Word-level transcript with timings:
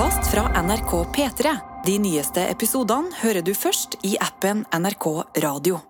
podkast 0.00 0.32
fra 0.32 0.62
NRK 0.62 0.92
P3. 1.12 1.50
De 1.84 1.94
nyeste 2.00 2.40
episodene 2.48 3.12
hører 3.20 3.44
du 3.44 3.50
først 3.52 3.98
i 4.06 4.14
appen 4.22 4.62
NRK 4.72 5.06
Radio. 5.44 5.80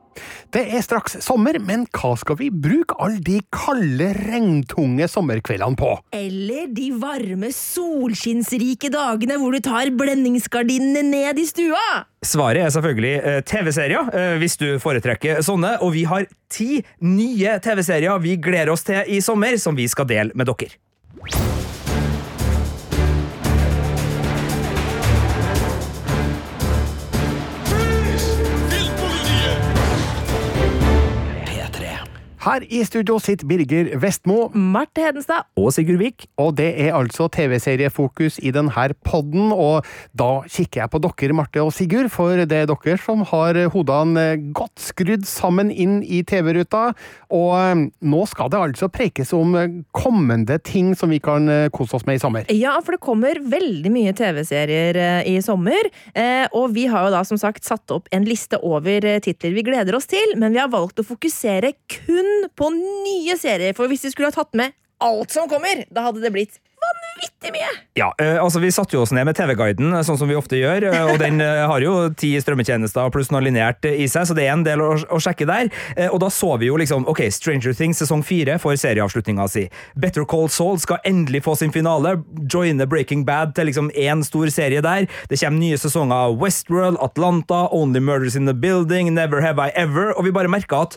Det 0.51 0.65
er 0.75 0.83
straks 0.83 1.15
sommer, 1.23 1.61
men 1.63 1.85
hva 1.95 2.11
skal 2.19 2.41
vi 2.41 2.49
bruke 2.51 2.97
alle 2.99 3.23
de 3.23 3.37
kalde, 3.55 4.09
regntunge 4.19 5.07
sommerkveldene 5.07 5.79
på? 5.79 5.93
Eller 6.17 6.67
de 6.75 6.89
varme, 6.99 7.53
solskinnsrike 7.55 8.91
dagene 8.91 9.39
hvor 9.39 9.55
du 9.55 9.63
tar 9.63 9.95
blendingsgardinene 9.95 11.07
ned 11.07 11.39
i 11.39 11.47
stua. 11.47 11.87
Svaret 12.27 12.67
er 12.67 12.75
selvfølgelig 12.75 13.15
eh, 13.15 13.41
TV-serier, 13.47 14.11
eh, 14.11 14.37
hvis 14.43 14.59
du 14.59 14.69
foretrekker 14.83 15.39
sånne. 15.47 15.77
Og 15.87 15.95
vi 15.95 16.03
har 16.11 16.27
ti 16.51 16.83
nye 16.99 17.61
TV-serier 17.63 18.27
vi 18.27 18.41
gleder 18.43 18.75
oss 18.75 18.89
til 18.91 19.07
i 19.07 19.23
sommer, 19.23 19.55
som 19.63 19.79
vi 19.79 19.87
skal 19.93 20.11
dele 20.11 20.35
med 20.35 20.51
dere. 20.51 20.81
Her 32.41 32.65
i 32.73 32.79
studio 32.89 33.19
sitter 33.21 33.45
Birger 33.45 33.91
Vestmo, 34.01 34.47
Marte 34.57 35.03
Hedenstad. 35.05 35.45
Og 35.61 35.75
Sigurd 35.77 35.99
Vik. 36.01 36.25
og 36.41 36.55
det 36.57 36.71
er 36.81 36.95
altså 36.97 37.27
TV-seriefokus 37.29 38.39
i 38.41 38.49
denne 38.51 38.87
podden. 39.05 39.51
Og 39.53 39.85
da 40.17 40.41
kikker 40.49 40.81
jeg 40.81 40.91
på 40.91 41.01
dere, 41.05 41.37
Marte 41.37 41.61
og 41.61 41.75
Sigurd, 41.77 42.09
for 42.09 42.41
det 42.41 42.57
er 42.57 42.71
dere 42.71 42.97
som 42.97 43.27
har 43.29 43.59
hodene 43.75 44.55
godt 44.57 44.81
skrudd 44.81 45.27
sammen 45.29 45.69
inn 45.69 45.99
i 46.01 46.23
TV-ruta. 46.25 46.95
Og 47.29 47.51
eh, 47.59 47.83
nå 48.09 48.23
skal 48.31 48.49
det 48.49 48.63
altså 48.71 48.89
prekes 48.89 49.35
om 49.37 49.53
kommende 49.93 50.57
ting 50.65 50.95
som 50.97 51.13
vi 51.13 51.21
kan 51.21 51.45
eh, 51.45 51.69
kose 51.69 51.99
oss 51.99 52.09
med 52.09 52.17
i 52.17 52.25
sommer. 52.25 52.49
Ja, 52.49 52.79
for 52.81 52.97
det 52.97 53.05
kommer 53.05 53.37
veldig 53.37 53.93
mye 53.93 54.17
TV-serier 54.17 54.97
eh, 54.97 55.29
i 55.29 55.37
sommer. 55.45 55.93
Eh, 56.17 56.49
og 56.57 56.73
vi 56.73 56.89
har 56.89 57.05
jo 57.05 57.13
da 57.19 57.21
som 57.29 57.37
sagt 57.37 57.69
satt 57.69 57.93
opp 57.93 58.09
en 58.17 58.25
liste 58.25 58.57
over 58.65 59.05
eh, 59.05 59.21
titler 59.21 59.53
vi 59.61 59.69
gleder 59.69 60.01
oss 60.01 60.09
til, 60.09 60.39
men 60.41 60.57
vi 60.57 60.65
har 60.65 60.73
valgt 60.73 61.05
å 61.05 61.09
fokusere 61.13 61.77
kun 62.01 62.30
på 62.57 62.71
nye 62.75 63.37
serier. 63.41 63.77
For 63.79 63.91
hvis 63.91 64.07
de 64.07 64.15
skulle 64.15 64.33
ha 64.33 64.37
tatt 64.41 64.55
med 64.59 64.77
alt 65.01 65.33
som 65.33 65.49
kommer, 65.49 65.87
da 65.89 66.11
hadde 66.11 66.21
det 66.21 66.29
blitt 66.35 66.59
vanvittig 66.81 67.51
mye! 67.53 67.69
Ja, 67.97 68.07
eh, 68.21 68.39
altså 68.41 68.61
Vi 68.61 68.69
satte 68.73 68.97
jo 68.97 69.03
oss 69.05 69.11
ned 69.13 69.27
med 69.29 69.37
TV-guiden, 69.37 69.93
sånn 70.05 70.17
som 70.21 70.29
vi 70.29 70.37
ofte 70.37 70.57
gjør. 70.57 70.87
eh, 70.89 71.07
Og 71.13 71.19
den 71.21 71.41
eh, 71.45 71.61
har 71.69 71.81
jo 71.85 71.95
ti 72.17 72.31
strømmetjenester 72.41 73.09
pluss 73.13 73.29
noe 73.33 73.41
lineært 73.45 73.85
eh, 73.89 73.99
i 74.05 74.09
seg, 74.09 74.25
så 74.29 74.37
det 74.37 74.45
er 74.47 74.53
en 74.55 74.65
del 74.65 74.81
å, 74.85 74.91
å 74.97 75.21
sjekke 75.21 75.45
der. 75.49 75.69
Eh, 75.97 76.09
Og 76.13 76.21
da 76.25 76.29
så 76.33 76.55
vi 76.61 76.69
jo 76.71 76.77
liksom 76.81 77.05
ok, 77.09 77.21
Stranger 77.33 77.77
Things 77.77 78.01
sesong 78.01 78.25
fire 78.25 78.57
får 78.61 78.77
serieavslutninga 78.81 79.49
si. 79.53 79.67
Better 79.97 80.25
Call 80.29 80.49
Saul 80.53 80.81
skal 80.81 81.01
endelig 81.09 81.43
få 81.49 81.57
sin 81.61 81.73
finale. 81.73 82.19
Joine 82.49 82.89
Breaking 82.89 83.25
Bad 83.29 83.53
til 83.57 83.69
liksom 83.73 83.89
én 83.93 84.25
stor 84.25 84.49
serie 84.53 84.81
der. 84.85 85.09
Det 85.33 85.41
kommer 85.41 85.61
nye 85.65 85.81
sesonger 85.81 86.29
av 86.29 86.37
Westworld, 86.41 87.01
Atlanta, 87.05 87.67
Only 87.73 88.01
Murders 88.05 88.37
in 88.37 88.49
the 88.49 88.57
Building, 88.57 89.13
Never 89.17 89.41
Have 89.45 89.61
I 89.61 89.73
Ever, 89.77 90.13
og 90.17 90.25
vi 90.29 90.33
bare 90.33 90.49
merka 90.53 90.85
at 90.89 90.97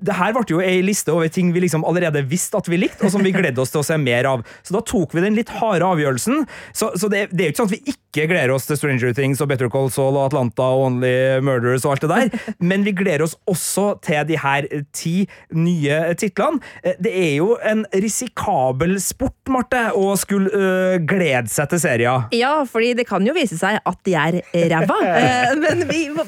det 0.00 0.16
her 0.16 0.34
ble 0.36 0.44
jo 0.48 0.60
ei 0.64 0.80
liste 0.84 1.12
over 1.12 1.28
ting 1.32 1.52
vi 1.54 1.62
liksom 1.64 1.84
allerede 1.88 2.22
visste 2.28 2.58
at 2.60 2.68
vi 2.70 2.78
likte, 2.80 3.04
og 3.06 3.12
som 3.14 3.24
vi 3.24 3.34
gledde 3.36 3.60
oss 3.62 3.72
til 3.74 3.82
å 3.82 3.86
se 3.86 3.98
mer 4.00 4.28
av. 4.30 4.44
Så 4.64 4.76
da 4.76 4.82
tok 4.86 5.14
vi 5.16 5.24
den 5.24 5.36
litt 5.38 5.52
harde 5.60 5.86
avgjørelsen. 5.86 6.46
Så, 6.72 6.92
så 6.96 7.10
det, 7.12 7.26
det 7.32 7.44
er 7.44 7.50
jo 7.50 7.54
ikke 7.54 7.62
sånn 7.62 7.72
at 7.72 7.76
vi 7.76 7.94
ikke 7.94 8.09
gleder 8.14 8.50
oss 8.50 8.66
til 8.66 8.76
Stranger 8.76 9.12
Things 9.14 9.40
og 9.40 9.48
Better 9.52 9.68
Call 9.70 9.90
Saul 9.94 10.16
og 10.18 10.26
Atlanta 10.30 10.62
og 10.74 10.86
Only 10.88 11.38
Murders 11.46 11.84
og 11.86 11.92
alt 11.94 12.02
det 12.06 12.10
der, 12.10 12.54
men 12.70 12.82
vi 12.86 12.92
gleder 12.96 13.22
oss 13.22 13.36
også 13.48 14.00
til 14.02 14.24
de 14.26 14.38
her 14.42 14.66
ti 14.96 15.28
nye 15.54 16.00
titlene. 16.18 16.58
Eh, 16.82 16.96
Det 17.00 17.12
er 17.14 17.34
jo 17.38 17.54
en 17.64 17.84
risikabel 17.94 18.96
sport, 19.02 19.36
Marte, 19.50 19.80
å 19.98 20.12
skulle 20.18 20.50
øh, 20.54 20.96
glede 21.08 21.48
seg 21.50 21.70
til 21.72 21.80
serier. 21.82 22.26
Ja, 22.36 22.52
fordi 22.68 22.92
det 22.98 23.06
kan 23.08 23.24
jo 23.26 23.34
vise 23.36 23.56
seg 23.58 23.78
at 23.86 24.00
de 24.06 24.14
er 24.18 24.40
ræva. 24.74 24.98
Eh, 25.20 25.54
Men 25.60 25.82
vi, 25.88 26.06
hva 26.10 26.24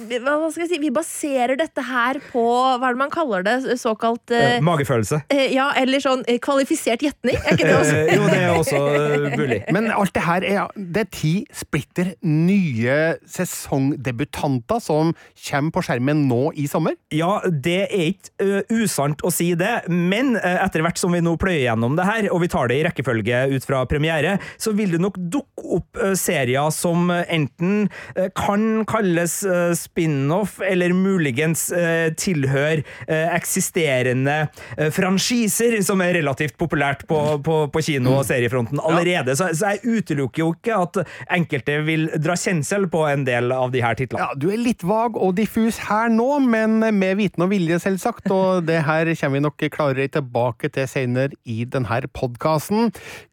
skal 0.53 0.65
jeg 0.65 0.71
si, 0.73 0.79
vi 0.83 0.91
baserer 0.95 1.57
dette 1.59 1.83
her 1.87 2.19
på 2.33 2.43
hva 2.43 2.89
er 2.89 2.95
det 2.97 3.01
man 3.01 3.13
kaller 3.13 3.45
det? 3.47 3.57
Såkalt 3.81 4.31
Eh, 4.33 4.59
Magefølelse. 4.65 5.23
Ja, 5.53 5.71
eller 5.79 6.01
sånn 6.03 6.23
kvalifisert 6.43 7.03
gjetning. 7.05 7.37
Er 7.43 7.57
ikke 7.57 7.67
det 7.69 7.77
også? 7.83 7.99
Jo, 8.15 8.27
det 8.31 8.39
er 8.41 8.53
også 8.57 8.81
øh, 8.81 9.27
mulig. 9.39 9.59
Men 9.75 9.91
alt 9.93 10.13
det 10.17 10.25
her 10.27 10.47
er, 10.47 10.73
det 10.77 11.05
er 11.07 11.11
ti 11.15 11.33
splitter 11.73 12.11
nye 12.21 13.17
sesongdebutanter 13.25 14.81
som 14.85 15.15
kommer 15.49 15.73
på 15.73 15.83
skjermen 15.87 16.27
nå 16.29 16.51
i 16.61 16.67
sommer. 16.69 16.99
Ja, 17.15 17.39
det 17.49 17.87
er 17.87 18.11
ikke 18.11 18.59
usant 18.77 19.23
å 19.25 19.31
si 19.33 19.53
det, 19.57 19.87
men 19.89 20.35
etter 20.37 20.85
hvert 20.85 21.01
som 21.01 21.15
vi 21.17 21.23
nå 21.25 21.33
pløyer 21.41 21.71
gjennom 21.71 21.97
det 21.97 22.05
her, 22.05 22.29
og 22.35 22.43
vi 22.45 22.51
tar 22.53 22.69
det 22.69 22.77
i 22.77 22.85
rekkefølge 22.85 23.41
ut 23.55 23.65
fra 23.65 23.81
premiere, 23.89 24.35
så 24.61 24.75
vil 24.77 24.93
det 24.93 25.01
nok 25.01 25.17
dukke 25.33 25.65
opp 25.79 26.01
serier 26.19 26.69
som 26.77 27.09
enten 27.09 27.89
kan 28.37 28.85
kalles 28.89 29.39
spin-off, 29.81 30.59
eller 30.67 30.93
muligens 30.93 31.71
ø, 31.73 32.13
tilhør 32.21 32.83
ø, 32.83 33.17
eksisterende 33.33 34.37
franchiser, 34.93 35.79
som 35.87 36.05
er 36.05 36.19
relativt 36.19 36.59
populært 36.61 37.07
på, 37.09 37.23
på, 37.47 37.59
på 37.73 37.85
kino- 37.89 38.19
og 38.19 38.29
seriefronten 38.29 38.83
allerede. 38.83 39.39
Så, 39.39 39.49
så 39.57 39.73
jeg 39.73 40.03
utelukker 40.03 40.45
jo 40.45 40.53
ikke 40.59 40.77
at 40.85 41.03
enkelte 41.33 41.62
vil 41.87 42.09
dra 42.23 42.35
kjensel 42.39 42.89
på 42.91 43.05
en 43.09 43.25
del 43.27 43.53
av 43.53 43.73
de 43.75 43.83
her 43.85 43.95
titlene. 43.99 44.25
Ja, 44.25 44.35
Du 44.39 44.49
er 44.51 44.61
litt 44.61 44.83
vag 44.83 45.17
og 45.17 45.37
diffus 45.37 45.79
her 45.89 46.09
nå, 46.13 46.39
men 46.45 46.81
med 46.81 47.17
viten 47.21 47.45
og 47.45 47.53
vilje, 47.53 47.79
selvsagt. 47.83 48.31
Og 48.31 48.65
det 48.71 48.83
her 48.87 49.13
kommer 49.21 49.39
vi 49.39 49.45
nok 49.47 49.67
klarere 49.73 50.09
tilbake 50.09 50.73
til 50.73 50.89
senere 50.89 51.37
i 51.45 51.65
denne 51.65 52.01
podkasten. 52.13 52.91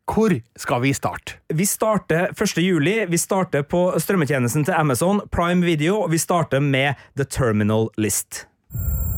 Hvor 0.10 0.34
skal 0.58 0.82
vi 0.82 0.94
starte? 0.94 1.38
Vi 1.54 1.66
starter 1.66 2.32
1. 2.34 2.58
juli. 2.64 3.06
Vi 3.10 3.18
starter 3.18 3.62
på 3.62 3.92
strømmetjenesten 3.98 4.66
til 4.66 4.74
Amazon, 4.74 5.22
Prime 5.32 5.66
Video, 5.66 6.02
og 6.02 6.12
vi 6.12 6.18
starter 6.18 6.60
med 6.60 6.94
The 7.18 7.26
Terminal 7.26 7.90
List. 7.98 8.46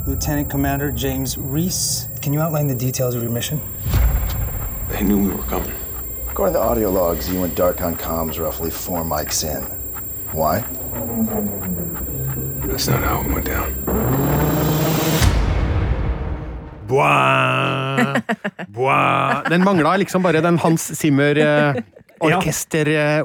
Lieutenant 0.08 0.50
Commander 0.50 0.92
James 0.92 1.38
Reese, 1.38 2.08
can 2.22 2.34
you 2.34 2.42
outline 2.42 2.68
the 2.68 2.86
details 2.86 3.16
of 3.16 3.22
your 3.22 3.32
mission? 3.32 3.62
They 4.90 5.04
knew 5.04 5.18
we 5.18 5.30
were 5.30 5.44
coming. 5.48 5.81
According 6.32 6.56
to 6.56 6.62
audio 6.62 6.90
logs, 6.90 7.30
you 7.30 7.42
went 7.42 7.58
dark 7.58 7.82
on 7.82 7.94
comms 7.96 8.40
roughly 8.40 8.72
four 8.72 9.04
mics 9.04 9.44
in. 9.44 9.64
Why? 10.32 10.64
That's 12.66 12.88
not 12.88 13.04
how 13.04 13.20
it 13.20 13.28
went 13.34 13.46
down. 13.46 13.74
Bois, 16.88 18.22
bois. 18.70 19.44
Den 19.50 19.64
mangla 19.64 19.98
liksom 19.98 20.24
bare 20.24 20.42
den 20.42 20.58
Hans 20.60 20.88
Zimmer 20.96 21.36
eh, 21.36 21.76
orkester 22.20 22.88
eh, 22.88 23.24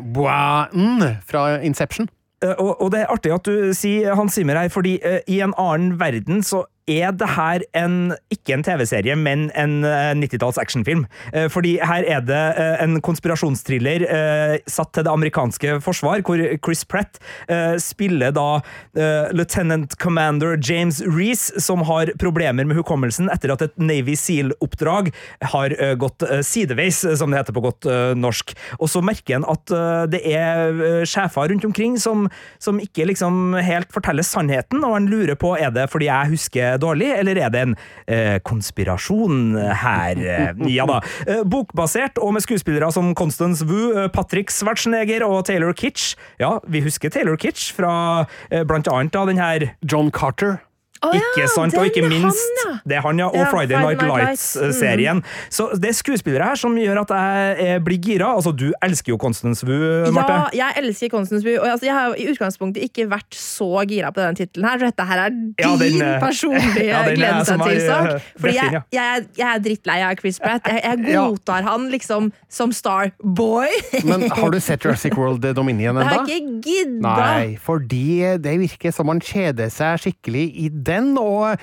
fra 1.26 1.62
Inception. 1.62 2.08
Eh, 2.42 2.54
Og, 2.58 2.82
og 2.82 2.90
det 2.90 3.00
er 3.00 3.06
artig 3.06 3.32
at 3.32 3.46
du 3.46 3.72
sier 3.72 4.14
Hans 4.14 4.34
Zimmer 4.34 4.58
her, 4.58 4.68
fordi 4.68 4.98
uh, 5.06 5.18
i 5.26 5.40
en 5.40 5.54
annen 5.56 6.00
verden 6.00 6.42
så 6.42 6.64
er 6.86 7.10
det 7.18 7.26
her 7.34 7.64
en, 7.74 8.14
ikke 8.30 8.54
en 8.54 8.62
TV-serie, 8.66 9.16
men 9.18 9.48
en 9.58 9.80
eh, 9.86 10.12
90-talls 10.14 10.58
actionfilm. 10.62 11.04
Eh, 11.32 11.48
Fordi 11.50 11.76
her 11.82 12.06
er 12.06 12.22
det 12.22 12.42
eh, 12.62 12.76
en 12.84 13.00
konspirasjonstriller 13.04 14.04
eh, 14.06 14.54
satt 14.70 14.92
til 14.94 15.06
det 15.06 15.12
amerikanske 15.12 15.80
forsvar, 15.84 16.22
hvor 16.26 16.40
Chris 16.62 16.84
Pratt 16.86 17.18
eh, 17.50 17.74
spiller 17.82 18.34
da 18.36 18.60
eh, 18.96 19.32
Lieutenant 19.34 19.96
Commander 20.02 20.54
James 20.62 21.02
Reece, 21.02 21.58
som 21.62 21.82
har 21.90 22.12
problemer 22.22 22.66
med 22.66 22.78
hukommelsen 22.78 23.30
etter 23.34 23.54
at 23.56 23.66
et 23.66 23.74
Navy 23.82 24.14
Seal-oppdrag 24.18 25.10
har 25.52 25.74
eh, 25.80 25.96
gått 25.98 26.22
eh, 26.26 26.44
sideveis, 26.46 27.02
eh, 27.04 27.18
som 27.18 27.34
det 27.34 27.42
heter 27.42 27.56
på 27.56 27.64
godt 27.66 27.90
eh, 27.90 28.14
norsk. 28.14 28.54
Og 28.78 28.90
så 28.92 29.02
merker 29.04 29.40
han 29.40 29.48
at 29.50 29.74
eh, 29.74 30.04
det 30.14 30.22
er 30.30 30.70
eh, 30.70 31.02
sjefer 31.08 31.50
rundt 31.50 31.66
omkring 31.66 31.98
som, 31.98 32.28
som 32.62 32.78
ikke 32.82 33.08
liksom 33.10 33.58
helt 33.58 33.90
forteller 33.94 34.26
sannheten, 34.26 34.86
og 34.86 34.94
han 35.00 35.10
lurer 35.10 35.34
på 35.38 35.56
er 35.58 35.74
det 35.74 35.90
fordi 35.90 36.08
jeg 36.12 36.34
husker 36.36 36.75
dårlig, 36.82 37.10
eller 37.18 37.38
er 37.40 37.50
det 37.54 37.62
en 37.66 37.74
eh, 38.06 38.36
konspirasjon 38.46 39.56
her? 39.82 40.16
Eh, 40.20 40.64
Ja 40.72 40.86
da. 40.88 41.00
Eh, 41.26 41.42
bokbasert, 41.46 42.18
og 42.22 42.34
med 42.36 42.44
skuespillere 42.44 42.90
som 42.92 43.14
Constance 43.14 43.64
Wu, 43.66 43.92
eh, 43.96 44.08
Patrick 44.12 44.50
Schwarzenegger 44.50 45.24
og 45.26 45.44
Taylor 45.48 45.72
Kitsch. 45.76 46.14
Ja, 46.42 46.58
vi 46.68 46.82
husker 46.84 47.10
Taylor 47.10 47.36
Kitsch 47.40 47.72
fra 47.76 48.26
eh, 48.50 48.64
blant 48.66 48.88
annet 48.92 49.12
da 49.16 49.24
den 49.28 49.38
her 49.40 49.70
John 49.82 50.10
Carter. 50.10 50.58
Å 51.04 51.10
ja, 51.12 51.20
ikke 51.34 51.48
sant, 51.52 51.74
og 51.76 51.84
ikke 51.90 52.04
minst 52.08 52.40
han, 52.40 52.72
ja. 52.72 52.78
Det 52.88 52.96
er 52.96 53.02
han, 53.04 53.18
ja. 53.20 53.26
Og 53.28 53.36
Ja, 53.36 53.46
Friday 53.52 53.76
Night 53.76 54.00
Friday 54.00 54.08
Night 54.08 54.30
Lights-serien. 54.30 55.22
Så 55.52 55.68
det 55.76 55.90
er 55.90 55.96
skuespillere 55.98 56.46
her 56.52 56.56
som 56.60 56.76
gjør 56.78 57.02
at 57.02 57.12
jeg 57.16 57.66
eh, 57.66 57.78
blir 57.84 57.98
gira. 58.02 58.30
Altså, 58.36 58.52
du 58.56 58.70
elsker 58.84 59.12
jo 59.12 59.18
Constance 59.20 59.66
Wu, 59.66 59.74
Marte. 60.16 60.38
Ja, 60.56 60.70
jeg 60.72 60.84
elsker 60.86 61.10
Constance 61.12 61.44
Wu. 61.46 61.52
Og 61.60 61.66
altså, 61.68 61.86
jeg 61.88 61.94
har 61.96 62.08
jo 62.10 62.16
i 62.16 62.28
utgangspunktet 62.32 62.86
ikke 62.88 63.06
vært 63.12 63.36
så 63.36 63.68
gira 63.88 64.12
på 64.14 64.22
denne 64.22 64.38
tittelen 64.38 64.68
her, 64.70 64.78
for 64.80 64.88
dette 64.90 65.06
her 65.10 65.24
er 65.26 65.34
din 65.36 65.52
Ja, 65.66 65.72
den, 65.80 66.00
eh, 66.02 66.16
personlige 66.22 66.86
ja, 66.88 67.02
er 67.04 67.16
glede 67.18 67.44
seg 67.48 67.64
til-sak. 67.66 68.08
eh, 68.16 68.30
Fordi 68.40 68.56
jeg, 68.56 68.82
jeg, 68.96 69.26
jeg 69.40 69.48
er 69.52 69.62
drittlei 69.68 69.98
av 70.06 70.16
Chris 70.20 70.40
Pratt. 70.42 70.70
Jeg, 70.72 70.82
jeg 70.86 71.14
Ja. 71.16 71.26
godtar 71.30 71.62
han 71.66 71.86
liksom 71.92 72.30
som 72.52 72.72
Starboy. 72.74 73.68
Men 74.04 74.26
har 74.36 74.50
du 74.52 74.58
sett 74.60 74.84
Jurassic 74.84 75.14
World 75.16 75.44
Dominion 75.56 75.96
Jeg 76.00 76.08
har 76.10 76.26
jeg 76.28 76.42
ikke 76.42 76.70
gidda. 76.70 77.12
Nei, 77.20 77.56
fordi 77.62 78.02
det 78.42 78.56
virker 78.64 78.94
som 78.94 79.10
han 79.12 79.20
kjeder 79.22 79.70
seg 79.72 80.00
skikkelig 80.02 80.44
i 80.66 80.68
den, 80.86 81.14
og 81.20 81.56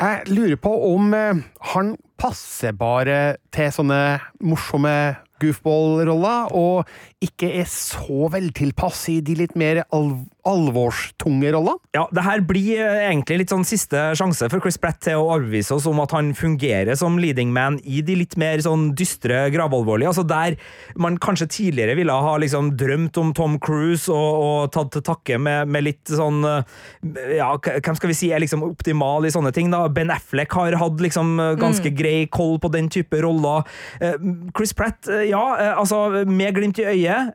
jeg 0.00 0.30
lurer 0.30 0.60
på 0.60 0.72
om 0.92 1.14
eh, 1.16 1.42
han 1.74 1.94
passer 2.20 2.76
bare 2.76 3.20
til 3.54 3.72
sånne 3.74 4.00
morsomme 4.44 4.94
goofball-roller, 5.40 6.52
og 6.52 7.24
ikke 7.24 7.48
er 7.62 7.68
så 7.70 8.28
veltilpass 8.32 9.06
i 9.12 9.20
de 9.24 9.38
litt 9.40 9.56
mer 9.58 9.84
alv 9.88 10.18
alvorstunge 10.48 11.52
rollene. 11.52 11.78
Ja, 11.94 12.06
det 12.14 12.24
her 12.24 12.42
blir 12.46 12.80
eh, 12.80 13.06
egentlig 13.08 13.42
litt 13.42 13.52
sånn 13.52 13.66
siste 13.66 14.10
sjanse 14.18 14.48
for 14.50 14.62
Chris 14.62 14.78
Pratt 14.80 15.00
til 15.04 15.18
å 15.18 15.26
overbevise 15.26 15.74
oss 15.76 15.88
om 15.90 16.00
at 16.02 16.14
han 16.14 16.32
fungerer 16.38 16.96
som 16.98 17.18
leading 17.20 17.52
man 17.54 17.78
i 17.84 18.00
de 18.06 18.16
litt 18.22 18.36
mer 18.40 18.62
sånn 18.64 18.90
dystre, 18.98 19.42
gravalvorlige. 19.52 20.10
Altså 20.12 20.24
der 20.28 20.56
man 21.00 21.18
kanskje 21.20 21.50
tidligere 21.50 21.96
ville 21.98 22.14
ha 22.14 22.36
liksom 22.40 22.72
drømt 22.80 23.18
om 23.20 23.32
Tom 23.36 23.58
Cruise 23.62 24.10
og, 24.12 24.30
og 24.40 24.72
tatt 24.74 24.92
til 24.94 25.04
takke 25.06 25.40
med, 25.42 25.70
med, 25.70 25.86
litt 25.88 26.12
sånn 26.14 26.44
eh, 26.46 27.36
Ja, 27.40 27.52
hvem 27.60 27.98
skal 27.98 28.12
vi 28.12 28.18
si 28.18 28.30
er 28.32 28.42
liksom 28.42 28.64
optimal 28.66 29.26
i 29.26 29.34
sånne 29.34 29.52
ting, 29.56 29.70
da? 29.72 29.84
Ben 29.92 30.12
Affleck 30.14 30.54
har 30.56 30.78
hatt 30.80 31.02
liksom 31.02 31.36
ganske 31.60 31.92
mm. 31.92 31.96
grei 31.96 32.16
koll 32.32 32.58
på 32.62 32.70
den 32.72 32.88
type 32.92 33.20
roller. 33.22 33.66
Eh, 34.00 34.16
Chris 34.56 34.72
Pratt, 34.76 35.08
ja, 35.26 35.42
altså 35.74 36.24
med 36.28 36.54
glimt 36.56 36.78
i 36.80 36.86
øyet, 36.88 37.34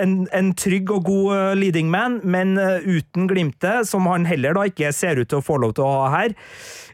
en, 0.00 0.14
en 0.36 0.52
trygg 0.58 0.90
og 0.94 1.04
god 1.06 1.58
leading 1.58 1.90
man. 1.92 2.18
med 2.24 2.39
men 2.40 2.56
eh, 2.58 2.80
uten 2.84 3.28
glimtet, 3.30 3.88
som 3.88 4.08
han 4.10 4.28
heller 4.28 4.56
da 4.56 4.66
ikke 4.70 4.92
ser 4.96 5.20
ut 5.20 5.30
til 5.30 5.40
å 5.40 5.44
få 5.44 5.60
lov 5.62 5.76
til 5.76 5.86
å 5.86 5.92
ha 6.04 6.12
her. 6.16 6.36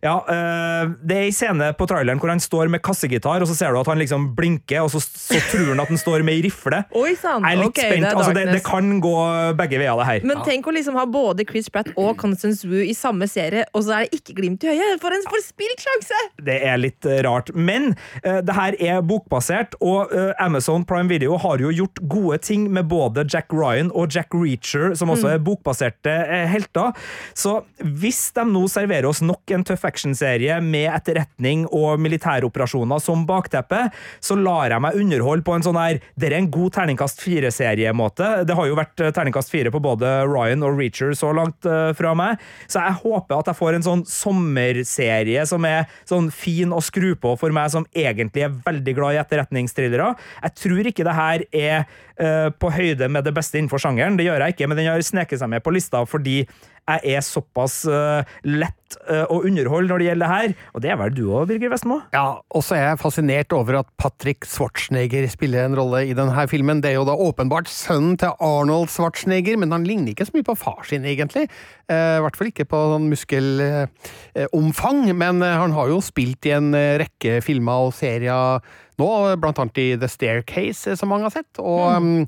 Ja, 0.04 0.16
uh, 0.26 0.92
Det 1.00 1.16
er 1.16 1.26
ei 1.28 1.34
scene 1.34 1.70
på 1.76 1.86
traileren 1.88 2.20
hvor 2.20 2.32
han 2.32 2.42
står 2.42 2.70
med 2.72 2.82
kassegitar, 2.84 3.42
og 3.42 3.50
så 3.50 3.56
ser 3.56 3.72
du 3.74 3.80
at 3.80 3.90
han 3.90 4.00
liksom 4.00 4.30
blinker, 4.36 4.84
og 4.84 4.92
så, 4.92 5.00
så 5.00 5.40
tror 5.50 5.72
han 5.72 5.82
at 5.82 5.92
han 5.92 6.00
står 6.00 6.24
med 6.26 6.38
ei 6.38 6.44
rifle. 6.46 6.82
Oi, 7.02 7.14
sant. 7.18 7.46
Jeg 7.46 7.56
er 7.56 7.62
litt 7.62 7.72
okay, 7.72 7.90
spent. 7.92 8.06
Det, 8.06 8.12
altså, 8.12 8.34
det, 8.36 8.46
det, 8.52 8.62
kan 8.66 8.90
gå 9.04 9.16
begge 9.58 9.80
veier, 9.80 9.96
det 10.00 10.08
her. 10.10 10.26
Men 10.28 10.42
tenk 10.46 10.68
å 10.68 10.74
liksom 10.76 10.98
ha 11.00 11.06
både 11.10 11.46
Chris 11.48 11.70
Pratt 11.72 11.92
og 11.94 12.16
Constance 12.20 12.68
Wu 12.68 12.78
i 12.84 12.94
samme 12.96 13.28
serie, 13.30 13.66
og 13.72 13.86
så 13.86 13.98
er 13.98 14.06
det 14.06 14.20
ikke 14.20 14.36
glimt 14.40 14.66
i 14.66 14.72
øyet! 14.74 15.00
For 15.02 15.14
en 15.14 15.26
forspilt 15.30 15.84
sjanse! 15.84 16.22
Det 16.46 16.58
er 16.66 16.80
litt 16.80 17.08
uh, 17.08 17.18
rart. 17.26 17.52
Men 17.54 17.92
uh, 18.24 18.40
det 18.44 18.56
her 18.56 18.78
er 18.92 19.02
bokbasert, 19.06 19.78
og 19.84 20.12
Amazon 20.42 20.84
Prime 20.86 21.10
Video 21.10 21.36
har 21.40 21.60
jo 21.62 21.70
gjort 21.74 22.00
gode 22.10 22.38
ting 22.44 22.66
med 22.72 22.88
både 22.90 23.26
Jack 23.30 23.52
Ryan 23.54 23.90
og 23.94 24.14
Jack 24.14 24.34
Reacher, 24.34 24.94
som 24.98 25.10
også 25.12 25.28
mm. 25.28 25.32
er 25.34 25.42
bokbaserte 25.46 26.14
helter. 26.50 26.96
Så 27.36 27.58
hvis 27.80 28.20
de 28.36 28.44
nå 28.48 28.64
serverer 28.70 29.08
oss 29.08 29.22
nok 29.24 29.54
en 29.54 29.64
tøff 29.66 29.85
actionserie 29.88 30.58
med 30.64 30.88
etterretning 30.92 31.64
og 31.74 32.00
militæroperasjoner 32.02 33.02
som 33.02 33.24
bakteppe, 33.28 33.86
så 34.20 34.36
lar 34.38 34.72
jeg 34.72 34.82
meg 34.82 34.98
underholde 35.00 35.46
på 35.46 35.56
en 35.56 35.64
sånn 35.66 35.78
her 35.80 36.00
Det 36.16 36.28
er 36.28 36.38
en 36.38 36.50
god 36.52 36.74
terningkast 36.76 37.22
fire-seriemåte. 37.24 38.46
Det 38.48 38.56
har 38.56 38.68
jo 38.68 38.78
vært 38.78 39.02
eh, 39.02 39.12
terningkast 39.14 39.52
fire 39.52 39.72
på 39.72 39.82
både 39.82 40.10
Ryan 40.28 40.64
og 40.66 40.78
Reacher 40.80 41.14
så 41.16 41.32
langt 41.36 41.66
uh, 41.68 41.92
fra 41.96 42.12
meg, 42.18 42.42
så 42.70 42.82
jeg 42.84 43.00
håper 43.02 43.38
at 43.38 43.50
jeg 43.50 43.58
får 43.58 43.76
en 43.76 43.86
sånn 43.86 44.04
sommerserie 44.10 45.44
som 45.48 45.64
er 45.68 45.86
sånn 46.08 46.30
fin 46.34 46.74
å 46.74 46.82
skru 46.84 47.14
på 47.20 47.34
for 47.40 47.54
meg 47.54 47.72
som 47.72 47.86
egentlig 47.96 48.46
er 48.46 48.56
veldig 48.66 48.96
glad 48.96 49.16
i 49.16 49.20
etterretningsthrillere. 49.22 50.12
Jeg 50.42 50.56
tror 50.62 50.90
ikke 50.90 51.06
det 51.06 51.16
her 51.16 51.46
er 51.50 51.76
uh, 51.86 52.48
på 52.54 52.72
høyde 52.74 53.10
med 53.12 53.26
det 53.26 53.34
beste 53.36 53.60
innenfor 53.60 53.82
sjangeren, 53.82 54.18
det 54.18 54.28
gjør 54.28 54.46
jeg 54.46 54.56
ikke, 54.56 54.70
men 54.70 54.80
den 54.80 54.90
har 54.90 55.04
sneket 55.04 55.42
seg 55.42 55.52
med 55.52 55.64
på 55.64 55.74
lista 55.74 56.04
fordi 56.06 56.42
jeg 56.86 57.16
er 57.18 57.24
såpass 57.24 57.80
uh, 57.90 58.22
lett 58.46 58.96
uh, 59.10 59.24
å 59.32 59.40
underholde 59.48 59.90
når 59.90 60.02
det 60.02 60.06
gjelder 60.08 60.22
det 60.22 60.32
her. 60.32 60.54
Og 60.72 60.84
det 60.84 60.90
er 60.92 60.98
vel 61.00 61.14
du 61.16 61.22
òg, 61.26 61.48
Birger 61.50 61.72
Vestmo? 61.72 61.98
Ja, 62.14 62.38
og 62.46 62.62
så 62.62 62.76
er 62.78 62.84
jeg 62.84 63.00
fascinert 63.02 63.54
over 63.56 63.80
at 63.80 63.90
Patrick 64.00 64.46
Schwarzenegger 64.46 65.26
spiller 65.32 65.66
en 65.66 65.76
rolle 65.78 66.04
i 66.06 66.14
denne 66.16 66.46
filmen. 66.50 66.82
Det 66.84 66.92
er 66.92 66.98
jo 67.00 67.08
da 67.08 67.16
åpenbart 67.26 67.70
sønnen 67.72 68.14
til 68.22 68.36
Arnold 68.44 68.92
Schwarzenegger, 68.94 69.58
men 69.60 69.74
han 69.74 69.86
ligner 69.88 70.14
ikke 70.14 70.28
så 70.28 70.36
mye 70.36 70.46
på 70.46 70.58
far 70.60 70.86
sin, 70.86 71.06
egentlig. 71.08 71.48
Uh, 71.90 72.18
I 72.20 72.24
hvert 72.24 72.38
fall 72.38 72.52
ikke 72.52 72.68
på 72.70 72.82
sånn 72.94 73.10
muskelomfang, 73.10 75.00
men 75.18 75.42
han 75.42 75.74
har 75.74 75.90
jo 75.90 75.98
spilt 76.04 76.46
i 76.46 76.54
en 76.56 76.70
rekke 77.02 77.40
filmer 77.44 77.88
og 77.88 77.96
serier 77.96 78.62
nå, 78.96 79.08
blant 79.40 79.58
annet 79.60 79.80
i 79.82 79.88
The 80.00 80.08
Staircase, 80.08 80.94
som 80.96 81.10
mange 81.12 81.28
har 81.28 81.34
sett. 81.34 81.60
Og 81.60 81.98
mm. 82.00 82.22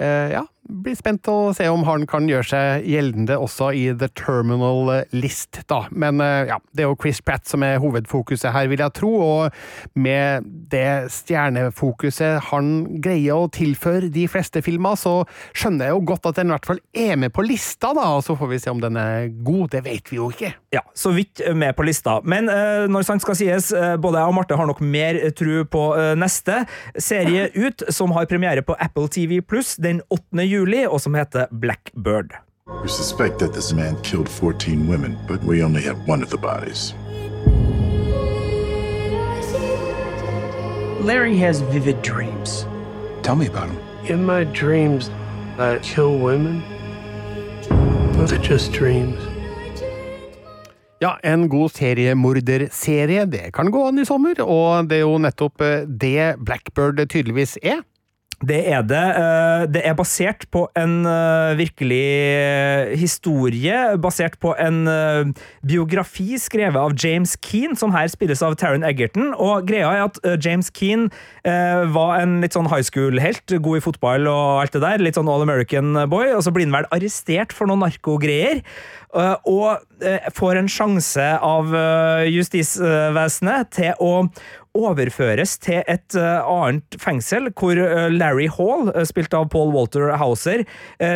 Um, 0.00 0.32
ja, 0.32 0.44
blir 0.70 0.96
spent 0.98 1.28
å 1.30 1.52
se 1.56 1.66
om 1.70 1.82
han 1.86 2.06
kan 2.08 2.28
gjøre 2.30 2.46
seg 2.46 2.86
gjeldende 2.88 3.36
også 3.40 3.70
i 3.76 3.84
The 3.98 4.10
Terminal 4.18 5.04
List, 5.14 5.62
da. 5.70 5.82
Men 5.90 6.22
eh, 6.24 6.50
ja, 6.50 6.58
det 6.76 6.84
er 6.84 6.90
jo 6.90 6.98
Chris 7.00 7.20
Pratt 7.24 7.48
som 7.48 7.64
er 7.66 7.80
hovedfokuset 7.82 8.52
her, 8.54 8.68
vil 8.70 8.82
jeg 8.82 8.94
tro, 8.96 9.10
og 9.20 9.98
med 9.98 10.46
det 10.70 11.10
stjernefokuset 11.12 12.50
han 12.50 12.72
greier 13.02 13.46
å 13.46 13.50
tilføre 13.52 14.10
de 14.12 14.26
fleste 14.30 14.62
filmer, 14.64 14.98
så 15.00 15.20
skjønner 15.56 15.90
jeg 15.90 15.96
jo 15.96 16.04
godt 16.12 16.30
at 16.30 16.40
den 16.40 16.50
i 16.50 16.54
hvert 16.54 16.70
fall 16.70 16.82
er 16.94 17.18
med 17.20 17.34
på 17.34 17.44
lista, 17.46 17.92
da, 17.96 18.06
og 18.18 18.24
så 18.26 18.36
får 18.38 18.52
vi 18.52 18.60
se 18.62 18.72
om 18.72 18.82
den 18.82 18.98
er 19.00 19.30
god. 19.42 19.70
Det 19.74 19.82
vet 19.86 20.10
vi 20.10 20.18
jo 20.20 20.30
ikke. 20.32 20.52
Ja, 20.74 20.82
så 20.96 21.12
vidt 21.14 21.42
med 21.56 21.74
på 21.78 21.86
lista. 21.86 22.18
Men 22.26 22.48
uh, 22.50 22.86
når 22.90 23.06
sant 23.06 23.24
skal 23.24 23.38
sies, 23.38 23.70
både 24.00 24.20
jeg 24.20 24.30
og 24.30 24.36
Marte 24.36 24.58
har 24.58 24.68
nok 24.68 24.82
mer 24.84 25.18
tro 25.36 25.64
på 25.70 25.82
neste 26.18 26.62
serie 27.00 27.48
ut, 27.54 27.84
som 27.92 28.12
har 28.14 28.28
premiere 28.30 28.64
på 28.66 28.76
Apple 28.80 29.08
TV 29.12 29.40
Pluss 29.44 29.76
den 29.90 30.02
8. 30.08 30.46
juli 30.46 30.86
og 30.86 31.00
som 31.02 31.14
heter 31.18 31.50
Blackbird. 31.50 32.36
We 32.82 32.88
suspect 32.88 33.38
that 33.38 33.52
this 33.52 33.72
man 33.72 33.96
killed 34.02 34.28
14 34.28 34.88
women, 34.88 35.18
but 35.26 35.42
we 35.42 35.64
only 35.64 35.82
have 35.82 35.98
one 36.06 36.22
of 36.22 36.30
the 36.30 36.38
bodies. 36.38 36.94
Larry 41.00 41.36
has 41.36 41.60
vivid 41.60 42.02
dreams. 42.02 42.66
Tell 43.22 43.34
me 43.34 43.46
about 43.46 43.68
them. 43.68 43.78
In 44.06 44.24
my 44.24 44.44
dreams, 44.44 45.10
I 45.58 45.78
kill 45.82 46.18
women. 46.18 46.62
Those 48.12 48.32
are 48.32 48.42
just 48.42 48.72
dreams. 48.72 49.18
Ja, 51.00 51.18
en 51.22 51.48
god 51.48 51.72
seriemorderserie, 51.72 53.24
det 53.24 53.54
kan 53.56 53.70
gå 53.72 53.86
an 53.88 53.98
i 53.98 54.04
sommer, 54.04 54.36
og 54.44 54.90
det 54.90 54.98
er 54.98 55.06
jo 55.06 55.14
nettopp 55.18 55.62
eh, 55.64 55.86
det 55.88 56.34
Blackbird 56.44 57.00
tydeligvis 57.08 57.56
er. 57.62 57.80
Det 58.40 58.60
er 58.72 58.80
det. 58.88 59.06
Eh, 59.20 59.62
det 59.68 59.82
er 59.84 59.96
basert 59.96 60.46
på 60.52 60.62
en 60.78 61.04
eh, 61.04 61.58
virkelig 61.58 62.04
eh, 62.24 62.92
historie, 62.96 63.98
basert 64.00 64.38
på 64.40 64.54
en 64.56 64.80
biografi 65.66 66.38
skrevet 66.40 66.80
av 66.80 66.94
James 66.96 67.36
Keane, 67.44 67.76
som 67.76 67.92
her 67.92 68.08
spilles 68.08 68.40
av 68.42 68.56
Taron 68.56 68.86
Egerton. 68.86 69.34
Og 69.36 69.68
greia 69.68 69.90
er 69.92 70.06
at 70.06 70.16
James 70.40 70.70
Keane 70.72 71.10
var 71.92 72.20
en 72.20 72.38
litt 72.40 72.56
sånn 72.56 72.68
high 72.70 72.84
school-helt, 72.84 73.52
god 73.60 73.78
i 73.78 73.82
fotball 73.84 74.28
og 74.30 74.62
alt 74.62 74.74
det 74.76 74.82
der. 74.84 75.04
Litt 75.04 75.18
sånn 75.18 75.28
all 75.30 75.44
American 75.44 75.92
boy, 76.10 76.32
og 76.32 76.44
så 76.46 76.52
blir 76.54 76.68
han 76.68 76.78
vel 76.78 76.88
arrestert 76.94 77.52
for 77.56 77.68
noen 77.68 77.84
narkogreier. 77.84 78.62
Og 79.50 80.32
får 80.36 80.60
en 80.60 80.70
sjanse 80.70 81.26
av 81.44 81.72
justisvesenet 82.30 83.72
til 83.76 84.00
å 84.00 84.14
overføres 84.76 85.56
til 85.62 85.80
et 85.90 86.16
uh, 86.18 86.46
annet 86.46 86.96
fengsel, 87.02 87.48
hvor 87.58 87.78
uh, 87.78 88.06
Larry 88.12 88.46
Hall, 88.52 88.90
uh, 88.94 89.02
spilt 89.08 89.34
av 89.36 89.48
Paul 89.52 89.72
Walter 89.74 90.12
Hauser, 90.20 90.62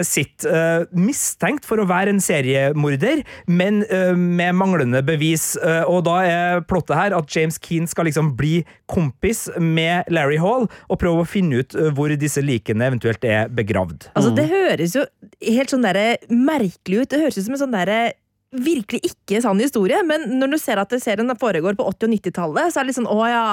sitter 0.07 0.87
mistenkt 0.97 1.67
for 1.67 1.81
å 1.81 1.87
være 1.89 2.13
en 2.15 2.21
seriemorder, 2.23 3.23
men 3.47 3.83
med 4.17 4.57
manglende 4.57 5.03
bevis. 5.05 5.55
og 5.61 6.05
da 6.07 6.15
er 6.25 6.63
plottet 6.69 6.97
her 6.97 7.17
at 7.17 7.31
James 7.35 7.59
Keane 7.63 7.91
skal 7.91 8.09
liksom 8.09 8.33
bli 8.39 8.63
kompis 8.91 9.47
med 9.59 10.09
Larry 10.13 10.39
Hall 10.41 10.67
og 10.89 11.01
prøve 11.01 11.25
å 11.25 11.29
finne 11.29 11.63
ut 11.63 11.77
hvor 11.97 12.13
disse 12.19 12.43
likene 12.45 12.89
eventuelt 12.89 13.25
er 13.29 13.53
begravd. 13.53 14.09
Altså, 14.15 14.33
det 14.37 14.49
høres 14.51 14.97
jo 14.97 15.05
helt 15.45 15.75
sånn 15.75 15.87
der 15.87 16.01
merkelig 16.31 17.05
ut. 17.05 17.11
Det 17.13 17.23
høres 17.23 17.39
ut 17.39 17.49
som 17.49 17.59
en 17.59 17.65
sånn 17.67 17.77
derre 17.77 18.01
virkelig 18.55 19.01
ikke 19.09 19.41
sann 19.43 19.61
historie, 19.63 19.99
men 20.07 20.27
når 20.39 20.55
du 20.55 20.59
ser 20.61 20.81
at 20.81 20.93
serien 21.03 21.31
foregår 21.39 21.77
på 21.79 21.87
80- 21.91 22.07
og 22.07 22.15
90-tallet, 22.15 22.73
så 22.73 22.81
er 22.81 22.85
det 22.85 22.93
litt 22.93 22.99
sånn 23.01 23.11
å 23.11 23.19
ja, 23.29 23.45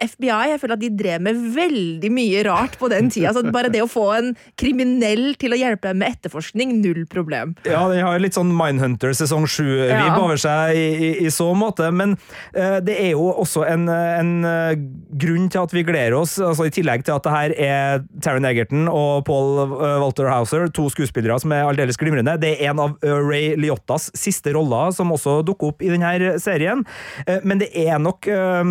FBI 0.00 0.52
Jeg 0.52 0.60
føler 0.62 0.76
at 0.76 0.82
de 0.82 0.90
drev 0.98 1.24
med 1.24 1.40
veldig 1.54 2.10
mye 2.14 2.42
rart 2.46 2.78
på 2.80 2.90
den 2.92 3.10
tida. 3.12 3.34
Så 3.34 3.42
bare 3.52 3.72
det 3.72 3.82
å 3.84 3.90
få 3.90 4.06
en 4.16 4.32
kriminell 4.60 5.34
til 5.40 5.54
å 5.54 5.58
hjelpe 5.58 5.90
deg 5.90 6.00
med 6.00 6.16
etterforskning, 6.16 6.78
null 6.82 7.04
problem. 7.10 7.54
Ja, 7.68 7.84
den 7.90 8.04
har 8.04 8.20
litt 8.22 8.38
sånn 8.38 8.52
Mindhunter 8.58 9.14
sesong 9.16 9.46
7-vib 9.48 9.92
ja. 9.92 10.16
over 10.18 10.40
seg 10.40 10.78
i, 10.78 10.86
i, 10.96 11.10
i, 11.26 11.32
så 11.32 11.50
måte, 11.58 11.90
men 11.94 12.16
uh, 12.56 12.78
det 12.84 12.96
er 12.98 13.12
jo 13.14 13.28
også 13.30 13.64
en, 13.68 13.86
en 13.92 14.32
uh, 14.46 14.72
grunn 15.20 15.48
til 15.52 15.64
at 15.64 15.74
vi 15.76 15.84
gleder 15.86 16.16
oss, 16.18 16.38
altså 16.42 16.68
i 16.68 16.74
tillegg 16.74 17.04
til 17.06 17.16
at 17.16 17.26
det 17.26 17.34
her 17.34 17.54
er 17.68 18.04
Taron 18.24 18.48
Egerton 18.48 18.88
og 18.90 19.26
Paul 19.28 19.74
Walter 20.02 20.30
Hauser, 20.30 20.68
to 20.74 20.88
skuespillere 20.92 21.38
som 21.42 21.52
er 21.54 21.68
aldeles 21.68 21.98
glimrende. 22.00 22.38
Det 22.40 22.54
er 22.56 22.72
en 22.72 22.82
av 22.82 22.96
Ray 23.02 23.54
Liottas 23.60 24.08
siste 24.16 24.37
siste 24.38 24.54
roller 24.56 24.94
som 24.94 25.12
også 25.14 25.40
dukker 25.46 25.74
opp 25.74 25.84
i 25.84 25.92
denne 25.92 26.38
serien. 26.42 26.84
Eh, 27.26 27.42
men 27.44 27.60
det 27.60 27.70
er 27.76 27.98
nok 28.02 28.26
uh, 28.30 28.64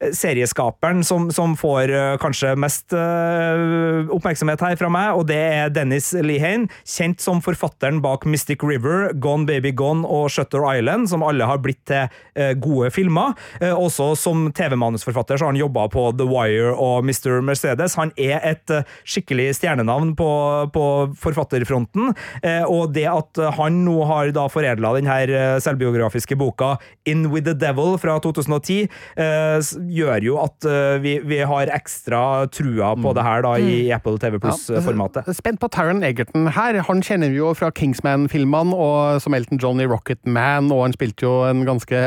serieskaperen 0.00 1.04
som, 1.06 1.28
som 1.34 1.54
får 1.58 1.92
uh, 1.92 2.18
kanskje 2.20 2.56
mest 2.58 2.90
oppmerksomhet 2.90 4.62
her 4.64 4.76
fra 4.80 4.88
meg, 4.92 5.12
og 5.18 5.26
det 5.28 5.38
er 5.38 5.72
Dennis 5.72 6.10
Lehane, 6.16 6.68
kjent 6.88 7.22
som 7.22 7.40
forfatteren 7.44 8.00
bak 8.04 8.24
Mystic 8.28 8.64
River, 8.66 9.10
Gone 9.20 9.46
Baby 9.48 9.72
Gone 9.76 10.06
og 10.08 10.30
Shutter 10.32 10.64
Island, 10.70 11.08
som 11.10 11.24
alle 11.26 11.46
har 11.48 11.60
blitt 11.62 11.82
til 11.88 12.06
eh, 12.34 12.52
gode 12.60 12.90
filmer. 12.94 13.34
Eh, 13.60 13.74
også 13.74 14.12
som 14.18 14.48
TV-manusforfatter 14.56 15.38
så 15.38 15.46
har 15.46 15.54
han 15.54 15.60
jobba 15.60 15.86
på 15.92 16.06
The 16.18 16.26
Wire 16.28 16.74
og 16.74 17.06
Mr. 17.06 17.40
Mercedes. 17.44 17.96
Han 18.00 18.12
er 18.20 18.38
et 18.52 18.74
eh, 18.74 18.86
skikkelig 19.04 19.50
stjernenavn 19.58 20.14
på, 20.18 20.30
på 20.74 20.86
forfatterfronten, 21.20 22.14
eh, 22.42 22.64
og 22.64 22.94
det 22.96 23.06
at 23.10 23.42
han 23.58 23.82
nå 23.86 23.98
har 24.10 24.32
da 24.36 24.46
foredla 24.52 24.94
denne 25.00 25.16
eh, 25.34 25.58
selvbiografiske 25.62 26.36
boka 26.38 26.74
In 27.08 27.26
With 27.32 27.46
The 27.48 27.54
Devil 27.58 27.96
fra 28.00 28.18
2010, 28.22 28.88
eh, 29.20 29.70
gjør 29.96 30.26
jo 30.26 30.38
at 30.42 30.68
eh, 30.68 30.98
vi, 31.02 31.16
vi 31.26 31.40
har 31.46 31.72
ekstra 31.74 32.46
trua 32.52 32.92
på 33.00 33.14
det 33.16 33.24
her 33.24 33.44
da 33.46 33.54
i 33.60 33.90
Apple 33.94 34.18
TV 34.20 34.38
Plus-formatet. 34.42 35.28
Ja, 35.28 35.36
Spent 35.36 35.60
på 35.62 35.70
Taron 35.72 36.04
Egerton 36.06 36.50
her. 36.54 36.80
Han 36.88 37.02
kjenner 37.04 37.32
vi 37.32 37.40
jo 37.40 37.52
fra 37.56 37.70
Kingsman-filmene 37.74 38.76
og 38.76 39.20
som 39.24 39.36
Elton 39.36 39.60
John 39.60 39.80
i 39.82 39.88
Rocket 39.88 40.22
Man, 40.28 40.70
og 40.74 40.84
han 40.86 40.96
spilte 40.96 41.26
jo 41.26 41.34
en 41.48 41.64
ganske 41.68 42.02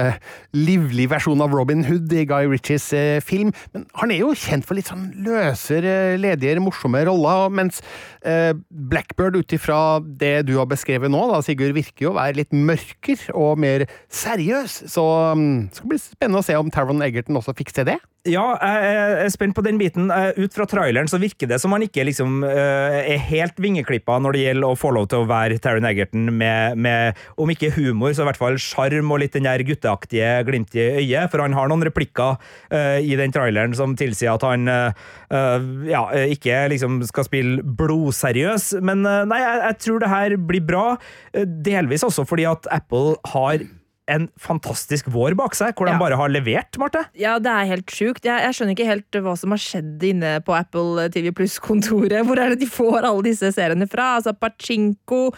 livlig 0.56 1.10
versjon 1.12 1.42
av 1.44 1.54
Robin 1.56 1.84
Hood 1.88 2.12
i 2.14 2.26
Guy 2.30 2.50
Ritchies 2.52 2.90
film. 3.26 3.54
Men 3.74 3.88
han 4.00 4.14
er 4.14 4.24
jo 4.24 4.34
kjent 4.38 4.68
for 4.68 4.78
litt 4.78 4.92
sånn 4.92 5.10
løsere, 5.26 6.16
ledigere, 6.22 6.64
morsomme 6.64 7.04
roller, 7.08 7.50
mens 7.54 7.82
Blackbird, 8.24 9.36
ut 9.40 9.56
ifra 9.56 10.00
det 10.00 10.46
du 10.48 10.56
har 10.60 10.68
beskrevet 10.70 11.12
nå, 11.12 11.24
da, 11.32 11.42
Sigurd, 11.44 11.74
virker 11.76 12.08
jo 12.08 12.14
å 12.14 12.18
være 12.18 12.38
litt 12.40 12.54
mørkere 12.84 13.36
og 13.36 13.60
mer 13.60 13.86
seriøs. 14.10 14.84
Så 14.92 15.04
mm, 15.36 15.70
det 15.70 15.80
skal 15.80 15.94
bli 15.94 16.02
spennende 16.02 16.42
å 16.42 16.46
se 16.46 16.58
om 16.58 16.72
Taron 16.72 17.04
Egerton 17.06 17.38
også 17.40 17.56
til 17.64 17.86
det. 17.86 18.00
Ja, 18.24 18.54
jeg 18.56 19.16
er 19.26 19.32
spent 19.34 19.52
på 19.52 19.62
den 19.66 19.76
biten. 19.76 20.08
Eh, 20.08 20.38
Ut 20.40 20.54
fra 20.56 20.64
traileren 20.64 21.10
så 21.12 21.18
virker 21.20 21.50
det 21.52 21.58
som 21.60 21.74
han 21.76 21.84
ikke 21.84 22.06
liksom 22.08 22.46
eh, 22.48 23.02
er 23.12 23.20
helt 23.20 23.58
vingeklippa 23.60 24.16
når 24.24 24.38
det 24.38 24.44
gjelder 24.46 24.68
å 24.70 24.78
få 24.80 24.94
lov 24.96 25.10
til 25.12 25.26
å 25.26 25.28
være 25.28 25.58
Taron 25.60 25.84
Egerton 25.90 26.30
med, 26.32 26.80
med 26.80 27.20
om 27.36 27.52
ikke 27.52 27.74
humor, 27.76 28.14
så 28.16 28.24
i 28.24 28.30
hvert 28.30 28.40
fall 28.40 28.56
sjarm 28.64 29.12
og 29.12 29.20
litt 29.20 29.36
den 29.36 29.44
der 29.44 29.66
gutteaktige 29.68 30.38
glimtet 30.48 30.80
i 30.80 31.04
øyet. 31.04 31.34
For 31.34 31.44
han 31.44 31.56
har 31.58 31.68
noen 31.68 31.84
replikker 31.84 32.40
eh, 32.72 33.04
i 33.04 33.18
den 33.20 33.36
traileren 33.36 33.76
som 33.76 33.98
tilsier 34.00 34.32
at 34.38 34.48
han 34.48 34.72
ja, 35.90 36.02
ikke 36.30 36.56
liksom 36.70 37.00
skal 37.10 37.26
spille 37.26 37.64
blodseriøs. 37.66 38.70
Men 38.86 39.02
nei, 39.02 39.40
jeg, 39.42 39.62
jeg 39.66 39.78
tror 39.84 40.04
det 40.04 40.12
her 40.12 40.36
blir 40.38 40.64
bra. 40.64 40.84
Delvis 41.66 42.06
også 42.06 42.24
fordi 42.30 42.46
at 42.48 42.70
Apple 42.74 43.16
har 43.34 43.64
en 44.12 44.26
fantastisk 44.36 45.08
vår 45.14 45.32
bak 45.40 45.54
seg, 45.56 45.72
hvor 45.80 45.88
de 45.88 45.94
Ja. 45.94 46.00
bare 46.02 46.18
har 46.20 46.28
levert, 46.34 46.76
Marte. 46.82 47.06
Ja, 47.16 47.38
det 47.40 47.48
er 47.54 47.70
helt 47.70 47.88
sjukt. 47.94 48.26
Jeg, 48.28 48.42
jeg 48.44 48.58
skjønner 48.58 48.76
ikke 48.76 48.90
helt 48.90 49.20
hva 49.24 49.36
som 49.40 49.54
har 49.56 49.62
skjedd 49.64 50.04
inne 50.04 50.34
på 50.44 50.52
Apple 50.58 51.06
TV 51.14 51.32
Pluss-kontoret. 51.32 52.26
Hvor 52.28 52.36
er 52.42 52.52
det 52.52 52.60
de 52.66 52.68
får 52.68 53.06
alle 53.08 53.24
disse 53.30 53.54
seriene 53.56 53.88
fra? 53.88 54.18
Altså 54.20 54.34
Pachinko 54.36 55.30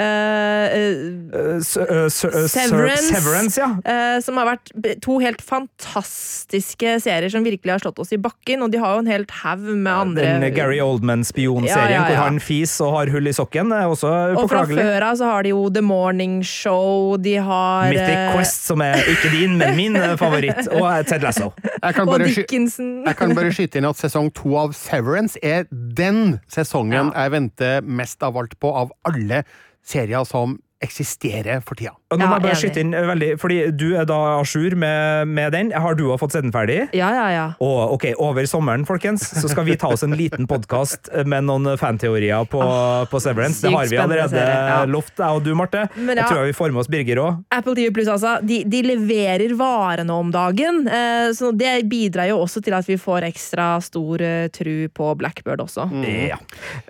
eh, 0.00 0.74
eh, 0.74 1.56
uh, 1.56 2.08
Severance. 2.10 3.08
Severance, 3.10 3.60
ja. 3.60 3.68
eh, 3.84 4.16
som 4.24 4.38
har 4.40 4.48
vært 4.54 4.72
to 5.04 5.18
helt 5.22 5.42
fantastiske 5.44 6.96
serier 7.04 7.30
som 7.32 7.44
virkelig 7.46 7.76
har 7.76 7.84
slått 7.84 8.00
oss 8.02 8.14
i 8.16 8.20
bakken. 8.20 8.64
Og 8.64 8.72
de 8.72 8.80
har 8.82 8.96
jo 8.96 9.04
en 9.04 9.10
helt 9.10 9.34
haug 9.42 9.66
med 9.70 9.92
andre 9.92 10.26
Den 10.40 10.46
Gary 10.56 10.80
Oldman-spionserien 10.82 11.70
Ja, 11.70 11.84
ja, 11.90 12.00
ja. 12.00 12.06
hvor 12.08 12.20
han 12.24 12.40
fis 12.42 12.76
og 12.84 12.94
har 12.96 13.12
hull 13.14 13.30
i 13.30 13.34
sokken, 13.36 13.72
er 13.76 13.90
også 13.90 14.10
Og 14.40 14.48
fra 14.50 14.64
før 14.68 15.06
av 15.10 15.18
så 15.20 15.30
har 15.30 15.46
de 15.46 15.52
jo 15.52 15.66
The 15.72 15.82
Morning 15.84 16.40
Show, 16.46 17.16
de 17.20 17.36
har 17.44 17.90
Mythic 17.90 18.16
eh, 18.16 18.34
Quest, 18.34 18.66
som 18.68 18.82
er 18.84 19.00
ikke 19.10 19.32
din, 19.34 19.56
men 19.60 19.76
min 19.78 19.98
eh, 19.98 20.16
favoritt, 20.20 20.62
og 20.72 20.86
eh, 20.88 21.02
Ted 21.08 21.24
Lasso. 21.26 21.50
Jeg 21.80 21.96
kan 21.96 22.06
og 22.06 22.14
bare 22.14 22.28
og 22.28 22.36
Dickinson. 22.36 22.90
Jeg 23.06 23.18
kan 23.18 23.34
bare 23.36 23.52
skyte 23.54 23.80
inn 23.80 23.88
at 23.88 24.00
sesong 24.00 24.30
to 24.36 24.54
av 24.60 24.74
Severance 24.76 25.40
er 25.42 25.66
den 25.70 26.38
sesongen 26.50 27.12
jeg 27.14 27.34
venter 27.34 27.84
mest 27.84 28.22
av 28.26 28.38
alt 28.40 28.56
på 28.60 28.72
av 28.82 28.94
alle 29.08 29.44
serier 29.82 30.24
som 30.24 30.58
eksisterer 30.82 31.62
for 31.62 31.78
tida. 31.78 31.94
Og 32.10 32.18
nå 32.18 32.26
må 32.26 32.40
jeg 32.40 32.46
bare 32.48 32.58
skyte 32.58 32.82
inn 32.82 32.94
eh, 32.96 33.06
veldig, 33.06 33.30
fordi 33.38 33.60
du 33.76 33.92
er 33.94 34.08
da 34.08 34.18
à 34.40 34.42
jour 34.42 34.74
med, 34.74 35.30
med 35.30 35.54
den. 35.54 35.72
Har 35.72 35.94
du 35.94 36.08
også 36.08 36.24
fått 36.24 36.36
sett 36.36 36.46
den 36.48 36.54
ferdig? 36.54 36.80
Ja, 36.96 37.12
ja, 37.14 37.28
ja. 37.30 37.46
Og 37.62 37.94
ok, 37.96 38.08
over 38.18 38.48
sommeren, 38.50 38.86
folkens, 38.88 39.28
så 39.38 39.46
skal 39.50 39.68
vi 39.68 39.78
ta 39.78 39.92
oss 39.94 40.02
en 40.06 40.16
liten 40.18 40.50
podkast 40.50 41.12
med 41.28 41.46
noen 41.46 41.76
fanteorier 41.78 42.48
på, 42.50 42.62
på 43.10 43.22
Severance. 43.22 43.62
Det 43.62 43.74
har 43.74 43.90
vi 43.92 44.00
allerede 44.00 44.42
ja. 44.42 44.82
lovt, 44.90 45.14
jeg 45.20 45.40
og 45.40 45.44
du, 45.46 45.54
Marte. 45.58 45.86
Men 45.94 46.18
Jeg 46.18 46.32
tror 46.32 46.40
tror 46.40 46.46
vi 46.46 46.52
får 46.52 46.70
med 46.70 46.80
oss 46.80 46.88
Birger 46.88 47.20
òg. 47.20 47.40
Apple 47.54 47.74
TV 47.76 47.92
Plus, 47.94 48.08
altså. 48.08 48.38
De, 48.46 48.62
de 48.68 48.80
leverer 48.84 49.54
varene 49.58 50.14
om 50.14 50.30
dagen. 50.32 50.82
Eh, 50.88 51.30
så 51.36 51.52
det 51.56 51.72
bidrar 51.90 52.30
jo 52.30 52.40
også 52.40 52.62
til 52.64 52.76
at 52.76 52.88
vi 52.88 52.96
får 53.00 53.26
ekstra 53.28 53.68
stor 53.84 54.24
eh, 54.24 54.48
tru 54.54 54.88
på 54.94 55.10
Blackbird 55.20 55.62
også. 55.64 55.88
Ja. 56.06 56.38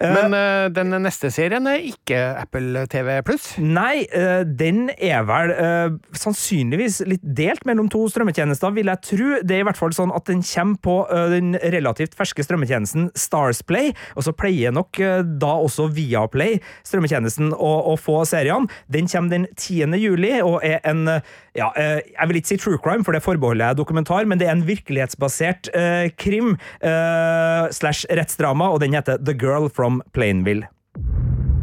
Men 0.01 0.37
eh, 0.37 0.69
den 0.75 0.95
neste 1.03 1.33
serien 1.35 1.67
er 1.71 1.83
ikke 1.91 2.21
Apple 2.41 2.87
TV 2.91 3.13
pluss. 3.27 3.53
Nei, 3.59 3.80
eh, 4.17 4.43
den 4.45 4.89
er 4.97 5.25
vel 5.29 5.53
eh, 5.55 5.93
sannsynligvis 6.17 7.01
litt 7.09 7.23
delt 7.23 7.67
mellom 7.69 7.91
to 7.93 8.03
strømmetjenester, 8.11 8.75
vil 8.77 8.91
jeg 8.91 9.03
tro. 9.07 9.29
Det 9.47 9.57
er 9.57 9.65
i 9.65 9.69
hvert 9.69 9.79
fall 9.81 9.95
sånn 9.97 10.15
at 10.17 10.27
den 10.31 10.43
kommer 10.47 10.81
på 10.85 10.97
eh, 11.07 11.27
den 11.35 11.55
relativt 11.75 12.17
ferske 12.19 12.45
strømmetjenesten 12.47 13.11
Starsplay, 13.19 13.93
og 14.17 14.27
så 14.27 14.35
pleier 14.37 14.75
nok 14.75 15.01
da 15.41 15.53
også 15.65 15.89
Viaplay, 15.95 16.59
strømmetjenesten, 16.87 17.55
å, 17.55 17.73
å 17.93 17.97
få 18.01 18.21
seriene. 18.29 18.71
Den 18.93 19.11
kommer 19.11 19.35
den 19.35 19.49
10. 19.57 19.97
juli, 20.01 20.37
og 20.45 20.61
er 20.67 20.81
en 20.89 21.07
ja, 21.57 21.67
jeg 21.75 22.29
vil 22.31 22.39
ikke 22.39 22.53
si 22.53 22.59
true 22.63 22.79
crime, 22.83 23.05
for 23.07 23.17
det 23.17 23.25
forbeholder 23.25 23.73
jeg 23.73 23.81
dokumentar, 23.81 24.27
men 24.29 24.39
det 24.41 24.49
er 24.49 24.55
en 24.55 24.67
virkelighetsbasert 24.69 25.73
eh, 25.75 26.11
krim 26.19 26.55
eh, 26.55 27.65
slash 27.75 28.07
rettsdrama, 28.11 28.71
og 28.71 28.81
den 28.85 28.95
heter 28.95 29.19
The 29.19 29.35
Girl 29.35 29.69
from 29.69 30.03
Plainville. 30.15 30.69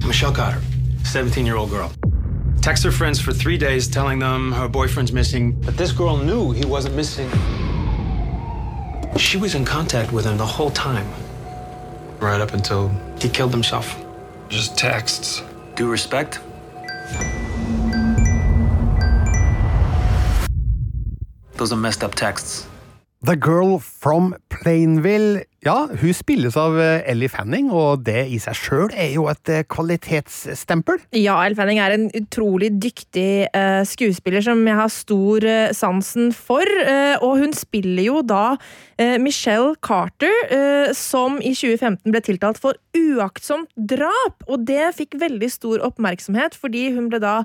Michelle 0.06 0.34
Goddard, 0.34 0.77
17 1.08 1.46
year 1.46 1.56
old 1.56 1.70
girl. 1.70 1.92
Texts 2.62 2.84
her 2.84 2.92
friends 2.92 3.20
for 3.20 3.32
three 3.32 3.58
days 3.58 3.88
telling 3.88 4.20
them 4.20 4.52
her 4.52 4.68
boyfriend's 4.68 5.14
missing. 5.14 5.54
But 5.62 5.78
this 5.78 5.92
girl 5.92 6.18
knew 6.18 6.52
he 6.52 6.66
wasn't 6.66 6.96
missing. 6.96 7.30
She 9.18 9.38
was 9.38 9.56
in 9.56 9.64
contact 9.64 10.12
with 10.12 10.26
him 10.26 10.38
the 10.38 10.46
whole 10.46 10.70
time. 10.72 11.08
Right 12.20 12.42
up 12.42 12.54
until 12.54 12.90
he 13.20 13.30
killed 13.30 13.52
himself. 13.52 14.04
Just 14.50 14.78
texts. 14.78 15.42
Due 15.76 15.90
respect? 15.90 16.40
Those 21.54 21.72
are 21.72 21.78
messed 21.78 22.04
up 22.04 22.16
texts. 22.16 22.68
The 23.22 23.36
Girl 23.36 23.80
from 23.80 24.36
Plainville. 24.62 25.46
Ja, 25.66 25.88
hun 25.90 26.14
spilles 26.16 26.56
av 26.60 26.78
eh, 26.80 27.02
Ellie 27.10 27.32
Fanning, 27.32 27.72
og 27.74 28.04
det 28.08 28.28
i 28.32 28.38
seg 28.40 28.56
sjøl 28.56 28.92
er 28.94 29.10
jo 29.16 29.26
et 29.32 29.50
eh, 29.52 29.66
kvalitetsstempel. 29.68 31.02
Ja, 31.18 31.40
Ellie 31.44 31.58
Fanning 31.58 31.82
er 31.82 31.96
en 31.96 32.06
utrolig 32.16 32.70
dyktig 32.78 33.50
uh, 33.58 33.82
skuespiller 33.88 34.46
som 34.46 34.62
jeg 34.70 34.78
har 34.78 34.94
stor 34.94 35.48
uh, 35.48 35.74
sansen 35.76 36.30
for. 36.36 36.64
Uh, 36.64 37.18
og 37.26 37.42
hun 37.42 37.58
spiller 37.58 38.06
jo 38.08 38.22
da 38.26 38.58
Michelle 39.22 39.76
Carter, 39.86 40.34
som 40.98 41.36
i 41.38 41.52
2015 41.54 42.10
ble 42.10 42.22
tiltalt 42.26 42.58
for 42.58 42.80
uaktsomt 42.98 43.70
drap. 43.78 44.42
Og 44.50 44.64
det 44.66 44.88
fikk 44.98 45.20
veldig 45.22 45.50
stor 45.54 45.84
oppmerksomhet, 45.86 46.58
fordi 46.58 46.88
hun 46.96 47.12
ble 47.12 47.20
da 47.22 47.36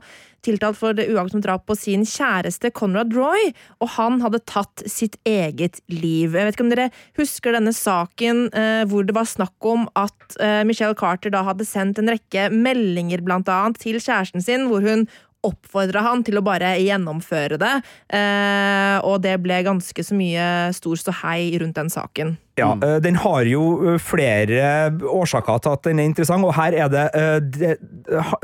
tiltalt 0.46 0.78
for 0.78 0.96
det 0.96 1.10
uaktsomt 1.12 1.44
drap 1.44 1.66
på 1.68 1.76
sin 1.78 2.06
kjæreste 2.08 2.72
Conrad 2.74 3.12
Roy, 3.16 3.52
og 3.84 3.92
han 3.98 4.20
hadde 4.24 4.42
tatt 4.48 4.84
sitt 4.90 5.18
eget 5.28 5.82
liv. 5.92 6.32
Jeg 6.32 6.48
vet 6.48 6.56
ikke 6.56 6.66
om 6.66 6.72
dere 6.72 6.88
husker 7.18 7.56
denne 7.56 7.74
saken 7.76 8.46
eh, 8.52 8.84
hvor 8.90 9.06
det 9.06 9.16
var 9.16 9.28
snakk 9.28 9.68
om 9.68 9.88
at 9.98 10.38
eh, 10.40 10.62
Michelle 10.68 10.96
Carter 10.98 11.32
da 11.34 11.44
hadde 11.46 11.66
sendt 11.68 12.00
en 12.00 12.12
rekke 12.12 12.48
meldinger 12.54 13.24
blant 13.24 13.50
annet 13.52 13.80
til 13.82 14.00
kjæresten 14.00 14.44
sin, 14.44 14.68
hvor 14.70 14.84
hun 14.84 15.06
oppfordra 15.42 16.04
han 16.06 16.22
til 16.22 16.38
å 16.38 16.44
bare 16.46 16.76
gjennomføre 16.78 17.58
det, 17.58 17.72
eh, 18.14 18.98
og 19.02 19.22
det 19.24 19.36
ble 19.42 19.58
ganske 19.66 20.04
så 20.06 20.14
mye 20.14 20.46
stor 20.76 21.00
ståhei 21.00 21.58
rundt 21.58 21.78
den 21.80 21.90
saken. 21.90 22.36
Ja, 22.54 22.74
mm. 22.74 23.02
Den 23.02 23.16
har 23.16 23.48
jo 23.48 23.62
eh, 23.94 23.98
flere 24.02 24.92
årsaker 25.08 25.62
til 25.64 25.72
at 25.72 25.86
den 25.88 26.02
er 26.02 26.10
interessant, 26.10 26.44
og 26.44 26.52
her 26.58 26.76
er 26.76 26.90
det 26.92 27.06
eh, 27.16 27.38
det, 27.40 27.76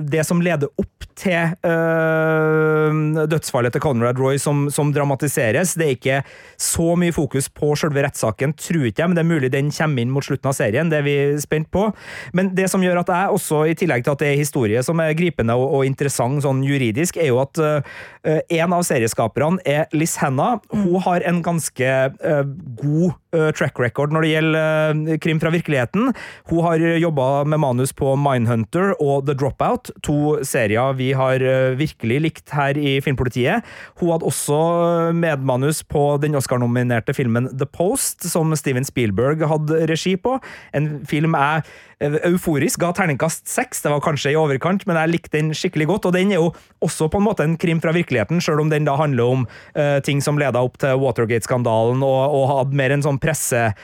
det 0.01 0.25
som 0.25 0.41
leder 0.41 0.71
opp 0.81 1.05
til 1.19 1.53
eh, 1.67 3.27
dødsfallet 3.29 3.75
til 3.75 3.83
Conrad 3.83 4.21
Roy 4.21 4.39
som, 4.41 4.69
som 4.73 4.95
dramatiseres. 4.95 5.75
Det 5.77 5.85
er 5.85 5.97
ikke 5.97 6.21
så 6.57 6.95
mye 6.97 7.13
fokus 7.13 7.51
på 7.53 7.75
selve 7.77 8.07
rettssaken, 8.07 8.55
tror 8.57 8.89
ikke 8.89 9.05
jeg, 9.05 9.11
men 9.11 9.19
det 9.19 9.25
er 9.25 9.29
mulig 9.29 9.53
den 9.53 9.73
kommer 9.75 10.05
inn 10.05 10.15
mot 10.15 10.25
slutten 10.25 10.49
av 10.49 10.57
serien. 10.57 10.89
Det 10.89 11.03
er 11.03 11.07
vi 11.07 11.19
spent 11.43 11.69
på. 11.75 11.89
Men 12.33 12.55
det 12.57 12.71
som 12.73 12.85
gjør 12.85 13.03
at 13.03 13.13
jeg 13.13 13.37
også, 13.37 13.65
i 13.69 13.77
tillegg 13.77 14.07
til 14.07 14.17
at 14.17 14.25
det 14.25 14.33
er 14.33 14.41
historie 14.41 14.83
som 14.87 15.05
er 15.05 15.17
gripende 15.19 15.57
og, 15.59 15.69
og 15.81 15.85
interessant 15.89 16.41
sånn 16.47 16.65
juridisk, 16.65 17.21
er 17.21 17.29
jo 17.33 17.43
at 17.45 17.61
eh, 17.61 18.41
en 18.63 18.79
av 18.79 18.87
serieskaperne 18.89 19.61
er 19.69 19.85
Liz 19.93 20.17
Hanna. 20.23 20.55
Hun 20.73 20.97
har 21.05 21.29
en 21.29 21.43
ganske 21.45 21.93
eh, 22.09 22.45
god 22.81 23.11
eh, 23.11 23.19
track 23.57 23.79
record 23.81 24.15
når 24.15 24.25
det 24.25 24.31
gjelder 24.33 25.03
eh, 25.09 25.19
krim 25.23 25.41
fra 25.43 25.53
virkeligheten. 25.53 26.13
Hun 26.51 26.65
har 26.65 26.83
jobba 27.01 27.45
med 27.49 27.61
manus 27.63 27.93
på 27.97 28.15
Mindhunter 28.21 28.95
og 28.99 29.27
The 29.29 29.37
Dropout, 29.39 29.93
to 30.07 30.39
serier 30.47 30.97
vi 30.99 31.11
har 31.17 31.43
eh, 31.45 31.77
virkelig 31.79 32.21
likt 32.25 32.55
her 32.57 32.79
i 32.79 32.99
Filmpolitiet. 33.05 33.67
Hun 34.01 34.15
hadde 34.15 34.29
også 34.29 34.61
medmanus 35.17 35.83
på 35.85 36.05
den 36.23 36.39
Oscar-nominerte 36.39 37.15
filmen 37.17 37.51
The 37.55 37.69
Post, 37.69 38.27
som 38.31 38.55
Steven 38.57 38.87
Spielberg 38.87 39.45
hadde 39.49 39.85
regi 39.91 40.17
på. 40.17 40.39
En 40.77 40.99
film 41.09 41.37
jeg 41.39 41.63
eh, 41.65 41.77
euforisk 42.01 42.79
ga 42.83 42.93
terningkast 42.95 43.49
seks. 43.51 43.83
Det 43.83 43.91
var 43.91 44.01
kanskje 44.05 44.31
i 44.33 44.37
overkant, 44.39 44.87
men 44.87 44.97
jeg 45.01 45.11
likte 45.13 45.35
den 45.35 45.51
skikkelig 45.57 45.87
godt. 45.91 46.07
Og 46.09 46.13
den 46.15 46.31
er 46.33 46.39
jo 46.39 46.53
også 46.85 47.09
på 47.11 47.19
en 47.19 47.27
måte 47.27 47.43
en 47.47 47.57
krim 47.61 47.81
fra 47.83 47.93
virkeligheten, 47.97 48.41
sjøl 48.45 48.61
om 48.63 48.71
den 48.71 48.87
da 48.87 48.95
handler 48.99 49.25
om 49.35 49.41
uh, 49.75 49.99
ting 50.07 50.23
som 50.25 50.39
leda 50.39 50.59
opp 50.63 50.77
til 50.83 51.01
Watergate-skandalen 51.03 52.01
og, 52.07 52.21
og 52.39 52.45
hadde 52.53 52.79
mer 52.79 52.91
en 52.95 53.05
sånn 53.07 53.21
presseside, 53.23 53.75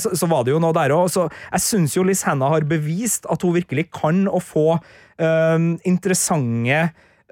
så, 0.00 0.08
så 0.16 0.26
var 0.30 0.40
det 0.44 0.52
jo 0.54 0.62
noe 0.64 0.76
der 0.76 0.94
òg. 0.96 1.06
Så 1.12 1.22
jeg 1.28 1.60
syns 1.66 1.96
jo 1.98 2.06
Liz 2.08 2.22
Hannah 2.26 2.50
har 2.54 2.64
bevist 2.68 3.28
at 3.30 3.40
hun 3.44 3.56
virkelig 3.58 3.84
kan 3.94 4.18
å 4.28 4.40
få 4.42 4.68
uh, 4.80 5.58
interessante 5.84 6.78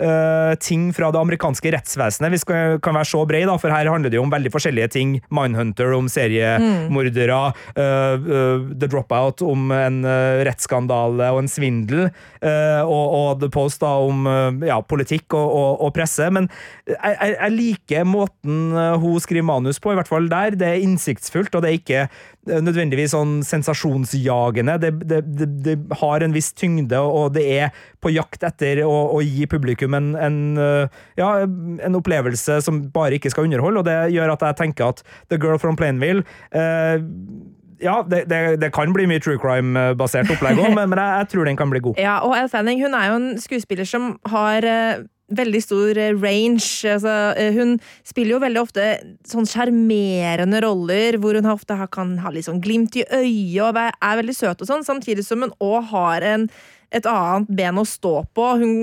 eh, 0.02 0.54
ting 0.62 0.88
fra 0.96 1.10
det 1.14 1.20
amerikanske 1.20 1.72
rettsvesenet. 1.74 2.32
Vi 2.34 2.40
skal, 2.42 2.78
kan 2.82 2.96
være 2.98 3.08
så 3.08 3.22
brei, 3.28 3.44
da, 3.48 3.56
for 3.60 3.72
her 3.72 3.90
handler 3.90 4.12
det 4.12 4.18
jo 4.18 4.24
om 4.26 4.32
veldig 4.32 4.52
forskjellige 4.52 4.90
ting. 4.96 5.14
Mindhunter 5.32 5.94
om 5.96 6.10
seriemordere, 6.12 7.38
mm. 7.52 7.78
uh, 7.78 8.26
uh, 8.26 8.66
The 8.76 8.90
Dropout 8.90 9.44
om 9.46 9.72
en 9.74 10.02
rettsskandale 10.46 11.30
og 11.32 11.42
en 11.42 11.50
svindel, 11.50 12.08
og, 12.42 13.06
og 13.16 13.40
The 13.42 13.48
Post 13.52 13.82
da 13.82 13.92
om 14.02 14.26
ja, 14.66 14.78
politikk 14.86 15.36
og, 15.38 15.46
og, 15.46 15.70
og 15.86 15.92
presse. 15.94 16.26
Men 16.34 16.48
jeg, 16.88 17.14
jeg, 17.14 17.36
jeg 17.36 17.54
liker 17.54 18.08
måten 18.08 18.74
hun 19.02 19.22
skriver 19.22 19.46
manus 19.46 19.80
på, 19.82 19.92
i 19.92 19.98
hvert 19.98 20.10
fall 20.10 20.28
der. 20.32 20.56
Det 20.58 20.68
er 20.68 20.84
innsiktsfullt, 20.84 21.54
og 21.54 21.64
det 21.64 21.70
er 21.70 21.78
ikke 21.78 22.06
nødvendigvis 22.46 23.12
sånn 23.14 23.36
sensasjonsjagende. 23.46 24.76
Det, 24.82 24.90
det, 25.06 25.20
det, 25.38 25.48
det 25.62 25.76
har 26.00 26.24
en 26.24 26.34
viss 26.34 26.50
tyngde, 26.58 26.98
og 26.98 27.36
det 27.36 27.44
er 27.54 27.84
på 28.02 28.10
jakt 28.14 28.42
etter 28.46 28.82
å, 28.86 28.92
å 29.14 29.22
gi 29.22 29.46
publikum 29.50 29.94
en, 29.98 30.12
en, 30.18 30.38
eh, 30.58 31.00
ja, 31.20 31.32
en 31.46 31.98
opplevelse 31.98 32.58
som 32.66 32.82
bare 32.94 33.18
ikke 33.18 33.30
skal 33.32 33.46
underholde, 33.46 33.82
og 33.82 33.88
det 33.88 33.98
gjør 34.16 34.34
at 34.34 34.46
jeg 34.48 34.60
tenker 34.64 34.90
at 34.90 35.04
The 35.30 35.38
Girl 35.38 35.60
from 35.62 35.78
Plainville 35.78 36.26
eh, 36.50 36.98
ja, 37.82 37.96
det, 38.06 38.24
det, 38.30 38.60
det 38.62 38.70
kan 38.74 38.92
bli 38.94 39.08
mye 39.10 39.22
true 39.22 39.40
crime-basert 39.42 40.30
opplegg 40.30 40.60
òg, 40.60 40.70
men, 40.78 40.90
men 40.90 40.98
jeg, 40.98 41.22
jeg 41.22 41.30
tror 41.34 41.50
den 41.50 41.58
kan 41.58 41.70
bli 41.72 41.82
god. 41.82 41.98
Ja, 42.00 42.20
og 42.26 42.36
Elle 42.38 42.50
Fanning 42.50 42.82
hun 42.82 42.94
er 42.98 43.10
jo 43.10 43.18
en 43.18 43.32
skuespiller 43.42 43.88
som 43.88 44.16
har 44.30 44.66
eh, 44.66 45.02
veldig 45.36 45.62
stor 45.64 45.98
eh, 46.00 46.12
range. 46.16 46.82
Altså, 46.88 47.14
eh, 47.38 47.54
hun 47.56 47.76
spiller 48.08 48.36
jo 48.36 48.42
veldig 48.42 48.62
ofte 48.62 48.88
sånn 49.28 49.48
sjarmerende 49.48 50.62
roller, 50.64 51.18
hvor 51.22 51.38
hun 51.38 51.50
ofte 51.52 51.78
kan 51.92 52.16
ha 52.22 52.32
litt 52.32 52.48
sånn 52.48 52.62
glimt 52.62 52.96
i 53.00 53.06
øyet 53.08 53.62
og 53.62 53.80
er 53.82 54.20
veldig 54.20 54.36
søt 54.36 54.62
og 54.62 54.68
sånn, 54.68 54.86
samtidig 54.86 55.24
som 55.26 55.44
hun 55.44 55.54
òg 55.62 55.90
har 55.92 56.26
en 56.26 56.48
et 56.92 57.08
annet 57.08 57.50
ben 57.56 57.80
å 57.80 57.84
stå 57.88 58.14
på. 58.36 58.46
Hun, 58.60 58.74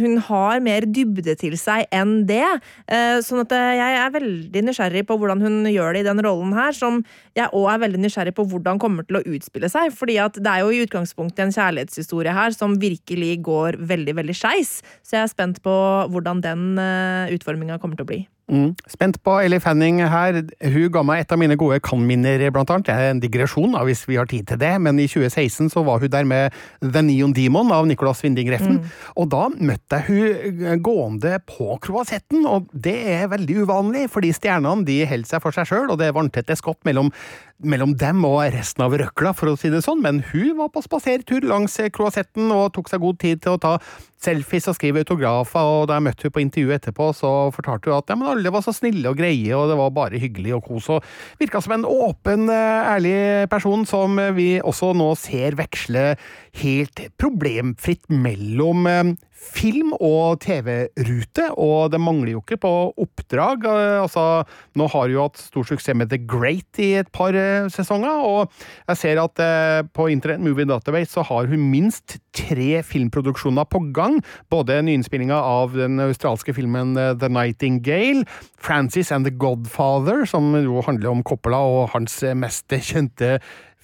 hun 0.00 0.16
har 0.30 0.62
mer 0.64 0.86
dybde 0.88 1.36
til 1.40 1.56
seg 1.60 1.86
enn 1.94 2.24
det. 2.28 2.46
Eh, 2.90 3.18
sånn 3.24 3.42
at 3.44 3.54
eh, 3.56 3.74
jeg 3.78 3.98
er 4.00 4.14
veldig 4.16 4.64
nysgjerrig 4.68 5.04
på 5.08 5.18
hvordan 5.20 5.44
hun 5.44 5.60
gjør 5.70 5.94
det 5.94 6.04
i 6.04 6.08
den 6.08 6.22
rollen 6.24 6.54
her, 6.56 6.74
som 6.76 7.02
jeg 7.38 7.52
òg 7.56 7.68
er 7.74 7.84
veldig 7.84 8.02
nysgjerrig 8.04 8.34
på 8.36 8.46
hvordan 8.50 8.80
kommer 8.82 9.06
til 9.06 9.20
å 9.20 9.24
utspille 9.36 9.70
seg. 9.72 9.92
fordi 9.96 10.18
at 10.22 10.40
det 10.40 10.50
er 10.50 10.64
jo 10.64 10.72
i 10.74 10.82
utgangspunktet 10.86 11.44
en 11.44 11.54
kjærlighetshistorie 11.54 12.34
her 12.34 12.56
som 12.56 12.78
virkelig 12.80 13.36
går 13.46 13.80
veldig, 13.92 14.16
veldig 14.20 14.36
skeis. 14.36 14.80
Så 15.04 15.18
jeg 15.18 15.24
er 15.26 15.32
spent 15.32 15.62
på 15.64 15.76
hvordan 16.10 16.42
den 16.44 16.78
uh, 16.80 17.30
utforminga 17.34 17.80
kommer 17.82 17.98
til 17.98 18.08
å 18.08 18.12
bli. 18.12 18.20
Mm. 18.50 18.70
Spent 18.90 19.20
på 19.22 19.36
Ellie 19.44 19.62
Fanning 19.62 20.00
her. 20.10 20.40
Hun 20.42 20.88
ga 20.92 21.02
meg 21.06 21.22
et 21.22 21.34
av 21.34 21.38
mine 21.40 21.56
gode 21.60 21.78
kan-minner, 21.86 22.42
blant 22.54 22.72
annet. 22.74 22.88
Det 22.88 22.96
er 22.96 23.12
en 23.14 23.22
digresjon, 23.22 23.76
da, 23.76 23.84
hvis 23.86 24.02
vi 24.08 24.18
har 24.18 24.28
tid 24.30 24.48
til 24.50 24.60
det, 24.60 24.72
men 24.82 24.98
i 24.98 25.06
2016 25.10 25.70
så 25.72 25.84
var 25.86 26.02
hun 26.02 26.10
der 26.12 26.26
med 26.28 26.56
The 26.82 27.04
Neon 27.06 27.34
Demon 27.36 27.70
av 27.74 27.86
Nicolas 27.88 28.24
Winding 28.24 28.50
Refn. 28.52 28.80
Og 29.16 29.30
da 29.32 29.46
møtte 29.54 30.00
jeg 30.00 30.08
hun 30.10 30.82
gående 30.84 31.36
på 31.46 31.78
kroasetten, 31.84 32.42
og 32.50 32.70
det 32.74 32.96
er 33.14 33.30
veldig 33.30 33.62
uvanlig, 33.64 34.08
fordi 34.10 34.34
stjernene 34.34 34.86
de 34.88 35.02
holder 35.06 35.30
seg 35.30 35.44
for 35.44 35.54
seg 35.54 35.70
sjøl, 35.70 35.86
og 35.92 36.00
det 36.00 36.10
er 36.10 36.18
vanntette 36.18 36.58
skott 36.58 36.82
mellom 36.88 37.12
mellom 37.62 37.92
dem 37.98 38.22
og 38.26 38.40
resten 38.54 38.84
av 38.84 38.94
røkla, 38.96 39.32
for 39.36 39.52
å 39.52 39.56
si 39.58 39.70
det 39.72 39.82
sånn, 39.84 40.00
men 40.04 40.22
hun 40.30 40.56
var 40.58 40.70
på 40.72 40.82
spasertur 40.84 41.44
langs 41.48 41.76
kroasetten 41.94 42.50
og 42.54 42.72
tok 42.76 42.90
seg 42.90 43.02
god 43.02 43.20
tid 43.20 43.42
til 43.44 43.56
å 43.56 43.60
ta 43.60 43.74
selfies 44.20 44.68
og 44.68 44.76
skrive 44.76 45.02
autografer, 45.04 45.64
og 45.64 45.86
da 45.88 45.96
jeg 45.96 46.06
møtte 46.08 46.28
hun 46.28 46.34
på 46.34 46.42
intervju 46.44 46.74
etterpå, 46.76 47.08
så 47.16 47.30
fortalte 47.54 47.90
hun 47.90 47.98
at 47.98 48.12
ja, 48.12 48.18
men 48.20 48.30
alle 48.32 48.52
var 48.52 48.64
så 48.64 48.74
snille 48.76 49.12
og 49.12 49.20
greie, 49.20 49.52
og 49.56 49.70
det 49.70 49.78
var 49.80 49.94
bare 49.96 50.20
hyggelig 50.20 50.56
og 50.58 50.66
kos, 50.68 50.90
og 50.92 51.40
virka 51.40 51.62
som 51.64 51.76
en 51.76 51.88
åpen, 51.88 52.48
eh, 52.52 52.92
ærlig 52.94 53.16
person 53.52 53.86
som 53.88 54.20
vi 54.36 54.50
også 54.60 54.92
nå 54.96 55.12
ser 55.20 55.56
veksle 55.60 56.14
helt 56.60 57.04
problemfritt 57.20 58.08
mellom 58.12 58.88
eh, 58.90 59.14
film 59.40 59.94
og 59.96 60.40
TV-rute, 60.44 61.46
og 61.56 61.90
det 61.94 62.00
mangler 62.02 62.34
jo 62.34 62.42
ikke 62.42 62.60
på 62.60 62.72
oppdrag. 63.00 63.64
Eh, 63.64 63.98
Altså, 64.00 64.44
nå 64.76 64.86
har 64.90 65.08
jo 65.12 65.24
hatt 65.24 65.40
stor 65.40 65.66
suksess 65.66 65.96
med 65.96 66.10
The 66.10 66.18
Great 66.18 66.80
i 66.82 66.92
et 67.00 67.10
par 67.14 67.36
eh, 67.36 67.68
sesonger, 67.72 68.24
og 68.26 68.50
jeg 68.88 69.00
ser 69.00 69.20
at 69.22 69.42
eh, 69.42 69.80
på 69.96 70.08
Internet 70.12 70.44
Movie 70.44 70.68
Database 70.68 71.14
så 71.14 71.24
har 71.26 71.48
hun 71.50 71.68
minst 71.72 72.18
tre 72.36 72.82
filmproduksjoner 72.86 73.68
på 73.70 73.82
gang. 73.96 74.20
Både 74.52 74.80
nyinnspillinga 74.86 75.36
av 75.36 75.76
den 75.78 76.00
australske 76.04 76.54
filmen 76.56 76.96
eh, 76.98 77.14
The 77.20 77.30
Nightingale, 77.32 78.26
Francis 78.60 79.12
and 79.12 79.28
the 79.28 79.34
Godfather, 79.34 80.26
som 80.28 80.52
jo 80.58 80.84
handler 80.86 81.14
om 81.14 81.24
Coppola 81.26 81.62
og 81.64 81.90
hans 81.94 82.20
mest 82.36 82.72
kjente 82.90 83.38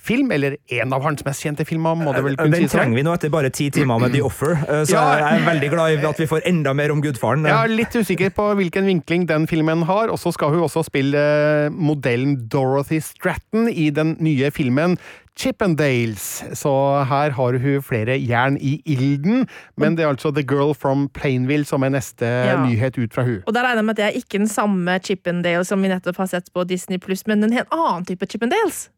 film, 0.06 0.30
eller 0.32 0.56
en 0.78 0.92
av 0.96 1.02
hans 1.04 1.24
mest 1.26 1.42
kjente 1.44 1.66
filmer, 1.68 1.96
må 1.98 2.14
det 2.14 2.22
vel 2.24 2.36
kunne 2.38 2.54
Den 2.54 2.62
sies. 2.64 2.72
å 2.74 2.78
trenger 2.78 2.94
vi 3.00 3.04
nå 3.06 3.12
etter 3.18 3.32
bare 3.34 3.50
ti 3.50 3.68
timer 3.74 3.98
med 4.00 4.14
The 4.14 4.22
Offer, 4.26 4.52
eh, 4.56 4.84
så 4.86 4.94
Ja. 4.94 5.04
jeg 5.18 5.40
er 5.42 5.46
veldig 5.50 5.70
glad 5.74 5.98
i 5.98 6.06
at 6.06 6.22
vi 6.22 6.26
får 6.30 6.46
enda 6.46 6.74
mer 6.74 6.92
om 6.94 7.02
gudfaren. 7.02 7.44
Jeg 7.46 7.58
er 7.64 7.74
litt 7.76 7.90
usikker 7.98 8.30
på 8.38 8.48
hvilken 8.56 8.86
vinkling 8.86 9.26
den 9.26 9.46
filmen 9.50 9.82
har, 9.90 10.08
og 10.08 10.18
så 10.22 10.32
skal 10.32 10.50
hun 10.54 10.62
også 10.64 10.84
spille 10.86 11.18
eh, 11.18 11.68
modellen 11.70 12.48
Dorothy 12.48 13.00
Stratton 13.02 13.68
i 13.68 13.90
den 13.90 14.16
nye 14.20 14.50
filmen 14.50 14.96
Chippendales. 15.38 16.42
Så 16.56 16.70
her 17.08 17.30
har 17.36 17.58
hun 17.60 17.82
flere 17.84 18.16
jern 18.18 18.56
i 18.60 18.78
ilden, 18.88 19.46
men 19.76 19.94
det 19.96 20.04
er 20.06 20.12
altså 20.14 20.32
The 20.34 20.42
Girl 20.42 20.72
from 20.74 21.08
Plainville 21.16 21.66
som 21.68 21.82
er 21.84 21.90
neste 21.90 22.24
Ja. 22.26 22.56
nyhet 22.64 22.96
ut 22.98 23.12
fra 23.12 23.22
hun. 23.24 23.42
Og 23.46 23.52
da 23.54 23.62
regner 23.62 23.76
jeg 23.76 23.84
med 23.84 23.90
at 23.90 23.96
det 23.96 24.06
er 24.14 24.18
ikke 24.20 24.38
den 24.38 24.48
samme 24.48 24.98
Chippendale 25.02 25.64
som 25.64 25.82
vi 25.82 25.88
nettopp 25.88 26.16
har 26.16 26.26
sett 26.26 26.50
på 26.54 26.66
Disney 26.66 26.98
Pluss, 26.98 27.26
men 27.26 27.44
en 27.44 27.52
helt 27.52 27.68
annen 27.70 28.04
type 28.06 28.26
Chippendales. 28.28 28.88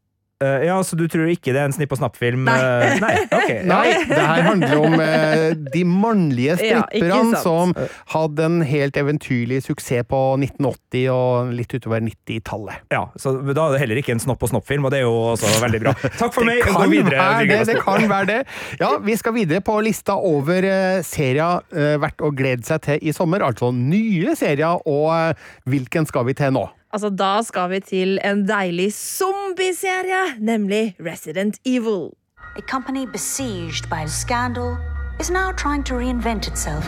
Eh, 0.44 0.66
ja, 0.68 0.84
Så 0.84 0.96
du 0.96 1.08
tror 1.10 1.26
ikke 1.32 1.50
det 1.50 1.58
er 1.58 1.66
en 1.66 1.74
snipp 1.74 1.90
og 1.96 1.98
snapp-film? 1.98 2.44
Nei. 2.46 2.58
Uh, 2.62 3.00
Nei, 3.02 3.14
ok. 3.38 3.48
Nei, 3.66 3.86
det 4.06 4.20
her 4.22 4.44
handler 4.46 4.82
om 4.86 4.94
uh, 4.94 5.72
de 5.74 5.82
mannlige 5.82 6.54
stripperne 6.60 7.08
ja, 7.34 7.40
som 7.42 7.72
hadde 8.14 8.46
en 8.46 8.60
helt 8.62 8.98
eventyrlig 9.00 9.64
suksess 9.66 10.06
på 10.06 10.20
1980 10.38 11.08
og 11.10 11.50
litt 11.58 11.74
utover 11.74 12.04
90-tallet. 12.06 12.86
Ja, 12.94 13.08
så 13.18 13.34
Da 13.40 13.66
er 13.66 13.74
det 13.74 13.82
heller 13.82 13.98
ikke 13.98 14.14
en 14.14 14.22
snopp 14.22 14.46
og 14.46 14.52
snopp-film, 14.52 14.86
og 14.86 14.94
det 14.94 15.00
er 15.00 15.08
jo 15.08 15.16
også 15.32 15.50
veldig 15.64 15.82
bra. 15.88 15.96
Takk 16.06 16.36
for 16.36 16.46
meg! 16.46 16.62
Det 16.62 16.70
Gå 16.70 16.76
kan, 16.84 16.92
videre. 16.92 17.28
det, 17.48 17.60
det 17.72 17.78
kan 17.82 18.06
være 18.14 18.30
det. 18.30 18.38
Ja, 18.78 18.94
vi 19.02 19.18
skal 19.18 19.34
videre 19.34 19.64
på 19.64 19.80
lista 19.82 20.20
over 20.22 20.68
serier 21.06 21.66
verdt 21.98 22.22
å 22.22 22.30
glede 22.36 22.66
seg 22.68 22.84
til 22.86 23.02
i 23.02 23.14
sommer. 23.16 23.42
Altså 23.48 23.72
nye 23.74 24.36
serier, 24.38 24.78
og 24.86 25.34
hvilken 25.66 26.06
skal 26.06 26.28
vi 26.28 26.38
til 26.38 26.54
nå? 26.54 26.68
Altså, 26.92 27.08
Da 27.10 27.42
skal 27.42 27.70
vi 27.70 27.80
til 27.80 28.18
en 28.24 28.48
deilig 28.48 28.92
zombieserie, 28.92 30.22
nemlig 30.40 30.96
Resident 31.00 31.56
Evil. 31.66 32.10
A 32.56 32.60
company 32.70 33.06
besieged 33.12 33.88
by 33.90 34.06
scandal 34.06 34.76
is 35.20 35.30
now 35.30 35.52
trying 35.52 35.84
to 35.84 35.94
reinvent 35.94 36.48
itself. 36.48 36.84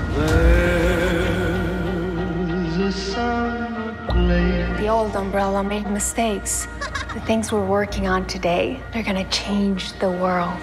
The 4.78 4.88
old 4.88 5.16
umbrella 5.16 5.62
made 5.62 5.90
mistakes. 5.90 6.68
The 7.14 7.20
things 7.26 7.52
we're 7.52 7.66
working 7.66 8.08
on 8.08 8.24
today, 8.26 8.80
they're 8.92 9.02
gonna 9.04 9.30
change 9.30 9.92
the 9.98 10.10
world. 10.10 10.56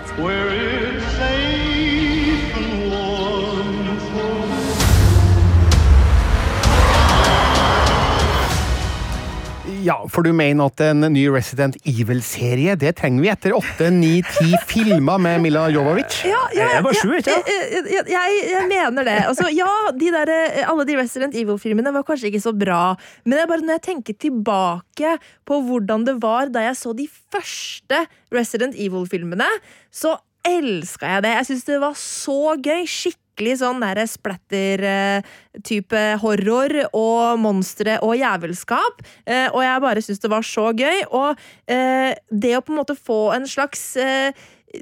Ja, 9.88 9.95
for 10.12 10.26
du 10.26 10.34
mener 10.36 10.67
at 10.67 10.82
en 10.84 11.06
ny 11.13 11.21
Resident 11.32 11.78
Evil-serie, 11.88 12.73
det 12.80 12.97
trenger 13.00 13.23
vi 13.23 13.30
etter 13.32 13.54
åtte, 13.56 13.88
ni, 13.93 14.17
ti 14.36 14.58
filmer 14.67 15.21
med 15.21 15.39
Mila 15.45 15.67
Jovovic? 15.71 16.17
Ja, 16.28 16.41
ja, 16.58 16.65
ja, 16.76 16.82
sju, 16.91 17.13
ikke 17.15 17.36
jeg, 17.38 17.84
jeg, 17.93 18.04
jeg, 18.12 18.41
jeg 18.52 18.65
mener 18.67 19.08
det. 19.08 19.15
Altså, 19.30 19.47
ja, 19.54 19.69
de 19.95 20.10
der, 20.12 20.32
eh, 20.34 20.67
alle 20.67 20.84
de 20.89 20.97
Resident 21.00 21.38
Evil-filmene 21.39 21.93
var 21.95 22.04
kanskje 22.08 22.34
ikke 22.34 22.43
så 22.43 22.52
bra, 22.58 22.82
men 23.23 23.39
jeg 23.39 23.52
bare, 23.54 23.63
når 23.63 23.78
jeg 23.78 23.86
tenker 23.86 24.17
tilbake 24.28 25.13
på 25.47 25.62
hvordan 25.69 26.04
det 26.10 26.17
var 26.26 26.52
da 26.52 26.65
jeg 26.67 26.80
så 26.82 26.91
de 26.97 27.08
første 27.32 28.02
Resident 28.36 28.76
Evil-filmene, 28.76 29.47
så 29.88 30.17
elska 30.47 31.15
jeg 31.15 31.28
det. 31.30 31.34
Jeg 31.38 31.50
syns 31.52 31.65
det 31.69 31.80
var 31.86 31.95
så 32.02 32.58
gøy. 32.60 32.84
Skikkelig 32.84 33.26
skikkelig 33.38 33.60
sånn 33.62 33.82
derre 33.84 34.08
splatter-type 34.10 36.02
horror 36.23 36.73
og 36.97 37.38
monstre 37.39 38.00
og 38.02 38.17
jævelskap. 38.17 39.04
Eh, 39.30 39.47
og 39.54 39.62
jeg 39.62 39.82
bare 39.84 40.02
syns 40.02 40.19
det 40.23 40.32
var 40.32 40.41
så 40.41 40.71
gøy. 40.73 41.06
Og 41.13 41.38
eh, 41.69 42.17
det 42.30 42.58
å 42.58 42.63
på 42.65 42.73
en 42.73 42.82
måte 42.82 42.97
få 42.97 43.34
en 43.36 43.45
slags 43.45 43.95
eh, 44.02 44.34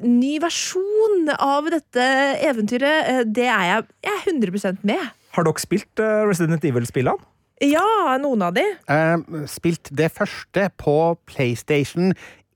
ny 0.03 0.39
versjon 0.39 1.29
av 1.35 1.67
dette 1.67 2.07
eventyret, 2.47 3.11
eh, 3.11 3.23
det 3.27 3.49
er 3.51 3.67
jeg, 3.67 3.87
jeg 4.07 4.15
er 4.15 4.31
100% 4.31 4.87
med. 4.87 5.03
Har 5.35 5.43
dere 5.43 5.59
spilt 5.59 5.99
eh, 5.99 6.23
Resident 6.29 6.63
Evil-spillene? 6.63 7.19
Ja, 7.63 8.15
noen 8.19 8.41
av 8.43 8.55
de. 8.55 8.63
Eh, 8.91 9.45
spilt 9.51 9.91
det 9.91 10.11
første 10.15 10.69
på 10.79 11.15
PlayStation 11.27 12.13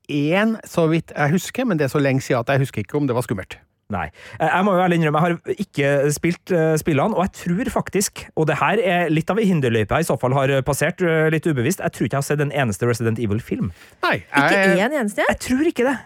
1, 0.08 0.60
så 0.68 0.88
vidt 0.90 1.12
jeg 1.12 1.36
husker, 1.36 1.68
men 1.68 1.80
det 1.80 1.88
er 1.88 1.92
så 1.92 2.00
lenge 2.02 2.24
siden 2.24 2.40
at 2.40 2.52
jeg 2.52 2.64
husker 2.66 2.84
ikke 2.84 2.98
om 3.00 3.08
det 3.08 3.16
var 3.16 3.24
skummelt. 3.24 3.60
Nei. 3.90 4.06
Eh, 4.38 4.46
Jeg 4.46 4.64
må 4.66 4.74
jo 4.76 4.82
ærlig 4.84 5.00
innrømme, 5.00 5.20
jeg 5.20 5.36
har 5.36 5.62
ikke 5.66 5.90
spilt 6.14 6.52
eh, 6.54 6.74
spillene, 6.80 7.16
og 7.16 7.26
jeg 7.26 7.32
tror 7.40 7.70
faktisk, 7.74 8.24
og 8.38 8.46
det 8.50 8.56
her 8.60 8.82
er 8.82 9.10
litt 9.12 9.30
av 9.32 9.40
ei 9.42 9.46
hinderløype 9.50 9.98
jeg 9.98 10.06
i 10.06 10.08
så 10.10 10.16
fall 10.20 10.34
har 10.36 10.52
passert 10.66 11.02
eh, 11.02 11.26
litt 11.34 11.46
ubevisst, 11.50 11.82
jeg 11.82 11.94
tror 11.96 12.06
ikke 12.06 12.16
jeg 12.18 12.22
har 12.22 12.28
sett 12.28 12.44
en 12.44 12.54
eneste 12.54 12.86
Resident 12.88 13.18
Evil-film. 13.22 13.70
Nei, 14.04 14.16
Ikke 14.30 14.60
jeg, 14.60 14.78
én 14.86 14.94
eneste? 15.00 15.26
Jeg 15.28 15.40
tror 15.42 15.66
ikke 15.70 15.86
det. 15.90 15.96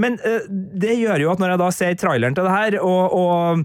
Men 0.00 0.16
det 0.74 0.94
gjør 0.98 1.22
jo 1.24 1.30
at 1.32 1.40
når 1.42 1.54
jeg 1.54 1.60
da 1.60 1.68
ser 1.74 1.96
traileren 2.00 2.36
til 2.36 2.46
det 2.46 2.54
her, 2.54 2.76
og, 2.82 3.14
og 3.14 3.64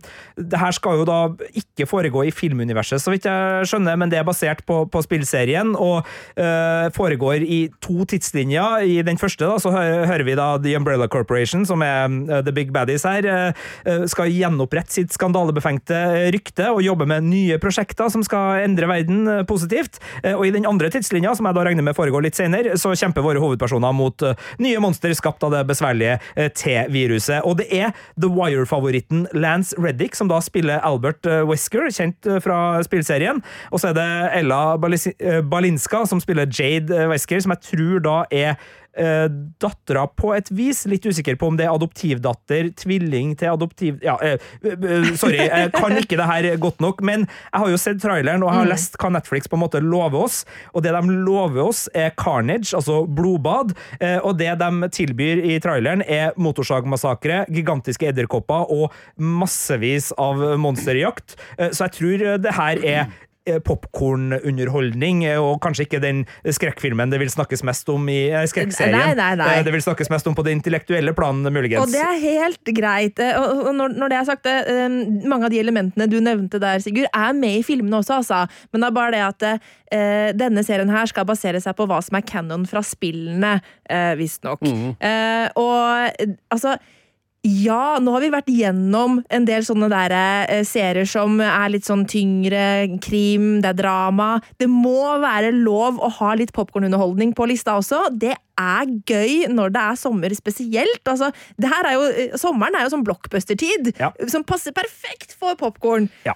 det 0.51 0.59
her 0.61 0.75
skal 0.75 1.01
jo 1.01 1.05
da 1.07 1.19
ikke 1.57 1.87
foregå 1.89 2.25
i 2.27 2.33
filmuniverset, 2.35 3.01
så 3.01 3.13
vidt 3.13 3.27
jeg 3.29 3.67
skjønner, 3.69 3.97
men 3.99 4.11
det 4.11 4.19
er 4.19 4.27
basert 4.27 4.63
på, 4.67 4.81
på 4.91 5.01
spillserien, 5.05 5.73
og 5.79 6.07
eh, 6.39 6.89
foregår 6.95 7.45
i 7.45 7.61
to 7.83 8.05
tidslinjer. 8.09 8.85
I 8.89 8.99
den 9.07 9.19
første 9.21 9.47
da, 9.47 9.57
så 9.61 9.71
hører 9.73 10.25
vi 10.27 10.37
da 10.39 10.51
The 10.61 10.75
Umbrella 10.79 11.07
Corporation, 11.11 11.65
som 11.69 11.83
er 11.85 12.09
The 12.45 12.53
Big 12.55 12.73
Baddies 12.75 12.98
her, 13.07 13.25
eh, 13.25 13.53
eh, 13.85 14.05
skal 14.09 14.31
gjenopprette 14.31 14.93
sitt 14.93 15.13
skandalebefengte 15.15 16.31
rykte 16.33 16.69
og 16.71 16.83
jobbe 16.83 17.07
med 17.09 17.27
nye 17.27 17.59
prosjekter 17.61 18.09
som 18.11 18.23
skal 18.25 18.63
endre 18.65 18.89
verden 18.89 19.27
eh, 19.27 19.43
positivt. 19.43 19.99
Og 20.29 20.45
i 20.47 20.51
den 20.51 20.65
andre 20.67 20.89
tidslinja, 20.91 21.33
som 21.35 21.47
jeg 21.47 21.55
da 21.55 21.63
regner 21.65 21.85
med 21.85 21.95
foregår 21.97 22.23
litt 22.25 22.37
senere, 22.37 22.75
så 22.79 22.91
kjemper 22.97 23.23
våre 23.25 23.41
hovedpersoner 23.41 23.93
mot 23.95 24.23
nye 24.61 24.81
monster 24.83 25.13
skapt 25.17 25.43
av 25.45 25.53
det 25.53 25.61
besværlige 25.69 26.17
T-viruset. 26.55 27.41
Og 27.47 27.57
det 27.59 27.67
er 27.73 27.93
The 28.19 28.29
Wire-favoritten 28.29 29.25
Lance 29.33 29.77
Reddick 29.79 30.17
som 30.17 30.29
da 30.31 30.41
spiller 30.43 30.83
Albert 30.85 31.27
Wesker, 31.49 31.87
kjent 31.93 32.27
fra 32.43 32.79
spillserien. 32.85 33.41
Og 33.71 33.81
så 33.81 33.91
er 33.91 33.97
det 33.97 34.09
Ella 34.41 34.77
Balinska 34.77 36.05
som 36.09 36.21
spiller 36.23 36.49
Jade 36.51 37.07
Wesker, 37.11 37.41
som 37.43 37.55
jeg 37.55 37.65
tror 37.71 38.05
da 38.05 38.17
er 38.31 38.59
eh, 38.99 39.25
dattera 39.61 40.05
på 40.07 40.33
et 40.35 40.51
vis. 40.53 40.83
Litt 40.89 41.07
usikker 41.07 41.37
på 41.39 41.49
om 41.49 41.57
det 41.59 41.67
er 41.67 41.73
adoptivdatter, 41.73 42.71
tvilling 42.79 43.35
til 43.39 43.53
adoptiv... 43.53 43.99
Ja, 44.05 44.17
eh, 44.23 44.37
eh, 44.63 45.09
sorry, 45.19 45.41
jeg 45.45 45.73
kan 45.75 45.95
ikke 45.99 46.19
det 46.19 46.29
her 46.29 46.49
godt 46.61 46.83
nok, 46.83 47.03
men 47.05 47.25
jeg 47.25 47.63
har 47.63 47.73
jo 47.73 47.81
sett 47.81 48.01
traileren, 48.03 48.43
og 48.43 48.51
jeg 48.51 48.61
har 48.61 48.71
lest 48.73 48.99
hva 48.99 49.11
Netflix 49.15 49.49
på 49.49 49.57
en 49.59 49.63
måte 49.65 49.83
lover 49.83 50.27
oss, 50.27 50.41
og 50.73 50.85
det 50.85 50.93
de 50.95 51.17
lover 51.25 51.63
oss 51.65 51.85
er 51.97 52.13
carnage, 52.19 52.73
altså 52.77 53.01
blodbad, 53.05 53.75
eh, 53.99 54.17
og 54.19 54.37
det 54.41 54.51
de 54.61 54.91
tilbyr 54.99 55.43
i 55.47 55.59
traileren 55.63 56.03
er 56.05 56.35
motorsagmassakre, 56.39 57.43
gigantiske 57.53 58.11
edderkopper 58.11 58.69
og 58.73 58.89
massevis 59.17 60.11
av 60.19 60.41
monsterjakt, 60.59 61.39
Eh, 61.57 61.71
så 61.71 61.87
jeg 61.87 61.95
tror 61.97 62.25
det 62.43 62.55
her 62.55 62.83
er 62.83 63.01
eh, 63.01 63.17
popkornunderholdning, 63.65 65.23
eh, 65.25 65.39
og 65.41 65.59
kanskje 65.63 65.85
ikke 65.87 66.01
den 66.03 66.23
skrekkfilmen 66.45 67.11
det 67.11 67.19
vil 67.21 67.31
snakkes 67.31 67.63
mest 67.67 67.89
om 67.91 68.05
i 68.11 68.29
eh, 68.29 68.45
skrekkserien. 68.49 68.95
Nei, 68.97 69.13
nei, 69.17 69.31
nei. 69.39 69.49
Eh, 69.57 69.63
Det 69.65 69.73
vil 69.75 69.83
snakkes 69.85 70.11
mest 70.13 70.27
om 70.29 70.35
på 70.37 70.45
det 70.45 70.53
intellektuelle 70.57 71.13
planen 71.17 71.47
muligens. 71.53 71.81
Og 71.83 71.93
det 71.93 72.03
er 72.03 72.19
helt 72.23 72.73
greit. 72.77 73.19
Eh, 73.19 73.39
Og 73.39 73.73
når, 73.75 73.97
det 74.09 74.19
er 74.19 74.27
sagt, 74.29 74.45
eh, 74.45 74.87
mange 75.29 75.49
av 75.49 75.53
de 75.53 75.59
elementene 75.59 76.07
du 76.09 76.19
nevnte 76.23 76.61
der, 76.61 76.79
Sigurd, 76.83 77.09
er 77.13 77.33
med 77.33 77.59
i 77.59 77.65
filmene 77.65 77.99
også, 77.99 78.19
altså. 78.21 78.43
Men 78.71 78.81
det 78.81 78.87
er 78.91 78.97
bare 78.99 79.11
det 79.15 79.23
at 79.25 79.47
eh, 79.91 80.29
denne 80.37 80.63
serien 80.65 80.89
her 80.93 81.09
skal 81.09 81.25
basere 81.29 81.61
seg 81.63 81.75
på 81.75 81.87
hva 81.89 82.01
som 82.05 82.19
er 82.19 82.25
canon 82.27 82.65
fra 82.69 82.83
spillene, 82.85 83.57
eh, 83.89 84.13
visstnok. 84.19 84.61
Mm. 84.61 84.95
og 85.55 86.09
eh, 86.19 86.33
altså 86.53 86.75
ja, 87.47 87.99
nå 88.03 88.11
har 88.11 88.21
vi 88.25 88.29
vært 88.33 88.49
gjennom 88.51 89.19
en 89.31 89.45
del 89.47 89.63
sånne 89.63 89.87
der, 89.91 90.11
eh, 90.49 90.63
serier 90.67 91.07
som 91.07 91.39
er 91.39 91.69
litt 91.71 91.85
sånn 91.87 92.05
tyngre, 92.05 92.99
krim, 93.01 93.61
det 93.61 93.69
er 93.69 93.77
drama. 93.79 94.41
Det 94.59 94.67
må 94.67 95.19
være 95.21 95.53
lov 95.55 95.99
å 96.03 96.11
ha 96.19 96.33
litt 96.35 96.51
popkornunderholdning 96.51 97.33
på 97.33 97.47
lista 97.47 97.77
også. 97.79 98.09
Det 98.19 98.35
er 98.59 98.85
gøy 99.07 99.47
når 99.47 99.71
det 99.71 99.81
er 99.81 99.95
sommer 99.95 100.29
spesielt. 100.35 101.03
Altså, 101.07 101.31
det 101.57 101.69
her 101.71 101.85
er 101.85 101.93
jo, 101.93 102.03
eh, 102.11 102.35
sommeren 102.35 102.75
er 102.75 102.83
jo 102.89 102.97
sånn 102.97 103.05
blockbuster-tid, 103.07 103.93
Ja. 103.97 104.11
som 104.27 104.43
passer 104.43 104.71
perfekt 104.73 105.33
for 105.39 105.55
popkorn. 105.55 106.09
Ja. 106.25 106.33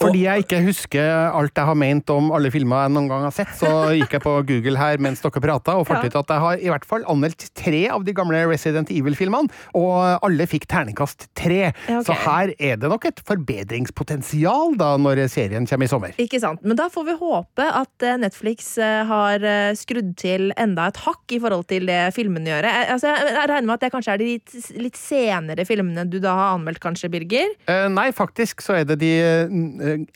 Fordi 0.00 0.24
jeg 0.24 0.44
ikke 0.44 0.58
husker 0.66 1.08
alt 1.30 1.54
jeg 1.54 1.68
har 1.68 1.78
ment 1.78 2.10
om 2.10 2.32
alle 2.34 2.50
filmer 2.50 2.84
jeg 2.84 2.94
noen 2.96 3.10
gang 3.10 3.24
har 3.28 3.34
sett, 3.34 3.52
så 3.58 3.70
gikk 3.94 4.16
jeg 4.16 4.24
på 4.24 4.32
Google 4.48 4.78
her 4.80 4.98
mens 5.02 5.22
dere 5.22 5.42
prata, 5.44 5.76
og 5.78 5.86
fant 5.86 6.02
ut 6.02 6.16
at 6.18 6.32
jeg 6.34 6.42
har 6.44 6.64
i 6.66 6.70
hvert 6.72 6.86
fall 6.88 7.04
anmeldt 7.10 7.46
tre 7.54 7.84
av 7.94 8.02
de 8.06 8.14
gamle 8.16 8.40
Resident 8.50 8.90
Evil-filmene, 8.90 9.52
og 9.78 10.24
alle 10.26 10.48
fikk 10.50 10.66
terningkast 10.70 11.28
tre. 11.38 11.70
Ja, 11.86 12.00
ok. 12.00 12.08
Så 12.08 12.16
her 12.24 12.54
er 12.58 12.80
det 12.80 12.90
nok 12.90 13.06
et 13.06 13.22
forbedringspotensial 13.28 14.74
da, 14.80 14.94
når 14.98 15.24
serien 15.32 15.68
kommer 15.70 15.86
i 15.86 15.92
sommer. 15.92 16.16
Ikke 16.20 16.42
sant? 16.42 16.64
Men 16.66 16.78
da 16.80 16.88
får 16.92 17.06
vi 17.08 17.16
håpe 17.20 17.68
at 17.68 18.06
eh, 18.06 18.18
Netflix 18.20 18.74
eh, 18.82 19.04
har 19.06 19.46
eh, 19.46 19.76
skrudd 19.78 20.14
til 20.20 20.50
enda 20.60 20.88
et 20.90 21.00
hakk 21.04 21.36
i 21.36 21.40
forhold 21.42 21.68
til 21.70 21.86
det 21.90 22.00
filmene 22.16 22.50
gjør. 22.50 22.68
Jeg, 22.70 22.90
altså, 22.96 23.14
jeg 23.14 23.48
regner 23.52 23.70
med 23.70 23.76
at 23.76 23.86
det 23.86 23.92
kanskje 23.94 24.16
er 24.16 24.22
de 24.22 24.30
litt, 24.32 24.58
litt 24.88 24.98
senere 24.98 25.68
filmene 25.68 26.06
du 26.10 26.18
da 26.22 26.34
har 26.34 26.58
anmeldt, 26.58 26.82
kanskje, 26.82 27.12
Birger? 27.14 27.54
Eh, 27.70 27.86
nei, 27.94 28.08
faktisk 28.16 28.64
så 28.64 28.80
er 28.80 28.90
det 28.90 28.98
de 29.04 29.14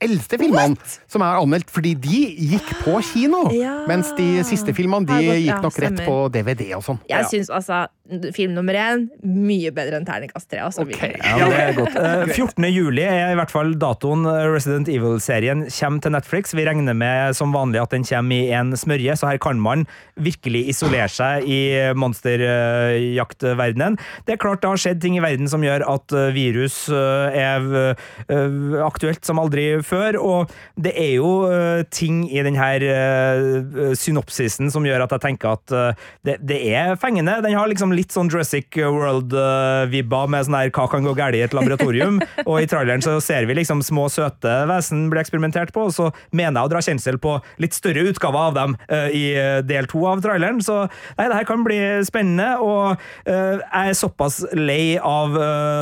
eldste 0.02 0.38
filmene 0.40 0.76
som 1.10 1.22
er 1.24 1.38
anmeldt, 1.42 1.70
fordi 1.74 1.92
de 1.98 2.20
gikk 2.54 2.68
på 2.84 2.92
kino. 3.12 3.44
Ja. 3.58 3.74
Mens 3.90 4.12
de 4.18 4.26
siste 4.46 4.70
filmene 4.76 5.06
de 5.08 5.12
gått- 5.18 5.24
ja, 5.24 5.32
gikk 5.48 5.62
nok 5.64 5.78
rett 5.82 5.96
stemmer. 5.98 6.06
på 6.06 6.16
DVD 6.34 6.62
og 6.76 6.82
sånn. 6.86 6.98
Jeg 7.08 7.22
Ja. 7.24 7.28
syns 7.28 7.48
altså 7.50 7.86
film 8.32 8.54
nummer 8.56 8.72
én 8.72 9.02
mye 9.22 9.68
bedre 9.74 9.96
enn 9.98 10.06
terningkast 10.08 10.48
tre. 10.48 10.58
Altså, 10.64 10.80
okay. 10.86 11.12
Ja, 11.20 11.36
det 11.44 11.58
er 11.60 11.72
godt. 11.76 11.96
Eh, 11.98 12.24
14. 12.32 12.64
juli 12.72 13.02
er 13.04 13.32
i 13.32 13.34
hvert 13.36 13.50
fall 13.52 13.74
datoen 13.76 14.24
Resident 14.54 14.88
Evil-serien 14.88 15.66
kommer 15.68 16.00
til 16.00 16.12
Netflix. 16.14 16.54
Vi 16.56 16.64
regner 16.64 16.94
med 16.96 17.36
som 17.36 17.52
vanlig 17.52 17.82
at 17.82 17.90
den 17.92 18.04
kommer 18.08 18.32
i 18.38 18.48
en 18.56 18.72
smørje, 18.80 19.12
så 19.20 19.28
her 19.28 19.38
kan 19.42 19.60
man 19.60 19.84
virkelig 20.16 20.64
isolere 20.72 21.08
seg 21.12 21.44
i 21.44 21.60
monsterjaktverdenen. 21.98 23.98
Det 24.26 24.32
er 24.36 24.40
klart 24.40 24.62
det 24.62 24.70
har 24.70 24.80
skjedd 24.80 25.00
ting 25.02 25.16
i 25.18 25.22
verden 25.24 25.48
som 25.50 25.62
gjør 25.64 25.84
at 25.88 26.12
eh, 26.16 26.30
virus 26.36 26.76
eh, 26.88 27.38
er 27.38 27.60
eh, 28.30 28.84
aktuelt 28.86 29.24
som 29.26 29.38
aldri 29.42 29.57
før, 29.86 30.18
og 30.20 30.52
det 30.78 30.92
er 30.98 31.14
jo 31.18 31.30
eh, 31.50 31.82
ting 31.94 32.22
i 32.30 32.42
denne 32.44 32.68
eh, 32.84 33.94
synopsisen 33.98 34.70
som 34.72 34.86
gjør 34.86 35.04
at 35.04 35.14
jeg 35.16 35.24
tenker 35.24 35.56
at 35.56 35.74
eh, 35.74 36.04
det, 36.26 36.36
det 36.46 36.58
er 36.76 36.98
fengende. 37.00 37.38
Den 37.44 37.56
har 37.58 37.70
liksom 37.70 37.94
litt 37.96 38.14
sånn 38.14 38.30
Jurassic 38.30 38.78
World-vibba 38.78 40.24
med 40.30 40.46
sånn 40.46 40.58
her 40.58 40.72
hva 40.74 40.86
kan 40.90 41.06
gå 41.06 41.14
galt 41.18 41.38
i 41.38 41.42
et 41.46 41.56
laboratorium, 41.56 42.20
og 42.48 42.60
i 42.60 42.68
traileren 42.70 43.04
så 43.04 43.18
ser 43.24 43.48
vi 43.48 43.58
liksom 43.58 43.82
små 43.86 44.08
søte 44.12 44.54
vesen 44.70 45.08
bli 45.12 45.22
eksperimentert 45.22 45.74
på, 45.74 45.88
og 45.88 45.94
så 45.96 46.10
mener 46.30 46.60
jeg 46.60 46.70
å 46.70 46.72
dra 46.74 46.84
kjensel 46.84 47.20
på 47.22 47.38
litt 47.62 47.76
større 47.76 48.06
utgaver 48.08 48.48
av 48.48 48.56
dem 48.56 48.76
i 49.14 49.24
del 49.66 49.86
to 49.90 50.02
av 50.08 50.20
traileren, 50.24 50.60
så 50.64 50.80
nei, 51.18 51.26
det 51.28 51.36
her 51.36 51.46
kan 51.48 51.64
bli 51.66 51.78
spennende, 52.06 52.48
og 52.62 52.98
jeg 53.26 53.92
er 53.92 53.96
såpass 53.96 54.40
lei 54.56 54.98
av 55.00 55.34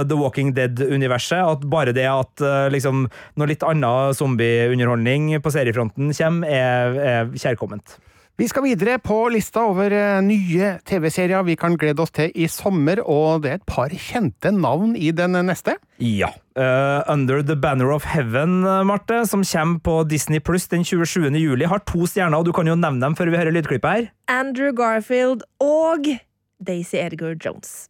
The 0.08 0.18
Walking 0.18 0.52
Dead-universet 0.56 1.42
at 1.42 1.66
bare 1.70 1.94
det 1.96 2.06
at 2.10 2.44
liksom 2.72 3.06
noe 3.38 3.50
litt 3.50 3.65
annet 3.70 4.18
zombieunderholdning 4.18 5.36
på 5.42 5.52
seriefronten 5.54 6.12
kommer, 6.16 6.50
er, 6.50 7.00
er 7.00 7.32
kjærkomment. 7.36 7.98
Vi 8.36 8.44
skal 8.50 8.66
videre 8.66 8.98
på 9.00 9.14
lista 9.32 9.62
over 9.64 9.94
eh, 9.96 10.18
nye 10.20 10.74
TV-serier 10.84 11.40
vi 11.46 11.54
kan 11.56 11.72
glede 11.80 12.02
oss 12.04 12.12
til 12.12 12.34
i 12.36 12.44
sommer, 12.52 13.00
og 13.00 13.46
det 13.46 13.50
er 13.50 13.62
et 13.62 13.64
par 13.64 13.94
kjente 13.96 14.52
navn 14.52 14.92
i 14.92 15.08
den 15.16 15.38
neste. 15.48 15.78
Ja. 16.04 16.28
Uh, 16.52 17.00
Under 17.08 17.40
the 17.40 17.56
Banner 17.56 17.94
of 17.94 18.04
Heaven, 18.04 18.60
eh, 18.60 18.84
Marte, 18.84 19.22
som 19.24 19.40
kommer 19.40 19.80
på 19.80 19.96
Disney 20.04 20.40
Pluss 20.44 20.68
den 20.68 20.84
27. 20.84 21.32
juli, 21.40 21.64
har 21.64 21.80
to 21.88 22.04
stjerner, 22.04 22.36
og 22.36 22.44
du 22.44 22.52
kan 22.52 22.68
jo 22.68 22.76
nevne 22.76 23.00
dem 23.00 23.16
før 23.16 23.32
vi 23.32 23.40
hører 23.40 23.56
lydklippet 23.56 23.90
her. 23.90 24.12
Andrew 24.28 24.68
Garfield 24.76 25.40
og 25.58 26.04
Daisy 26.60 27.00
Edgar 27.00 27.32
Jones. 27.40 27.88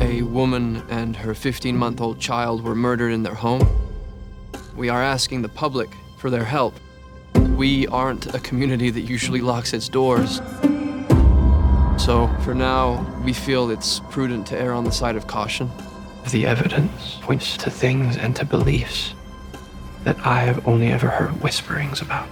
A 0.00 0.22
woman 0.22 0.80
and 0.88 1.16
her 1.16 1.34
15 1.34 1.76
month 1.76 2.00
old 2.00 2.18
child 2.18 2.64
were 2.64 2.74
murdered 2.74 3.12
in 3.12 3.24
their 3.24 3.36
home. 3.36 3.60
We 4.76 4.88
are 4.88 5.02
asking 5.02 5.42
the 5.42 5.48
public 5.48 5.90
for 6.16 6.30
their 6.30 6.44
help. 6.44 6.74
We 7.56 7.86
aren't 7.88 8.34
a 8.34 8.38
community 8.40 8.90
that 8.90 9.02
usually 9.02 9.40
locks 9.40 9.74
its 9.74 9.88
doors. 9.88 10.40
So, 11.98 12.34
for 12.40 12.54
now, 12.54 13.06
we 13.22 13.32
feel 13.32 13.70
it's 13.70 14.00
prudent 14.10 14.46
to 14.48 14.58
err 14.58 14.72
on 14.72 14.84
the 14.84 14.92
side 14.92 15.14
of 15.14 15.26
caution. 15.26 15.70
The 16.30 16.46
evidence 16.46 17.18
points 17.20 17.56
to 17.58 17.70
things 17.70 18.16
and 18.16 18.34
to 18.36 18.44
beliefs 18.44 19.14
that 20.04 20.18
I 20.26 20.40
have 20.40 20.66
only 20.66 20.88
ever 20.88 21.08
heard 21.08 21.42
whisperings 21.42 22.00
about. 22.00 22.28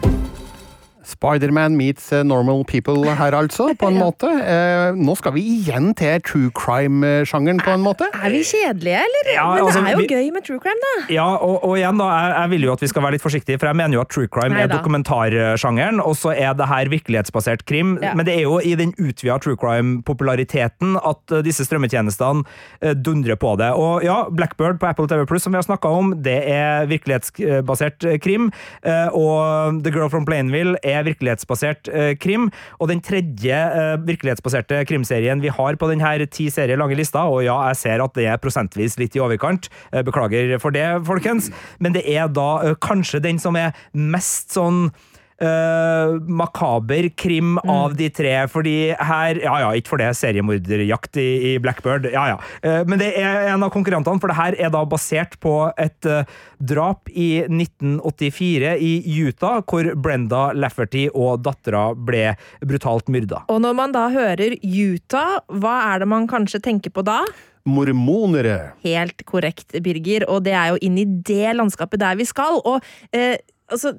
Spiderman 1.10 1.74
meets 1.78 2.12
eh, 2.14 2.22
normal 2.26 2.64
people 2.68 3.04
her, 3.18 3.34
altså, 3.36 3.70
på 3.78 3.88
en 3.90 3.98
måte. 4.04 4.30
Eh, 4.30 4.94
nå 4.96 5.16
skal 5.18 5.34
vi 5.34 5.42
igjen 5.58 5.90
til 5.98 6.20
true 6.26 6.50
crime-sjangeren, 6.56 7.60
på 7.64 7.74
en 7.74 7.82
måte. 7.84 8.06
Er 8.14 8.30
vi 8.32 8.40
kjedelige, 8.46 9.00
eller? 9.06 9.30
Ja, 9.34 9.46
Men 9.54 9.64
altså, 9.66 9.82
det 9.84 9.92
er 9.92 9.98
jo 9.98 10.04
vi- 10.04 10.14
gøy 10.14 10.30
med 10.36 10.46
true 10.46 10.60
crime, 10.62 10.80
da. 10.86 10.94
Ja, 11.14 11.26
og, 11.36 11.64
og 11.66 11.76
igjen 11.80 11.98
da, 12.00 12.08
jeg, 12.14 12.34
jeg 12.40 12.50
vil 12.54 12.68
jo 12.68 12.72
at 12.76 12.84
vi 12.86 12.90
skal 12.92 13.02
være 13.06 13.16
litt 13.18 13.24
forsiktige, 13.26 13.58
for 13.60 13.70
jeg 13.70 13.78
mener 13.80 13.98
jo 13.98 14.04
at 14.04 14.10
true 14.14 14.28
crime 14.30 14.58
er 14.60 14.70
dokumentarsjangeren, 14.70 16.00
og 16.04 16.16
så 16.18 16.32
er 16.36 16.54
det 16.58 16.68
her 16.70 16.90
virkelighetsbasert 16.92 17.64
krim. 17.68 17.96
Ja. 18.02 18.14
Men 18.18 18.26
det 18.28 18.36
er 18.38 18.44
jo 18.46 18.58
i 18.62 18.74
den 18.78 18.94
utvida 18.98 19.38
true 19.42 19.56
crime-populariteten 19.60 20.96
at 21.00 21.34
eh, 21.36 21.42
disse 21.46 21.64
strømmetjenestene 21.66 22.94
dundrer 23.04 23.36
på 23.40 23.54
det. 23.60 23.70
Og 23.76 24.04
ja, 24.06 24.22
Blackbird 24.30 24.78
på 24.80 24.88
Apple 24.90 25.08
TV 25.10 25.24
Plus, 25.28 25.42
som 25.44 25.52
vi 25.54 25.58
har 25.60 25.66
snakka 25.66 25.90
om, 26.00 26.12
det 26.22 26.38
er 26.50 26.86
virkelighetsbasert 26.90 28.06
krim. 28.24 28.50
eh, 28.82 29.08
Og 29.16 29.80
The 29.84 29.92
Girl 29.94 30.08
from 30.12 30.24
Plainville 30.28 30.76
er 30.84 30.99
virkelighetsbasert 31.06 31.90
eh, 31.92 32.12
krim. 32.20 32.48
Og 32.78 32.90
den 32.90 33.02
tredje 33.04 33.56
eh, 33.56 33.96
virkelighetsbaserte 34.06 34.82
krimserien 34.88 35.42
vi 35.42 35.52
har 35.52 35.78
på 35.80 35.90
denne 35.90 36.26
ti 36.30 36.48
serier 36.52 36.80
lange 36.80 36.98
lista, 36.98 37.26
og 37.28 37.44
ja, 37.46 37.56
jeg 37.70 37.80
ser 37.82 38.04
at 38.04 38.16
det 38.16 38.26
er 38.30 38.40
prosentvis 38.42 38.98
litt 39.00 39.16
i 39.16 39.22
overkant, 39.22 39.70
eh, 39.92 40.04
beklager 40.06 40.56
for 40.62 40.74
det, 40.74 40.86
folkens, 41.08 41.50
men 41.78 41.96
det 41.96 42.04
er 42.08 42.28
da 42.32 42.50
eh, 42.64 42.76
kanskje 42.82 43.22
den 43.24 43.40
som 43.42 43.58
er 43.58 43.74
mest 43.92 44.56
sånn 44.56 44.88
eh, 45.40 46.12
makaber 46.40 47.08
krim 47.16 47.58
av 47.64 47.96
de 47.98 48.10
tre, 48.12 48.34
fordi 48.50 48.92
her 48.94 49.40
Ja 49.40 49.56
ja, 49.62 49.72
ikke 49.76 49.94
for 49.94 50.02
det, 50.02 50.10
seriemorderjakt 50.18 51.18
i, 51.20 51.28
i 51.50 51.54
Blackbird, 51.62 52.08
ja 52.12 52.26
ja. 52.32 52.38
Uh, 52.64 52.82
men 52.88 53.00
det 53.00 53.10
er 53.18 53.50
en 53.52 53.64
av 53.64 53.72
konkurrentene, 53.74 54.20
for 54.20 54.30
det 54.30 54.38
her 54.38 54.56
er 54.66 54.72
da 54.72 54.82
basert 54.88 55.36
på 55.42 55.54
et 55.80 56.08
uh, 56.08 56.22
drap 56.60 57.10
i 57.10 57.44
1984 57.46 58.74
i 58.84 58.92
Utah, 59.20 59.60
hvor 59.64 59.92
Brenda 59.96 60.50
Lafferty 60.56 61.06
og 61.10 61.44
dattera 61.46 61.90
ble 61.94 62.34
brutalt 62.64 63.10
myrda. 63.12 63.44
Og 63.52 63.62
når 63.64 63.78
man 63.78 63.94
da 63.96 64.08
hører 64.12 64.58
Utah, 64.60 65.40
hva 65.48 65.76
er 65.92 66.02
det 66.02 66.10
man 66.12 66.28
kanskje 66.30 66.62
tenker 66.64 66.94
på 66.94 67.04
da? 67.06 67.22
Mormonere. 67.68 68.72
Helt 68.84 69.24
korrekt, 69.28 69.74
Birger, 69.84 70.26
og 70.30 70.44
det 70.46 70.54
er 70.56 70.72
jo 70.72 70.80
inn 70.84 70.98
i 71.00 71.06
det 71.06 71.54
landskapet 71.56 72.00
der 72.00 72.18
vi 72.20 72.26
skal. 72.28 72.60
Og 72.64 72.84
eh, 73.16 73.36
altså 73.70 73.94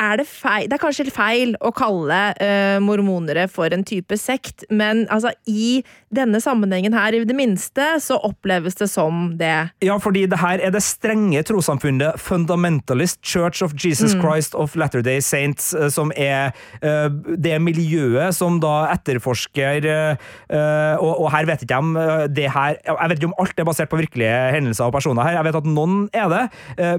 er 0.00 0.18
det, 0.20 0.26
feil, 0.28 0.68
det 0.68 0.78
er 0.78 0.82
kanskje 0.82 1.06
feil 1.14 1.54
å 1.64 1.70
kalle 1.74 2.20
uh, 2.38 2.78
mormonere 2.82 3.46
for 3.50 3.72
en 3.74 3.84
type 3.86 4.16
sekt, 4.20 4.66
men 4.70 5.04
altså, 5.12 5.32
i 5.50 5.82
denne 6.14 6.40
sammenhengen 6.42 6.94
her, 6.94 7.14
i 7.14 7.24
det 7.26 7.36
minste, 7.36 7.86
så 8.02 8.18
oppleves 8.26 8.78
det 8.78 8.88
som 8.92 9.34
det. 9.38 9.70
Ja, 9.84 9.98
fordi 10.02 10.24
det 10.30 10.38
her 10.42 10.62
er 10.62 10.74
det 10.74 10.82
strenge 10.84 11.42
trossamfunnet 11.46 12.20
Fundamentalist 12.22 13.20
Church 13.24 13.62
of 13.64 13.74
Jesus 13.78 14.14
Mm. 14.14 14.20
Christ 14.22 14.54
of 14.54 14.74
Latter-day 14.76 15.20
Saints, 15.20 15.72
eh, 15.74 15.88
som 15.88 16.12
er 16.16 16.52
uh, 16.84 17.08
det 17.38 17.56
miljøet 17.62 18.34
som 18.36 18.60
da 18.62 18.90
etterforsker 18.92 19.86
eh, 19.88 20.94
og, 21.00 21.24
og 21.24 21.28
her 21.32 21.46
vet 21.48 21.64
ikke 21.64 21.74
jeg 21.74 21.82
om 21.82 21.96
det 22.34 22.46
her 22.52 22.76
Jeg 22.84 23.10
vet 23.10 23.18
ikke 23.18 23.28
om 23.30 23.36
alt 23.42 23.60
er 23.60 23.66
basert 23.66 23.90
på 23.90 23.98
virkelige 23.98 24.34
hendelser 24.54 24.86
og 24.86 24.94
personer 24.94 25.26
her, 25.26 25.38
jeg 25.38 25.46
vet 25.48 25.58
at 25.58 25.68
noen 25.68 25.96
er 26.14 26.28
det, 26.30 26.42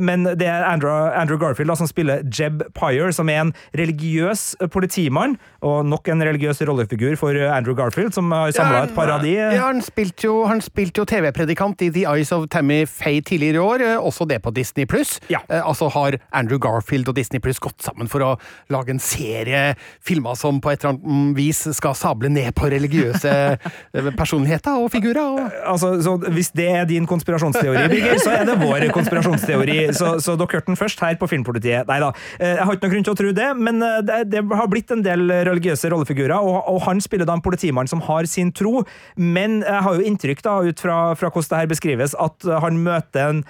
men 0.04 0.26
det 0.38 0.48
er 0.50 0.66
Andrew, 0.68 0.92
Andrew 0.92 1.40
Garfield 1.40 1.72
da, 1.72 1.78
som 1.80 1.90
spiller 1.90 2.24
Jeb 2.26 2.64
Pyre, 2.86 3.12
som 3.16 3.30
er 3.34 3.42
en 3.48 3.54
religiøs 3.78 4.56
politimann, 4.74 5.36
og 5.66 5.86
nok 5.90 6.10
en 6.14 6.22
religiøs 6.26 6.62
rollefigur 6.68 7.16
for 7.20 7.34
Andrew 7.50 7.76
Garfield, 7.78 8.14
som 8.16 8.30
har 8.34 8.54
samla 8.56 8.84
et 8.86 8.94
par 8.96 9.10
av 9.16 9.24
de. 9.26 9.34
eh, 9.38 9.56
Ja, 9.58 9.68
han 9.72 9.82
spilte 9.82 10.28
jo, 10.28 10.36
spilt 10.62 10.98
jo 11.00 11.06
TV-predikant 11.10 11.82
i 11.82 11.90
The 11.96 12.06
Eyes 12.12 12.32
of 12.36 12.48
Tammy 12.54 12.84
Faye 12.86 13.22
tidligere 13.26 13.58
i 13.60 13.64
år, 13.66 13.82
eh, 13.82 13.98
også 13.98 14.28
det 14.30 14.42
på 14.46 14.54
Disney 14.54 14.86
Pluss. 14.86 15.20
Eh, 15.50 15.62
altså 15.66 15.90
har 15.94 16.18
Andrew 16.34 16.60
Garfield 16.62 17.08
og 17.10 17.16
Disney 17.18 17.40
Pluss 17.42 17.60
gått 17.60 17.82
sammen 17.82 18.08
for 18.12 18.22
å 18.26 18.32
lage 18.74 18.94
en 18.94 19.00
serie 19.02 19.76
filmer 20.06 20.36
som 20.38 20.62
på 20.62 20.72
et 20.72 20.84
eller 20.84 20.96
annet 20.96 21.06
mm, 21.06 21.34
vis 21.38 21.64
skal 21.78 21.96
sable 21.98 22.30
ned 22.30 22.54
på 22.58 22.70
religiøse 22.72 23.34
eh, 23.96 24.12
personligheter 24.18 24.78
og 24.82 24.92
figurer. 24.94 25.22
Og 25.26 25.52
Altså, 25.76 25.96
så 26.04 26.16
Hvis 26.32 26.52
det 26.56 26.68
er 26.72 26.86
din 26.88 27.06
konspirasjonsteori, 27.10 27.88
Birger, 27.92 28.20
så 28.22 28.32
er 28.32 28.46
det 28.48 28.56
vår 28.62 28.86
konspirasjonsteori. 28.96 29.80
Så, 29.96 30.16
så 30.24 30.36
dere 30.38 30.48
hørte 30.60 30.70
den 30.72 30.78
først 30.80 31.00
her 31.04 31.16
på 31.20 31.28
Filmpolitiet. 31.32 31.88
Nei 31.90 31.98
da, 32.04 32.12
eh, 32.40 32.54
jeg 32.60 32.66
har 32.70 32.75
ikke 32.76 32.88
noen 32.88 32.96
grunn 32.96 33.08
til 33.08 33.16
å 33.16 33.20
tro 33.22 33.34
det, 33.36 33.50
men 33.58 33.84
eh, 33.86 34.00
det, 34.06 34.22
det 34.34 34.46
har 34.46 34.72
blitt 34.72 34.94
en 34.94 35.04
del 35.06 35.28
religiøse 35.50 35.92
rollefigurer, 35.94 36.38
og, 36.38 36.62
og 36.72 36.82
han 36.88 37.04
spiller 37.04 37.28
da 37.28 37.38
en 37.38 37.46
politimann 37.46 37.92
som 37.92 38.04
har 38.08 38.30
sin 38.30 38.54
tro, 38.56 38.86
men 39.18 39.62
jeg 39.66 39.84
har 39.88 40.00
jo 40.00 40.10
inntrykk 40.12 40.46
da, 40.46 40.58
ut 40.66 40.82
fra, 40.82 40.98
fra 41.20 41.32
hvordan 41.32 41.52
det 41.52 41.62
her 41.64 41.76
beskrives, 41.76 42.18
at 42.22 42.50
han 42.64 42.82
møter 42.86 43.30
en 43.30 43.46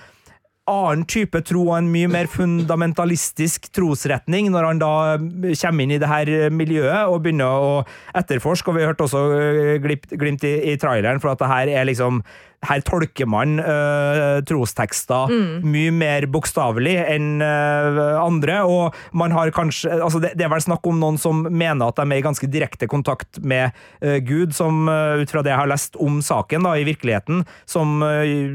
annen 0.70 1.04
type 1.06 1.40
tro 1.46 1.62
og 1.68 1.76
en 1.78 1.90
mye 1.94 2.10
mer 2.10 2.30
fundamentalistisk 2.32 3.70
trosretning 3.76 4.50
når 4.54 4.68
han 4.70 4.82
da 4.82 4.94
kommer 5.20 5.86
inn 5.86 5.94
i 5.94 6.00
det 6.02 6.10
her 6.10 6.32
miljøet 6.54 7.12
og 7.12 7.22
begynner 7.26 7.68
å 7.68 7.76
etterforske. 8.18 8.72
Og 8.72 8.80
vi 8.80 8.88
hørte 8.88 9.06
også 9.06 9.22
øh, 9.36 9.76
glimt, 9.84 10.10
glimt 10.18 10.48
i, 10.48 10.56
i 10.74 10.76
traileren 10.82 11.22
for 11.22 11.34
at 11.34 11.44
det 11.44 11.52
her 11.52 11.74
er 11.82 11.90
liksom 11.90 12.24
her 12.70 12.84
tolker 12.86 13.30
man 13.30 13.60
uh, 13.62 14.42
trostekster 14.46 15.32
Mm. 15.36 15.64
mye 15.72 15.92
mer 15.96 16.26
bokstavelig 16.32 16.94
enn 17.12 17.42
uh, 17.42 18.20
andre, 18.22 18.60
og 18.68 18.96
man 19.16 19.34
har 19.34 19.50
kanskje 19.56 19.90
altså 19.94 20.20
det, 20.22 20.34
det 20.38 20.46
er 20.46 20.52
vel 20.52 20.64
snakk 20.64 20.86
om 20.90 21.00
noen 21.02 21.18
som 21.22 21.44
mener 21.50 21.88
at 21.88 21.98
de 21.98 22.06
er 22.06 22.20
i 22.20 22.26
ganske 22.26 22.50
direkte 22.52 22.88
kontakt 22.92 23.40
med 23.42 23.76
uh, 24.04 24.18
Gud, 24.26 24.54
som 24.56 24.86
ut 24.86 25.32
fra 25.32 25.44
det 25.46 25.52
jeg 25.54 25.60
har 25.60 25.70
lest 25.70 25.98
om 26.02 26.20
saken 26.26 26.66
da, 26.68 26.76
i 26.78 26.86
virkeligheten, 26.88 27.44
som 27.70 28.02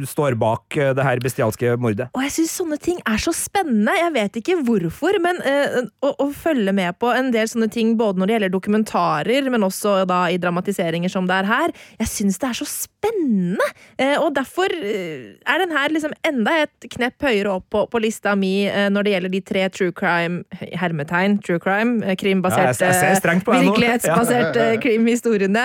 står 0.09 0.37
bak 0.41 0.77
det 0.97 1.05
her 1.05 1.21
bestialske 1.23 1.75
mordet. 1.81 2.09
Og 2.17 2.25
jeg 2.25 2.35
syns 2.35 2.55
sånne 2.61 2.79
ting 2.83 3.01
er 3.09 3.21
så 3.23 3.33
spennende. 3.35 3.95
Jeg 3.99 4.15
vet 4.15 4.39
ikke 4.41 4.59
hvorfor, 4.67 5.19
men 5.23 5.41
å, 5.43 6.13
å 6.13 6.29
følge 6.37 6.75
med 6.77 6.99
på 7.01 7.11
en 7.15 7.31
del 7.35 7.49
sånne 7.51 7.71
ting, 7.73 7.95
både 8.01 8.21
når 8.21 8.31
det 8.31 8.37
gjelder 8.37 8.55
dokumentarer, 8.55 9.51
men 9.53 9.67
også 9.67 10.01
da 10.11 10.23
i 10.31 10.39
dramatiseringer 10.43 11.13
som 11.13 11.29
det 11.31 11.41
er 11.43 11.51
her, 11.51 11.75
jeg 12.01 12.13
syns 12.13 12.41
det 12.43 12.51
er 12.51 12.61
så 12.61 12.69
spennende! 12.69 13.71
Eh, 14.01 14.17
og 14.17 14.33
derfor 14.33 14.73
eh, 14.73 15.37
er 15.45 15.61
den 15.61 15.75
her 15.77 15.93
liksom 15.93 16.13
enda 16.25 16.55
et 16.63 16.87
knepp 16.95 17.21
høyere 17.27 17.59
opp 17.59 17.67
på, 17.73 17.83
på 17.93 18.01
lista 18.01 18.33
mi 18.39 18.63
eh, 18.65 18.87
når 18.93 19.05
det 19.05 19.13
gjelder 19.13 19.33
de 19.35 19.41
tre 19.45 19.65
true 19.75 19.93
crime 19.93 20.41
hermetegn, 20.81 21.37
true 21.45 21.61
crime, 21.61 22.15
krimbaserte, 22.21 22.89
Ja, 22.89 23.61
virkelighetsbaserte 23.61 24.61
Ja. 24.71 24.79
krimhistoriene 24.81 25.63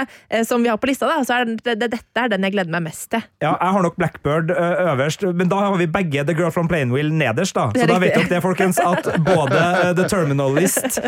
som 0.48 0.64
vi 0.64 0.70
har 0.72 0.78
på 0.82 0.88
lista. 0.90 1.08
Da. 1.08 1.24
Så 1.28 1.36
er 1.36 1.48
det, 1.48 1.76
det, 1.80 1.90
dette 1.94 2.22
er 2.22 2.32
den 2.32 2.46
jeg 2.48 2.56
gleder 2.56 2.72
meg 2.74 2.86
mest 2.88 3.08
til. 3.14 3.24
Ja, 3.44 3.54
jeg 3.54 3.74
har 3.76 3.84
nok 3.86 3.98
Blackbird 4.00 4.52
øverst, 4.52 5.24
men 5.36 5.50
da 5.52 5.60
har 5.62 5.76
vi 5.80 5.88
begge 5.92 6.24
The 6.28 6.36
Girl 6.36 6.52
from 6.56 6.70
Plainville 6.72 7.14
nederst. 7.14 7.56
da. 7.56 7.68
Så 7.76 7.88
da 7.90 7.98
vet 8.02 8.16
dere 8.16 8.30
det, 8.32 8.42
folkens, 8.44 8.80
at 8.82 9.08
både 9.26 9.62
The 9.98 10.08
Terminalist 10.12 11.00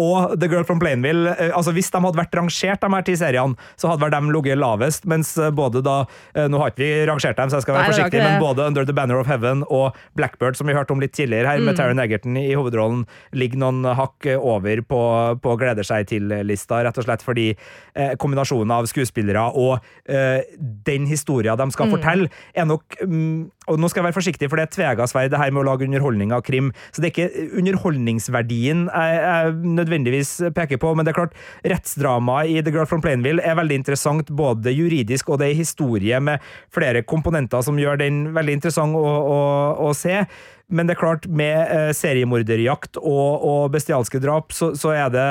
og 0.00 0.36
The 0.40 0.50
Girl 0.50 0.66
from 0.68 0.80
Plainville 0.82 1.34
altså 1.46 1.72
Hvis 1.76 1.90
de 1.92 2.00
hadde 2.02 2.18
vært 2.20 2.36
rangert, 2.36 2.82
de 2.82 2.92
her 2.96 3.06
ti 3.06 3.16
seriene, 3.20 3.68
så 3.78 3.92
hadde 3.92 4.04
vel 4.06 4.14
de 4.16 4.34
ligget 4.36 4.60
lavest. 4.60 5.06
Mens 5.08 5.34
både 5.56 5.84
da 5.86 5.98
Nå 6.34 6.58
har 6.60 6.70
ikke 6.72 6.82
vi 6.82 7.06
rangert 7.08 7.36
dem, 7.38 7.48
så 7.50 7.56
jeg 7.60 7.62
skal 7.66 7.74
være 7.76 7.86
Nei, 7.86 7.92
forsiktig, 7.92 8.20
men 8.22 8.40
både 8.42 8.66
Under 8.66 8.84
the 8.84 8.92
Banner 8.96 9.20
of 9.20 9.26
Heaven 9.30 9.62
og 9.72 9.96
Blackbird, 10.18 10.56
som 10.58 10.66
vi 10.66 10.74
hørte 10.76 10.92
om 10.92 11.00
litt 11.00 11.12
tidligere 11.16 11.46
her, 11.54 11.60
med 11.60 11.74
Mm. 11.76 11.78
Taron 11.78 11.98
Egerton 12.02 12.36
i 12.36 12.54
hovedrollen, 12.54 13.06
ligger 13.32 13.58
noen 13.58 13.84
hakk 13.96 14.26
over 14.36 14.82
på, 14.82 15.00
på 15.42 15.56
gleder 15.58 15.84
seg 15.86 16.06
til-lista, 16.10 16.82
rett 16.84 16.98
og 16.98 17.04
slett 17.06 17.22
fordi 17.24 17.48
eh, 17.94 18.14
kombinasjonen 18.20 18.70
av 18.70 18.86
skuespillere 18.90 19.46
og 19.56 19.78
eh, 20.08 20.42
den 20.86 21.06
historien 21.06 21.56
de 21.56 21.70
skal 21.72 21.86
Mm. 21.86 21.92
fortelle, 21.96 22.28
er 22.54 22.64
nok 22.66 22.96
mm, 23.02 23.50
og 23.66 23.80
nå 23.80 23.90
skal 23.90 24.02
jeg 24.02 24.08
være 24.08 24.16
forsiktig, 24.18 24.48
for 24.50 24.60
det 24.60 24.66
er 24.66 24.74
tvegasverd 24.76 25.32
det 25.32 25.40
her 25.40 25.52
med 25.54 25.64
å 25.64 25.66
lage 25.70 25.86
underholdning 25.88 26.34
av 26.34 26.44
krim. 26.46 26.72
Så 26.94 27.02
det 27.02 27.10
er 27.10 27.14
ikke 27.14 27.46
underholdningsverdien 27.60 28.86
jeg, 28.86 29.20
jeg 29.26 29.54
nødvendigvis 29.76 30.32
peker 30.56 30.80
på, 30.82 30.92
men 30.94 31.06
det 31.06 31.12
er 31.12 31.20
klart, 31.20 31.36
rettsdramaet 31.66 32.52
i 32.52 32.60
The 32.62 32.74
Girl 32.74 32.88
from 32.88 33.02
Plainville 33.04 33.44
er 33.44 33.58
veldig 33.58 33.80
interessant, 33.82 34.30
både 34.36 34.74
juridisk 34.74 35.30
og 35.32 35.40
det 35.42 35.50
er 35.50 35.58
historie 35.58 36.20
med 36.22 36.44
flere 36.74 37.02
komponenter 37.06 37.64
som 37.64 37.78
gjør 37.80 38.00
den 38.02 38.28
veldig 38.36 38.60
interessant 38.60 38.96
å, 38.98 39.06
å, 39.06 39.40
å 39.88 39.94
se. 39.96 40.22
Men 40.68 40.88
det 40.88 40.96
er 40.96 40.98
klart, 40.98 41.28
med 41.30 41.70
eh, 41.70 41.92
seriemorderjakt 41.94 42.98
og, 42.98 43.44
og 43.46 43.70
bestialske 43.74 44.18
drap, 44.22 44.50
så, 44.56 44.72
så 44.74 44.90
er 44.96 45.12
det 45.14 45.26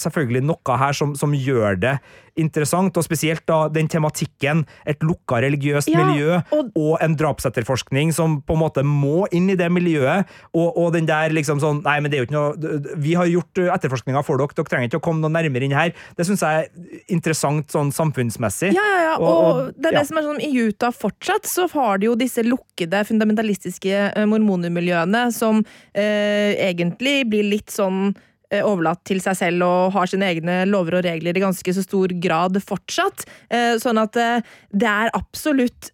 selvfølgelig 0.00 0.44
noe 0.48 0.80
her 0.80 0.96
som, 0.96 1.12
som 1.18 1.36
gjør 1.36 1.76
det 1.82 1.98
interessant, 2.38 2.96
og 2.96 3.04
spesielt 3.04 3.44
da 3.48 3.64
den 3.72 3.88
tematikken, 3.90 4.64
et 4.88 5.02
lukka 5.04 5.40
religiøst 5.44 5.90
Ja, 5.90 6.04
miljø, 6.04 6.38
og, 6.52 6.94
en 7.02 7.16
drapsetterforskning 7.18 8.12
som 8.14 8.38
på 8.46 8.56
en 8.56 8.62
måte 8.62 8.84
må 8.86 9.26
inn 9.34 9.50
i 9.52 9.58
det 9.58 9.70
miljøet, 9.72 10.28
og, 10.54 10.68
og 10.78 10.92
den 10.96 11.08
der 11.08 11.34
liksom 11.34 11.60
sånn 11.62 11.82
Nei, 11.84 11.96
men 12.02 12.12
det 12.12 12.18
er 12.18 12.22
jo 12.22 12.26
ikke 12.28 12.36
noe 12.36 12.96
Vi 13.00 13.14
har 13.16 13.28
gjort 13.30 13.60
etterforskninga 13.76 14.20
for 14.26 14.40
dere, 14.40 14.52
dere 14.56 14.68
trenger 14.68 14.90
ikke 14.90 15.00
å 15.00 15.04
komme 15.04 15.22
noe 15.22 15.32
nærmere 15.32 15.64
inn 15.64 15.74
her. 15.74 15.92
Det 16.18 16.26
syns 16.28 16.42
jeg 16.44 16.66
er 16.66 17.04
interessant 17.12 17.70
sånn 17.72 17.92
samfunnsmessig. 17.94 18.72
Ja, 18.76 18.84
ja, 18.84 19.00
ja. 19.06 19.14
Og, 19.22 19.70
det 19.76 19.90
er 19.90 20.00
det 20.00 20.04
som 20.08 20.20
er 20.20 20.26
sånn, 20.26 20.42
I 20.44 20.50
Utah 20.68 20.94
fortsatt 20.94 21.48
så 21.48 21.66
har 21.72 22.00
de 22.00 22.10
jo 22.10 22.16
disse 22.18 22.44
lukkede, 22.46 23.02
fundamentalistiske 23.08 23.94
eh, 24.10 24.28
mormonermiljøene 24.70 25.30
som 25.34 25.62
eh, 25.94 26.54
egentlig 26.68 27.28
blir 27.30 27.48
litt 27.50 27.70
sånn 27.70 28.14
eh, 28.50 28.62
overlatt 28.64 29.02
til 29.04 29.20
seg 29.20 29.36
selv 29.36 29.66
og 29.66 29.92
har 29.94 30.10
sine 30.10 30.28
egne 30.30 30.64
lover 30.66 30.98
og 30.98 31.04
regler 31.04 31.36
i 31.36 31.42
ganske 31.42 31.74
så 31.74 31.82
stor 31.84 32.08
grad 32.22 32.58
fortsatt. 32.62 33.26
Eh, 33.50 33.76
Sånn 33.80 33.98
at 33.98 34.16
eh, 34.16 34.40
det 34.72 34.88
er 34.88 35.10
absolutt 35.14 35.92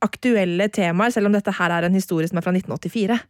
aktuelle 0.00 0.68
temaer, 0.72 1.12
selv 1.12 1.28
om 1.28 1.34
dette 1.36 1.52
her 1.52 1.70
er 1.70 1.84
en 1.86 1.94
historie 1.94 2.28
som 2.28 2.38
er 2.40 2.44
fra 2.44 2.52
1984. 2.56 3.20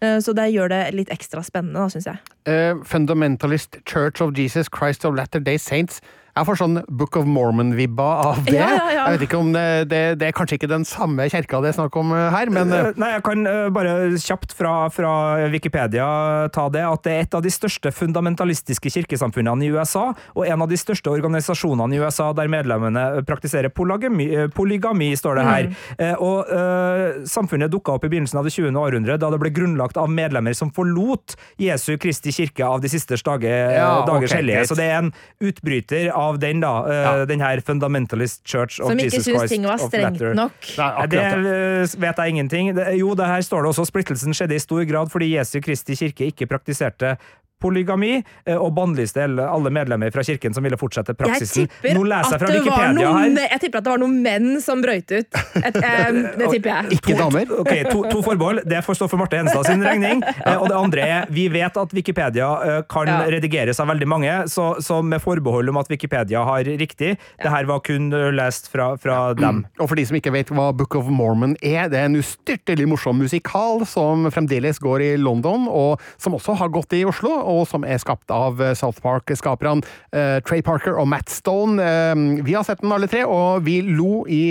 Eh, 0.00 0.18
Så 0.20 0.32
det 0.32 0.50
gjør 0.52 0.70
det 0.70 0.82
litt 0.94 1.10
ekstra 1.10 1.42
spennende, 1.42 1.88
syns 1.90 2.06
jeg. 2.06 2.20
Uh, 2.48 2.78
Fundamentalist 2.84 3.80
Church 3.84 4.22
of 4.22 4.36
Jesus 4.38 4.68
Christ 4.68 5.04
of 5.04 5.16
Latter-day 5.16 5.58
Saints. 5.58 6.00
Jeg 6.38 6.46
får 6.46 6.58
sånn 6.60 6.78
Book 6.86 7.16
of 7.18 7.26
Mormon-vibba 7.26 8.08
av 8.28 8.42
det. 8.46 8.58
Ja, 8.60 8.68
ja, 8.76 8.86
ja. 8.94 9.04
Jeg 9.08 9.16
vet 9.16 9.24
ikke 9.26 9.40
om 9.40 9.50
det, 9.54 9.64
det, 9.90 10.02
det 10.20 10.28
er 10.28 10.34
kanskje 10.36 10.58
ikke 10.58 10.70
den 10.70 10.84
samme 10.86 11.26
kirka 11.32 11.58
det 11.64 11.72
er 11.72 11.78
snakk 11.78 11.96
om 11.98 12.12
eh, 12.14 12.26
her, 12.34 12.50
men 12.54 12.72
eh, 12.74 12.90
Nei, 12.98 13.10
jeg 13.16 13.24
kan 13.26 13.48
eh, 13.48 13.68
bare 13.74 13.94
kjapt 14.22 14.54
fra, 14.56 14.74
fra 14.94 15.12
Wikipedia 15.50 16.06
ta 16.54 16.66
det 16.72 16.84
at 16.86 17.04
det 17.06 17.14
er 17.14 17.26
et 17.26 17.36
av 17.38 17.44
de 17.44 17.52
største 17.52 17.90
fundamentalistiske 17.94 18.92
kirkesamfunnene 18.94 19.66
i 19.66 19.70
USA, 19.74 20.10
og 20.36 20.46
en 20.46 20.64
av 20.64 20.70
de 20.70 20.78
største 20.78 21.10
organisasjonene 21.10 21.96
i 21.96 22.02
USA 22.02 22.30
der 22.36 22.50
medlemmene 22.52 23.24
praktiserer 23.28 23.72
polygami, 23.74 24.28
polygami 24.54 25.10
står 25.18 25.40
det 25.40 25.46
her. 25.48 25.68
Mm. 25.98 26.14
Og 26.24 26.50
uh, 26.50 27.24
samfunnet 27.28 27.72
dukka 27.72 27.96
opp 27.96 28.06
i 28.06 28.10
begynnelsen 28.12 28.40
av 28.40 28.46
det 28.46 28.52
20. 28.54 28.76
århundre, 28.78 29.16
da 29.20 29.30
det 29.32 29.40
ble 29.42 29.52
grunnlagt 29.54 29.98
av 30.00 30.10
medlemmer 30.12 30.56
som 30.56 30.70
forlot 30.74 31.36
Jesu 31.60 31.96
Kristi 32.00 32.32
kirke 32.34 32.66
av 32.66 32.82
de 32.84 32.90
siste 32.92 33.18
dager, 33.24 33.72
Ja, 33.74 33.88
dagers 34.06 34.32
okay, 34.32 34.42
hellige. 34.42 34.66
Så 34.68 34.76
det 34.78 34.88
er 34.88 35.00
en 35.00 35.12
utbryter 35.44 36.10
av 36.14 36.27
den, 36.36 36.60
da. 36.60 36.84
eh, 36.86 36.92
Ja. 37.18 37.24
Den 37.24 37.40
her 37.40 37.60
Fundamentalist 37.60 38.44
Church 38.44 38.80
of 38.80 38.90
Som 38.90 38.98
ikke 38.98 39.04
Jesus 39.16 39.24
syns 39.24 39.48
ting 39.48 39.64
var 39.64 39.78
strengt 39.78 40.20
nok. 40.34 40.52
Nei, 40.76 40.90
akkurat 41.04 41.42
det. 41.44 42.00
vet 42.00 42.16
jeg 42.16 42.28
ingenting. 42.28 42.76
Jo, 42.98 43.14
det 43.14 43.26
her 43.26 43.40
står 43.40 43.62
det 43.62 43.68
også. 43.72 43.86
Splittelsen 43.88 44.34
skjedde 44.34 44.54
i 44.54 44.58
stor 44.58 44.84
grad 44.84 45.08
fordi 45.10 45.36
Jesu 45.36 45.60
Kristi 45.60 45.94
kirke 45.94 46.26
ikke 46.26 46.46
praktiserte 46.46 47.16
polygami, 47.62 48.22
eh, 48.46 48.56
og 48.56 48.72
bannlyste 48.76 49.22
alle 49.24 49.46
alle 49.48 49.70
medlemmer 49.74 50.12
fra 50.14 50.22
kirken 50.22 50.54
som 50.54 50.62
ville 50.62 50.76
fortsette 50.78 51.14
Jeg 51.14 51.18
praksisen. 51.18 51.66
tipper, 51.68 51.94
Nå 51.96 52.04
leser 52.06 52.36
jeg 52.36 52.40
fra 52.44 52.52
Wikipedia 52.54 52.92
noen, 53.12 53.36
her. 53.38 53.48
jeg 53.52 53.60
tipper 53.64 53.78
at 53.80 53.84
det 53.88 53.92
var 53.94 53.98
noen 54.02 54.18
menn 54.22 54.60
som 54.62 54.82
brøyt 54.82 55.10
ut. 55.10 55.40
Et, 55.62 55.76
eh, 55.76 56.12
det 56.38 56.50
tipper 56.52 56.70
jeg. 56.70 56.98
ikke 56.98 57.16
damer. 57.18 57.52
Ok, 57.58 57.72
to, 57.90 58.02
to 58.12 58.22
forbehold. 58.22 58.62
Det 58.68 58.82
får 58.86 58.98
stå 59.00 59.08
for 59.10 59.18
Marte 59.22 59.40
Enstad 59.42 59.66
sin 59.70 59.82
regning. 59.84 60.22
Eh, 60.48 60.54
og 60.56 60.68
det 60.70 60.76
andre 60.78 61.02
er, 61.02 61.26
vi 61.34 61.48
vet 61.52 61.76
at 61.76 61.90
Wikipedia 61.92 62.46
kan 62.88 63.06
Ja. 63.08 63.16
redigeres 63.28 63.80
av 63.82 63.88
veldig 63.90 64.06
mange, 64.08 64.32
så, 64.48 64.80
så 64.84 65.00
med 65.04 65.20
forbehold 65.20 65.68
om 65.68 65.76
at 65.80 65.88
Wikipedia 65.90 66.42
har 66.46 66.64
riktig, 66.64 67.16
det 67.42 67.50
her 67.52 67.64
var 67.68 67.80
kun 67.84 68.08
lest 68.36 68.68
fra, 68.72 68.92
fra 69.00 69.34
dem. 69.36 69.64
Og 69.80 69.88
for 69.90 69.96
de 69.98 70.04
som 70.08 70.16
ikke 70.16 70.32
vet 70.32 70.48
hva 70.54 70.70
Book 70.76 70.94
of 70.96 71.08
Mormon 71.12 71.56
er, 71.60 71.88
det 71.92 71.98
er 72.00 72.06
en 72.08 72.16
ustyrtelig 72.20 72.86
morsom 72.88 73.18
musikal 73.20 73.84
som 73.88 74.28
fremdeles 74.32 74.78
går 74.80 75.04
i 75.04 75.10
London, 75.20 75.66
og 75.68 76.00
som 76.20 76.36
også 76.38 76.56
har 76.60 76.68
gått 76.72 76.92
i 76.96 77.02
Oslo, 77.08 77.32
og 77.48 77.64
som 77.70 77.86
er 77.86 78.00
skapt 78.02 78.30
av 78.34 78.60
eh, 78.62 78.74
South 78.78 79.02
Park-skaperne 79.04 79.84
eh, 80.12 80.38
Trey 80.46 80.62
Parker 80.64 80.98
og 81.00 81.08
Matt 81.10 81.32
Stone. 81.32 81.82
Eh, 81.82 82.44
vi 82.44 82.56
har 82.56 82.66
sett 82.66 82.84
den 82.84 82.94
alle 82.94 83.10
tre, 83.10 83.24
og 83.24 83.64
vi 83.66 83.80
lo 83.86 84.22
i 84.28 84.42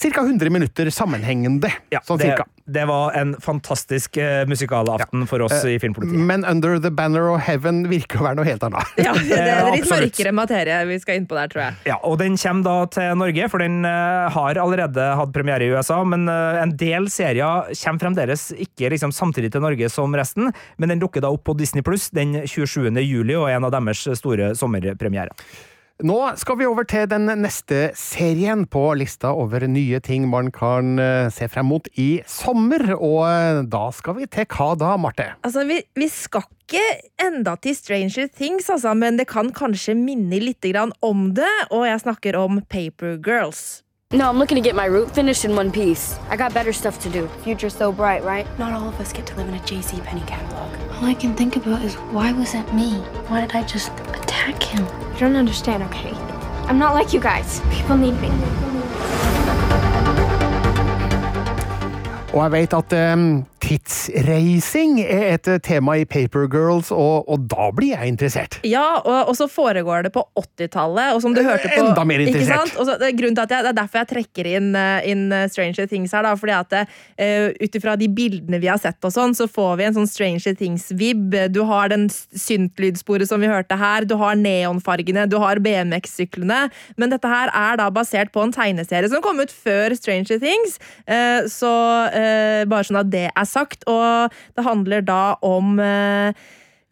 ca. 0.00 0.20
100 0.20 0.50
minutter 0.50 0.90
sammenhengende. 0.90 1.70
sånn 2.04 2.20
det, 2.20 2.30
cirka. 2.30 2.46
det 2.66 2.84
var 2.88 3.14
en 3.18 3.34
fantastisk 3.42 4.18
uh, 4.20 4.44
musikalaften 4.48 5.26
for 5.30 5.44
oss 5.46 5.64
i 5.68 5.76
Filmpolitiet. 5.82 6.18
Men 6.18 6.44
Under 6.48 6.78
the 6.82 6.90
Banner 6.90 7.30
of 7.32 7.42
Heaven 7.46 7.84
virker 7.90 8.22
å 8.22 8.28
være 8.28 8.40
noe 8.40 8.48
helt 8.48 8.64
annet. 8.66 8.92
Ja, 9.04 9.12
det 9.12 9.36
er 9.36 9.66
litt 9.68 9.84
absolutt. 9.84 10.14
mørkere 10.14 10.32
materie 10.36 10.78
vi 10.88 10.96
skal 11.02 11.18
inn 11.20 11.26
på 11.28 11.36
der, 11.36 11.50
tror 11.52 11.62
jeg. 11.66 11.76
Ja, 11.90 11.98
og 12.06 12.16
den 12.22 12.38
kommer 12.40 12.64
da 12.64 12.76
til 12.94 13.18
Norge, 13.20 13.50
for 13.52 13.64
den 13.64 13.82
uh, 13.84 14.30
har 14.32 14.60
allerede 14.60 15.10
hatt 15.18 15.34
premiere 15.34 15.66
i 15.66 15.74
USA, 15.74 16.00
men 16.08 16.28
eh, 16.30 16.62
en 16.62 16.72
del 16.80 17.10
serier 17.12 17.68
kommer 17.74 18.04
fremdeles 18.06 18.48
ikke 18.64 18.90
liksom 18.92 19.12
samtidig 19.14 19.52
til 19.54 19.64
Norge 19.64 19.90
som 19.92 20.14
resten, 20.16 20.50
men 20.80 20.92
den 20.92 21.02
dukker 21.02 21.24
da 21.24 21.32
opp 21.34 21.44
på 21.48 21.56
Disney 21.58 21.84
Pluss 21.84 22.08
den 22.14 22.36
27. 22.46 22.90
juli, 23.04 23.36
og 23.36 23.48
er 23.48 23.58
en 23.58 23.68
av 23.68 23.74
deres 23.74 24.06
store 24.18 24.52
sommerpremierer. 24.58 25.34
Nå 26.02 26.16
skal 26.34 26.56
vi 26.58 26.66
over 26.66 26.82
til 26.90 27.04
den 27.06 27.28
neste 27.38 27.92
serien 27.94 28.64
på 28.66 28.80
lista 28.98 29.30
over 29.30 29.62
nye 29.70 30.00
ting 30.02 30.24
man 30.26 30.48
kan 30.50 30.98
eh, 30.98 31.28
se 31.30 31.46
frem 31.46 31.68
mot 31.70 31.86
i 31.94 32.18
sommer. 32.26 32.82
Og 32.96 33.20
eh, 33.28 33.60
da 33.70 33.84
skal 33.94 34.18
vi 34.18 34.26
til 34.26 34.48
hva 34.50 34.72
da, 34.80 34.96
Marte? 34.98 35.28
Altså, 35.46 35.62
vi, 35.68 35.78
vi 35.94 36.08
skal 36.10 36.42
ikke 36.64 36.82
enda 37.22 37.54
til 37.62 37.78
Stranger 37.78 38.26
Things, 38.26 38.66
altså, 38.74 38.96
men 38.98 39.20
det 39.20 39.28
kan 39.30 39.52
kanskje 39.54 39.94
minne 39.94 40.42
litt 40.42 40.66
om 41.04 41.28
det, 41.36 41.54
og 41.70 41.86
jeg 41.86 42.02
snakker 42.02 42.42
om 42.42 42.58
Paper 42.66 43.14
Girls. 43.22 43.83
No, 44.14 44.28
I'm 44.28 44.38
looking 44.38 44.54
to 44.54 44.60
get 44.60 44.76
my 44.76 44.84
root 44.84 45.10
finished 45.10 45.44
in 45.44 45.56
one 45.56 45.72
piece. 45.72 46.16
I 46.28 46.36
got 46.36 46.54
better 46.54 46.72
stuff 46.72 47.00
to 47.00 47.10
do. 47.10 47.26
Future's 47.42 47.74
so 47.74 47.90
bright, 47.90 48.22
right? 48.22 48.46
Not 48.60 48.72
all 48.72 48.88
of 48.88 49.00
us 49.00 49.12
get 49.12 49.26
to 49.26 49.34
live 49.34 49.48
in 49.48 49.54
a 49.54 49.58
JC 49.58 50.04
Penney 50.04 50.20
catalog. 50.20 50.72
All 50.92 51.04
I 51.04 51.14
can 51.14 51.34
think 51.34 51.56
about 51.56 51.82
is 51.82 51.96
why 52.14 52.30
was 52.30 52.54
it 52.54 52.72
me? 52.72 52.92
Why 53.26 53.40
did 53.40 53.56
I 53.56 53.64
just 53.64 53.90
attack 54.10 54.62
him? 54.62 54.86
You 55.14 55.18
don't 55.18 55.34
understand, 55.34 55.82
okay? 55.82 56.12
I'm 56.68 56.78
not 56.78 56.94
like 56.94 57.12
you 57.12 57.18
guys. 57.18 57.60
People 57.72 57.96
need 57.96 58.14
me. 58.20 59.33
Og 62.34 62.40
jeg 62.42 62.50
vet 62.50 62.72
at 62.74 62.94
um, 63.14 63.26
tidsreising 63.62 64.98
er 65.00 65.36
et 65.36 65.48
eh, 65.48 65.60
tema 65.62 65.94
i 66.00 66.04
Paper 66.08 66.48
Girls, 66.50 66.90
og, 66.92 67.28
og 67.30 67.44
da 67.50 67.68
blir 67.74 67.94
jeg 67.94 68.10
interessert. 68.10 68.58
Ja, 68.66 68.98
og, 68.98 69.30
og 69.30 69.36
så 69.38 69.46
foregår 69.50 70.08
det 70.08 70.12
på 70.16 70.24
80-tallet, 70.40 71.14
og 71.14 71.22
som 71.22 71.36
du 71.36 71.40
hørte 71.46 71.70
på 71.70 71.78
Enda 71.84 72.04
mer 72.08 72.24
interessert. 72.24 72.74
Og 72.74 72.88
så, 72.88 72.96
det, 73.00 73.12
er 73.12 73.18
grunnen 73.18 73.38
til 73.38 73.46
at 73.46 73.54
jeg, 73.54 73.64
det 73.66 73.70
er 73.70 73.78
derfor 73.78 74.02
jeg 74.02 74.10
trekker 74.10 74.50
inn, 74.50 74.72
eh, 74.78 75.06
inn 75.12 75.24
eh, 75.32 75.46
Stranger 75.52 75.88
Things 75.90 76.14
her, 76.16 76.26
da, 76.26 76.34
fordi 76.38 76.56
at 76.56 76.76
uh, 76.80 77.46
ut 77.54 77.78
ifra 77.78 77.94
de 78.00 78.08
bildene 78.10 78.60
vi 78.62 78.70
har 78.70 78.82
sett 78.82 79.06
og 79.06 79.14
sånn, 79.14 79.36
så 79.38 79.46
får 79.50 79.78
vi 79.78 79.86
en 79.86 79.96
sånn 80.00 80.10
Stranger 80.10 80.58
Things-vib. 80.58 81.38
Du 81.54 81.62
har 81.68 81.92
den 81.92 82.08
syntlydsporet 82.10 83.30
som 83.30 83.42
vi 83.42 83.50
hørte 83.50 83.78
her, 83.78 84.08
du 84.08 84.16
har 84.20 84.36
neonfargene, 84.40 85.28
du 85.30 85.38
har 85.42 85.62
BMX-syklene, 85.62 86.66
men 86.98 87.14
dette 87.14 87.30
her 87.30 87.52
er 87.54 87.78
da 87.80 87.88
basert 87.94 88.34
på 88.34 88.42
en 88.42 88.54
tegneserie 88.54 89.12
som 89.12 89.22
kom 89.24 89.38
ut 89.40 89.54
før 89.54 89.94
Stranger 89.96 90.42
Things, 90.42 90.80
uh, 91.06 91.46
så 91.50 91.72
eh, 92.10 92.23
bare 92.70 92.86
sånn 92.88 93.00
at 93.02 93.10
det 93.12 93.28
er 93.30 93.48
sagt, 93.48 93.86
og 93.90 94.34
det 94.56 94.66
handler 94.66 95.04
da 95.06 95.22
om 95.44 95.78
eh, 95.82 96.44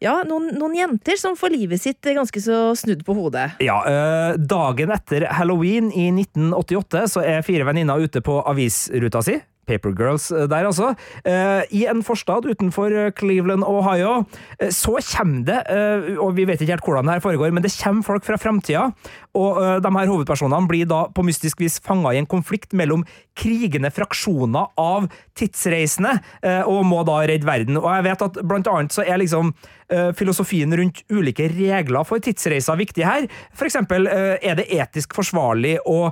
ja, 0.03 0.17
noen, 0.27 0.49
noen 0.59 0.75
jenter 0.75 1.15
som 1.19 1.37
får 1.39 1.53
livet 1.55 1.81
sitt 1.81 2.03
ganske 2.03 2.43
så 2.43 2.73
snudd 2.75 3.05
på 3.07 3.15
hodet. 3.15 3.53
Ja, 3.63 3.79
øh, 3.87 4.35
Dagen 4.35 4.91
etter 4.91 5.29
halloween 5.31 5.93
i 5.95 6.09
1988 6.11 7.07
så 7.15 7.23
er 7.23 7.45
fire 7.47 7.67
venninner 7.69 8.03
ute 8.03 8.23
på 8.25 8.41
avisruta 8.43 9.23
si. 9.23 9.39
Paper 9.67 9.93
Girls 9.95 10.31
eh, 10.31 10.47
der, 10.51 10.67
altså. 10.67 10.93
Eh, 11.23 11.63
I 11.71 11.85
en 11.91 12.03
forstad 12.03 12.47
utenfor 12.49 12.91
eh, 12.91 13.11
Cleveland, 13.15 13.63
Ohio. 13.63 14.23
Eh, 14.59 14.71
så 14.75 14.97
kommer 15.13 15.45
det, 15.47 15.59
eh, 15.71 16.17
og 16.19 16.35
vi 16.37 16.47
vet 16.49 16.61
ikke 16.61 16.75
helt 16.75 16.87
hvordan 16.87 17.07
det 17.07 17.17
her 17.17 17.23
foregår, 17.23 17.53
men 17.55 17.63
det 17.63 17.73
kommer 17.77 18.03
folk 18.03 18.27
fra 18.27 18.39
framtida. 18.39 18.89
Og 19.33 19.61
eh, 19.63 19.77
de 19.83 19.93
her 19.97 20.11
hovedpersonene 20.11 20.69
blir 20.69 20.89
da 20.89 21.05
på 21.13 21.25
mystisk 21.25 21.63
vis 21.63 21.79
fanga 21.83 22.13
i 22.13 22.19
en 22.21 22.29
konflikt 22.29 22.75
mellom 22.75 23.05
krigende 23.37 23.91
fraksjoner 23.91 24.73
av 24.79 25.07
tidsreisende, 25.37 26.17
eh, 26.43 26.61
og 26.69 26.85
må 26.85 27.01
da 27.07 27.19
redde 27.27 27.47
verden. 27.47 27.79
Og 27.81 27.89
jeg 27.89 28.05
vet 28.07 28.25
at 28.27 28.39
blant 28.45 28.69
annet 28.69 28.93
så 28.95 29.05
er 29.05 29.19
liksom 29.21 29.51
eh, 29.89 30.11
filosofien 30.17 30.73
rundt 30.77 31.01
ulike 31.13 31.47
regler 31.53 32.05
for 32.07 32.21
tidsreiser 32.23 32.77
viktig 32.79 33.05
her. 33.07 33.27
For 33.57 33.69
eksempel, 33.69 34.07
eh, 34.11 34.37
er 34.41 34.59
det 34.59 34.69
etisk 34.73 35.17
forsvarlig 35.17 35.79
å 35.89 36.05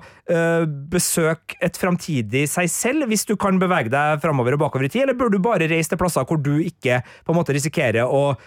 besøke 0.92 1.58
et 1.60 1.76
framtidig 1.76 2.46
seg 2.48 2.70
selv 2.72 3.10
hvis 3.12 3.26
du 3.28 3.34
kan 3.36 3.58
bevege 3.60 3.92
deg 3.92 4.22
framover 4.24 4.56
og 4.56 4.62
bakover 4.62 4.88
i 4.88 4.92
tid, 4.94 5.04
eller 5.04 5.18
bør 5.20 5.34
du 5.34 5.42
bare 5.44 5.68
reise 5.68 5.92
til 5.92 6.00
plasser 6.00 6.24
hvor 6.24 6.40
du 6.40 6.54
ikke 6.64 7.02
på 7.04 7.34
en 7.34 7.40
måte 7.42 7.52
risikerer 7.58 8.08
å 8.08 8.38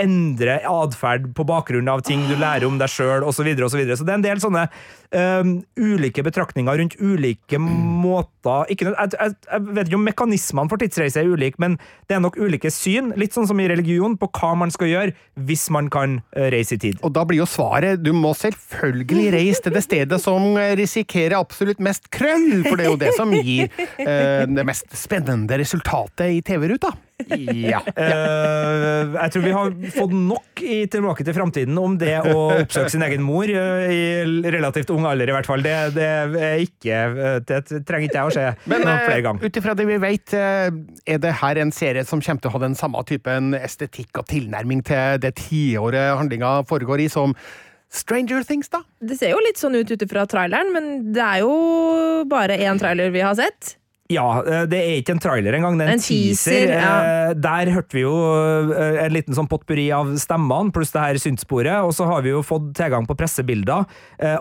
endre 0.00 0.58
atferd 0.66 1.30
på 1.36 1.46
bakgrunn 1.48 1.90
av 1.90 2.02
ting 2.06 2.22
du 2.28 2.36
lærer 2.38 2.66
om 2.68 2.78
deg 2.80 2.90
sjøl, 2.90 3.24
osv. 3.24 3.40
Så, 3.40 3.46
videre, 3.46 3.66
og 3.66 3.72
så, 3.72 3.80
videre. 3.80 3.96
så 3.96 4.06
det 4.06 4.12
er 4.12 4.18
en 4.18 4.24
del 4.24 4.40
sånne 4.42 4.66
um, 5.16 5.52
ulike 5.80 6.24
betraktninger 6.26 6.80
rundt 6.80 6.96
ulike 7.00 7.60
måter 7.60 8.68
ikke, 8.72 8.90
jeg, 8.90 9.14
jeg, 9.16 9.36
jeg 9.46 9.66
vet 9.70 9.88
ikke 9.88 9.98
om 9.98 10.06
mekanismene 10.08 10.72
for 10.72 10.82
tidsreise 10.82 11.22
er 11.22 11.30
ulike, 11.30 11.60
men 11.62 11.78
det 12.08 12.16
er 12.16 12.22
nok 12.24 12.38
ulike 12.40 12.72
syn, 12.74 13.12
litt 13.20 13.36
sånn 13.36 13.48
som 13.48 13.60
i 13.62 13.68
religion, 13.70 14.16
på 14.20 14.28
hva 14.40 14.52
man 14.60 14.72
skal 14.74 14.90
gjøre 14.90 15.14
hvis 15.48 15.68
man 15.72 15.90
kan 15.92 16.18
eh, 16.36 16.50
reise 16.52 16.76
i 16.76 16.82
tid. 16.82 17.00
Og 17.06 17.14
da 17.16 17.24
blir 17.28 17.42
jo 17.42 17.48
svaret 17.48 18.02
du 18.04 18.12
må 18.16 18.32
selvfølgelig 18.36 19.28
reise 19.36 19.64
til 19.66 19.76
det 19.76 19.84
stedet 19.86 20.20
som 20.22 20.56
risikerer 20.78 21.38
absolutt 21.40 21.80
mest 21.84 22.10
krøll, 22.12 22.64
for 22.66 22.76
det 22.76 22.86
er 22.86 22.92
jo 22.92 23.00
det 23.00 23.14
som 23.16 23.34
gir 23.36 23.70
uh, 23.70 24.44
det 24.50 24.66
mest 24.68 24.90
spennende 24.96 25.60
resultatet 25.60 26.36
i 26.36 26.42
TV-ruta. 26.44 26.92
Ja. 27.70 27.80
Uh, 27.86 29.16
jeg 29.16 29.32
tror 29.34 29.44
vi 29.44 29.52
har 29.54 29.72
fått 29.94 30.14
nok 30.14 30.62
i 30.64 30.80
Tilbake 30.90 31.24
til 31.26 31.36
framtiden 31.36 31.78
om 31.80 31.96
det 32.00 32.16
å 32.26 32.34
oppsøke 32.62 32.92
sin 32.92 33.04
egen 33.06 33.24
mor 33.24 33.48
uh, 33.48 33.86
i 33.90 34.50
relativt 34.52 34.92
ung 34.94 35.06
alder, 35.08 35.30
i 35.30 35.36
hvert 35.36 35.48
fall. 35.48 35.64
Det, 35.64 35.74
det 35.96 36.08
er 36.10 36.62
ikke 36.64 36.98
eh, 37.08 37.38
Det 37.46 37.62
trenger 37.86 38.08
ikke 38.08 38.18
jeg 38.18 38.28
å 38.28 38.34
se 38.34 38.46
Men 38.70 38.84
flere 38.84 39.22
ganger. 39.24 39.46
ut 39.46 39.60
ifra 39.60 39.74
det 39.78 39.86
vi 39.88 39.98
vet, 40.02 40.34
er 40.34 41.22
det 41.22 41.32
her 41.40 41.60
en 41.62 41.72
serie 41.74 42.04
som 42.08 42.22
kommer 42.24 42.42
til 42.42 42.50
å 42.50 42.54
ha 42.56 42.62
den 42.64 42.76
samme 42.78 43.02
typen 43.08 43.54
estetikk 43.58 44.22
og 44.22 44.28
tilnærming 44.30 44.84
til 44.86 45.20
det 45.22 45.34
tiåret 45.40 46.16
handlinga 46.20 46.60
foregår 46.68 47.04
i, 47.06 47.10
som 47.12 47.34
Stranger 47.90 48.44
Things, 48.46 48.70
da? 48.70 48.84
Det 49.02 49.18
ser 49.18 49.34
jo 49.34 49.42
litt 49.42 49.58
sånn 49.58 49.74
ut 49.74 49.90
ut 49.90 50.04
ifra 50.06 50.22
traileren, 50.30 50.70
men 50.74 51.12
det 51.14 51.24
er 51.24 51.42
jo 51.42 52.24
bare 52.30 52.58
én 52.62 52.78
trailer 52.78 53.10
vi 53.10 53.24
har 53.24 53.34
sett. 53.38 53.74
Ja, 54.10 54.40
eh, 54.42 54.64
det 54.66 54.78
er 54.80 54.96
ikke 55.00 55.14
en 55.14 55.20
trailer 55.22 55.54
engang, 55.54 55.76
det 55.78 55.84
er 55.86 55.92
en, 55.92 56.00
En 56.00 56.02
teaser, 56.02 56.66
teaser. 56.66 56.72
ja. 56.74 56.94
Eh, 57.30 57.34
Der 57.40 57.70
hørte 57.70 57.94
vi 57.94 58.02
jo 58.02 58.14
eh, 58.74 59.04
en 59.04 59.12
liten 59.14 59.36
sånn 59.36 59.46
potpurri 59.50 59.84
av 59.94 60.10
stemmene, 60.18 60.72
pluss 60.74 60.90
det 60.90 61.00
her 61.04 61.20
syntsporet, 61.22 61.78
og 61.86 61.92
så 61.94 62.08
har 62.10 62.24
vi 62.26 62.32
jo 62.32 62.40
fått 62.42 62.72
tilgang 62.74 63.06
på 63.06 63.14
pressebilder, 63.20 63.86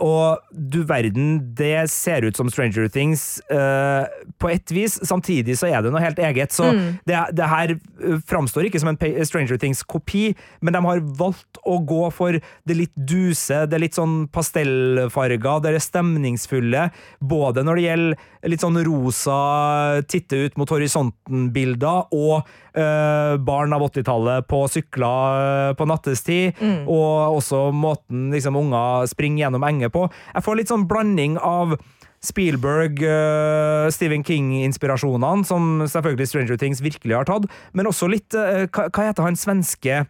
og 0.01 0.39
du 0.51 0.79
verden, 0.89 1.53
det 1.55 1.85
ser 1.93 2.25
ut 2.25 2.35
som 2.39 2.49
Stranger 2.49 2.87
Things 2.89 3.39
på 3.49 4.49
ett 4.51 4.71
vis, 4.73 4.97
samtidig 5.05 5.55
så 5.59 5.69
er 5.69 5.83
det 5.85 5.91
noe 5.93 6.01
helt 6.01 6.17
eget, 6.19 6.51
så 6.55 6.69
Mm. 6.69 6.99
det, 7.05 7.17
det 7.35 7.47
her 7.49 7.71
framstår 8.29 8.67
ikke 8.69 8.79
som 8.81 8.89
en 8.91 9.25
Stranger 9.25 9.57
Things-kopi, 9.57 10.35
men 10.61 10.73
de 10.73 10.81
har 10.85 10.99
valgt 11.19 11.57
å 11.65 11.77
gå 11.85 12.11
for 12.13 12.31
det 12.39 12.75
litt 12.77 12.95
duse, 12.95 13.65
det 13.69 13.79
litt 13.81 13.93
sånn 13.97 14.27
pastellfarga, 14.33 15.59
det 15.63 15.73
er 15.75 15.83
stemningsfulle, 15.83 16.87
både 17.21 17.63
når 17.65 17.75
det 17.79 17.85
gjelder 17.87 18.49
litt 18.53 18.63
sånn 18.63 18.79
rosa, 18.85 19.39
titte 20.09 20.39
ut 20.45 20.57
mot 20.59 20.69
horisonten-bilder, 20.69 22.09
og 22.15 22.47
uh, 22.77 23.37
barn 23.43 23.75
av 23.75 23.85
80-tallet 23.89 24.47
på 24.49 24.63
sykler 24.71 25.43
eh, 25.43 25.75
på 25.79 25.87
nattestid, 25.89 26.55
Mm. 26.59 26.87
og 26.89 27.37
også 27.39 27.69
måten 27.75 28.29
liksom 28.33 28.57
unger 28.59 29.07
springer 29.09 29.45
gjennom 29.45 29.63
enger 29.67 29.91
på. 29.93 30.07
Jeg 30.33 30.45
får 30.45 30.57
litt 30.59 30.71
sånn 30.71 30.87
blanding 30.89 31.37
av 31.37 31.77
Spielberg, 32.21 32.99
uh, 33.05 33.87
Stephen 33.95 34.25
King-inspirasjonene, 34.27 35.45
som 35.47 35.85
selvfølgelig 35.87 36.27
Stranger 36.27 36.57
Things 36.59 36.81
virkelig 36.83 37.15
har 37.15 37.29
tatt, 37.29 37.47
men 37.73 37.87
også 37.87 38.09
litt 38.11 38.35
uh, 38.35 38.65
Hva, 38.67 38.89
hva 38.91 39.07
heter 39.07 39.23
han 39.23 39.39
svenske 39.39 40.01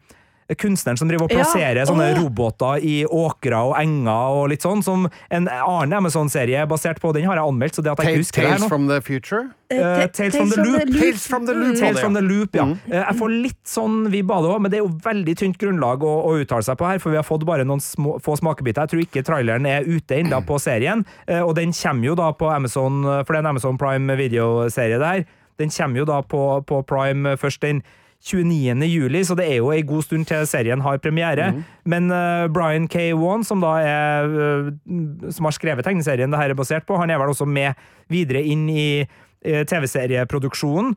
kunstneren 0.57 0.97
som 0.97 1.09
driver 1.09 1.27
og 1.27 1.33
Ja, 1.33 1.45
sånne 1.85 2.09
oh. 2.13 2.23
roboter 2.23 2.81
i 2.81 3.03
åkrer 3.05 3.71
og 3.71 3.75
enger 3.77 4.39
og 4.39 4.49
litt 4.49 4.65
sånn, 4.65 4.81
som 4.85 5.05
en 5.29 5.47
annen 5.49 5.93
Amazon-serie 5.99 6.65
basert 6.69 7.01
på 7.01 7.11
Den 7.13 7.27
har 7.29 7.37
jeg 7.37 7.51
anmeldt, 7.51 7.77
så 7.77 7.85
det 7.85 7.91
at 7.91 8.01
jeg 8.01 8.15
Tales, 8.15 8.27
husker 8.27 8.41
det 8.41 8.49
her 8.49 8.57
Tales 8.57 8.65
nå 8.65 8.69
from 8.71 8.87
the 8.89 8.99
future? 9.05 9.43
Uh, 9.69 10.07
Tales 10.07 10.33
from 10.33 10.49
the 10.49 10.63
Loop. 10.63 10.93
Tales 10.97 11.27
from 11.27 11.45
the 11.45 11.53
Loop. 11.53 11.77
Tales 11.77 11.99
from 11.99 12.15
the 12.17 12.23
Loop, 12.25 12.55
ja. 12.57 12.65
Mm. 12.65 12.77
Uh, 12.87 12.95
Jeg 12.97 13.17
får 13.19 13.35
litt 13.45 13.61
sånn 13.69 13.99
vi 14.09 14.23
av 14.25 14.45
det 14.45 14.49
òg, 14.49 14.61
men 14.65 14.73
det 14.73 14.79
er 14.79 14.85
jo 14.85 14.93
veldig 15.05 15.35
tynt 15.43 15.59
grunnlag 15.61 16.05
å, 16.05 16.13
å 16.25 16.35
uttale 16.41 16.65
seg 16.65 16.79
på 16.79 16.89
her, 16.89 17.01
for 17.03 17.13
vi 17.13 17.21
har 17.21 17.27
fått 17.27 17.45
bare 17.45 17.67
noen 17.67 17.83
små, 17.83 18.17
få 18.25 18.39
smakebiter. 18.39 18.87
Jeg 18.87 18.93
tror 18.93 19.05
ikke 19.05 19.25
traileren 19.27 19.69
er 19.69 19.85
ute 19.85 20.17
ennå 20.17 20.41
på 20.47 20.57
serien, 20.61 21.05
uh, 21.29 21.43
og 21.43 21.53
den 21.59 21.75
kommer 21.77 22.09
jo 22.09 22.17
da 22.17 22.31
på 22.33 22.49
Amazon, 22.49 23.03
for 23.21 23.35
det 23.35 23.41
er 23.41 23.45
en 23.45 23.53
Amazon 23.53 23.77
Prime 23.77 24.17
videoserie 24.17 24.97
der. 25.01 25.25
Den 25.59 25.73
kommer 25.75 26.01
jo 26.01 26.09
da 26.09 26.21
på, 26.23 26.43
på 26.65 26.81
Prime 26.87 27.37
først 27.37 27.61
den 27.61 27.83
29. 28.19 28.83
juli, 28.83 29.23
så 29.23 29.35
det 29.39 29.45
er 29.47 29.61
jo 29.61 29.71
ei 29.71 29.83
god 29.87 30.03
stund 30.03 30.27
til 30.27 30.43
serien 30.47 30.81
har 30.83 30.99
premiere. 30.99 31.53
Men 31.87 32.11
uh, 32.11 32.51
Brian 32.51 32.87
K. 32.91 33.13
Wan, 33.15 33.45
som 33.47 33.63
da 33.63 33.77
er 33.79 34.27
uh, 34.27 35.31
Som 35.31 35.47
har 35.47 35.55
skrevet 35.55 35.87
tegneserien 35.87 36.31
det 36.31 36.39
her 36.41 36.51
er 36.51 36.59
basert 36.59 36.87
på, 36.87 36.99
han 36.99 37.09
er 37.09 37.21
vel 37.21 37.31
også 37.31 37.47
med 37.47 37.79
videre 38.11 38.43
inn 38.43 38.67
i 38.69 38.89
uh, 39.05 39.63
TV-serieproduksjonen. 39.63 40.95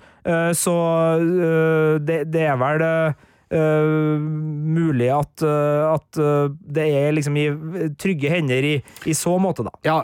Så 0.54 0.74
det, 2.02 2.18
det 2.34 2.42
er 2.46 2.58
vel 2.58 2.84
eh, 3.52 4.22
mulig 4.72 5.08
at, 5.12 5.44
uh, 5.44 5.92
at 5.94 6.20
eh, 6.20 6.54
det 6.76 6.86
er 6.98 7.14
liksom 7.16 7.36
i 7.38 7.46
trygge 8.00 8.32
hender 8.32 8.66
i, 8.66 8.74
i 9.08 9.14
så 9.16 9.36
måte, 9.42 9.66
da. 9.66 9.74
Ja, 9.86 9.98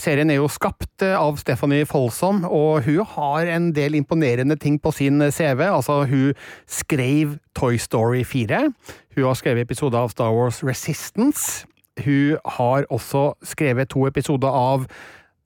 serien 0.00 0.32
er 0.32 0.40
jo 0.40 0.50
skapt 0.52 1.04
av 1.06 1.38
Stephanie 1.40 1.86
Folsom, 1.88 2.44
og 2.48 2.86
hun 2.86 3.04
har 3.16 3.52
en 3.56 3.70
del 3.76 3.98
imponerende 3.98 4.58
ting 4.60 4.80
på 4.82 4.94
sin 4.96 5.20
CV. 5.30 5.66
Altså, 5.68 6.02
hun 6.08 6.32
skrev 6.66 7.36
Toy 7.56 7.78
Story 7.80 8.24
4. 8.26 8.66
Hun 9.16 9.24
har 9.24 9.38
skrevet 9.38 9.68
episoder 9.68 10.02
av 10.02 10.12
Star 10.12 10.32
Wars 10.34 10.62
Resistance. 10.64 11.66
Hun 12.04 12.36
har 12.58 12.84
også 12.92 13.30
skrevet 13.46 13.88
to 13.92 14.06
episoder 14.08 14.52
av 14.52 14.88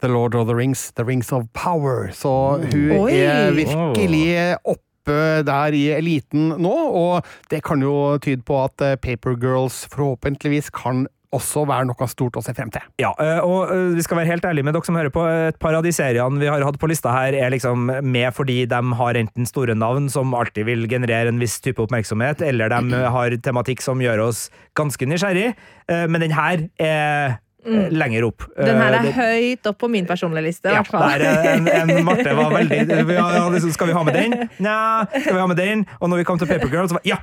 The 0.01 0.09
Lord 0.09 0.35
of 0.35 0.47
the 0.49 0.55
Rings, 0.57 0.93
The 0.93 1.05
Rings 1.05 1.33
of 1.33 1.45
Power. 1.53 2.11
Så 2.13 2.61
hun 2.73 2.91
Oi! 2.91 3.13
er 3.13 3.53
virkelig 3.53 4.57
oppe 5.01 5.43
der 5.49 5.77
i 5.77 5.87
eliten 5.97 6.53
nå, 6.61 6.75
og 7.01 7.27
det 7.51 7.65
kan 7.67 7.83
jo 7.83 8.19
tyde 8.23 8.45
på 8.47 8.61
at 8.65 8.77
Papergirls 8.79 9.21
Paper 9.21 9.37
Girls 9.41 9.87
forhåpentligvis 9.93 10.71
kan 10.75 11.07
også 11.31 11.63
være 11.69 11.87
noe 11.87 12.07
stort 12.11 12.35
å 12.35 12.43
se 12.43 12.51
frem 12.57 12.73
til. 12.75 12.83
Ja, 12.99 13.13
eh, 13.23 13.39
og 13.47 13.71
eh, 13.71 13.93
vi 13.95 14.03
skal 14.03 14.19
være 14.19 14.33
helt 14.33 14.47
ærlige 14.49 14.67
med 14.67 14.75
dere 14.75 14.87
som 14.87 14.97
hører 14.99 15.13
på. 15.15 15.23
Et 15.51 15.59
par 15.63 15.77
av 15.79 15.85
de 15.87 15.93
seriene 15.95 16.41
vi 16.43 16.49
har 16.51 16.65
hatt 16.67 16.79
på 16.83 16.89
lista 16.91 17.13
her, 17.15 17.37
er 17.39 17.53
liksom 17.55 17.87
med 17.87 18.35
fordi 18.35 18.65
de 18.71 18.81
har 18.99 19.19
enten 19.21 19.47
store 19.47 19.77
navn 19.79 20.09
som 20.11 20.35
alltid 20.35 20.67
vil 20.67 20.89
generere 20.91 21.31
en 21.31 21.39
viss 21.39 21.61
type 21.63 21.79
oppmerksomhet, 21.85 22.43
eller 22.43 22.75
de 22.75 23.05
har 23.15 23.37
tematikk 23.47 23.85
som 23.85 24.03
gjør 24.03 24.25
oss 24.27 24.49
ganske 24.79 25.07
nysgjerrig. 25.07 25.53
Eh, 25.87 26.07
Men 26.11 26.27
den 26.27 26.35
her 26.35 26.67
er 26.83 27.39
eh, 27.67 27.89
lenger 27.91 28.25
opp. 28.29 28.45
Den 28.57 28.77
her 28.77 28.93
Eh, 28.93 28.99
er 28.99 29.03
det- 29.03 29.15
høyt 29.15 29.67
opp 29.71 29.79
på 29.79 29.89
min 29.91 30.07
personlige 30.07 30.43
liste. 30.47 30.69
ja, 30.73 30.83
der 30.83 31.21
eh, 31.27 31.57
en, 31.57 31.69
en 31.69 32.05
Marte 32.05 32.35
var 32.37 32.51
veldig 32.55 32.81
ja, 33.19 33.27
ja, 33.35 33.49
liksom, 33.49 33.73
Skal 33.73 33.87
vi 33.87 33.93
ha 33.93 34.03
med 34.05 34.15
den? 34.15 34.49
Nja, 34.59 35.07
skal 35.21 35.35
vi 35.35 35.41
ha 35.41 35.47
med 35.47 35.57
den? 35.57 35.87
Og 36.01 36.09
når 36.11 36.17
vi 36.17 36.25
kom 36.25 36.39
til 36.39 36.47
Papergirl, 36.49 36.89
så 36.89 36.99
var 36.99 37.03
ja! 37.05 37.19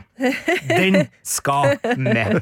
Den 0.67 1.07
skal 1.23 1.77
med! 1.97 2.41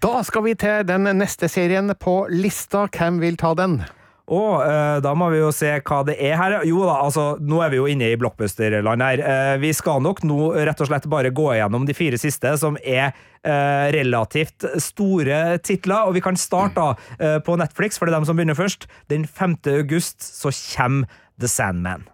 Da 0.00 0.22
skal 0.24 0.42
vi 0.46 0.54
til 0.56 0.84
den 0.88 1.04
neste 1.18 1.48
serien 1.52 1.92
på 2.00 2.22
lista. 2.32 2.86
Hvem 2.88 3.18
vil 3.20 3.36
ta 3.36 3.52
den? 3.54 3.82
Og 4.30 4.62
eh, 4.62 4.98
da 5.02 5.12
må 5.18 5.26
vi 5.32 5.40
jo 5.40 5.50
se 5.54 5.72
hva 5.82 6.00
det 6.06 6.14
er 6.22 6.36
her. 6.38 6.60
Jo 6.68 6.84
da, 6.86 7.00
altså, 7.02 7.24
nå 7.42 7.58
er 7.64 7.72
vi 7.72 7.80
jo 7.80 7.88
inne 7.90 8.12
i 8.12 8.18
blockbuster-land 8.20 9.02
her. 9.02 9.22
Eh, 9.26 9.54
vi 9.62 9.72
skal 9.74 10.02
nok 10.04 10.22
nå 10.26 10.52
rett 10.54 10.82
og 10.82 10.90
slett 10.90 11.08
bare 11.10 11.32
gå 11.34 11.48
igjennom 11.56 11.88
de 11.88 11.96
fire 11.98 12.20
siste, 12.20 12.54
som 12.60 12.78
er 12.84 13.10
eh, 13.10 13.90
relativt 13.96 14.68
store 14.82 15.58
titler. 15.66 16.06
Og 16.06 16.14
vi 16.18 16.22
kan 16.22 16.38
starte 16.38 16.78
da 16.78 17.16
eh, 17.18 17.38
på 17.42 17.58
Netflix, 17.58 17.98
for 17.98 18.06
det 18.06 18.14
er 18.14 18.20
dem 18.20 18.30
som 18.30 18.38
begynner 18.38 18.58
først. 18.58 18.86
Den 19.10 19.26
5. 19.26 19.58
august 19.74 20.22
så 20.22 20.54
kommer 20.76 21.10
The 21.40 21.50
Sandman. 21.50 22.06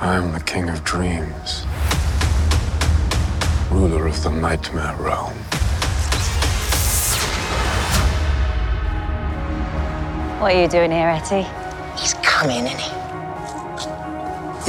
I'm 0.00 0.32
the 0.32 0.40
king 0.40 0.70
of 0.70 0.84
dreams, 0.84 1.66
ruler 3.70 4.06
of 4.06 4.22
the 4.22 4.30
nightmare 4.30 4.96
realm. 5.02 5.36
What 10.40 10.54
are 10.54 10.62
you 10.62 10.68
doing 10.68 10.90
here, 10.90 11.10
Etty? 11.10 11.44
He's 12.00 12.14
coming, 12.22 12.64
isn't 12.64 12.80
he? 12.80 12.90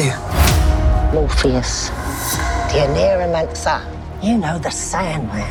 You. 0.04 0.12
Morpheus. 1.14 1.88
The 2.74 2.84
Aneromancer. 2.84 3.80
You 4.22 4.38
know 4.38 4.60
the 4.60 4.70
Sandman. 4.70 5.48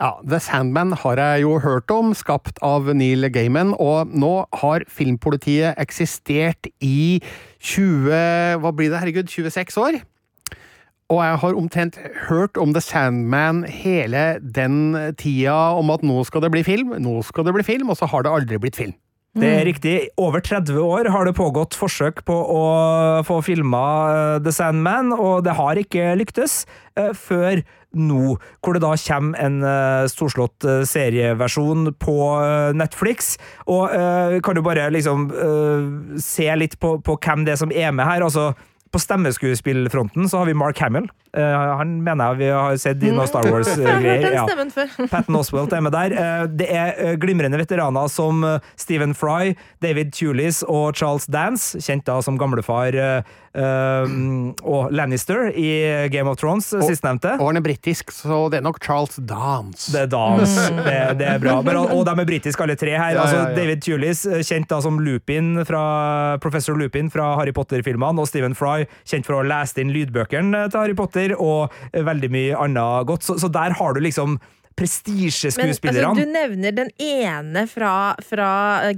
Ja, 0.00 0.12
The 0.22 0.38
Sandman 0.38 0.92
har 0.92 1.18
jeg 1.18 1.42
jo 1.42 1.58
hørt 1.58 1.90
om, 1.90 2.14
skapt 2.14 2.62
av 2.62 2.94
Neil 2.94 3.26
Gaiman, 3.34 3.74
og 3.82 4.14
nå 4.14 4.46
har 4.62 4.86
filmpolitiet 4.86 5.74
eksistert 5.74 6.70
i 6.78 7.18
20 7.58 8.62
Hva 8.62 8.70
blir 8.70 8.94
det, 8.94 9.02
herregud? 9.02 9.26
26 9.26 9.76
år? 9.82 10.02
Og 11.10 11.24
jeg 11.26 11.38
har 11.42 11.58
omtrent 11.58 11.98
hørt 12.30 12.56
om 12.56 12.70
The 12.70 12.80
Sandman 12.80 13.64
hele 13.66 14.38
den 14.38 15.14
tida 15.18 15.74
om 15.74 15.90
at 15.90 16.06
nå 16.06 16.22
skal 16.30 16.46
det 16.46 16.54
bli 16.54 16.62
film, 16.62 16.94
nå 17.02 17.22
skal 17.26 17.50
det 17.50 17.58
bli 17.58 17.66
film, 17.66 17.90
og 17.90 17.98
så 17.98 18.06
har 18.06 18.22
det 18.22 18.38
aldri 18.38 18.62
blitt 18.62 18.78
film. 18.78 18.94
Det 19.32 19.48
er 19.48 19.62
riktig. 19.64 19.94
Over 20.20 20.42
30 20.44 20.76
år 20.76 21.08
har 21.08 21.24
det 21.24 21.32
pågått 21.38 21.76
forsøk 21.78 22.20
på 22.28 22.34
å 22.36 22.64
få 23.24 23.38
filma 23.44 23.84
eh, 24.12 24.40
The 24.44 24.52
Sandman, 24.52 25.14
og 25.16 25.46
det 25.46 25.54
har 25.56 25.80
ikke 25.80 26.10
lyktes 26.20 26.66
eh, 27.00 27.14
før 27.16 27.62
nå, 27.96 28.34
hvor 28.60 28.76
det 28.76 28.82
da 28.84 28.92
kommer 29.00 29.40
en 29.40 29.56
eh, 29.64 30.04
storslått 30.12 30.66
serieversjon 30.88 31.94
på 32.00 32.18
Netflix. 32.76 33.38
Og 33.72 33.88
kan 34.44 34.56
du 34.56 34.62
bare 34.64 34.90
liksom 34.92 35.30
se 36.20 36.48
litt 36.56 36.76
på, 36.80 36.98
på 37.00 37.16
hvem 37.16 37.46
det 37.48 37.56
er 37.56 37.62
som 37.64 37.72
er 37.72 37.92
med 37.96 38.08
her. 38.08 38.28
altså 38.28 38.52
på 38.92 39.00
stemmeskuespillfronten 39.00 40.28
så 40.28 40.42
har 40.42 40.46
vi 40.50 40.54
Mark 40.54 40.78
Hamill. 40.84 41.08
Uh, 41.32 41.42
han 41.78 41.94
mener 42.04 42.32
jeg 42.32 42.40
vi 42.42 42.48
har 42.52 42.76
sett 42.80 43.02
i 43.02 43.12
noen 43.12 43.28
Star 43.30 43.46
hørt 43.48 43.64
Wars-greier. 43.64 44.26
Ja. 44.36 44.44
stemmen 44.46 44.72
før. 44.74 44.90
Patton 45.12 45.38
Oswalt 45.38 45.72
er 45.72 45.84
med 45.84 45.94
der. 45.96 46.12
Uh, 46.16 46.44
Det 46.52 46.68
er 46.68 46.92
eh, 47.00 47.14
glimrende 47.20 47.56
veteraner 47.60 48.08
som 48.12 48.44
eh, 48.44 48.58
Stephen 48.76 49.14
Fry, 49.16 49.54
David 49.82 50.12
Tulis 50.12 50.60
og 50.68 50.96
Charles 50.98 51.24
Dance, 51.32 51.80
kjent 51.80 52.04
da 52.08 52.18
som 52.24 52.36
gamlefar 52.40 52.92
eh, 52.94 53.32
eh, 53.54 54.12
og 54.62 54.92
Lannister 54.94 55.50
i 55.52 55.68
Game 56.12 56.30
of 56.30 56.38
Thrones, 56.40 56.70
eh, 56.72 56.84
sistnevnte. 56.88 57.34
Og 57.38 57.50
han 57.50 57.60
er 57.60 57.64
britisk, 57.64 58.12
så 58.14 58.44
det 58.52 58.60
er 58.60 58.66
nok 58.66 58.80
Charles 58.84 59.16
Dance. 59.16 59.90
Det 59.92 60.04
er 60.06 60.10
Dance. 60.12 60.68
Det, 60.82 60.96
det 61.20 61.28
er 61.34 61.42
bra. 61.42 61.58
Men, 61.66 61.76
og 61.82 62.04
de 62.08 62.14
er 62.22 62.28
britiske 62.28 62.64
alle 62.64 62.76
tre 62.80 62.94
her. 62.96 63.16
Ja, 63.16 63.22
Altså, 63.22 63.36
ja, 63.36 63.48
ja. 63.50 63.56
David 63.56 63.82
Tulis, 63.84 64.24
eh, 64.26 64.42
kjent 64.46 64.68
da 64.72 64.80
som 64.84 64.98
Lupin 65.02 65.52
fra 65.68 65.82
Professor 66.42 66.74
Lupin 66.78 67.10
fra 67.12 67.32
Harry 67.38 67.52
Potter-filmene, 67.54 68.18
og 68.24 68.28
Stephen 68.30 68.56
Fry, 68.58 68.86
kjent 69.08 69.28
for 69.28 69.36
å 69.38 69.42
ha 69.42 69.50
lest 69.52 69.78
inn 69.78 69.92
lydbøkene 69.94 70.64
til 70.72 70.80
Harry 70.80 70.96
Potter, 70.98 71.36
og 71.38 71.72
eh, 71.92 72.02
veldig 72.06 72.32
mye 72.34 72.58
annet 72.64 73.06
godt. 73.08 73.22
Så, 73.28 73.38
så 73.42 73.50
der 73.52 73.76
har 73.78 73.94
du 73.94 74.02
liksom 74.02 74.38
prestisjeskuespillerne. 74.78 76.08
altså, 76.08 76.24
du 76.24 76.32
nevner 76.32 76.72
den 76.72 76.90
ene 77.02 77.66
fra, 77.68 78.14
fra 78.24 78.48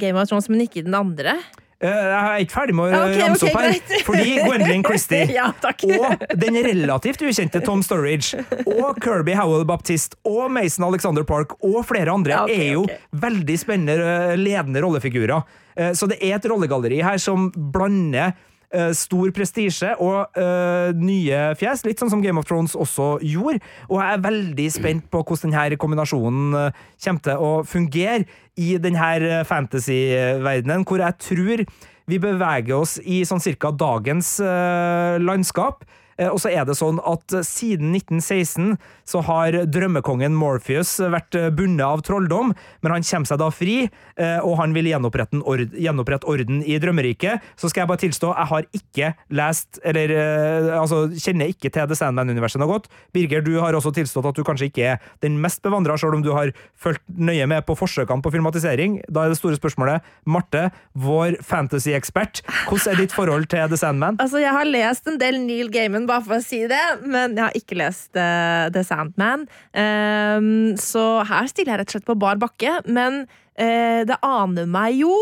Game 0.01 0.19
of 0.21 0.29
Thrones, 0.31 0.49
men 0.49 0.65
ikke 0.67 0.85
den 0.87 0.95
andre. 0.95 1.37
Eh, 1.83 1.91
Jeg 1.91 2.23
er 2.25 2.45
ikke 2.45 2.55
ferdig 2.55 2.75
med 2.79 2.85
å 2.95 3.01
okay, 3.03 3.19
ramse 3.21 3.49
okay, 3.49 3.55
opp 3.55 3.61
her. 3.61 4.05
Fordi 4.09 4.37
Gwendolyn 4.45 4.85
Christie 4.87 5.27
Ja, 5.39 5.49
takk. 5.61 5.85
og 5.99 6.25
den 6.41 6.61
relativt 6.67 7.25
ukjente 7.27 7.61
Tom 7.65 7.83
Sturridge 7.85 8.45
og 8.65 9.01
Kirby 9.05 9.35
Howell 9.39 9.67
Baptiste 9.69 10.19
og 10.29 10.49
Mason 10.55 10.87
Alexander 10.87 11.27
Park 11.29 11.57
og 11.61 11.83
flere 11.89 12.15
andre 12.15 12.37
Ja, 12.39 12.43
okay, 12.47 12.71
er 12.71 12.73
jo 12.79 12.87
veldig 13.27 13.59
spennende, 13.61 13.99
eh, 13.99 14.35
ledende 14.41 14.83
rollefigurer. 14.85 15.45
Eh, 15.77 15.93
Så 15.99 16.09
det 16.11 16.21
er 16.23 16.39
et 16.39 16.47
rollegalleri 16.51 17.03
her 17.03 17.19
som 17.23 17.51
blander 17.55 18.35
eh, 18.75 18.91
stor 18.97 19.31
prestisje 19.35 19.95
og 20.03 20.37
uh, 20.39 20.91
nye 20.99 21.41
fjes, 21.59 21.85
litt 21.87 22.03
sånn 22.03 22.13
som 22.13 22.23
Game 22.25 22.41
of 22.41 22.49
Thrones 22.49 22.77
også 22.77 23.17
gjorde. 23.25 23.63
Og 23.89 24.01
jeg 24.01 24.17
er 24.19 24.25
veldig 24.27 24.69
spent 24.75 25.09
på 25.13 25.23
hvordan 25.23 25.55
denne 25.55 25.81
kombinasjonen 25.81 26.59
uh, 26.59 26.85
kommer 27.05 27.25
til 27.25 27.47
å 27.49 27.53
fungere 27.69 28.25
i 28.61 28.75
denne 28.79 29.43
fantasy-verdenen, 29.49 30.85
hvor 30.87 31.03
jeg 31.03 31.21
tror 31.23 31.65
vi 32.11 32.21
beveger 32.21 32.77
oss 32.77 32.99
i 33.01 33.23
sånn 33.27 33.43
cirka 33.43 33.73
dagens 33.75 34.37
landskap. 35.25 35.83
Eh, 36.19 36.29
Og 36.31 36.41
så 36.43 36.51
er 36.53 36.65
det 36.69 36.77
sånn 36.79 37.01
at 37.05 37.35
eh, 37.35 37.45
siden 37.47 37.95
1916 37.97 38.77
så 39.05 39.21
har 39.27 39.57
drømmekongen 39.69 40.35
Morpheus 40.39 40.97
vært 41.13 41.35
eh, 41.39 41.51
bundet 41.55 41.85
av 41.87 42.03
trolldom, 42.07 42.55
men 42.83 42.95
han 42.95 43.05
kommer 43.05 43.29
seg 43.29 43.41
da 43.41 43.51
fri, 43.53 43.75
og 44.45 44.55
han 44.61 44.73
vil 44.77 44.87
gjenopprette, 44.89 45.35
en 45.37 45.43
ord, 45.49 45.73
gjenopprette 45.75 46.29
orden 46.31 46.61
i 46.63 46.77
drømmeriket. 46.81 47.43
Så 47.59 47.69
skal 47.71 47.83
jeg 47.83 47.91
bare 47.91 48.03
tilstå, 48.05 48.31
jeg 48.37 48.49
har 48.51 48.67
ikke 48.79 49.09
lest, 49.35 49.81
eller 49.85 50.13
altså 50.79 51.01
kjenner 51.19 51.51
ikke 51.51 51.71
til 51.75 51.89
The 51.91 51.99
Sandman-universet 51.99 52.63
noe 52.63 52.71
godt. 52.71 52.87
Birger, 53.17 53.43
du 53.45 53.57
har 53.63 53.75
også 53.77 53.93
tilstått 53.97 54.29
at 54.31 54.39
du 54.39 54.45
kanskje 54.47 54.69
ikke 54.71 54.87
er 54.95 55.09
den 55.25 55.41
mest 55.43 55.63
bevandra, 55.67 55.97
selv 56.01 56.17
om 56.19 56.23
du 56.25 56.31
har 56.37 56.53
fulgt 56.81 57.03
nøye 57.11 57.47
med 57.51 57.67
på 57.67 57.77
forsøkene 57.79 58.23
på 58.25 58.33
filmatisering. 58.35 59.01
Da 59.09 59.27
er 59.27 59.35
det 59.35 59.41
store 59.41 59.59
spørsmålet, 59.59 60.07
Marte, 60.31 60.69
vår 60.95 61.41
fantasy-ekspert, 61.45 62.45
hvordan 62.69 62.95
er 62.95 63.03
ditt 63.03 63.15
forhold 63.17 63.49
til 63.53 63.67
The 63.73 63.81
Sandman? 63.81 64.21
Altså, 64.23 64.39
Jeg 64.45 64.53
har 64.55 64.69
lest 64.69 65.11
en 65.11 65.19
del 65.21 65.41
Neil 65.43 65.71
Gaiman, 65.75 66.04
bare 66.09 66.25
for 66.27 66.39
å 66.39 66.45
si 66.45 66.63
det, 66.71 66.83
men 67.03 67.37
jeg 67.37 67.45
har 67.45 67.59
ikke 67.59 67.79
lest 67.79 68.15
uh, 68.19 68.71
The 68.75 68.85
Sandman. 68.87 69.47
Um, 69.73 70.75
så 70.81 71.25
her 71.29 71.49
stiller 71.51 71.75
jeg 71.75 71.83
rett 71.83 71.93
og 71.93 71.97
slett 71.97 72.09
på 72.09 72.19
bar 72.21 72.41
bakke. 72.43 72.79
Men 72.87 73.25
uh, 73.27 74.01
det 74.09 74.19
aner 74.25 74.69
meg 74.71 75.01
jo 75.03 75.15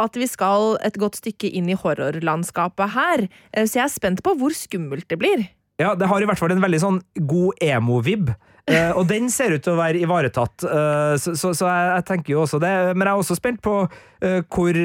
at 0.00 0.16
vi 0.16 0.28
skal 0.30 0.76
et 0.86 0.98
godt 1.00 1.20
stykke 1.20 1.50
inn 1.52 1.70
i 1.70 1.78
horrorlandskapet 1.78 2.94
her. 2.96 3.26
Uh, 3.54 3.64
så 3.64 3.82
jeg 3.82 3.86
er 3.86 3.96
spent 3.96 4.24
på 4.26 4.36
hvor 4.40 4.56
skummelt 4.56 5.08
det 5.12 5.20
blir. 5.20 5.48
Ja, 5.80 5.94
det 5.96 6.10
har 6.10 6.20
i 6.20 6.28
hvert 6.28 6.40
fall 6.40 6.52
en 6.52 6.62
veldig 6.62 6.82
sånn 6.82 7.02
god 7.30 7.62
emo-vib. 7.64 8.34
Eh, 8.68 8.90
og 8.92 9.06
den 9.08 9.30
ser 9.32 9.54
ut 9.56 9.62
til 9.64 9.72
å 9.72 9.78
være 9.80 9.98
ivaretatt, 10.04 10.62
uh, 10.68 11.14
så, 11.18 11.32
so, 11.34 11.50
so, 11.50 11.52
so 11.62 11.66
jeg, 11.66 11.86
jeg 11.96 12.04
tenker 12.10 12.34
jo 12.34 12.42
også 12.44 12.60
det. 12.62 12.70
Men 12.94 13.06
jeg 13.06 13.14
er 13.14 13.22
også 13.22 13.36
spent 13.38 13.60
på 13.64 13.74
uh, 13.88 14.40
hvor, 14.52 14.76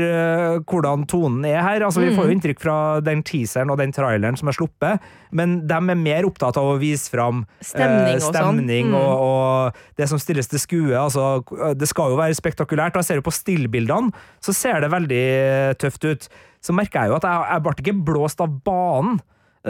hvordan 0.69 1.03
tonen 1.11 1.45
er 1.45 1.59
her. 1.61 1.84
Altså, 1.86 2.01
Vi 2.01 2.09
Mm. 2.09 2.15
får 2.17 2.26
jo 2.30 2.34
inntrykk 2.36 2.59
fra 2.61 2.76
den 3.03 3.21
teaseren 3.26 3.69
og 3.73 3.78
den 3.82 3.91
traileren 3.91 4.38
som 4.39 4.47
er 4.47 4.55
sluppet, 4.55 4.99
men 5.36 5.67
de 5.67 5.73
er 5.76 5.95
mer 5.99 6.23
opptatt 6.26 6.57
av 6.57 6.69
å 6.71 6.80
vise 6.80 7.09
fram 7.11 7.43
Stemning 7.61 8.15
og 8.15 8.21
sånn. 8.21 8.34
stemning 8.34 8.88
Mm. 8.93 8.95
og, 8.95 9.13
og 9.26 9.73
det 9.97 10.07
som 10.09 10.19
stilles 10.19 10.47
til 10.47 10.59
skue. 10.59 10.95
Altså, 10.95 11.43
det 11.76 11.88
skal 11.91 12.11
jo 12.13 12.17
være 12.17 12.36
spektakulært. 12.38 12.95
og 12.95 13.01
Jeg 13.03 13.05
ser 13.05 13.15
jo 13.21 13.28
på 13.28 13.34
stillbildene, 13.36 14.13
så 14.41 14.53
ser 14.55 14.80
det 14.82 14.91
veldig 14.91 15.78
tøft 15.78 16.05
ut. 16.05 16.30
Så 16.63 16.73
merker 16.73 17.01
jeg 17.03 17.09
jo 17.11 17.15
at 17.19 17.23
jeg, 17.28 17.45
jeg 17.51 17.63
ble 17.65 17.76
ikke 17.84 18.05
blåst 18.05 18.41
av 18.41 18.49
banen 18.65 19.19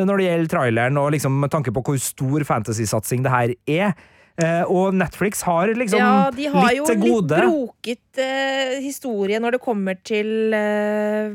når 0.03 0.17
det 0.19 0.25
gjelder 0.27 0.49
traileren, 0.51 0.97
og 0.99 1.11
liksom 1.15 1.39
med 1.39 1.49
tanke 1.53 1.71
på 1.71 1.81
hvor 1.87 1.97
stor 2.01 2.43
fantasysatsing 2.43 3.23
det 3.23 3.31
her 3.31 3.53
er. 3.71 3.93
Uh, 4.35 4.63
og 4.67 4.91
Netflix 4.99 5.39
har 5.47 5.71
liksom 5.79 5.95
ja, 6.01 6.29
de 6.35 6.49
har 6.51 6.65
litt 6.67 6.75
jo 6.81 6.85
til 6.89 6.97
litt 6.99 7.07
gode. 7.13 7.37
broket 7.39 8.19
uh, 8.19 8.73
historie 8.83 9.39
når 9.39 9.55
det 9.55 9.61
kommer 9.63 9.95
til 10.03 10.51
uh, 10.51 11.31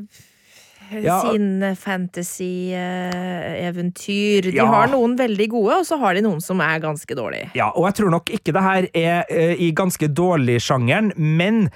Ja. 1.00 1.20
sine 1.22 1.70
fantasy-eventyr. 3.00 4.42
de 4.50 4.56
Ja. 4.56 4.66
har 4.66 4.88
noen 4.88 5.16
veldig 5.16 5.48
gode, 5.48 5.78
og 5.80 5.86
så 5.86 5.96
har 5.98 6.14
de 6.14 6.20
noen 6.22 6.40
som 6.42 6.61
er 6.61 6.78
ganske 6.80 7.14
dårlige. 7.14 7.50
Ja, 7.54 7.70
og 7.70 7.86
jeg 7.86 7.94
tror 7.94 8.11
nok 8.11 8.28
ikke 8.30 8.52
det 8.52 8.62
her 8.62 8.86
er 8.92 9.24
i 9.56 9.70
ganske 9.72 10.08
dårlig 10.08 10.61
sjangeren, 10.61 11.12
men 11.16 11.70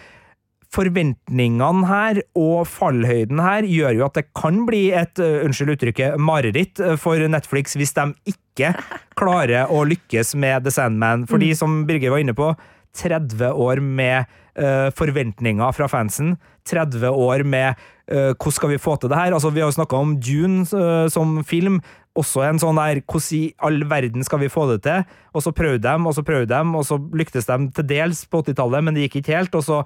forventningene 0.74 1.86
her 1.88 2.20
og 2.38 2.66
fallhøyden 2.70 3.40
her 3.42 3.66
gjør 3.68 3.98
jo 4.00 4.06
at 4.08 4.18
det 4.18 4.26
kan 4.36 4.64
bli 4.68 4.88
et, 4.96 5.18
eh, 5.22 5.42
unnskyld 5.46 5.76
uttrykket, 5.76 6.18
mareritt 6.18 6.80
eh, 6.82 6.96
for 7.00 7.20
Netflix 7.30 7.76
hvis 7.78 7.94
de 7.96 8.08
ikke 8.34 8.74
klarer 9.20 9.70
å 9.70 9.84
lykkes 9.86 10.34
med 10.40 10.66
The 10.66 10.74
Sandman. 10.74 11.26
Fordi, 11.30 11.52
Mm. 11.54 11.58
som 11.58 11.84
Birger 11.86 12.10
var 12.10 12.22
inne 12.22 12.34
på, 12.34 12.54
30 12.94 13.50
år 13.58 13.80
med 13.82 14.30
uh, 14.54 14.90
forventninger 14.94 15.72
fra 15.74 15.88
fansen. 15.90 16.36
30 16.70 17.10
år 17.10 17.42
med 17.42 17.74
uh, 18.06 18.30
hvordan 18.38 18.54
skal 18.54 18.70
vi 18.70 18.78
få 18.78 18.94
til 19.00 19.10
det 19.10 19.18
her? 19.18 19.34
Altså, 19.34 19.50
vi 19.50 19.60
har 19.60 19.66
jo 19.66 19.74
snakka 19.74 19.98
om 19.98 20.14
Dune 20.22 20.62
uh, 20.62 21.08
som 21.10 21.40
film. 21.42 21.80
Også 22.14 22.44
en 22.46 22.60
sånn 22.62 22.78
der 22.78 23.02
hvordan 23.02 23.34
i 23.34 23.42
all 23.58 23.82
verden 23.90 24.22
skal 24.22 24.38
vi 24.44 24.52
få 24.52 24.68
det 24.70 24.84
til? 24.86 25.02
Og 25.34 25.42
så 25.42 25.50
prøvde 25.50 25.82
de, 25.82 26.06
og 26.06 26.14
så 26.14 26.22
prøvde 26.22 26.54
de, 26.54 26.62
og 26.78 26.86
så 26.86 27.00
lyktes 27.18 27.50
de 27.50 27.58
til 27.74 27.88
dels 27.90 28.22
på 28.30 28.44
80-tallet, 28.44 28.84
men 28.86 28.94
det 28.94 29.08
gikk 29.08 29.24
ikke 29.24 29.40
helt. 29.40 29.58
Og 29.58 29.66
så 29.66 29.82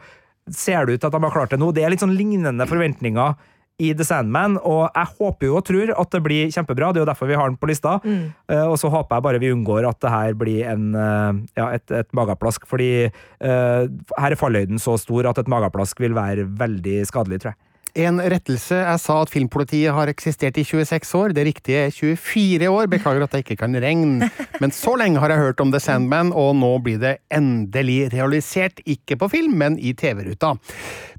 ser 0.56 0.86
det 0.86 0.96
ut 0.96 1.04
til 1.04 1.10
at 1.10 1.16
de 1.16 1.22
har 1.26 1.34
klart 1.34 1.54
det 1.54 1.60
nå. 1.60 1.70
Det 1.74 1.84
er 1.84 1.92
litt 1.92 2.04
sånn 2.04 2.16
lignende 2.16 2.66
forventninger 2.68 3.38
i 3.78 3.92
The 3.94 4.02
Sandman, 4.02 4.56
og 4.66 4.88
jeg 4.90 5.10
håper 5.20 5.46
jo 5.46 5.58
og 5.60 5.64
tror 5.68 5.92
at 5.94 6.14
det 6.14 6.20
blir 6.24 6.50
kjempebra. 6.50 6.90
Det 6.90 6.98
er 6.98 7.04
jo 7.04 7.10
derfor 7.12 7.30
vi 7.30 7.36
har 7.38 7.50
den 7.50 7.58
på 7.60 7.68
lista. 7.70 7.98
Mm. 8.02 8.32
Uh, 8.50 8.64
og 8.72 8.74
så 8.82 8.90
håper 8.90 9.18
jeg 9.18 9.26
bare 9.28 9.42
vi 9.42 9.52
unngår 9.54 9.86
at 9.86 10.00
det 10.02 10.10
her 10.10 10.34
blir 10.38 10.66
en, 10.66 10.88
uh, 10.98 11.38
ja, 11.54 11.68
et, 11.76 11.86
et 11.94 12.10
mageplask, 12.16 12.66
fordi 12.66 12.90
uh, 13.06 13.86
her 14.18 14.34
er 14.34 14.38
fallhøyden 14.40 14.82
så 14.82 14.96
stor 14.98 15.30
at 15.30 15.38
et 15.38 15.50
mageplask 15.50 16.02
vil 16.02 16.18
være 16.18 16.48
veldig 16.58 17.04
skadelig, 17.06 17.44
tror 17.44 17.54
jeg. 17.54 17.60
En 17.96 18.20
rettelse. 18.20 18.76
Jeg 18.76 19.00
sa 19.02 19.16
at 19.22 19.32
filmpolitiet 19.32 19.94
har 19.94 20.10
eksistert 20.10 20.58
i 20.60 20.64
26 20.66 21.14
år. 21.18 21.34
Det 21.36 21.44
riktige 21.48 21.86
er 21.86 21.94
24 21.94 22.70
år. 22.72 22.90
Beklager 22.92 23.24
at 23.24 23.36
jeg 23.36 23.46
ikke 23.46 23.60
kan 23.64 23.76
regne. 23.80 24.28
Men 24.60 24.74
så 24.74 24.96
lenge 25.00 25.22
har 25.22 25.32
jeg 25.32 25.44
hørt 25.44 25.62
om 25.64 25.72
The 25.72 25.80
Sandman, 25.80 26.32
og 26.32 26.56
nå 26.60 26.72
blir 26.84 27.00
det 27.02 27.18
endelig 27.32 28.12
realisert. 28.14 28.82
Ikke 28.86 29.18
på 29.20 29.30
film, 29.32 29.56
men 29.60 29.78
i 29.78 29.94
TV-ruta. 29.96 30.56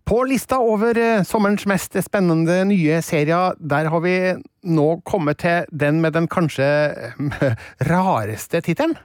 På 0.10 0.24
lista 0.26 0.58
over 0.58 0.98
eh, 0.98 1.24
sommerens 1.28 1.68
mest 1.70 1.94
spennende 2.02 2.64
nye 2.66 3.02
serier, 3.06 3.54
der 3.60 3.92
har 3.94 4.02
vi 4.02 4.16
nå 4.66 4.88
kommet 5.06 5.38
til 5.44 5.68
den 5.70 6.02
med 6.02 6.16
den 6.18 6.26
kanskje 6.32 6.66
eh, 6.66 7.68
rareste 7.90 8.64
tittelen. 8.66 8.98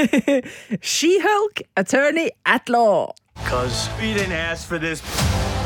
She-Hulk, 0.94 1.62
attorney 1.76 2.30
at 2.44 2.68
law. 2.68 3.12
Cuz 3.50 3.88
we 4.00 4.14
didn't 4.14 4.32
ask 4.32 4.68
for 4.68 4.78
this, 4.78 5.02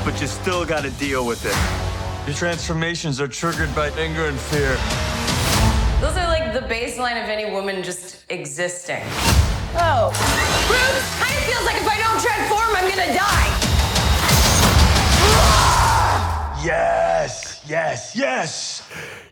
but 0.07 0.19
you 0.19 0.27
still 0.27 0.65
gotta 0.65 0.91
deal 0.93 1.27
with 1.27 1.45
it. 1.45 1.55
Your 2.27 2.35
transformations 2.35 3.21
are 3.21 3.29
triggered 3.29 3.75
by 3.75 3.91
anger 3.91 4.25
and 4.25 4.39
fear. 4.41 4.75
Those 6.01 6.17
are 6.17 6.27
like 6.29 6.55
the 6.55 6.67
baseline 6.67 7.23
of 7.23 7.29
any 7.29 7.51
woman 7.51 7.83
just 7.83 8.25
existing. 8.31 9.03
Oh. 9.77 10.09
Bruce, 10.67 11.07
kind 11.21 11.37
of 11.37 11.45
feels 11.45 11.65
like 11.67 11.77
if 11.77 11.87
I 11.87 11.99
don't 12.01 12.21
transform, 12.23 12.75
I'm 12.75 12.89
gonna 12.89 13.13
die. 13.13 13.74
Yes, 16.65 17.61
yes, 17.69 18.17
yes! 18.17 18.83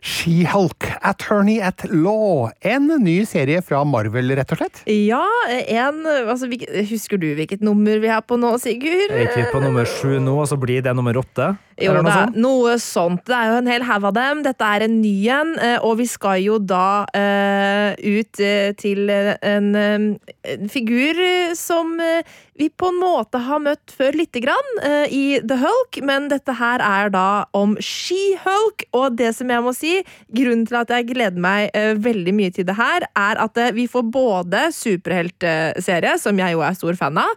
She-Hulk, 0.03 0.85
Attorney 1.01 1.61
at 1.61 1.81
Law. 1.89 2.51
En 2.61 2.91
ny 3.01 3.15
serie 3.25 3.61
fra 3.65 3.79
Marvel, 3.87 4.35
rett 4.37 4.51
og 4.53 4.59
slett. 4.59 4.81
Ja, 4.85 5.23
en 5.49 6.03
altså, 6.05 6.45
Husker 6.91 7.17
du 7.17 7.31
hvilket 7.33 7.63
nummer 7.65 7.97
vi 8.03 8.11
er 8.11 8.21
på 8.21 8.37
nå, 8.37 8.51
Sigurd? 8.61 9.15
Er 9.15 9.25
ikke 9.25 9.39
vi 9.39 9.47
på 9.55 9.63
nummer 9.63 9.89
sju 9.89 10.19
nå, 10.21 10.35
og 10.43 10.51
så 10.51 10.59
blir 10.61 10.85
det 10.85 10.93
nummer 10.93 11.17
åtte? 11.23 11.55
Jo, 11.79 11.89
Eller 11.89 12.05
det 12.05 12.11
er 12.11 12.19
sånt? 12.19 12.37
noe 12.43 12.77
sånt. 12.83 13.25
Det 13.25 13.33
er 13.39 13.49
jo 13.49 13.57
en 13.63 13.71
hel 13.71 13.87
haug 13.87 14.05
av 14.11 14.15
dem. 14.19 14.45
Dette 14.45 14.69
er 14.75 14.85
en 14.85 15.01
ny 15.01 15.15
en, 15.33 15.55
eh, 15.57 15.77
og 15.81 15.97
vi 16.03 16.09
skal 16.11 16.37
jo 16.43 16.59
da 16.61 17.07
uh, 17.09 17.97
ut 17.97 18.43
eh, 18.43 18.75
til 18.77 19.09
en, 19.09 19.73
en 19.73 20.69
figur 20.69 21.17
som 21.57 21.97
vi 22.59 22.69
på 22.69 22.89
en 22.91 22.99
måte 23.01 23.39
har 23.41 23.61
møtt 23.63 23.93
før 23.95 24.15
lite 24.17 24.41
grann 24.43 24.69
uh, 24.83 25.05
i 25.09 25.39
The 25.41 25.57
Hulk, 25.61 25.99
men 26.05 26.29
dette 26.31 26.53
her 26.59 26.83
er 26.85 27.09
da 27.13 27.45
om 27.57 27.75
She-Hulk, 27.81 28.85
og 28.93 29.17
det 29.17 29.31
som 29.37 29.49
jeg 29.49 29.65
må 29.65 29.73
si, 29.77 29.95
grunnen 30.35 30.67
til 30.69 30.77
at 30.83 30.93
jeg 30.93 31.09
gleder 31.09 31.41
meg 31.41 31.73
uh, 31.73 31.93
veldig 32.03 32.35
mye 32.37 32.53
til 32.53 32.67
det 32.69 32.77
her, 32.77 33.07
er 33.09 33.41
at 33.41 33.57
uh, 33.57 33.71
vi 33.75 33.87
får 33.89 34.05
både 34.13 34.67
superheltserie, 34.75 36.15
som 36.21 36.39
jeg 36.39 36.53
jo 36.55 36.63
er 36.65 36.77
stor 36.77 36.97
fan 36.99 37.17
av, 37.23 37.31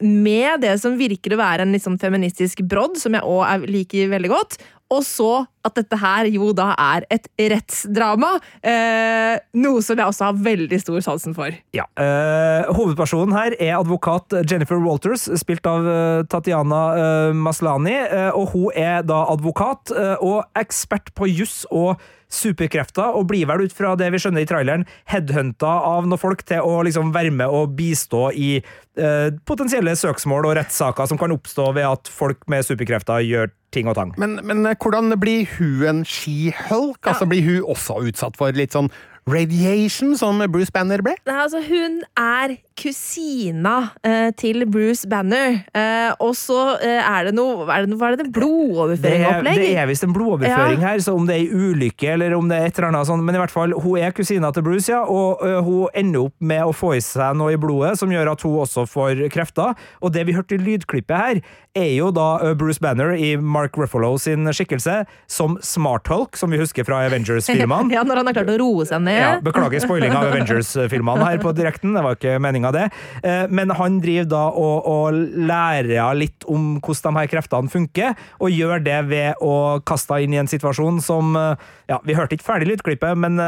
med 0.00 0.62
det 0.62 0.72
som 0.80 0.96
virker 0.98 1.34
å 1.34 1.40
være 1.40 1.64
en 1.64 1.74
litt 1.74 1.84
sånn 1.84 1.98
feministisk 2.00 2.62
brodd, 2.68 2.96
som 3.00 3.16
jeg 3.16 3.26
òg 3.26 3.66
liker 3.68 4.10
veldig 4.12 4.30
godt. 4.32 4.58
Og 4.90 5.04
så 5.06 5.30
at 5.66 5.76
dette 5.76 5.96
her 6.00 6.26
jo 6.32 6.50
da 6.56 6.70
er 6.80 7.04
et 7.12 7.28
rettsdrama. 7.52 8.32
Eh, 8.64 9.36
noe 9.60 9.82
som 9.84 9.98
jeg 10.00 10.08
også 10.08 10.30
har 10.30 10.38
veldig 10.42 10.80
stor 10.82 11.02
sansen 11.04 11.36
for. 11.36 11.54
Ja. 11.76 11.84
eh, 12.00 12.70
hovedpersonen 12.74 13.36
her 13.36 13.54
er 13.60 13.76
advokat 13.78 14.34
Jennifer 14.50 14.80
Walters, 14.82 15.28
spilt 15.38 15.66
av 15.68 15.86
eh, 15.86 16.22
Tatiana 16.32 16.82
eh, 16.96 17.34
Maslani. 17.36 17.98
eh, 18.08 18.30
og 18.34 18.54
hun 18.54 18.72
er 18.74 19.04
da 19.06 19.26
advokat 19.30 19.92
eh, 19.94 20.16
og 20.20 20.42
ekspert 20.58 21.12
på 21.14 21.28
juss 21.30 21.62
og 21.70 22.00
superkrefter, 22.30 23.16
og 23.16 23.28
blir 23.30 23.48
vel 23.50 23.66
ut 23.66 23.74
fra 23.74 23.96
det 23.98 24.10
vi 24.14 24.20
skjønner 24.22 24.44
i 24.44 24.48
traileren, 24.48 24.86
headhunta 25.10 25.70
av 25.90 26.08
noen 26.08 26.20
folk 26.20 26.44
til 26.48 26.64
å 26.64 26.80
liksom 26.86 27.12
være 27.14 27.34
med 27.34 27.50
og 27.50 27.74
bistå 27.78 28.28
i 28.32 28.50
eh, 28.60 29.28
potensielle 29.48 29.94
søksmål 29.98 30.50
og 30.50 30.56
rettssaker 30.60 31.10
som 31.10 31.20
kan 31.20 31.34
oppstå 31.34 31.70
ved 31.76 31.88
at 31.90 32.10
folk 32.10 32.46
med 32.50 32.66
superkrefter 32.66 33.24
gjør 33.26 33.52
ting 33.74 33.90
og 33.90 33.98
tang. 33.98 34.14
Men, 34.18 34.38
men 34.46 34.64
hvordan 34.74 35.14
blir 35.20 35.46
hun 35.58 35.86
en 35.86 36.02
She-Hulk? 36.06 37.02
Altså, 37.06 37.28
blir 37.30 37.46
hun 37.46 37.70
også 37.70 38.00
utsatt 38.10 38.38
for 38.38 38.54
litt 38.56 38.74
sånn 38.74 38.90
radiation, 39.30 40.16
som 40.18 40.40
Bruce 40.50 40.72
Banner 40.74 41.02
ble? 41.04 41.14
Nei, 41.28 41.38
altså, 41.44 41.60
hun 41.62 42.00
er 42.18 42.56
kusina 42.80 43.74
eh, 44.06 44.30
til 44.40 44.64
Bruce 44.70 45.08
Banner. 45.10 45.58
Eh, 45.76 46.10
og 46.22 46.32
så 46.38 46.58
eh, 46.80 46.98
er 47.00 47.28
det 47.28 47.34
noe 47.36 47.66
Er 47.70 47.84
det 47.86 47.96
hva 48.00 48.10
er 48.10 48.16
det, 48.16 48.24
Det 48.24 48.30
er, 48.30 48.34
blodoverføring-opplegg? 48.40 49.60
det 49.60 49.70
er 49.82 49.88
visst 49.90 50.06
en 50.06 50.14
blodoverføring 50.16 50.80
Ja. 50.80 50.88
her, 50.94 51.02
så 51.04 51.14
om 51.16 51.26
det 51.28 51.36
er 51.36 51.44
ei 51.44 51.50
ulykke 51.70 52.12
eller 52.14 52.34
om 52.38 52.48
det 52.50 52.58
er 52.58 52.66
et 52.70 52.78
eller 52.78 52.88
annet 52.90 53.08
sånt, 53.10 53.24
men 53.26 53.36
i 53.36 53.42
hvert 53.42 53.52
fall, 53.54 53.74
hun 53.84 53.98
er 54.00 54.14
kusina 54.16 54.50
til 54.56 54.64
Bruce, 54.66 54.88
ja, 54.90 55.02
og 55.04 55.42
ø, 55.44 55.60
hun 55.66 55.88
ender 55.94 56.26
opp 56.28 56.34
med 56.40 56.62
å 56.66 56.72
få 56.76 56.94
i 56.96 57.02
seg 57.04 57.36
noe 57.38 57.54
i 57.54 57.60
blodet 57.60 57.96
som 58.00 58.10
gjør 58.12 58.32
at 58.32 58.44
hun 58.46 58.58
også 58.64 58.86
får 58.90 59.24
krefter. 59.34 59.76
Og 60.00 60.12
det 60.14 60.24
vi 60.28 60.34
hørte 60.36 60.56
i 60.56 60.62
lydklippet 60.62 61.16
her, 61.20 61.40
er 61.78 61.90
jo 61.94 62.08
da 62.14 62.54
Bruce 62.58 62.80
Banner 62.82 63.12
i 63.14 63.36
Mark 63.38 63.76
Ruffalo 63.78 64.16
sin 64.18 64.48
skikkelse 64.50 65.04
som 65.30 65.58
Smart 65.62 66.08
Hulk, 66.10 66.34
som 66.40 66.50
vi 66.50 66.58
husker 66.58 66.86
fra 66.88 67.04
Avengers-filmene. 67.06 67.92
ja, 67.96 68.02
når 68.06 68.22
han 68.22 68.30
har 68.30 68.38
klart 68.40 68.50
å 68.54 68.58
roe 68.62 68.86
seg 68.88 69.04
ned. 69.06 69.20
Ja, 69.20 69.30
beklager 69.44 69.82
spoiling 69.84 70.14
av 70.16 70.30
Avengers-filmene 70.32 71.28
her 71.28 71.42
på 71.42 71.52
direkten, 71.56 71.94
det 71.94 72.02
var 72.06 72.18
ikke 72.18 72.38
meninga 72.42 72.69
det. 72.76 72.86
Eh, 73.22 73.46
Men 73.50 73.70
han 73.76 74.00
driver 74.00 74.30
da 74.30 74.42
og, 74.50 74.86
og 74.86 75.20
lærer 75.50 76.14
litt 76.18 76.46
om 76.48 76.78
hvordan 76.80 77.14
de 77.16 77.22
her 77.22 77.30
kreftene 77.32 77.72
funker, 77.72 78.16
og 78.40 78.50
gjør 78.54 78.82
det 78.84 78.98
ved 79.10 79.40
å 79.44 79.80
kaste 79.86 80.20
inn 80.22 80.34
i 80.34 80.40
en 80.42 80.50
situasjon 80.50 81.00
som 81.04 81.36
eh, 81.36 81.70
Ja, 81.90 81.98
vi 82.06 82.14
hørte 82.14 82.36
ikke 82.36 82.46
ferdig 82.46 82.68
lydklippet, 82.70 83.18
men 83.18 83.40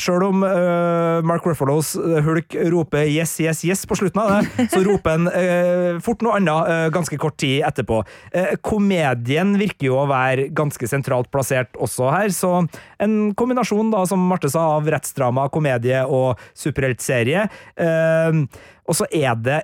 Sjøl 0.00 0.22
om 0.24 0.44
uh, 0.46 1.20
Mark 1.26 1.44
Ruffalos 1.44 1.92
hulk 2.24 2.54
roper 2.72 3.04
'yes, 3.04 3.34
yes, 3.44 3.60
yes' 3.68 3.84
på 3.88 3.98
slutten 3.98 4.22
av 4.22 4.30
det, 4.32 4.66
så 4.72 4.80
roper 4.86 5.18
han 5.18 5.28
uh, 5.28 6.00
fort 6.04 6.24
noe 6.24 6.38
annet 6.38 6.70
uh, 6.70 6.86
ganske 6.94 7.18
kort 7.20 7.36
tid 7.40 7.60
etterpå. 7.66 8.00
Eh, 8.32 8.54
komedien 8.64 9.52
virker 9.60 9.90
jo 9.90 9.98
å 10.00 10.06
være 10.08 10.48
ganske 10.56 10.88
sentralt 10.88 11.28
plassert 11.32 11.76
også 11.76 12.08
her, 12.12 12.32
så 12.32 12.62
en 13.02 13.16
kombinasjon, 13.36 13.92
da, 13.92 14.04
som 14.08 14.22
Marte 14.30 14.48
sa, 14.52 14.64
av 14.78 14.88
rettsdrama, 14.88 15.48
komedie 15.52 16.00
og 16.08 16.40
superheltserie. 16.56 17.44
Eh, 17.76 18.40
og 18.88 18.98
så 18.98 19.08
er 19.12 19.36
det 19.40 19.60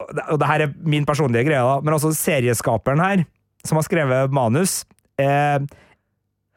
og 0.00 0.38
det 0.40 0.48
her 0.48 0.64
er 0.64 0.74
min 0.80 1.04
personlige 1.04 1.44
greie, 1.50 1.60
da, 1.60 1.76
men 1.84 1.92
altså 1.92 2.12
serieskaperen 2.16 3.02
her, 3.04 3.24
som 3.66 3.76
har 3.76 3.84
skrevet 3.84 4.32
manus, 4.32 4.84
eh, 5.20 5.60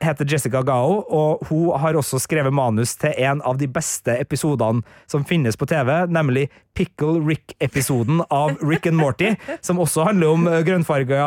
heter 0.04 0.28
Jessica 0.30 0.62
Gao, 0.68 1.00
og 1.10 1.44
hun 1.50 1.72
har 1.80 1.96
også 2.00 2.20
skrevet 2.22 2.54
manus 2.54 2.96
til 3.02 3.14
en 3.24 3.42
av 3.48 3.58
de 3.62 3.68
beste 3.72 4.16
episodene 4.22 4.84
som 5.10 5.24
finnes 5.28 5.56
på 5.60 5.68
TV, 5.70 5.92
nemlig 6.12 6.50
Pickle 6.78 7.22
Rick-episoden 7.26 8.22
av 8.34 8.58
Rick 8.62 8.88
and 8.90 9.00
Morty, 9.00 9.34
som 9.62 9.80
også 9.84 10.06
handler 10.10 10.34
om 10.36 10.48
grønnfarga 10.68 11.22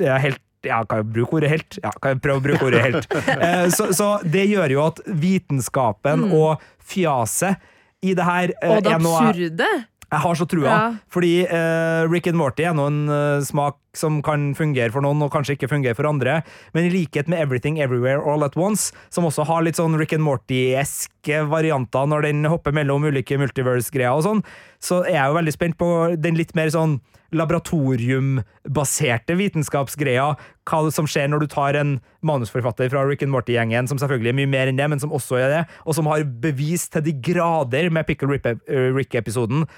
ja, 0.00 0.18
helt 0.22 0.40
ja, 0.66 0.82
kan 0.84 1.00
jeg 1.00 1.06
bruke 1.14 1.38
ordet 1.38 1.48
helt? 1.54 1.78
Ja, 1.80 1.88
kan 2.04 2.12
jeg 2.12 2.20
prøve 2.20 2.36
å 2.42 2.44
bruke 2.44 2.66
ordet 2.68 2.82
helt? 2.84 3.06
Eh, 3.32 3.68
så, 3.72 3.86
så 3.96 4.08
det 4.28 4.42
gjør 4.50 4.74
jo 4.74 4.82
at 4.90 4.98
vitenskapen 5.08 6.26
Mm. 6.26 6.34
og 6.36 6.60
fjaset 6.84 7.56
i 8.04 8.12
det 8.16 8.26
her 8.26 8.52
eh, 8.60 8.74
Og 8.76 8.82
det 8.84 8.92
absurde. 8.98 9.68
jeg 10.10 10.20
har 10.26 10.34
så 10.36 10.46
trua, 10.50 10.66
Ja. 10.68 10.80
fordi 11.08 11.46
eh, 11.46 12.02
Rick 12.12 12.26
and 12.28 12.36
Morty 12.36 12.64
er 12.68 12.74
nå 12.76 12.86
en 12.90 13.00
uh, 13.08 13.40
smak 13.46 13.78
som 13.96 14.20
kan 14.22 14.50
fungere 14.58 14.92
for 14.94 15.04
noen, 15.04 15.22
og 15.24 15.32
kanskje 15.34 15.56
ikke 15.56 15.70
fungere 15.70 15.96
for 15.98 16.08
andre, 16.08 16.40
men 16.76 16.86
i 16.86 16.94
likhet 16.94 17.30
med 17.30 17.42
Everything 17.42 17.80
Everywhere 17.82 18.22
All 18.22 18.44
At 18.46 18.58
Once, 18.58 18.94
som 19.10 19.26
også 19.26 19.46
har 19.48 19.64
litt 19.66 19.80
sånn 19.80 19.98
Rick 19.98 20.14
and 20.16 20.26
Morty-eske 20.26 21.44
varianter 21.50 22.10
når 22.10 22.28
den 22.28 22.50
hopper 22.50 22.74
mellom 22.76 23.08
ulike 23.10 23.38
multiverse-greier 23.40 24.14
og 24.14 24.26
sånn, 24.26 24.44
så 24.82 25.02
er 25.04 25.18
jeg 25.18 25.30
jo 25.30 25.40
veldig 25.40 25.56
spent 25.56 25.80
på 25.80 25.90
den 26.18 26.38
litt 26.38 26.54
mer 26.58 26.70
sånn 26.72 27.00
laboratoriumbaserte 27.34 29.36
vitenskapsgreia, 29.38 30.32
hva 30.66 30.80
som 30.94 31.06
skjer 31.10 31.30
når 31.30 31.44
du 31.44 31.52
tar 31.52 31.78
en 31.78 31.92
manusforfatter 32.26 32.90
fra 32.90 33.04
Rick 33.06 33.22
and 33.26 33.34
Morty-gjengen, 33.34 33.90
som 33.90 34.00
selvfølgelig 34.02 34.32
er 34.32 34.40
mye 34.40 34.50
mer 34.50 34.70
enn 34.70 34.80
det, 34.80 34.88
men 34.90 35.02
som 35.02 35.14
også 35.14 35.38
er 35.38 35.54
det, 35.54 35.62
og 35.84 35.96
som 35.98 36.10
har 36.10 36.26
bevis 36.42 36.88
til 36.90 37.06
de 37.06 37.14
grader 37.30 37.90
med 37.94 38.08
Pickle 38.08 38.40
eh, 38.42 38.90
Rick-episoden 38.96 39.68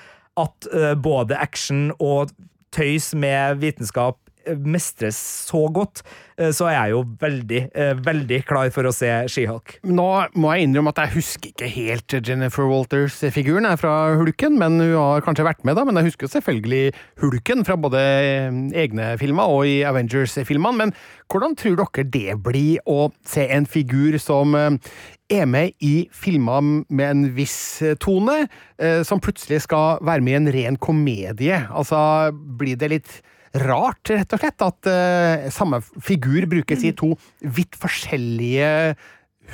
at 0.40 0.68
eh, 0.72 0.94
både 0.96 1.36
action 1.36 1.90
og 1.98 2.32
tøys 2.72 3.12
med 3.14 3.60
vitenskap 3.60 4.18
mestres 4.58 5.18
så 5.48 5.64
godt, 5.72 6.02
eh, 6.38 6.50
så 6.54 6.68
er 6.70 6.76
jeg 6.76 6.94
jo 6.94 7.02
veldig, 7.20 7.62
eh, 7.74 7.94
veldig 7.94 8.40
klar 8.48 8.70
for 8.74 8.88
å 8.88 8.94
se 8.94 9.10
She-Hulk. 9.28 9.78
Nå 9.84 10.08
må 10.34 10.52
jeg 10.54 10.68
innrømme 10.68 10.92
at 10.94 11.02
jeg 11.04 11.14
husker 11.16 11.52
ikke 11.52 11.70
helt 11.70 12.16
Jennifer 12.26 12.68
Walters-figuren 12.68 13.68
er 13.68 13.76
fra 13.80 14.14
Hulken, 14.18 14.58
men 14.58 14.80
hun 14.80 14.96
har 14.98 15.24
kanskje 15.26 15.46
vært 15.46 15.64
med, 15.64 15.76
da. 15.76 15.84
Men 15.84 15.96
jeg 15.96 16.12
husker 16.12 16.28
selvfølgelig 16.28 16.92
Hulken 17.22 17.64
fra 17.64 17.76
både 17.76 18.02
egne 18.74 19.16
filmer 19.18 19.48
og 19.48 19.66
i 19.66 19.82
Avengers-filmene. 19.88 20.76
Men 20.76 20.94
hvordan 21.32 21.56
tror 21.56 21.78
dere 21.80 22.04
det 22.12 22.36
blir 22.44 22.82
å 22.88 23.08
se 23.24 23.46
en 23.54 23.64
figur 23.68 24.18
som 24.20 24.56
eh, 24.58 24.76
er 25.32 25.46
med 25.48 25.72
i 25.80 26.08
filmer 26.12 26.84
med 26.92 27.06
en 27.06 27.22
viss 27.36 27.56
eh, 27.80 27.96
tone, 28.00 28.42
eh, 28.76 29.00
som 29.06 29.22
plutselig 29.22 29.62
skal 29.64 30.02
være 30.04 30.24
med 30.24 30.34
i 30.34 30.40
en 30.40 30.50
ren 30.58 30.76
komedie? 30.76 31.62
Altså, 31.72 32.32
blir 32.32 32.76
det 32.76 32.92
litt 32.92 33.14
rart, 33.60 34.12
rett 34.12 34.32
og 34.32 34.40
slett, 34.42 34.64
at 34.64 34.88
uh, 34.88 35.48
samme 35.52 35.82
figur 36.02 36.46
brukes 36.50 36.84
i 36.86 36.94
to 36.96 37.12
vidt 37.42 37.76
forskjellige 37.80 38.94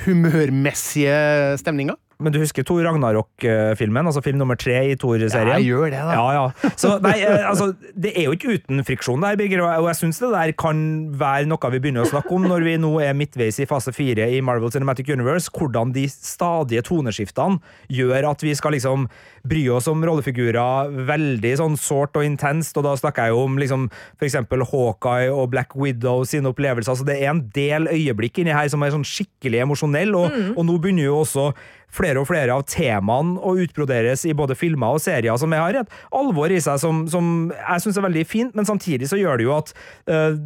humørmessige 0.05 1.17
stemninger? 1.59 1.97
Men 2.19 2.33
du 2.35 2.39
husker 2.41 2.65
Thor 2.67 2.81
Ragnarok-filmen, 2.83 4.07
altså 4.09 4.19
film 4.25 4.41
nummer 4.41 4.57
tre 4.59 4.73
i 4.91 4.95
Thor-serien? 4.99 5.53
Ja, 5.53 5.59
jeg 5.61 5.69
gjør 5.69 5.85
det, 5.93 6.01
da. 6.03 6.15
Ja, 6.17 6.25
ja. 6.35 6.71
Så 6.75 6.97
nei, 6.99 7.13
eh, 7.23 7.45
altså, 7.47 7.69
det 7.95 8.11
er 8.11 8.25
jo 8.27 8.33
ikke 8.35 8.57
uten 8.57 8.83
friksjon 8.83 9.23
der, 9.23 9.37
Birger, 9.39 9.63
og 9.63 9.87
jeg 9.87 9.99
syns 10.01 10.19
det 10.19 10.31
der 10.33 10.51
kan 10.59 10.81
være 11.19 11.47
noe 11.47 11.71
vi 11.71 11.79
begynner 11.79 12.03
å 12.03 12.09
snakke 12.11 12.35
om 12.35 12.43
når 12.49 12.65
vi 12.67 12.73
nå 12.83 12.91
er 13.05 13.15
midtveis 13.15 13.61
i 13.63 13.67
fase 13.69 13.93
fire 13.95 14.27
i 14.35 14.41
Marvel 14.43 14.73
Cinematic 14.75 15.07
Universe, 15.15 15.47
hvordan 15.55 15.93
de 15.95 16.03
stadige 16.11 16.83
toneskiftene 16.89 17.61
gjør 17.87 18.27
at 18.33 18.43
vi 18.43 18.51
skal 18.59 18.75
liksom 18.75 19.07
bry 19.47 19.63
oss 19.71 19.87
om 19.87 20.03
rollefigurer 20.03 20.91
veldig 21.07 21.53
sånn 21.61 21.79
sårt 21.79 22.19
og 22.19 22.27
intenst, 22.27 22.75
og 22.75 22.83
da 22.83 22.97
snakker 22.99 23.29
jeg 23.29 23.37
jo 23.37 23.45
om 23.47 23.55
liksom 23.63 23.87
eksempel 24.27 24.67
Hawkeye 24.67 25.31
og 25.31 25.53
Black 25.55 25.71
Widow 25.79 26.25
sine 26.27 26.51
opplevelser, 26.51 26.99
så 26.99 27.07
det 27.07 27.21
er 27.23 27.31
en 27.31 27.45
del 27.55 27.87
øyeblikk 27.95 28.43
inni 28.43 28.51
her 28.51 28.67
som 28.67 28.83
er 28.83 28.91
sånn 28.97 29.07
skikkelig 29.07 29.63
emosjonell, 29.63 30.11
og, 30.19 30.27
Mm. 30.29 30.51
og 30.59 30.65
nå 30.67 30.75
begynner 30.83 31.07
jo 31.07 31.15
også 31.23 31.53
flere 31.93 32.21
og 32.21 32.27
flere 32.29 32.53
av 32.53 32.65
temaene 32.69 33.39
å 33.41 33.55
utbroderes 33.63 34.25
i 34.29 34.35
både 34.37 34.57
filmer 34.57 34.97
og 34.97 35.03
serier 35.03 35.37
som 35.41 35.53
jeg 35.53 35.63
har 35.63 35.79
et 35.81 35.95
alvor 36.15 36.51
i 36.53 36.59
seg 36.61 36.79
som, 36.81 37.03
som 37.09 37.49
jeg 37.55 37.83
syns 37.83 37.99
er 37.99 38.05
veldig 38.05 38.25
fint, 38.29 38.55
men 38.57 38.67
samtidig 38.67 39.09
så 39.09 39.19
gjør 39.19 39.39
det 39.39 39.47
jo 39.47 39.55
at 39.55 39.73
uh, 40.11 40.37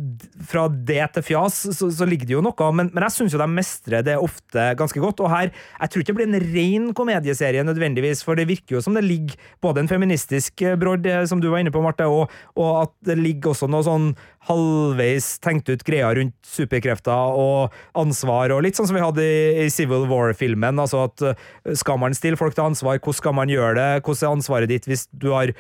fra 0.49 0.67
det 0.71 1.01
til 1.17 1.27
fjas 1.33 1.59
så, 1.75 1.89
så 1.93 2.07
ligger 2.07 2.29
det 2.29 2.37
jo 2.37 2.43
noe, 2.45 2.69
men, 2.75 2.91
men 2.93 3.07
jeg 3.07 3.17
syns 3.17 3.35
jo 3.35 3.41
de 3.41 3.49
mestrer 3.51 4.05
det 4.07 4.17
ofte 4.19 4.69
ganske 4.79 5.03
godt, 5.03 5.23
og 5.23 5.31
her 5.33 5.51
jeg 5.51 5.91
tror 5.91 6.03
ikke 6.03 6.13
det 6.13 6.19
blir 6.21 6.31
en 6.31 6.53
ren 6.55 6.89
komedieserie 6.97 7.65
nødvendigvis, 7.67 8.23
for 8.25 8.39
det 8.39 8.47
virker 8.49 8.77
jo 8.77 8.83
som 8.83 8.97
det 8.97 9.05
ligger 9.05 9.39
både 9.63 9.83
en 9.83 9.91
feministisk 9.91 10.63
eh, 10.63 10.77
brodd, 10.79 11.07
eh, 11.09 11.25
som 11.29 11.41
du 11.43 11.49
var 11.51 11.63
inne 11.63 11.73
på, 11.73 11.81
Marte, 11.83 12.07
og, 12.07 12.31
og 12.59 12.69
at 12.85 12.93
det 13.07 13.19
ligger 13.19 13.51
også 13.53 13.69
noe 13.71 13.85
sånn 13.85 14.13
halvveis 14.47 15.37
tenkt 15.43 15.69
ut 15.71 15.83
greier 15.87 16.17
rundt 16.19 16.35
superkrefter 16.47 17.37
og 17.39 17.73
ansvar, 17.99 18.51
og 18.55 18.63
litt 18.65 18.79
sånn 18.79 18.89
som 18.89 18.97
vi 18.97 19.03
hadde 19.03 19.23
i, 19.23 19.65
i 19.65 19.69
Civil 19.73 20.07
War-filmen. 20.09 20.81
altså 20.83 21.05
at 21.07 21.23
Skal 21.79 21.99
man 22.01 22.15
stille 22.17 22.39
folk 22.39 22.55
til 22.55 22.65
ansvar, 22.65 22.99
hvordan 22.99 23.19
skal 23.19 23.38
man 23.38 23.51
gjøre 23.53 23.75
det? 23.77 23.88
Hvordan 24.03 24.27
er 24.27 24.36
ansvaret 24.38 24.71
ditt 24.71 24.89
hvis 24.89 25.07
du 25.11 25.31
har 25.36 25.53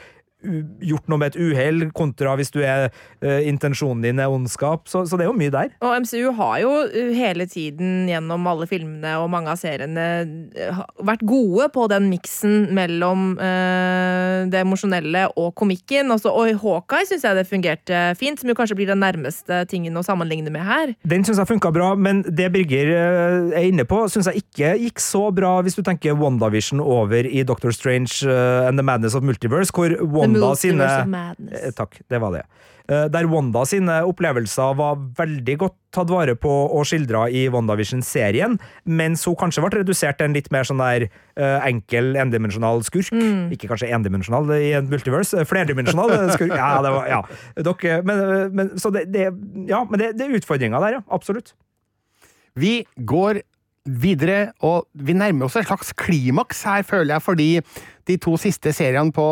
gjort 0.83 1.09
noe 1.11 1.21
med 1.21 1.33
et 1.33 1.39
uhell, 1.41 1.87
kontra 1.95 2.35
hvis 2.39 2.53
du 2.53 2.61
er 2.63 2.89
uh, 2.89 3.39
intensjonen 3.47 4.03
din 4.05 4.21
er 4.21 4.31
ondskap? 4.31 4.87
Så, 4.91 5.05
så 5.09 5.19
det 5.19 5.27
er 5.27 5.31
jo 5.31 5.37
mye 5.37 5.53
der. 5.53 5.73
Og 5.83 5.95
MCU 6.03 6.33
har 6.39 6.57
jo 6.63 6.73
uh, 6.87 7.13
hele 7.15 7.47
tiden 7.49 8.09
gjennom 8.11 8.47
alle 8.49 8.67
filmene 8.69 9.15
og 9.21 9.29
mange 9.33 9.53
av 9.53 9.61
seriene 9.61 10.07
uh, 10.57 10.83
vært 11.03 11.25
gode 11.27 11.69
på 11.73 11.87
den 11.91 12.09
miksen 12.11 12.73
mellom 12.75 13.33
uh, 13.39 14.43
det 14.51 14.63
emosjonelle 14.63 15.27
og 15.39 15.53
komikken. 15.59 16.11
Også, 16.13 16.31
og 16.31 16.51
i 16.51 16.57
Hawkeye 16.57 17.07
syns 17.09 17.25
jeg 17.27 17.37
det 17.37 17.47
fungerte 17.49 18.03
fint, 18.19 18.39
som 18.39 18.49
jo 18.49 18.57
kanskje 18.57 18.77
blir 18.79 18.91
den 18.91 19.01
nærmeste 19.03 19.63
tingen 19.71 19.97
å 19.97 20.03
sammenligne 20.05 20.51
med 20.53 20.65
her. 20.67 20.93
Den 21.07 21.25
syns 21.25 21.39
jeg 21.41 21.49
funka 21.49 21.71
bra, 21.75 21.93
men 21.99 22.23
det 22.27 22.49
Birger 22.53 22.91
eh, 22.93 23.53
er 23.59 23.69
inne 23.69 23.85
på, 23.89 24.03
syns 24.11 24.29
jeg 24.29 24.43
ikke 24.43 24.73
gikk 24.81 25.03
så 25.03 25.27
bra 25.35 25.55
hvis 25.65 25.77
du 25.77 25.83
tenker 25.85 26.17
WandaVision 26.19 26.81
over 26.83 27.27
i 27.27 27.45
Doctor 27.47 27.73
Strange 27.75 28.21
eh, 28.27 28.67
and 28.67 28.79
the 28.79 28.85
Madness 28.85 29.17
of 29.17 29.25
Multiverse, 29.25 29.73
hvor 29.73 29.95
Wanda 30.01 30.32
Multiverse 30.33 31.03
sine. 31.05 31.53
Eh, 31.59 31.71
Takk, 31.77 32.01
det 32.09 32.19
var 32.21 32.33
det. 32.35 32.43
Eh, 32.89 33.05
Der 33.07 33.27
Wanda 33.31 33.61
sine 33.69 34.01
opplevelser 34.03 34.73
var 34.75 34.97
veldig 35.17 35.55
godt 35.61 35.75
tatt 35.93 36.09
vare 36.11 36.33
på 36.35 36.51
og 36.51 36.83
skildra 36.89 37.27
i 37.31 37.45
WandaVision-serien, 37.53 38.57
mens 38.89 39.23
hun 39.29 39.37
kanskje 39.39 39.63
ble 39.63 39.79
redusert 39.79 40.17
til 40.19 40.27
en 40.27 40.35
litt 40.35 40.49
mer 40.51 40.67
sånn 40.67 40.81
der 40.81 41.05
eh, 41.07 41.69
enkel, 41.69 42.15
endimensjonal 42.19 42.83
skurk. 42.83 43.13
Ikke 43.53 43.69
kanskje 43.71 43.91
endimensjonal 43.93 44.51
i 44.57 44.73
en 44.79 44.89
multiverse, 44.91 45.45
flerdimensjonal 45.47 46.33
skurk. 46.35 46.51
Ja, 46.57 46.73
det 46.83 46.91
var, 46.97 47.07
ja. 47.07 47.21
Dere, 47.55 48.01
men, 48.03 48.25
men, 48.57 48.73
så 48.81 48.91
det, 48.93 49.07
det, 49.13 49.29
ja, 49.69 49.83
men 49.87 50.01
det, 50.01 50.13
det 50.19 50.27
er 50.27 50.37
utfordringa 50.41 50.81
der, 50.83 50.99
ja. 50.99 51.07
Absolutt. 51.13 51.53
Vi 52.59 52.83
går 52.97 53.43
videre, 53.83 54.53
og 54.63 54.85
vi 54.95 55.11
nærmer 55.17 55.49
oss 55.49 55.57
et 55.59 55.67
slags 55.67 55.89
klimaks 55.99 56.61
her, 56.63 56.85
føler 56.87 57.17
jeg, 57.17 57.23
fordi 57.25 57.47
de 58.07 58.17
to 58.21 58.35
siste 58.39 58.73
seriene 58.75 59.13
på 59.15 59.25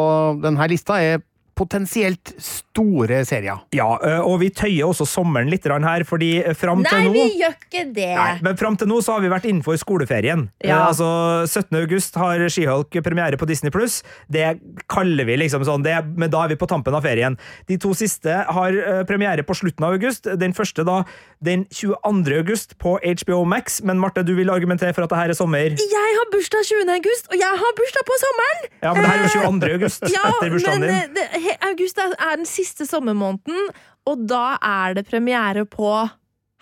denne 0.44 0.68
lista 0.72 1.00
er 1.02 1.22
potensielt 1.62 2.34
store 2.42 3.22
serier. 3.28 3.62
Ja, 3.76 3.90
eh, 4.02 4.20
og 4.26 4.40
vi 4.42 4.50
tøyer 4.54 4.90
også 4.90 5.06
sommeren 5.10 5.52
litt 5.52 5.68
her, 5.72 6.06
fordi 6.08 6.32
fram 6.58 6.82
til 6.86 7.06
nå 7.06 7.12
Nei, 7.12 7.16
vi 7.16 7.42
gjør 7.42 7.56
ikke 7.58 7.84
det! 7.96 8.10
Nei, 8.18 8.32
men 8.46 8.58
fram 8.60 8.78
til 8.80 8.90
nå 8.90 9.00
så 9.06 9.16
har 9.16 9.24
vi 9.24 9.32
vært 9.32 9.48
innenfor 9.50 9.78
skoleferien. 9.82 10.48
Ja. 10.64 10.80
Eh, 10.80 10.88
altså, 10.90 11.10
17. 11.46 11.78
august 11.84 12.18
har 12.20 12.42
Skihulk 12.52 12.98
premiere 13.06 13.40
på 13.40 13.48
Disney 13.50 13.74
Pluss. 13.74 14.02
Det 14.32 14.56
kaller 14.92 15.28
vi 15.30 15.38
liksom 15.44 15.66
sånn, 15.68 15.86
det, 15.86 15.96
men 16.18 16.32
da 16.34 16.46
er 16.46 16.54
vi 16.54 16.60
på 16.62 16.70
tampen 16.70 16.96
av 16.98 17.06
ferien. 17.06 17.38
De 17.70 17.78
to 17.82 17.94
siste 17.98 18.42
har 18.48 18.78
eh, 18.82 19.04
premiere 19.10 19.46
på 19.46 19.58
slutten 19.58 19.86
av 19.88 19.98
august. 19.98 20.30
Den 20.42 20.56
første 20.58 20.86
da 20.88 21.02
den 21.42 21.66
22. 21.74 22.38
august 22.42 22.78
på 22.82 22.98
HBO 23.02 23.44
Max. 23.50 23.82
Men 23.86 24.02
Marte, 24.02 24.26
du 24.26 24.34
vil 24.38 24.52
argumentere 24.54 24.96
for 24.98 25.06
at 25.06 25.14
det 25.14 25.22
her 25.22 25.34
er 25.34 25.38
sommer? 25.38 25.78
Jeg 25.78 26.18
har 26.18 26.32
bursdag 26.34 26.66
20. 26.70 26.94
august, 26.98 27.30
og 27.32 27.38
jeg 27.40 27.62
har 27.64 27.78
bursdag 27.78 28.08
på 28.08 28.20
sommeren! 28.26 28.68
Ja, 28.82 28.94
men 28.94 29.04
det 29.04 29.12
her 29.12 29.20
er 29.20 29.26
jo 29.26 29.46
22. 29.50 29.74
august 29.78 30.08
Ja, 30.16 30.26
etter 30.32 30.54
bursdagen 30.54 30.86
men 30.86 30.90
din. 30.90 30.98
eh, 30.98 31.10
det, 31.18 31.51
august 31.62 31.98
er, 31.98 32.36
den 32.36 32.46
siste 32.46 32.86
sommermåneden, 32.86 33.72
og 34.06 34.26
da 34.30 34.58
er 34.62 34.94
det 34.94 35.06
premiere 35.10 35.66
på 35.66 36.08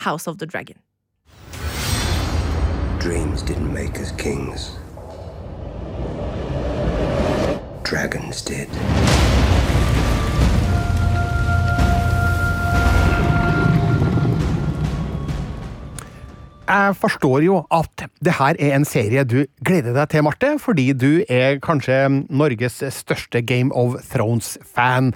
House 0.05 0.29
of 0.29 0.37
the 0.37 0.47
Dragon. 0.47 0.77
Dreams 2.99 3.43
didn't 3.43 3.71
make 3.73 3.99
us 3.99 4.11
kings. 4.17 4.71
Dragons 7.83 8.41
did. 8.41 8.67
Jeg 16.70 16.95
forstår 17.01 17.41
jo 17.47 17.55
at 17.74 18.03
det 18.22 18.36
her 18.38 18.57
er 18.61 18.76
en 18.78 18.86
serie 18.86 19.24
du 19.26 19.39
gleder 19.65 19.95
deg 19.95 20.11
til, 20.11 20.24
Marte, 20.28 20.51
fordi 20.61 20.91
du 20.93 21.07
er 21.26 21.57
kanskje 21.65 21.97
Norges 22.30 22.78
største 22.93 23.41
Game 23.41 23.74
of 23.74 23.97
Thrones-fan. 24.11 25.11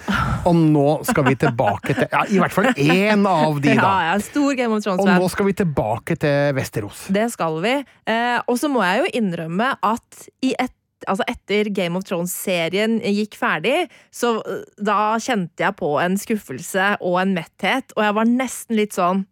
Og 0.49 0.55
nå 0.73 0.87
skal 1.05 1.27
vi 1.29 1.35
tilbake 1.43 1.93
til 1.93 2.07
Ja, 2.09 2.23
i 2.25 2.39
hvert 2.41 2.55
fall 2.55 2.71
én 2.73 3.27
av 3.29 3.61
de, 3.61 3.75
Ja, 3.75 3.81
da. 3.85 3.91
jeg 4.07 4.15
er 4.17 4.25
stor 4.31 4.57
Game 4.57 4.73
of 4.79 4.83
Thrones-fan. 4.85 5.13
Og 5.13 5.21
nå 5.27 5.29
skal 5.33 5.49
vi 5.51 5.57
tilbake 5.61 6.17
til 6.25 6.55
Vesterås. 6.57 7.05
Det 7.13 7.27
skal 7.35 7.59
vi. 7.63 7.75
Eh, 8.09 8.39
og 8.47 8.57
så 8.57 8.71
må 8.73 8.81
jeg 8.85 9.03
jo 9.05 9.11
innrømme 9.21 9.75
at 9.81 10.25
i 10.45 10.55
et 10.57 10.73
Altså 11.03 11.25
etter 11.27 11.67
Game 11.75 11.99
of 11.99 12.05
Thrones-serien 12.07 12.93
gikk 13.03 13.33
ferdig, 13.35 13.89
så 14.07 14.37
eh, 14.47 14.61
da 14.79 15.17
kjente 15.19 15.65
jeg 15.65 15.75
på 15.75 15.89
en 15.99 16.15
skuffelse 16.15 16.93
og 17.03 17.17
en 17.19 17.33
metthet, 17.35 17.91
og 17.97 18.05
jeg 18.05 18.15
var 18.15 18.29
nesten 18.29 18.77
litt 18.79 18.95
sånn 18.95 19.25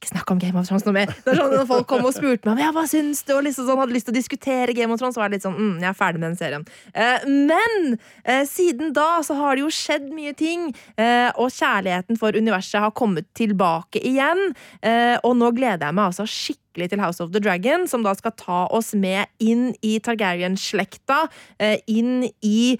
ikke 0.00 0.10
snakke 0.14 0.32
om 0.32 0.40
Game 0.40 0.56
of 0.56 0.68
Thrones 0.68 0.86
noe 0.86 0.96
mer. 0.96 1.10
Det 1.12 1.34
er 1.34 1.38
sånn 1.38 1.52
Når 1.52 1.66
folk 1.68 1.88
kom 1.90 2.06
og 2.08 2.14
spurte 2.16 2.48
meg 2.48 2.62
ja, 2.64 2.70
hva 2.74 2.86
syns 2.88 3.20
du, 3.26 3.34
og 3.36 3.44
liksom 3.46 3.68
sånn, 3.68 3.80
hadde 3.82 3.96
lyst 3.96 4.08
til 4.08 4.14
å 4.14 4.18
diskutere 4.18 4.76
Game 4.76 4.94
of 4.94 5.00
Thrones, 5.00 5.16
så 5.16 5.22
var 5.22 5.30
det 5.30 5.38
litt 5.38 5.46
sånn 5.46 5.58
mm, 5.58 5.74
jeg 5.82 5.90
er 5.90 5.98
ferdig 5.98 6.22
med 6.22 6.30
den 6.30 6.40
serien. 6.40 6.64
Eh, 6.94 7.26
men 7.28 7.98
eh, 8.24 8.44
siden 8.48 8.94
da 8.96 9.08
så 9.26 9.36
har 9.38 9.58
det 9.58 9.66
jo 9.66 9.74
skjedd 9.74 10.08
mye 10.16 10.32
ting, 10.38 10.70
eh, 10.96 11.28
og 11.36 11.52
kjærligheten 11.52 12.18
for 12.20 12.36
universet 12.36 12.80
har 12.86 12.96
kommet 12.96 13.28
tilbake 13.36 14.00
igjen. 14.00 14.50
Eh, 14.80 15.16
og 15.20 15.36
nå 15.40 15.52
gleder 15.56 15.90
jeg 15.90 15.98
meg 15.98 16.08
altså 16.08 16.26
skikkelig 16.28 16.90
til 16.92 17.02
House 17.02 17.20
of 17.22 17.34
the 17.34 17.42
Dragon, 17.42 17.86
som 17.90 18.06
da 18.06 18.14
skal 18.16 18.34
ta 18.40 18.62
oss 18.72 18.94
med 18.96 19.28
inn 19.42 19.74
i 19.84 19.98
Targaryen-slekta, 20.00 21.26
eh, 21.60 21.76
inn 21.90 22.24
i 22.40 22.78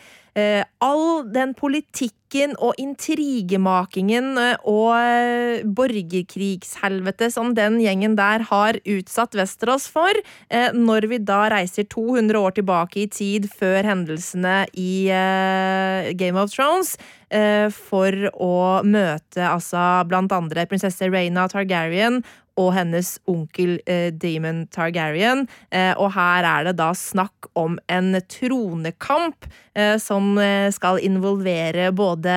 all 0.81 1.25
den 1.33 1.55
politikken 1.59 2.55
og 2.63 2.79
intrigemakingen 2.79 4.37
eh, 4.39 4.67
og 4.69 4.93
eh, 4.95 5.65
borgerkrigshelvete 5.67 7.31
som 7.35 7.55
den 7.57 7.81
gjengen 7.83 8.15
der 8.19 8.45
har 8.47 8.79
utsatt 8.87 9.35
Westerås 9.35 9.89
for, 9.91 10.15
eh, 10.49 10.71
når 10.77 11.09
vi 11.11 11.19
da 11.19 11.49
reiser 11.51 11.89
200 11.91 12.39
år 12.39 12.55
tilbake 12.61 13.03
i 13.03 13.09
tid 13.11 13.49
før 13.51 13.83
hendelsene 13.91 14.63
i 14.79 15.09
eh, 15.11 16.13
Game 16.15 16.39
of 16.39 16.55
Thrones. 16.55 16.97
eh, 17.31 17.67
For 17.75 18.15
å 18.35 18.83
møte 18.87 19.43
altså 19.43 20.07
blant 20.07 20.33
andre 20.33 20.67
prinsesse 20.71 21.11
Reina 21.11 21.49
Targaryen 21.51 22.23
og 22.61 22.75
hennes 22.77 23.15
onkel 23.31 23.79
eh, 23.89 24.11
Damon 24.13 24.67
Targaryen. 24.75 25.47
Eh, 25.73 25.95
og 25.97 26.13
her 26.19 26.45
er 26.45 26.69
det 26.71 26.77
da 26.81 26.91
snakk 26.97 27.49
om 27.59 27.79
en 27.91 28.13
tronekamp 28.31 29.49
eh, 29.75 29.97
som 30.03 30.37
eh, 30.39 30.69
skal 30.75 31.01
involvere 31.07 31.89
både 31.97 32.37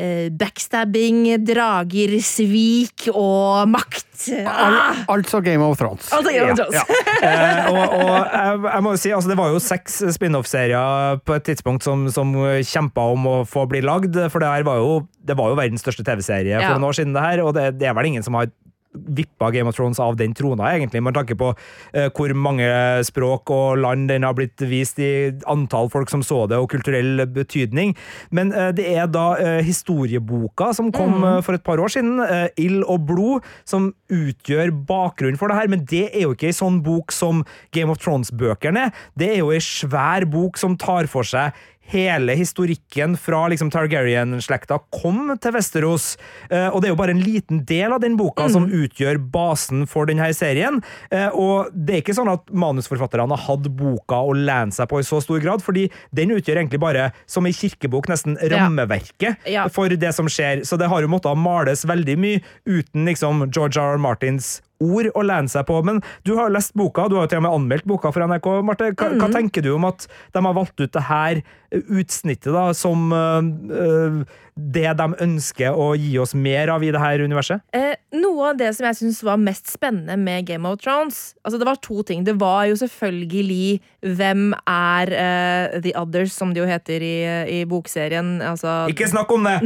eh, 0.00 0.28
backstabbing, 0.32 1.26
drager, 1.46 2.16
svik 2.24 3.08
og 3.12 3.68
makt. 3.74 4.06
Ah! 4.44 4.98
altså 5.08 5.40
Game 5.44 5.64
of 5.64 5.78
Thrones. 5.80 6.10
Altså 6.12 6.32
Game 6.34 6.52
of 6.52 6.58
Thrones. 6.60 6.80
Eh, 7.20 7.66
og, 7.68 7.92
og 8.00 8.14
jeg, 8.32 8.60
jeg 8.64 8.82
må 8.84 8.92
jo 8.94 8.98
si, 9.00 9.10
altså 9.12 9.28
Det 9.28 9.34
var 9.36 9.50
jo 9.52 9.58
seks 9.60 9.98
spin-off-serier 10.16 11.18
på 11.28 11.34
et 11.36 11.44
tidspunkt 11.50 11.84
som, 11.84 12.06
som 12.12 12.30
kjempa 12.64 13.04
om 13.12 13.26
å 13.28 13.34
få 13.48 13.66
bli 13.68 13.82
lagd. 13.84 14.16
For 14.32 14.40
det 14.40 14.48
her 14.48 14.64
var 14.64 14.80
jo, 14.80 14.94
det 15.28 15.36
var 15.36 15.52
jo 15.52 15.58
verdens 15.60 15.84
største 15.84 16.04
TV-serie 16.06 16.54
Ja. 16.56 16.62
for 16.70 16.78
noen 16.78 16.88
år 16.88 16.96
siden, 16.96 17.12
det 17.16 17.24
her, 17.26 17.42
og 17.44 17.52
det, 17.58 17.66
det 17.80 17.90
er 17.90 17.96
vel 17.98 18.08
ingen 18.14 18.24
som 18.24 18.38
har 18.40 18.48
vippa 18.92 19.50
Game 19.54 19.68
of 19.70 19.76
Thrones 19.76 20.00
av 20.02 20.16
den 20.18 20.32
trona, 20.34 20.72
egentlig, 20.74 21.02
med 21.02 21.14
tanke 21.14 21.36
på 21.38 21.52
eh, 21.94 22.08
hvor 22.10 22.32
mange 22.34 22.66
språk 23.06 23.50
og 23.54 23.78
land 23.78 24.08
den 24.10 24.24
har 24.26 24.34
blitt 24.34 24.60
vist 24.66 24.98
i 24.98 25.30
antall 25.50 25.90
folk 25.92 26.10
som 26.10 26.24
så 26.26 26.42
det, 26.50 26.58
og 26.58 26.70
kulturell 26.72 27.22
betydning. 27.30 27.94
Men 28.34 28.50
eh, 28.52 28.72
det 28.74 28.88
er 28.90 29.06
da 29.06 29.28
eh, 29.38 29.60
historieboka 29.66 30.72
som 30.74 30.90
kom 30.92 31.10
Mm. 31.10 31.24
eh, 31.26 31.40
for 31.42 31.54
et 31.54 31.64
par 31.66 31.78
år 31.82 31.90
siden, 31.90 32.20
eh, 32.22 32.48
Ild 32.56 32.84
og 32.86 33.06
blod, 33.06 33.46
som 33.64 33.92
utgjør 34.10 34.70
bakgrunnen 34.86 35.38
for 35.38 35.48
det 35.48 35.56
her. 35.58 35.68
Men 35.68 35.84
det 35.84 36.14
er 36.14 36.22
jo 36.22 36.34
ikke 36.34 36.50
ei 36.50 36.54
sånn 36.56 36.82
bok 36.82 37.12
som 37.12 37.44
Game 37.74 37.90
of 37.90 37.98
Thrones-bøkene. 37.98 38.92
Det 39.18 39.30
er 39.34 39.38
jo 39.38 39.50
ei 39.50 39.58
svær 39.58 40.26
bok 40.30 40.56
som 40.58 40.76
tar 40.76 41.06
for 41.10 41.22
seg 41.26 41.52
hele 41.90 42.34
historikken 42.38 43.16
fra 43.20 43.42
liksom 43.52 43.70
Targaryen-slekta 43.74 44.78
kom 44.94 45.32
til 45.42 45.54
Vesteros. 45.56 46.12
Eh, 46.50 46.68
og 46.70 46.80
det 46.82 46.88
er 46.90 46.94
jo 46.94 46.98
bare 47.00 47.14
en 47.16 47.22
liten 47.24 47.64
del 47.68 47.92
av 47.96 48.00
den 48.04 48.16
boka 48.20 48.48
som 48.52 48.68
utgjør 48.70 49.18
basen 49.32 49.84
for 49.90 50.06
denne 50.10 50.28
serien. 50.36 50.80
Eh, 51.10 51.28
og 51.34 51.70
det 51.74 51.96
er 51.98 52.02
ikke 52.04 52.16
sånn 52.16 52.30
at 52.32 52.48
manusforfatterne 52.52 53.28
har 53.34 53.44
hatt 53.48 53.68
boka 53.76 54.20
å 54.22 54.34
lene 54.36 54.72
seg 54.74 54.88
på 54.90 55.00
i 55.02 55.06
så 55.06 55.20
stor 55.24 55.42
grad, 55.42 55.64
fordi 55.66 55.88
den 56.16 56.32
utgjør 56.36 56.62
egentlig 56.62 56.82
bare, 56.82 57.10
som 57.26 57.46
ei 57.48 57.52
kirkebok, 57.56 58.08
nesten 58.10 58.38
rammeverket 58.40 59.46
Ja. 59.50 59.68
for 59.68 59.88
det 59.90 60.14
som 60.14 60.26
skjer. 60.30 60.64
Så 60.66 60.78
det 60.78 60.88
har 60.88 61.02
jo 61.02 61.08
måttet 61.10 61.36
males 61.36 61.84
veldig 61.84 62.18
mye 62.18 62.40
uten 62.66 63.04
liksom 63.06 63.50
George 63.50 63.76
R. 63.80 63.94
R. 63.94 63.98
Martins 63.98 64.60
ord 64.80 65.10
å 65.14 65.24
lene 65.26 65.50
seg 65.52 65.66
på. 65.68 65.78
Men 65.86 66.02
du 66.26 66.34
har 66.36 66.48
jo 66.48 66.56
lest 66.56 66.74
boka, 66.78 67.08
du 67.08 67.18
har 67.18 67.26
jo 67.26 67.32
til 67.34 67.42
og 67.42 67.46
med 67.46 67.56
anmeldt 67.56 67.88
boka 67.88 68.12
for 68.14 68.26
NRK. 68.26 68.50
Marte, 68.66 68.92
hva, 68.96 69.10
hva 69.20 69.30
tenker 69.32 69.64
du 69.64 69.72
om 69.76 69.88
at 69.88 70.06
de 70.34 70.44
har 70.46 70.56
valgt 70.56 70.80
ut 70.80 70.92
det 70.96 71.06
her 71.08 71.42
utsnittet 71.70 72.50
da, 72.54 72.70
som 72.74 73.12
øh, 73.14 74.22
det 74.54 74.88
de 74.98 75.06
ønsker 75.24 75.76
å 75.76 75.92
gi 75.98 76.14
oss 76.20 76.34
mer 76.34 76.72
av 76.74 76.84
i 76.84 76.90
det 76.94 77.00
her 77.02 77.22
universet? 77.24 77.62
Eh, 77.76 77.94
noe 78.16 78.50
av 78.50 78.58
det 78.60 78.72
som 78.76 78.88
jeg 78.88 78.98
syns 79.00 79.22
var 79.26 79.40
mest 79.40 79.70
spennende 79.70 80.16
med 80.20 80.48
Game 80.48 80.68
of 80.68 80.80
Thrones 80.82 81.34
Altså 81.44 81.58
Det 81.60 81.66
var 81.68 81.78
to 81.82 82.02
ting. 82.06 82.24
Det 82.26 82.34
var 82.40 82.66
jo 82.68 82.76
selvfølgelig 82.78 83.80
hvem 84.16 84.50
er 84.68 85.12
uh, 85.14 85.80
The 85.82 85.92
Others, 85.98 86.32
som 86.36 86.52
det 86.54 86.62
jo 86.62 86.68
heter 86.68 87.02
i, 87.04 87.14
i 87.60 87.60
bokserien. 87.68 88.38
Altså, 88.44 88.86
Ikke 88.92 89.08
snakk 89.10 89.32
om 89.34 89.46
det! 89.48 89.56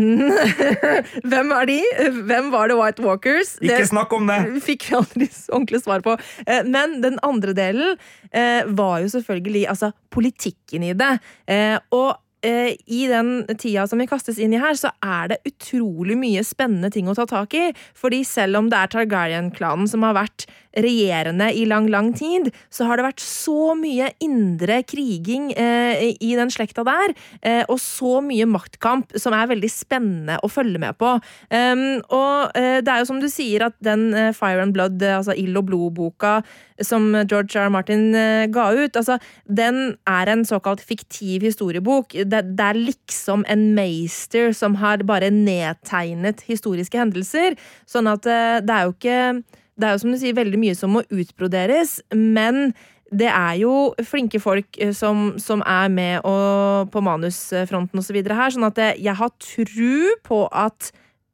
hvem 1.31 1.53
er 1.59 1.71
de? 1.71 1.79
Hvem 2.31 2.51
var 2.55 2.71
det 2.71 2.79
White 2.79 3.05
Walkers? 3.05 3.57
Ikke 3.63 3.87
snakk 3.91 4.13
om 4.17 4.31
det! 4.31 4.41
fikk 4.65 4.89
vi 4.89 4.99
aldri 4.99 5.29
ordentlig 5.55 5.83
svar 5.85 6.05
på. 6.05 6.17
Eh, 6.47 6.63
Men 6.67 7.01
den 7.05 7.19
andre 7.27 7.55
delen 7.57 7.97
eh, 8.31 8.63
var 8.67 9.01
jo 9.05 9.11
selvfølgelig 9.13 9.67
altså, 9.73 9.93
politikken 10.15 10.87
i 10.91 10.95
det. 10.99 11.15
Eh, 11.51 11.79
Og 11.95 12.15
i 12.45 13.05
den 13.09 13.47
tida 13.61 13.87
som 13.89 14.01
vi 14.03 14.09
kastes 14.11 14.39
inn 14.43 14.55
i 14.55 14.61
her, 14.61 14.77
så 14.79 14.93
er 15.05 15.33
det 15.33 15.41
utrolig 15.49 16.17
mye 16.21 16.45
spennende 16.47 16.91
ting 16.93 17.09
å 17.09 17.17
ta 17.17 17.27
tak 17.31 17.57
i. 17.57 17.71
Fordi 17.97 18.23
selv 18.29 18.61
om 18.61 18.69
det 18.73 18.81
er 18.81 18.93
Targaryen-klanen 18.93 19.89
som 19.91 20.05
har 20.07 20.17
vært 20.19 20.47
regjerende 20.77 21.51
i 21.55 21.65
lang, 21.69 21.89
lang 21.93 22.13
tid, 22.17 22.51
så 22.73 22.89
har 22.89 22.99
det 22.99 23.07
vært 23.07 23.23
så 23.23 23.75
mye 23.79 24.11
indre 24.25 24.81
kriging 24.87 25.51
eh, 25.53 26.15
i 26.19 26.35
den 26.39 26.53
slekta 26.53 26.85
der, 26.87 27.15
eh, 27.43 27.63
og 27.69 27.79
så 27.83 28.19
mye 28.25 28.47
maktkamp 28.49 29.15
som 29.21 29.37
er 29.37 29.51
veldig 29.51 29.71
spennende 29.73 30.39
å 30.43 30.51
følge 30.51 30.81
med 30.83 30.99
på. 31.01 31.15
Um, 31.51 32.03
og 32.15 32.55
eh, 32.59 32.81
det 32.85 32.91
er 32.91 33.03
jo 33.03 33.09
som 33.11 33.21
du 33.23 33.29
sier, 33.33 33.67
at 33.69 33.77
den 33.85 34.09
eh, 34.15 34.33
Fire 34.37 34.63
and 34.65 34.75
Blood, 34.77 35.03
eh, 35.03 35.17
altså 35.19 35.37
Ild 35.39 35.59
og 35.61 35.69
blod-boka 35.71 36.37
som 36.83 37.13
George 37.31 37.55
R. 37.61 37.71
Martin 37.71 38.09
eh, 38.19 38.47
ga 38.53 38.69
ut, 38.75 38.97
altså, 38.99 39.19
den 39.47 39.97
er 40.11 40.31
en 40.31 40.45
såkalt 40.49 40.83
fiktiv 40.85 41.45
historiebok. 41.47 42.17
Det, 42.25 42.43
det 42.59 42.71
er 42.71 42.81
liksom 42.81 43.45
en 43.51 43.67
meister 43.77 44.55
som 44.57 44.79
har 44.83 45.05
bare 45.07 45.31
nedtegnet 45.35 46.43
historiske 46.49 46.99
hendelser. 46.99 47.59
Sånn 47.87 48.11
at 48.11 48.25
det 48.25 48.75
er 48.75 48.89
jo 48.89 48.95
ikke 48.95 49.21
Det 49.75 49.87
er 49.87 49.95
jo 49.97 50.03
som 50.05 50.15
du 50.15 50.19
sier, 50.21 50.37
veldig 50.37 50.61
mye 50.61 50.75
som 50.79 50.93
må 50.95 51.03
utbroderes, 51.11 51.99
men 52.15 52.75
det 53.15 53.29
er 53.31 53.55
jo 53.61 53.93
flinke 54.07 54.41
folk 54.43 54.79
eh, 54.81 54.95
som, 54.97 55.35
som 55.39 55.63
er 55.67 55.91
med 55.93 56.27
og, 56.27 56.91
på 56.95 57.03
manusfronten 57.05 58.01
osv. 58.01 58.21
her, 58.25 58.55
sånn 58.55 58.69
at 58.71 58.81
jeg 58.99 59.17
har 59.19 59.35
tru 59.43 60.15
på 60.27 60.45
at 60.51 60.93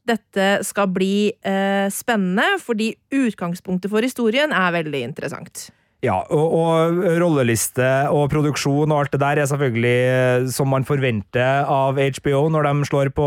dette 0.09 0.47
skal 0.67 0.89
bli 0.91 1.31
eh, 1.47 1.87
spennende, 1.93 2.57
fordi 2.63 2.95
utgangspunktet 3.15 3.93
for 3.93 4.05
historien 4.05 4.53
er 4.57 4.75
veldig 4.81 5.05
interessant. 5.13 5.69
Ja, 6.01 6.15
og, 6.33 6.53
og 6.57 7.01
rolleliste 7.21 7.87
og 8.09 8.31
produksjon 8.33 8.89
og 8.89 9.03
alt 9.03 9.13
det 9.13 9.21
der 9.21 9.41
er 9.43 9.49
selvfølgelig 9.51 9.97
eh, 10.09 10.47
som 10.49 10.71
man 10.73 10.87
forventer 10.89 11.69
av 11.69 11.99
HBO 12.01 12.47
når 12.55 12.69
de 12.71 12.89
slår 12.89 13.11
på 13.13 13.27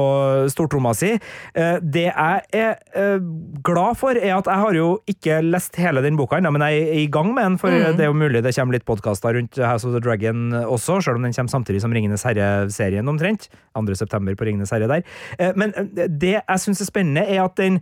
stortromma 0.50 0.96
si. 0.98 1.12
Eh, 1.54 1.78
Det 1.84 2.08
jeg 2.08 2.42
er 2.58 2.74
eh, 2.98 3.22
glad 3.62 4.00
for, 4.02 4.18
er 4.18 4.34
at 4.40 4.50
jeg 4.50 4.64
har 4.66 4.80
jo 4.80 4.88
ikke 5.06 5.38
lest 5.46 5.78
hele 5.78 6.02
den 6.02 6.18
boka 6.18 6.42
ennå, 6.42 6.50
men 6.58 6.66
jeg 6.66 6.82
er 6.88 7.00
i 7.04 7.08
gang 7.14 7.30
med 7.36 7.44
den, 7.52 7.60
for 7.62 7.70
Mm. 7.74 7.98
det 7.98 8.04
er 8.06 8.10
jo 8.12 8.18
mulig 8.18 8.42
det 8.44 8.56
kommer 8.56 8.74
litt 8.80 8.86
podkaster 8.86 9.34
rundt 9.38 9.58
House 9.62 9.86
of 9.86 9.94
the 9.94 10.02
Dragon 10.02 10.52
også, 10.66 11.00
selv 11.02 11.18
om 11.18 11.24
den 11.26 11.34
kommer 11.34 11.54
samtidig 11.54 11.82
som 11.82 11.94
Ringenes 11.94 12.26
herre-serien 12.26 13.08
omtrent. 13.10 13.50
2. 13.78 13.96
september 13.98 14.34
på 14.38 14.46
Ringenes 14.46 14.70
herre 14.74 14.88
der. 14.88 15.54
Men 15.58 15.74
det 15.94 16.36
jeg 16.40 16.62
syns 16.62 16.82
er 16.82 16.90
spennende, 16.90 17.24
er 17.26 17.42
at 17.46 17.56
den 17.58 17.80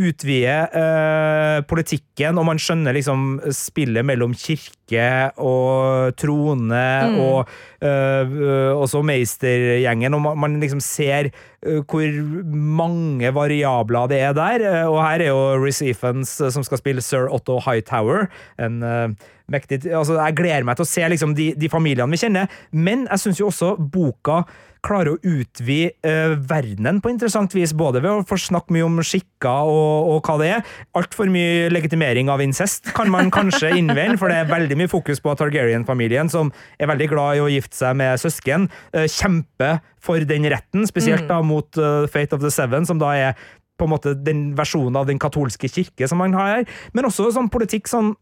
utvider 0.00 0.72
eh, 0.72 1.58
politikken, 1.68 2.38
og 2.40 2.46
man 2.48 2.60
skjønner 2.60 2.96
liksom 2.96 3.40
spillet 3.52 4.06
mellom 4.08 4.32
kirke 4.38 5.04
og 5.40 6.14
trone 6.20 6.80
Mm. 7.12 7.18
og 7.20 7.50
eh, 7.84 8.72
også 8.72 9.02
Meistergjengen, 9.04 10.14
og 10.14 10.22
man, 10.24 10.38
man 10.38 10.56
liksom 10.62 10.80
ser 10.80 11.28
eh, 11.28 11.82
hvor 11.84 12.08
mange 12.52 13.34
variabler 13.34 14.08
det 14.08 14.20
er 14.20 14.32
der. 14.36 14.64
Eh, 14.70 14.88
og 14.88 15.00
her 15.04 15.20
er 15.20 15.30
jo 15.32 15.42
Riz 15.60 15.82
Ifans 15.84 16.38
eh, 16.40 16.50
som 16.54 16.64
skal 16.64 16.80
spille 16.80 17.04
Sir 17.04 17.28
Otto 17.32 17.60
Hightower. 17.60 18.28
En 18.58 18.82
eh, 18.82 19.08
mektig 19.52 19.82
altså 19.92 20.16
Jeg 20.16 20.36
gleder 20.38 20.64
meg 20.64 20.78
til 20.78 20.86
å 20.86 20.92
se 20.92 21.08
liksom 21.12 21.34
de, 21.36 21.52
de 21.58 21.68
familiene 21.72 22.08
vi 22.14 22.20
kjenner, 22.22 22.48
men 22.72 23.06
jeg 23.10 23.24
syns 23.26 23.40
jo 23.42 23.50
også 23.52 23.74
boka 23.76 24.44
klarer 24.82 25.14
å 25.14 25.20
utvide 25.22 25.92
eh, 26.02 26.34
verdenen 26.48 26.98
på 27.02 27.12
interessant 27.12 27.54
vis, 27.54 27.74
både 27.76 28.02
ved 28.02 28.10
å 28.10 28.24
få 28.26 28.38
snakke 28.40 28.74
mye 28.74 28.86
om 28.86 28.98
skikker 29.06 29.70
og, 29.70 30.10
og 30.10 30.26
hva 30.26 30.36
det 30.40 30.50
er. 30.56 30.74
Altfor 30.98 31.30
mye 31.32 31.70
legitimering 31.72 32.30
av 32.32 32.42
incest 32.42 32.90
kan 32.96 33.10
man 33.12 33.30
kanskje 33.34 33.72
innvende, 33.78 34.18
for 34.20 34.32
det 34.32 34.40
er 34.42 34.50
veldig 34.50 34.80
mye 34.80 34.90
fokus 34.90 35.22
på 35.22 35.34
Targaryen-familien, 35.38 36.30
som 36.32 36.50
er 36.78 36.90
veldig 36.90 37.08
glad 37.12 37.38
i 37.38 37.44
å 37.44 37.50
gifte 37.52 37.78
seg 37.78 37.96
med 38.02 38.18
søsken. 38.22 38.68
Eh, 38.92 39.06
kjempe 39.10 39.76
for 40.02 40.18
den 40.26 40.48
retten, 40.50 40.86
spesielt 40.90 41.22
Mm. 41.22 41.28
da 41.28 41.42
mot 41.46 41.78
uh, 41.78 42.06
Fate 42.10 42.34
of 42.34 42.40
the 42.42 42.50
Seven, 42.50 42.86
som 42.88 42.98
da 42.98 43.12
er 43.14 43.36
på 43.78 43.86
en 43.86 43.92
måte 43.92 44.14
den 44.18 44.56
versjonen 44.58 44.96
av 44.98 45.06
den 45.06 45.20
katolske 45.22 45.70
kirke 45.70 46.08
som 46.10 46.18
man 46.18 46.34
har 46.34 46.56
her, 46.56 46.64
men 46.94 47.06
også 47.06 47.30
sånn 47.34 47.50
politikk 47.52 47.86
som 47.90 48.16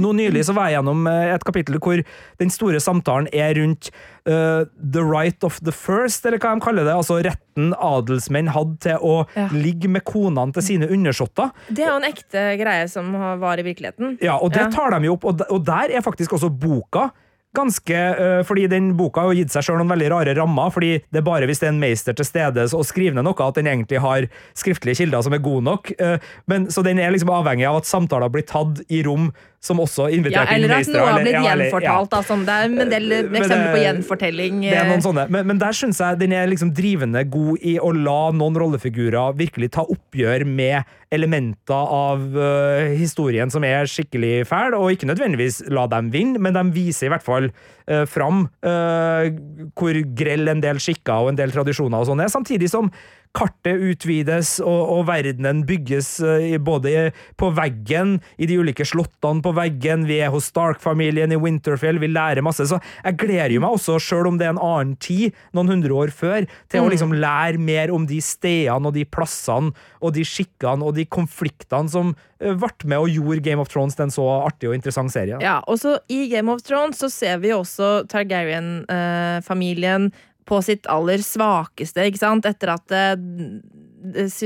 nå 0.00 0.12
nylig 0.16 0.44
så 0.48 0.54
var 0.56 0.68
jeg 0.70 0.78
gjennom 0.78 1.06
eh, 1.10 1.34
et 1.34 1.44
kapittel 1.46 1.78
hvor 1.82 2.02
den 2.40 2.50
store 2.50 2.80
samtalen 2.82 3.28
er 3.32 3.54
rundt 3.58 3.90
uh, 4.28 4.64
the 4.78 5.02
right 5.04 5.44
of 5.46 5.60
the 5.64 5.72
first, 5.72 6.24
eller 6.26 6.38
hva 6.42 6.54
de 6.56 6.64
kaller 6.64 6.84
det, 6.88 6.94
altså 6.94 7.20
retten 7.24 7.72
adelsmenn 7.78 8.48
hadde 8.54 8.78
til 8.88 8.98
å 9.04 9.16
Ja. 9.36 9.48
ligge 9.52 9.88
med 9.88 10.04
konene 10.04 10.52
til 10.54 10.62
sine 10.62 10.88
undersåtter. 10.90 11.52
Det 11.68 11.84
er 11.84 11.92
jo 11.92 11.98
en 12.00 12.08
ekte 12.10 12.46
greie 12.60 12.88
som 12.90 13.12
var 13.40 13.58
i 13.60 13.66
virkeligheten. 13.66 14.18
Ja, 14.24 14.38
og 14.38 14.52
det 14.52 14.70
tar 14.74 14.90
de 14.98 15.06
jo 15.06 15.14
opp, 15.18 15.24
og 15.48 15.64
der 15.64 15.94
er 15.94 16.02
faktisk 16.04 16.32
også 16.36 16.50
boka 16.50 17.10
ganske 17.54 17.94
uh, 17.94 18.42
Fordi 18.42 18.64
den 18.66 18.96
boka 18.98 19.22
har 19.28 19.36
gitt 19.38 19.52
seg 19.54 19.62
sjøl 19.62 19.76
noen 19.78 19.92
veldig 19.92 20.08
rare 20.10 20.32
rammer, 20.34 20.72
fordi 20.74 20.88
det 21.14 21.20
er 21.20 21.26
bare 21.26 21.46
hvis 21.46 21.60
det 21.62 21.68
er 21.68 21.74
en 21.76 21.78
meister 21.78 22.16
til 22.18 22.26
stede 22.26 22.64
og 22.74 22.82
skriver 22.88 23.14
ned 23.14 23.22
noe, 23.28 23.46
at 23.46 23.54
den 23.60 23.68
egentlig 23.70 24.00
har 24.02 24.26
skriftlige 24.58 24.98
kilder 25.04 25.22
som 25.22 25.36
er 25.36 25.38
gode 25.44 25.62
nok. 25.62 25.92
Uh, 26.02 26.18
Men, 26.50 26.66
så 26.66 26.82
den 26.82 26.98
er 26.98 27.14
liksom 27.14 27.30
avhengig 27.30 27.68
av 27.70 27.78
at 27.78 27.86
samtaler 27.86 28.32
blir 28.34 28.42
tatt 28.42 28.82
i 28.90 29.04
rom 29.06 29.30
som 29.64 29.80
også 29.80 30.08
Ja, 30.10 30.16
inviterer 30.18 30.50
eller 30.54 30.74
at 30.76 30.90
noe 30.92 31.06
har 31.08 31.22
blitt 31.22 31.32
ja, 31.32 31.42
eller- 31.52 31.64
ja. 31.64 31.70
gjenfortalt. 31.70 32.10
Da, 32.12 32.36
det 32.44 32.54
er 32.54 32.82
en 32.84 32.92
del 32.92 33.14
eksempler 33.24 33.70
på 33.72 33.82
gjenfortelling. 33.84 34.60
Det 34.66 34.74
er 34.76 34.82
eh, 34.84 34.90
noen 34.92 35.04
sånne, 35.04 35.26
men, 35.32 35.46
men 35.48 35.62
der 35.62 35.76
syns 35.76 36.02
jeg 36.04 36.20
den 36.20 36.34
er 36.36 36.50
liksom 36.50 36.74
drivende 36.76 37.24
god 37.32 37.64
i 37.64 37.78
å 37.80 37.92
la 37.96 38.18
noen 38.36 38.58
rollefigurer 38.60 39.38
virkelig 39.38 39.70
ta 39.78 39.86
oppgjør 39.88 40.44
med 40.44 40.84
elementer 41.14 41.94
av 41.94 42.24
uh, 42.34 42.90
historien 42.98 43.50
som 43.52 43.64
er 43.64 43.86
skikkelig 43.88 44.44
fæl, 44.50 44.74
og 44.76 44.90
ikke 44.92 45.08
nødvendigvis 45.08 45.62
la 45.72 45.86
dem 45.92 46.10
vinne, 46.14 46.40
men 46.42 46.56
de 46.56 46.64
viser 46.74 47.08
i 47.08 47.14
hvert 47.14 47.24
fall 47.24 47.50
øh, 47.90 48.06
fram 48.10 48.46
øh, 48.64 49.34
hvor 49.74 50.00
grell 50.16 50.48
en 50.48 50.64
del 50.64 50.80
skikker 50.82 51.24
og 51.24 51.32
en 51.32 51.38
del 51.40 51.52
tradisjoner 51.54 52.00
og 52.00 52.10
sånn 52.10 52.24
er, 52.24 52.32
samtidig 52.32 52.70
som 52.72 52.90
kartet 53.34 53.80
utvides 53.82 54.60
og, 54.62 54.82
og 54.94 55.00
verdenen 55.08 55.64
bygges 55.66 56.20
øh, 56.22 56.54
både 56.62 57.08
på 57.40 57.48
veggen, 57.56 58.20
i 58.38 58.46
de 58.46 58.60
ulike 58.62 58.86
slottene 58.86 59.42
på 59.42 59.50
veggen, 59.56 60.04
vi 60.06 60.20
er 60.22 60.30
hos 60.30 60.52
Stark-familien 60.52 61.34
i 61.34 61.38
Winterfell, 61.42 61.98
vi 61.98 62.12
lærer 62.12 62.44
masse, 62.46 62.68
så 62.70 62.78
jeg 63.02 63.18
gleder 63.18 63.56
jo 63.56 63.64
meg 63.64 63.74
også, 63.74 63.98
selv 63.98 64.30
om 64.30 64.38
det 64.38 64.46
er 64.46 64.54
en 64.54 64.62
annen 64.62 64.94
tid, 65.02 65.34
noen 65.56 65.72
hundre 65.74 65.98
år 66.04 66.14
før, 66.14 66.46
til 66.70 66.84
å 66.84 66.86
Mm. 66.86 66.92
liksom 66.94 67.16
lære 67.18 67.58
mer 67.58 67.90
om 67.90 68.06
de 68.06 68.20
stedene 68.22 68.86
og 68.86 68.94
de 68.94 69.04
plassene 69.04 69.72
og 70.00 70.14
de 70.14 70.22
skikkene 70.22 70.84
og 70.84 70.94
de 70.94 71.04
konfliktene 71.04 71.90
som 71.90 72.14
øh, 72.44 72.58
ble 72.60 72.90
med 72.90 73.06
og 73.06 73.10
gjorde 73.10 73.44
Game 73.46 73.62
of 73.62 73.72
Thrones 73.72 73.96
til 73.96 74.06
en 74.06 74.14
så 74.14 74.26
artig 74.44 74.70
og 74.70 74.76
interessant 74.76 75.14
serie. 75.14 75.40
Ja, 75.42 75.58
og 75.66 75.80
så 75.82 75.96
I 76.12 76.26
Game 76.32 76.52
of 76.52 76.62
Thrones 76.66 77.00
så 77.02 77.10
ser 77.12 77.40
vi 77.42 77.54
også 77.56 78.04
Targaryen-familien 78.10 80.12
på 80.44 80.60
sitt 80.64 80.88
aller 80.92 81.22
svakeste, 81.24 82.04
ikke 82.04 82.20
sant? 82.20 82.48
Etter 82.48 82.74
at 82.74 82.94
eh, 82.94 83.14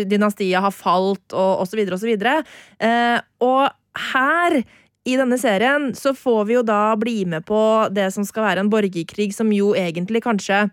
dynastiet 0.07 0.63
har 0.63 0.75
falt, 0.75 1.35
og 1.35 1.65
osv., 1.65 1.83
videre. 2.07 2.43
Eh, 2.79 3.19
og 3.43 3.67
her 4.15 4.61
i 5.09 5.17
denne 5.17 5.39
serien 5.41 5.91
så 5.97 6.13
får 6.17 6.43
vi 6.49 6.59
jo 6.59 6.67
da 6.67 6.93
bli 7.01 7.23
med 7.29 7.47
på 7.49 7.61
det 7.95 8.11
som 8.15 8.27
skal 8.29 8.51
være 8.51 8.65
en 8.65 8.73
borgerkrig, 8.73 9.31
som 9.35 9.51
jo 9.55 9.73
egentlig 9.79 10.23
kanskje 10.27 10.67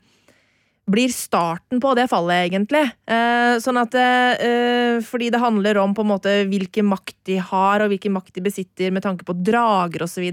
blir 0.86 1.10
starten 1.10 1.82
på 1.82 1.94
det 1.98 2.08
fallet, 2.12 2.46
egentlig. 2.46 2.84
Eh, 3.10 3.58
sånn 3.64 3.80
at 3.82 3.96
eh, 3.98 5.02
Fordi 5.06 5.32
det 5.34 5.42
handler 5.42 5.80
om 5.82 5.96
på 5.98 6.06
en 6.06 6.12
måte 6.14 6.34
hvilken 6.50 6.88
makt 6.92 7.18
de 7.30 7.40
har, 7.42 7.82
og 7.82 7.92
hvilken 7.94 8.14
makt 8.16 8.36
de 8.38 8.46
besitter 8.46 8.94
med 8.94 9.06
tanke 9.06 9.26
på 9.26 9.36
drager 9.46 10.06
osv. 10.06 10.26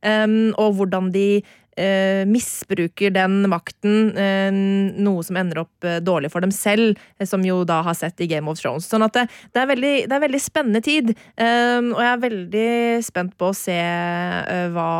Um, 0.00 0.52
og 0.56 0.78
hvordan 0.78 1.10
de 1.14 1.42
eh, 1.76 2.24
misbruker 2.28 3.12
den 3.14 3.42
makten, 3.50 4.12
eh, 4.16 4.50
noe 4.50 5.24
som 5.26 5.38
ender 5.40 5.62
opp 5.64 5.86
eh, 5.86 6.00
dårlig 6.04 6.32
for 6.32 6.44
dem 6.44 6.52
selv, 6.54 6.98
eh, 7.18 7.28
som 7.28 7.44
jo 7.46 7.62
da 7.68 7.80
har 7.86 7.96
sett 7.98 8.20
i 8.20 8.28
Game 8.30 8.50
of 8.50 8.60
Thrones. 8.60 8.88
Sånn 8.90 9.06
at 9.06 9.16
det, 9.16 9.28
er, 9.54 9.68
veldig, 9.70 9.94
det 10.10 10.16
er 10.16 10.26
veldig 10.26 10.42
spennende 10.42 10.84
tid, 10.84 11.14
og 11.40 11.98
jeg 12.00 12.10
er 12.10 12.22
veldig 12.24 12.70
spent 13.06 13.36
på 13.40 13.50
å 13.50 13.56
se 13.56 13.76
eh, 13.76 14.68
hva 14.74 14.92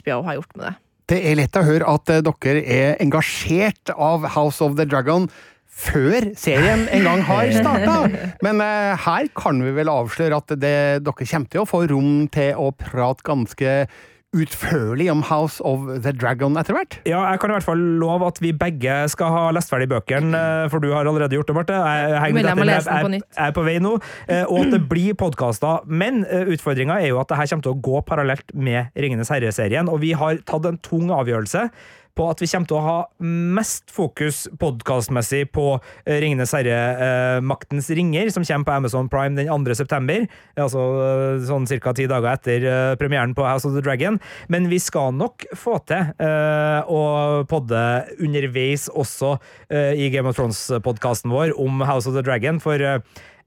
HBO 0.00 0.22
har 0.26 0.40
gjort 0.40 0.56
med 0.56 0.68
det. 0.68 0.74
Det 1.06 1.20
er 1.22 1.36
lett 1.38 1.54
å 1.54 1.62
høre 1.62 1.86
at 1.86 2.10
eh, 2.10 2.22
dere 2.24 2.62
er 2.66 2.96
engasjert 3.02 3.92
av 3.94 4.26
House 4.34 4.64
of 4.64 4.74
the 4.78 4.86
Dragon 4.88 5.28
før 5.76 6.32
serien 6.40 6.86
en 6.90 7.06
gang 7.06 7.22
har 7.28 7.52
starta. 7.54 7.96
Men 8.46 8.62
eh, 8.64 9.04
her 9.04 9.28
kan 9.36 9.60
vi 9.62 9.74
vel 9.76 9.92
avsløre 9.92 10.40
at 10.40 10.56
det, 10.58 10.76
dere 11.06 11.28
kommer 11.30 11.52
til 11.52 11.62
å 11.62 11.68
få 11.68 11.84
rom 11.92 12.26
til 12.34 12.58
å 12.58 12.72
prate 12.74 13.26
ganske 13.26 13.76
utførlig 14.34 15.06
om 15.12 15.22
House 15.26 15.62
of 15.64 15.86
the 16.04 16.12
Dragon 16.12 16.56
etter 16.58 16.76
hvert. 16.76 16.98
Ja, 17.08 17.22
jeg 17.30 17.40
kan 17.40 17.52
i 17.52 17.56
hvert 17.56 17.66
fall 17.66 17.82
love 18.00 18.26
at 18.26 18.40
vi 18.42 18.52
begge 18.56 18.98
skal 19.12 19.32
ha 19.32 19.44
lest 19.54 19.70
ferdig 19.72 19.88
bøkene, 19.92 20.36
eh, 20.36 20.68
for 20.72 20.82
du 20.82 20.90
har 20.92 21.06
allerede 21.06 21.38
gjort 21.38 21.50
det, 21.50 21.56
Marte. 21.56 21.76
Jeg, 21.76 22.10
jeg, 22.10 22.36
jeg 22.42 22.66
jeg, 22.66 23.22
er 23.46 23.54
på 23.56 23.66
vei 23.66 23.76
nå, 23.82 23.96
eh, 24.28 24.44
og 24.44 24.66
at 24.66 24.74
det 24.76 24.82
blir 24.92 25.16
podkaster. 25.18 25.86
Men 25.86 26.24
utfordringa 26.26 26.98
er 27.00 27.12
jo 27.12 27.20
at 27.22 27.30
det 27.30 27.40
her 27.40 27.52
kommer 27.52 27.68
til 27.68 27.76
å 27.76 27.84
gå 27.90 28.02
parallelt 28.08 28.56
med 28.56 28.96
Ringenes 28.98 29.32
herre-serien, 29.32 29.88
og 29.92 30.02
vi 30.04 30.12
har 30.18 30.42
tatt 30.48 30.68
en 30.68 30.80
tung 30.84 31.12
avgjørelse 31.14 31.68
på 32.16 32.26
at 32.30 32.40
vi 32.40 32.48
kommer 32.50 32.70
til 32.70 32.78
å 32.78 32.84
ha 32.84 32.96
mest 33.20 33.92
fokus 33.92 34.46
podkastmessig 34.60 35.44
på 35.54 35.66
eh, 35.76 36.18
Ringenes 36.22 36.54
herre, 36.56 36.78
eh, 37.06 37.92
ringer, 37.96 38.30
som 38.32 38.44
kommer 38.46 38.68
på 38.68 38.76
Amazon 38.76 39.10
Prime 39.12 39.36
den 39.36 39.50
2. 39.50 39.76
september. 39.78 40.26
Altså 40.56 40.84
eh, 41.04 41.44
sånn 41.46 41.68
ca. 41.68 41.94
ti 41.96 42.08
dager 42.10 42.32
etter 42.32 42.96
premieren 43.00 43.36
på 43.36 43.46
House 43.46 43.68
of 43.68 43.76
the 43.76 43.84
Dragon. 43.84 44.18
Men 44.48 44.70
vi 44.72 44.80
skal 44.82 45.14
nok 45.16 45.46
få 45.56 45.78
til 45.86 46.12
å 46.16 47.00
podde 47.48 47.80
underveis 48.22 48.86
også 48.88 49.36
i 49.70 50.08
Game 50.12 50.28
of 50.30 50.38
Thrones-podkasten 50.38 51.32
vår 51.32 51.54
om 51.60 51.82
House 51.86 52.08
of 52.08 52.16
the 52.16 52.24
Dragon, 52.24 52.60
for 52.62 52.80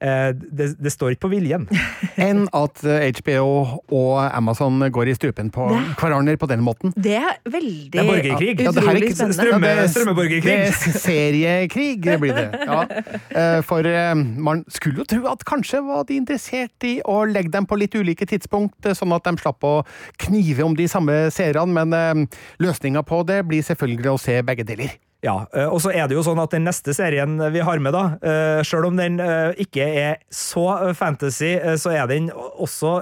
det, 0.01 0.67
det 0.79 0.91
står 0.93 1.11
ikke 1.15 1.25
på 1.27 1.31
viljen. 1.33 1.65
Enn 2.29 2.45
at 2.55 2.79
eh, 2.87 3.09
HBO 3.19 3.47
og 3.91 4.13
Amazon 4.31 4.79
går 4.95 5.11
i 5.11 5.15
strupen 5.17 5.49
på 5.51 5.65
Det- 5.73 5.81
hverandre 5.99 6.37
på 6.39 6.47
den 6.47 6.61
måten. 6.63 6.93
Det 6.95 7.17
er 7.19 7.35
veldig 7.51 7.91
Det 7.91 7.99
er 7.99 8.07
borgerkrig. 8.07 8.53
Ja, 8.63 8.71
det 8.71 8.83
er 8.83 8.99
ikke- 9.01 9.27
er- 9.27 9.87
strømmeborgerkrig. 9.91 10.43
Det 10.43 10.55
er 10.69 10.99
seriekrig, 11.03 11.89
det 12.05 12.19
blir 12.23 12.33
det. 12.37 12.47
Ja. 12.63 12.81
Eh, 13.29 13.61
For 13.67 13.83
eh, 13.85 14.13
man 14.15 14.63
skulle 14.71 15.03
jo 15.03 15.07
tro 15.15 15.27
at 15.33 15.43
kanskje 15.47 15.83
var 15.85 16.03
de 16.07 16.17
interessert 16.21 16.87
i 16.87 16.99
å 17.03 17.19
legge 17.27 17.51
dem 17.51 17.67
på 17.69 17.77
litt 17.79 17.95
ulike 17.99 18.25
tidspunkt, 18.29 18.79
eh, 18.85 18.95
sånn 18.97 19.13
at 19.15 19.23
de 19.27 19.35
slapp 19.43 19.63
å 19.67 19.75
knive 20.17 20.63
om 20.65 20.75
de 20.79 20.87
samme 20.87 21.27
seerne, 21.33 21.67
men 21.85 22.27
løsninga 22.61 23.03
på 23.03 23.23
det 23.27 23.41
blir 23.47 23.63
selvfølgelig 23.65 24.11
å 24.15 24.19
se 24.19 24.39
begge 24.47 24.63
deler. 24.67 24.95
Ja, 25.19 25.33
eh, 25.51 25.67
og 25.67 25.81
så 25.83 25.91
er 25.91 26.07
det 26.07 26.15
jo 26.15 26.21
sånn 26.23 26.39
at 26.39 26.53
den 26.55 26.63
neste 26.63 26.93
serien 26.95 27.33
vi 27.51 27.59
har 27.59 27.81
med, 27.83 27.91
da, 27.91 28.03
eh, 28.23 28.61
selv 28.63 28.87
om 28.87 28.95
den 28.95 29.17
eh, 29.19 29.51
ikke 29.59 29.83
er 29.83 30.17
så 30.31 30.93
fantasy, 30.95 31.57
så 31.75 31.91
er 31.91 32.07
den 32.07 32.29
også 32.31 32.93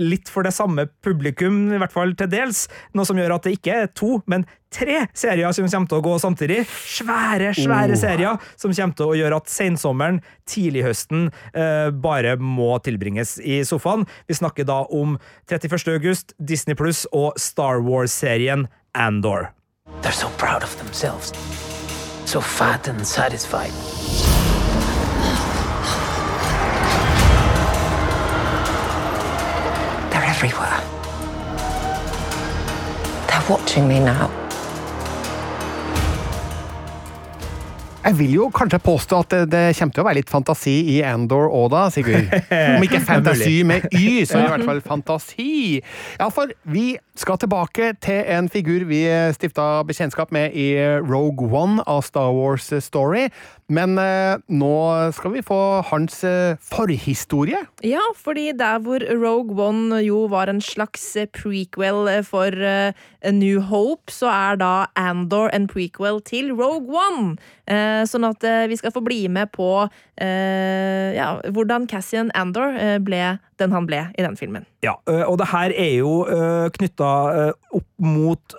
litt 0.00 0.28
for 0.28 0.44
det 0.44 0.52
samme 0.52 0.84
publikum, 1.04 1.70
i 1.72 1.78
hvert 1.80 1.94
fall 1.94 2.12
til 2.18 2.28
dels. 2.28 2.66
Noe 2.92 3.08
som 3.08 3.16
gjør 3.16 3.38
at 3.38 3.46
det 3.46 3.54
ikke 3.56 3.76
er 3.84 3.88
to, 3.96 4.18
men 4.28 4.44
tre 4.70 5.06
serier 5.16 5.50
som 5.56 5.64
kommer 5.66 5.88
til 5.90 5.98
å 5.98 6.04
gå 6.04 6.16
samtidig. 6.22 6.58
Svære, 6.68 7.54
svære 7.56 7.96
Oh. 7.96 8.00
serier 8.02 8.50
som 8.60 8.74
kommer 8.76 8.98
til 9.00 9.06
å 9.08 9.16
gjøre 9.18 9.36
at 9.40 9.48
sensommeren, 9.50 10.20
tidlighøsten, 10.46 11.30
eh, 11.54 11.90
bare 11.90 12.36
må 12.36 12.76
tilbringes 12.84 13.38
i 13.40 13.62
sofaen. 13.64 14.04
Vi 14.28 14.34
snakker 14.36 14.68
da 14.68 14.82
om 14.92 15.16
31. 15.48 15.88
august, 15.96 16.34
Disney 16.38 16.76
Pluss 16.76 17.06
og 17.12 17.32
Star 17.40 17.80
Wars-serien 17.80 18.68
Andor. 18.94 19.54
They're 20.02 20.12
so 20.12 20.28
proud 20.38 20.62
of 20.62 20.76
themselves. 20.78 21.32
So 22.24 22.40
fat 22.40 22.88
and 22.88 23.06
satisfied. 23.06 23.72
They're 30.10 30.24
everywhere. 30.24 30.80
They're 33.28 33.46
watching 33.48 33.86
me 33.88 34.00
now. 34.00 34.39
Jeg 38.00 38.16
vil 38.16 38.32
jo 38.32 38.46
kanskje 38.48 38.78
påstå 38.80 39.18
at 39.20 39.34
det, 39.34 39.40
det 39.52 39.62
kommer 39.76 39.92
til 39.92 40.00
å 40.00 40.06
være 40.06 40.18
litt 40.22 40.30
fantasi 40.32 40.72
i 40.94 40.96
Andor 41.04 41.50
òg, 41.52 41.66
da, 41.74 41.82
Sigurd. 41.92 42.32
Om 42.78 42.86
ikke 42.86 43.02
fantasi 43.04 43.58
med 43.68 43.84
Y, 43.92 44.22
så 44.24 44.40
i 44.40 44.48
hvert 44.48 44.64
fall 44.70 44.80
fantasi. 44.80 45.82
Ja, 46.16 46.30
for 46.32 46.48
vi 46.64 46.94
skal 47.20 47.36
tilbake 47.42 47.92
til 48.00 48.24
en 48.32 48.48
figur 48.48 48.86
vi 48.88 49.02
stifta 49.36 49.82
bekjentskap 49.84 50.32
med 50.32 50.56
i 50.56 50.70
Rogue 51.04 51.50
One 51.52 51.84
av 51.84 52.00
Star 52.08 52.32
Wars 52.32 52.70
Story. 52.80 53.28
Men 53.70 53.94
eh, 54.02 54.40
nå 54.50 54.72
skal 55.14 55.36
vi 55.36 55.44
få 55.46 55.58
hans 55.92 56.24
eh, 56.26 56.56
forhistorie. 56.72 57.60
Ja, 57.86 58.02
fordi 58.18 58.48
der 58.58 58.80
hvor 58.82 59.04
Rogue 59.12 59.54
One 59.62 60.00
jo 60.02 60.24
var 60.32 60.50
en 60.50 60.62
slags 60.64 61.04
eh, 61.20 61.28
prequel 61.30 62.08
eh, 62.10 62.24
for 62.26 62.50
eh, 62.50 62.96
A 63.22 63.34
New 63.36 63.60
Hope, 63.70 64.10
så 64.10 64.32
er 64.32 64.58
da 64.58 64.72
Andor 64.98 65.52
en 65.54 65.68
prequel 65.70 66.18
til 66.26 66.50
Rogue 66.56 66.98
One. 66.98 67.36
Eh, 67.70 67.89
Sånn 68.08 68.26
at 68.28 68.44
eh, 68.46 68.66
vi 68.70 68.78
skal 68.80 68.94
få 68.94 69.02
bli 69.04 69.24
med 69.32 69.52
på 69.54 69.68
eh, 70.20 71.10
ja, 71.16 71.32
hvordan 71.50 71.88
Cassian 71.90 72.32
Andor 72.38 72.76
eh, 72.76 72.98
ble 73.02 73.36
den 73.60 73.76
han 73.76 73.88
ble 73.88 74.06
i 74.16 74.24
den 74.24 74.38
filmen. 74.40 74.64
Ja, 74.84 74.96
og 75.04 75.36
det 75.40 75.50
her 75.50 75.74
er 75.76 75.90
jo 75.98 76.14
knytta 76.72 77.10
opp 77.76 77.88
mot 78.00 78.54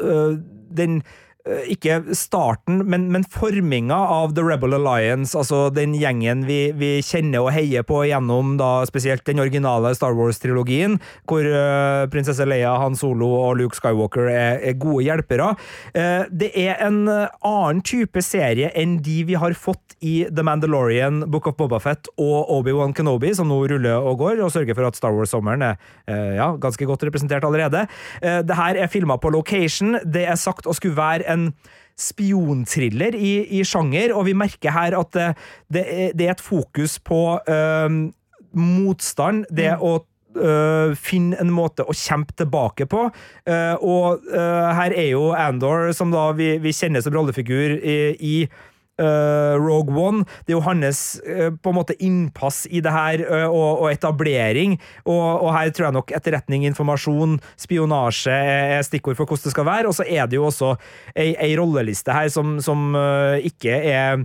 den 0.78 1.00
ikke 1.42 2.14
starten, 2.14 2.84
men, 2.86 3.08
men 3.10 3.24
forminga 3.26 3.96
av 4.14 4.36
The 4.38 4.44
Rebel 4.46 4.76
Alliance, 4.78 5.34
altså 5.38 5.72
den 5.74 5.96
gjengen 5.98 6.44
vi, 6.46 6.70
vi 6.78 6.92
kjenner 7.02 7.48
og 7.48 7.56
heier 7.56 7.82
på 7.88 8.04
gjennom 8.06 8.54
da 8.60 8.84
spesielt 8.86 9.26
den 9.26 9.42
originale 9.42 9.96
Star 9.98 10.14
Wars-trilogien, 10.14 11.00
hvor 11.26 11.42
uh, 11.42 12.06
prinsesse 12.14 12.46
Leia, 12.46 12.76
Han 12.78 12.94
Solo 13.00 13.32
og 13.40 13.58
Luke 13.58 13.78
Skywalker 13.78 14.30
er, 14.30 14.60
er 14.70 14.78
gode 14.78 15.08
hjelpere. 15.08 15.56
Uh, 15.96 16.30
Det 16.30 16.52
er 16.54 16.78
en 16.86 17.04
annen 17.10 17.82
type 17.82 18.22
serie 18.22 18.70
enn 18.78 19.00
de 19.02 19.22
vi 19.26 19.40
har 19.42 19.58
fått 19.58 19.98
i 20.06 20.28
The 20.30 20.46
Mandalorian, 20.46 21.24
Book 21.34 21.50
of 21.50 21.58
Bobafett 21.58 22.10
og 22.22 22.54
Obi-Wan 22.54 22.94
Kenobi, 22.98 23.34
som 23.38 23.50
nå 23.50 23.60
ruller 23.70 23.98
og 23.98 24.22
går, 24.22 24.40
og 24.46 24.54
sørger 24.54 24.78
for 24.78 24.90
at 24.90 24.98
Star 24.98 25.18
Wars-sommeren 25.18 25.66
er 25.72 25.82
uh, 26.06 26.38
ja, 26.38 26.52
ganske 26.62 26.86
godt 26.90 27.08
representert 27.10 27.46
allerede. 27.50 27.88
Uh, 28.22 28.42
Det 28.46 28.62
her 28.62 28.78
er 28.78 28.94
filma 28.94 29.18
på 29.22 29.34
location. 29.34 29.98
Det 30.06 30.28
er 30.30 30.38
sagt 30.38 30.70
å 30.70 30.78
skulle 30.78 30.98
være 30.98 31.31
en 31.34 31.52
spionthriller 32.02 33.16
i, 33.18 33.34
i 33.60 33.66
sjanger, 33.68 34.16
og 34.16 34.26
vi 34.30 34.38
merker 34.38 34.74
her 34.74 34.98
at 34.98 35.12
det, 35.18 35.28
det, 35.74 35.84
er, 35.86 36.16
det 36.18 36.28
er 36.28 36.36
et 36.36 36.44
fokus 36.44 36.98
på 37.04 37.22
øh, 37.40 38.00
motstand, 38.58 39.46
det 39.54 39.76
å 39.78 39.94
øh, 40.36 40.96
finne 40.98 41.38
en 41.42 41.54
måte 41.54 41.86
å 41.86 41.96
kjempe 41.96 42.36
tilbake 42.40 42.88
på. 42.92 43.06
Uh, 43.48 43.76
og 43.80 44.26
uh, 44.34 44.72
her 44.78 44.96
er 44.96 45.12
jo 45.14 45.30
Andor, 45.38 45.92
som 45.96 46.12
da 46.14 46.30
vi, 46.38 46.56
vi 46.64 46.74
kjenner 46.76 47.04
som 47.04 47.16
rollefigur 47.16 47.78
i, 47.78 47.98
i 48.18 48.36
øh, 49.02 49.56
Rogue 49.62 49.98
One. 49.98 50.26
Det 50.46 50.54
er 50.54 50.58
jo 50.58 50.64
hans 50.66 51.02
uh, 51.26 51.50
på 51.58 51.72
en 51.72 51.78
måte 51.78 51.96
innpass 52.04 52.66
i 52.70 52.82
det 52.84 52.92
her 52.94 53.24
uh, 53.26 53.48
og, 53.50 53.84
og 53.86 53.92
etablering. 53.92 54.78
Og, 55.06 55.42
og 55.42 55.50
her 55.56 55.72
tror 55.74 55.90
jeg 55.90 55.98
nok 55.98 56.14
etterretning, 56.16 56.66
informasjon, 56.70 57.40
spionasje 57.60 58.36
er 58.36 58.86
stikkord 58.86 59.18
for 59.20 59.30
hvordan 59.30 59.48
det 59.48 59.56
skal 59.56 59.68
være. 59.68 59.90
Og 59.90 59.98
så 59.98 60.06
er 60.08 60.30
det 60.30 60.38
jo 60.40 60.48
også 60.50 60.74
ei, 61.16 61.34
ei 61.36 61.56
rolleliste 61.60 62.14
her 62.16 62.30
som, 62.32 62.58
som 62.64 62.94
ikke 63.42 63.74
er 63.92 64.22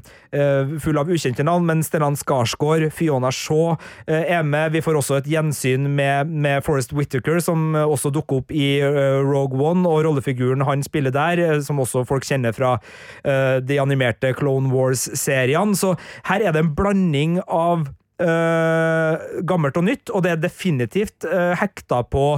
full 0.82 0.98
av 1.00 1.08
ukjente 1.12 1.44
navn, 1.46 1.64
men 1.68 1.82
Stellan 1.84 2.16
Skarsgård, 2.18 2.88
Fiona 2.94 3.30
Shaw 3.32 3.76
er 4.06 4.44
med. 4.44 4.74
Vi 4.74 4.82
får 4.84 4.98
også 4.98 5.20
et 5.20 5.30
gjensyn 5.30 5.86
med, 5.96 6.28
med 6.28 6.64
Forrest 6.66 6.92
Whittaker, 6.96 7.40
som 7.44 7.74
også 7.78 8.12
dukker 8.14 8.42
opp 8.42 8.52
i 8.52 8.68
Rogue 8.84 9.56
One, 9.62 9.86
og 9.88 10.04
rollefiguren 10.06 10.66
han 10.68 10.84
spiller 10.86 11.14
der, 11.14 11.44
som 11.64 11.80
også 11.82 12.04
folk 12.08 12.26
kjenner 12.28 12.54
fra 12.56 12.76
de 13.24 13.80
animerte 13.80 14.34
Clone 14.36 14.65
Wars-seriene. 14.72 15.76
Så 15.78 15.94
her 16.28 16.44
er 16.44 16.56
det 16.56 16.64
en 16.64 16.74
blanding 16.78 17.38
av 17.46 17.86
øh, 18.22 19.42
gammelt 19.46 19.80
og 19.80 19.88
nytt, 19.88 20.12
og 20.12 20.24
det 20.26 20.34
er 20.34 20.44
definitivt 20.44 21.26
øh, 21.28 21.54
hekta 21.60 22.02
på 22.10 22.36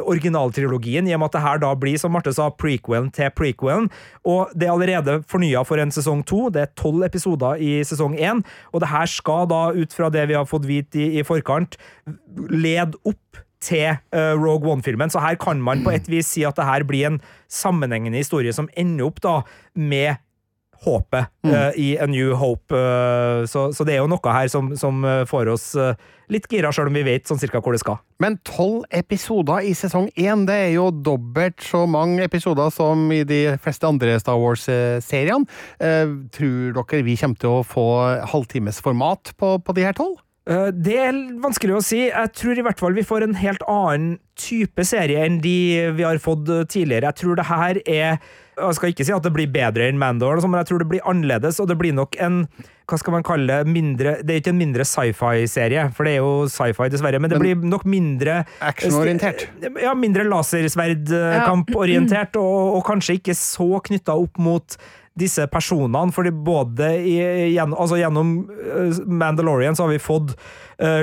originaltrilogien, 0.00 1.06
i 1.08 1.12
og 1.12 1.20
med 1.20 1.28
at 1.28 1.36
det 1.36 1.42
her 1.44 1.60
da 1.60 1.72
blir, 1.76 1.98
som 2.00 2.14
Marte 2.14 2.32
sa, 2.32 2.48
prequelen 2.48 3.10
til 3.12 3.28
prequelen. 3.36 3.90
Og 4.24 4.52
det 4.56 4.68
er 4.68 4.72
allerede 4.72 5.18
fornya 5.28 5.62
for 5.68 5.80
en 5.82 5.92
sesong 5.92 6.24
to. 6.28 6.46
Det 6.52 6.62
er 6.62 6.72
tolv 6.80 7.04
episoder 7.04 7.60
i 7.60 7.82
sesong 7.84 8.16
én. 8.16 8.40
Og 8.72 8.80
det 8.80 8.88
her 8.92 9.10
skal 9.10 9.48
da, 9.50 9.66
ut 9.76 9.92
fra 9.92 10.08
det 10.12 10.28
vi 10.30 10.38
har 10.38 10.48
fått 10.48 10.68
vite 10.68 11.00
i, 11.00 11.20
i 11.20 11.26
forkant, 11.26 11.76
lede 12.48 12.96
opp 13.04 13.42
til 13.62 13.98
uh, 14.14 14.34
Rogue 14.34 14.70
One-filmen. 14.72 15.12
Så 15.12 15.22
her 15.22 15.36
kan 15.40 15.62
man 15.62 15.84
på 15.84 15.92
et 15.94 16.08
vis 16.10 16.32
si 16.34 16.46
at 16.48 16.56
det 16.58 16.66
her 16.66 16.86
blir 16.88 17.12
en 17.12 17.20
sammenhengende 17.52 18.18
historie 18.18 18.52
som 18.54 18.70
ender 18.76 19.06
opp 19.06 19.22
da 19.22 19.40
med 19.76 20.16
håpet 20.82 21.30
eh, 21.46 21.70
i 21.78 21.88
A 22.00 22.06
New 22.10 22.34
Hope. 22.38 22.74
Uh, 22.74 23.44
så, 23.46 23.68
så 23.74 23.86
det 23.86 23.96
er 23.96 24.02
jo 24.02 24.10
noe 24.10 24.34
her 24.34 24.50
som, 24.50 24.72
som 24.78 25.04
eh, 25.06 25.22
får 25.28 25.50
oss 25.52 25.66
uh, 25.78 25.92
litt 26.32 26.48
gira, 26.50 26.72
sjøl 26.74 26.90
om 26.90 26.98
vi 26.98 27.04
vet 27.06 27.28
sånn 27.28 27.40
cirka 27.40 27.60
hvor 27.62 27.76
det 27.76 27.82
skal. 27.82 28.00
Men 28.22 28.38
tolv 28.46 28.82
episoder 28.94 29.66
i 29.68 29.74
sesong 29.78 30.08
én, 30.18 30.46
det 30.48 30.58
er 30.66 30.72
jo 30.76 30.88
dobbelt 30.90 31.62
så 31.62 31.84
mange 31.90 32.24
episoder 32.26 32.72
som 32.74 33.04
i 33.14 33.22
de 33.28 33.56
fleste 33.62 33.88
andre 33.88 34.18
Star 34.22 34.40
Wars-seriene. 34.40 35.46
Tror 36.32 36.76
dere 36.78 37.02
vi 37.06 37.16
kommer 37.20 37.40
til 37.42 37.56
å 37.58 37.64
få 37.66 37.86
halvtimesformat 38.32 39.34
på, 39.38 39.56
på 39.62 39.76
de 39.76 39.88
her 39.88 39.98
tolv? 39.98 40.20
Det 40.74 40.94
er 40.98 41.18
vanskelig 41.42 41.76
å 41.76 41.82
si. 41.84 42.00
Jeg 42.08 42.32
tror 42.38 42.58
i 42.58 42.64
hvert 42.66 42.80
fall 42.80 42.96
vi 42.96 43.04
får 43.06 43.26
en 43.26 43.36
helt 43.38 43.62
annen 43.70 44.16
type 44.38 44.86
serie 44.88 45.26
enn 45.26 45.42
de 45.44 45.92
vi 45.98 46.06
har 46.06 46.22
fått 46.22 46.48
tidligere. 46.72 47.10
Jeg 47.12 47.20
tror 47.20 47.38
det 47.38 47.50
her 47.50 47.82
er 47.84 48.22
Jeg 48.52 48.76
skal 48.76 48.90
ikke 48.92 49.04
si 49.08 49.12
at 49.14 49.24
det 49.24 49.32
blir 49.32 49.48
bedre 49.52 49.86
enn 49.88 49.98
Mandor, 50.00 50.36
men 50.44 50.58
jeg 50.60 50.68
tror 50.68 50.78
det 50.82 50.90
blir 50.90 51.06
annerledes, 51.08 51.60
og 51.62 51.68
det 51.70 51.78
blir 51.80 51.94
nok 51.96 52.12
en 52.20 52.34
hva 52.92 52.98
skal 53.00 53.14
man 53.14 53.24
kalle 53.24 53.54
mindre 53.64 54.18
Det 54.20 54.34
er 54.34 54.40
ikke 54.42 54.52
en 54.52 54.58
mindre 54.58 54.84
sci-fi-serie, 54.84 55.86
for 55.96 56.04
det 56.04 56.12
er 56.12 56.18
jo 56.20 56.44
sci-fi, 56.50 56.88
dessverre, 56.92 57.18
men 57.22 57.30
det 57.30 57.38
Men 57.38 57.46
blir 57.46 57.56
nok 57.70 57.84
mindre 57.88 58.44
Actionorientert. 58.60 59.48
Ja, 59.80 59.94
mindre 59.96 60.24
lasersverdkamporientert, 60.28 62.36
og, 62.36 62.76
og 62.76 62.84
kanskje 62.84 63.14
ikke 63.20 63.34
så 63.38 63.80
knytta 63.86 64.12
opp 64.18 64.38
mot 64.42 64.76
disse 65.18 65.44
personene, 65.52 66.12
fordi 66.12 66.30
både 66.32 66.86
i, 67.04 67.18
gjennom, 67.52 67.76
altså 67.76 67.98
gjennom 68.00 68.30
eh, 68.48 68.96
Mandalorian 69.04 69.76
så 69.76 69.84
har 69.84 69.92
vi 69.92 70.00
fått 70.00 70.32
eh, 70.32 70.38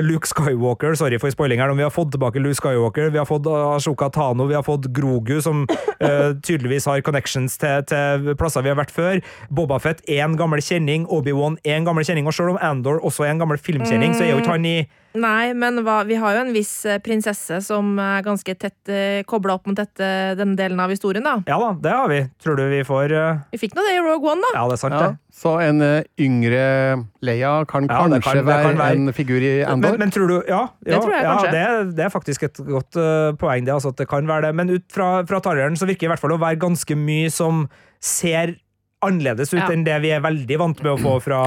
Luke 0.02 0.28
Skywalker, 0.28 0.96
sorry 0.98 1.18
for 1.20 1.32
spoiling 1.32 1.60
her, 1.60 1.70
men 1.70 1.80
vi 1.80 1.86
har 1.86 1.92
fått 1.94 2.10
tilbake 2.14 2.40
Luke 2.42 2.58
Skywalker, 2.58 3.10
vi 3.12 3.20
har 3.20 3.28
fått 3.28 3.46
Ashoka 3.46 4.10
Tano, 4.12 4.46
vi 4.50 4.56
har 4.56 4.64
fått 4.66 4.88
Grogu, 4.96 5.38
som 5.44 5.62
uh, 5.66 6.30
tydeligvis 6.42 6.88
har 6.90 7.02
connections 7.06 7.58
til, 7.60 7.84
til 7.88 8.32
plasser 8.40 8.64
vi 8.66 8.72
har 8.72 8.78
vært 8.80 8.94
før. 8.94 9.20
Bobafett 9.50 10.02
én 10.08 10.30
en 10.30 10.38
gammel 10.38 10.62
kjenning, 10.64 11.06
Obi-Wan 11.10 11.58
én 11.64 11.80
en 11.80 11.90
gammel 11.90 12.06
kjenning, 12.06 12.28
og 12.28 12.36
selv 12.36 12.54
om 12.54 12.62
Andor 12.62 13.00
også 13.06 13.26
er 13.26 13.34
en 13.34 13.42
gammel 13.42 13.60
filmkjenning, 13.60 14.14
så 14.16 14.26
er 14.26 14.34
jo 14.34 14.42
ikke 14.42 14.56
han 14.56 14.68
i 14.68 14.78
Nei, 15.18 15.50
men 15.58 15.80
hva, 15.82 16.04
vi 16.06 16.14
har 16.22 16.36
jo 16.36 16.42
en 16.44 16.52
viss 16.54 16.84
eh, 16.86 17.00
prinsesse 17.02 17.56
som 17.66 17.96
er 17.98 18.22
ganske 18.22 18.54
tett 18.54 18.90
eh, 18.94 19.24
kobla 19.26 19.56
opp 19.56 19.66
mot 19.66 19.74
dette, 19.74 20.06
denne 20.38 20.54
delen 20.54 20.78
av 20.78 20.92
historien, 20.94 21.24
da. 21.26 21.40
Ja 21.50 21.58
da, 21.58 21.72
det 21.82 21.94
har 21.96 22.12
vi. 22.12 22.20
Tror 22.38 22.60
du 22.60 22.62
vi 22.70 22.84
får 22.86 23.14
uh... 23.18 23.40
Vi 23.50 23.58
fikk 23.58 23.74
nå 23.74 23.82
det 23.88 23.96
i 23.96 24.04
Rogue 24.04 24.30
One, 24.30 24.44
da. 24.44 24.52
Ja, 24.60 24.68
det 24.70 24.78
er 24.78 24.82
sant, 24.84 24.94
Ja, 24.94 25.08
det. 25.10 25.29
Så 25.32 25.56
en 25.62 25.80
eh, 25.84 26.02
yngre 26.20 27.04
Leia 27.22 27.64
kan 27.70 27.86
Ja, 27.88 28.00
kanskje 28.06 28.22
kan- 28.22 28.36
det 28.40 28.46
være, 28.46 28.62
kan 28.62 28.78
være. 28.78 28.96
en 28.96 29.12
figur 29.12 29.40
i 29.40 29.52
Andor? 29.62 29.90
Men, 29.90 29.98
men 29.98 30.10
tror 30.10 30.28
du 30.28 30.34
Ja, 30.48 30.66
Det 30.84 30.92
ja, 30.94 30.98
tror 31.00 31.12
jeg 31.14 31.22
ja 31.22 31.52
det, 31.52 31.96
det 31.96 32.04
er 32.04 32.08
faktisk 32.12 32.42
et 32.42 32.56
godt 32.66 32.96
uh, 32.96 33.32
poeng, 33.38 33.64
det, 33.66 33.72
altså, 33.74 33.88
at 33.94 33.96
det 33.98 34.08
kan 34.08 34.26
være 34.26 34.46
det. 34.48 34.54
Men 34.54 34.70
ut 34.70 34.86
fra, 34.92 35.22
fra 35.24 35.40
så 35.40 35.86
virker 35.86 36.00
det 36.00 36.08
i 36.08 36.12
hvert 36.14 36.20
fall 36.20 36.32
å 36.32 36.40
være 36.40 36.58
ganske 36.58 36.96
mye 36.96 37.30
som 37.30 37.68
ser 38.00 38.56
annerledes 39.02 39.52
ut 39.54 39.60
Ja. 39.60 39.68
enn 39.72 39.84
det 39.84 39.94
vi 40.02 40.10
er 40.12 40.20
veldig 40.20 40.58
vant 40.60 40.82
med 40.84 40.92
å 40.92 40.98
få 41.00 41.14
fra, 41.24 41.40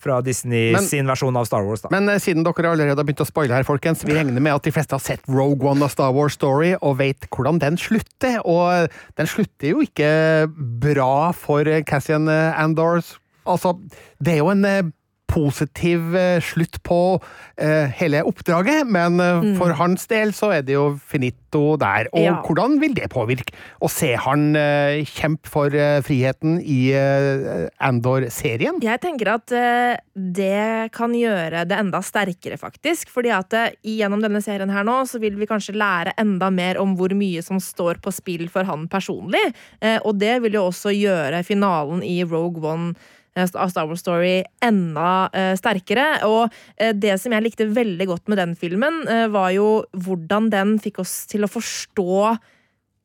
fra 0.00 0.20
Disney 0.24 0.72
Men- 0.72 0.82
sin 0.82 1.06
versjon 1.06 1.36
av 1.36 1.44
Star 1.46 1.62
Wars. 1.66 1.82
Da. 1.82 1.88
Men 1.92 2.08
eh, 2.08 2.18
siden 2.22 2.42
dere 2.46 2.70
allerede 2.72 2.96
har 2.96 3.04
begynt 3.04 3.20
å 3.20 3.28
spoile 3.28 3.52
her, 3.54 3.64
folkens, 3.68 4.04
vi 4.04 4.14
regner 4.16 4.40
med 4.40 4.54
at 4.54 4.62
de 4.62 4.72
fleste 4.72 4.92
har 4.96 5.00
sett 5.04 5.20
Rogue 5.28 5.68
One 5.68 5.82
av 5.84 5.90
Star 5.92 6.12
Wars 6.16 6.32
Story 6.38 6.74
og 6.80 6.96
vet 6.98 7.28
hvordan 7.30 7.58
den 7.60 7.76
slutter. 7.76 8.40
Og 8.46 8.88
den 9.16 9.26
slutter 9.26 9.70
jo 9.74 9.82
ikke 9.84 10.48
bra 10.80 11.32
for 11.36 11.66
eh, 11.68 11.82
Cassian 11.82 12.28
eh, 12.32 12.52
Andors. 12.60 13.18
Altså, 13.46 13.76
det 14.22 14.32
er 14.34 14.38
jo 14.42 14.48
en 14.50 14.64
eh, 14.64 14.82
positiv 15.26 16.14
eh, 16.16 16.38
slutt 16.40 16.78
på 16.86 17.20
eh, 17.58 17.90
hele 17.98 18.22
oppdraget, 18.26 18.86
men 18.86 19.18
for 19.18 19.42
Mm. 19.46 19.56
for 19.58 19.72
hans 19.74 20.06
del 20.06 20.30
så 20.32 20.52
er 20.54 20.62
det 20.62 20.74
jo 20.76 20.98
finito 21.10 21.76
der. 21.80 22.06
Og 22.12 22.20
Ja. 22.22 22.42
hvordan 22.44 22.78
vil 22.80 22.94
det 22.94 23.08
påvirke 23.10 23.52
å 23.82 23.88
se 23.90 24.14
han 24.16 24.54
eh, 24.56 25.02
kjempe 25.04 25.48
for 25.48 25.66
eh, 25.74 26.00
friheten 26.04 26.60
i 26.62 26.92
eh, 26.92 27.68
Andor-serien? 27.80 28.78
Jeg 28.84 29.00
tenker 29.02 29.30
at 29.34 29.52
eh, 29.56 29.96
det 30.14 30.92
kan 30.96 31.12
gjøre 31.16 31.64
det 31.68 31.78
enda 31.78 32.00
sterkere, 32.04 32.58
faktisk. 32.60 33.08
Fordi 33.12 33.32
at 33.34 33.52
eh, 33.56 33.70
gjennom 33.84 34.22
denne 34.22 34.42
serien 34.44 34.70
her 34.72 34.84
nå, 34.86 35.00
så 35.08 35.20
vil 35.22 35.36
vi 35.40 35.46
kanskje 35.50 35.76
lære 35.76 36.14
enda 36.20 36.50
mer 36.54 36.78
om 36.82 36.94
hvor 36.96 37.12
mye 37.16 37.42
som 37.44 37.58
står 37.62 38.00
på 38.04 38.12
spill 38.14 38.48
for 38.52 38.64
han 38.68 38.86
personlig. 38.92 39.42
Eh, 39.82 39.98
og 40.04 40.18
det 40.22 40.38
vil 40.44 40.52
jo 40.60 40.68
også 40.70 40.92
gjøre 40.94 41.44
finalen 41.46 42.02
i 42.06 42.22
Rogue 42.24 42.62
One 42.62 42.94
eh, 42.94 43.12
av 43.36 43.70
Star 43.72 43.86
Wars 43.88 44.00
Story 44.00 44.44
enda 44.64 45.28
eh, 45.32 45.54
sterkere. 45.58 46.06
Og 46.28 46.48
eh, 46.76 46.94
det 46.96 47.18
som 47.22 47.34
jeg 47.34 47.44
likte 47.44 47.68
veldig 47.68 48.08
godt 48.10 48.32
med 48.32 48.40
den 48.40 48.54
filmen, 48.58 49.02
eh, 49.08 49.26
var 49.32 49.52
jo 49.56 49.84
hvordan 49.92 50.50
den 50.52 50.76
fikk 50.82 51.02
oss 51.04 51.24
til 51.30 51.46
å 51.46 51.50
forstå 51.50 52.08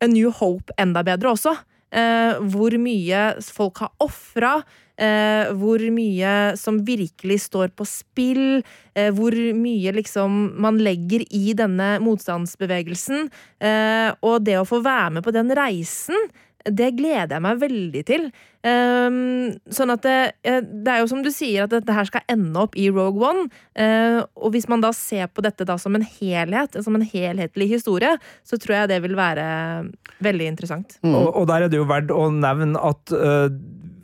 A 0.01 0.09
New 0.09 0.31
Hope 0.39 0.73
enda 0.81 1.03
bedre 1.05 1.35
også. 1.35 1.55
Eh, 1.91 2.39
hvor 2.53 2.75
mye 2.79 3.25
folk 3.51 3.83
har 3.83 3.91
ofra. 4.03 4.61
Eh, 5.01 5.49
hvor 5.57 5.81
mye 5.89 6.53
som 6.59 6.77
virkelig 6.85 7.39
står 7.47 7.71
på 7.73 7.87
spill. 7.89 8.61
Eh, 8.93 9.09
hvor 9.15 9.33
mye 9.57 9.93
liksom 9.97 10.59
man 10.61 10.77
legger 10.83 11.25
i 11.33 11.55
denne 11.57 11.95
motstandsbevegelsen. 12.03 13.27
Eh, 13.59 14.09
og 14.21 14.45
det 14.45 14.59
å 14.59 14.67
få 14.67 14.81
være 14.85 15.17
med 15.17 15.25
på 15.25 15.33
den 15.35 15.51
reisen, 15.57 16.29
det 16.65 16.93
gleder 16.97 17.37
jeg 17.37 17.43
meg 17.45 17.59
veldig 17.61 18.01
til. 18.07 18.25
Um, 18.61 19.55
sånn 19.73 19.89
at 19.89 20.03
det, 20.05 20.17
eh, 20.45 20.59
det 20.61 20.91
er 20.93 20.99
jo 21.01 21.09
som 21.09 21.23
du 21.25 21.31
sier, 21.33 21.65
at 21.65 21.73
dette 21.73 21.95
her 21.95 22.05
skal 22.05 22.25
ende 22.29 22.61
opp 22.61 22.77
i 22.77 22.89
Rogue 22.93 23.25
One. 23.25 23.47
Uh, 23.73 24.21
og 24.37 24.53
hvis 24.53 24.69
man 24.69 24.83
da 24.83 24.91
ser 24.95 25.31
på 25.33 25.41
dette 25.45 25.65
da 25.67 25.79
som 25.81 25.97
en 25.97 26.05
helhet, 26.05 26.77
som 26.85 26.97
en 26.97 27.05
helhetlig 27.05 27.71
historie, 27.73 28.13
så 28.45 28.59
tror 28.61 28.81
jeg 28.81 28.93
det 28.93 29.01
vil 29.07 29.17
være 29.17 29.45
veldig 30.21 30.51
interessant. 30.53 30.99
Og, 31.05 31.31
og 31.33 31.47
der 31.49 31.65
er 31.65 31.71
det 31.71 31.81
jo 31.81 31.89
verdt 31.89 32.13
å 32.13 32.27
nevne 32.33 32.79
at 32.81 33.13
øh, 33.15 33.49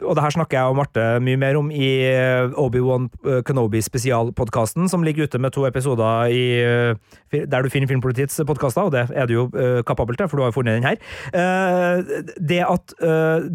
og 0.02 0.16
det 0.16 0.24
her 0.24 0.34
snakker 0.36 0.58
jeg 0.58 0.72
og 0.72 0.78
Marte 0.78 1.06
mye 1.24 1.39
mer 1.39 1.58
om 1.60 1.72
i 1.72 1.89
øh, 2.10 2.52
Obi-Wan 2.60 3.08
øh, 3.26 3.41
Kenobi 3.48 3.82
spesialpodkasten, 3.82 4.89
som 4.89 5.04
ligger 5.04 5.28
ute 5.28 5.39
med 5.41 5.52
to 5.52 5.66
episoder 5.68 6.26
i, 6.26 6.43
øh, 6.64 6.95
der 7.34 7.62
du 7.62 7.70
finner 7.70 7.88
Filmpolitiets 7.88 8.41
podkaster, 8.48 8.82
og 8.82 8.91
det 8.91 9.08
er 9.14 9.26
du 9.26 9.34
jo 9.34 9.82
kapabel 9.88 10.18
til, 10.18 10.30
for 10.30 10.38
du 10.38 10.43
har 10.43 10.52
jo 10.52 10.58
funnet 10.58 10.78
den 10.78 10.88
her. 10.88 10.98
Eh, 11.34 12.04
det 12.50 12.64
at 12.66 12.93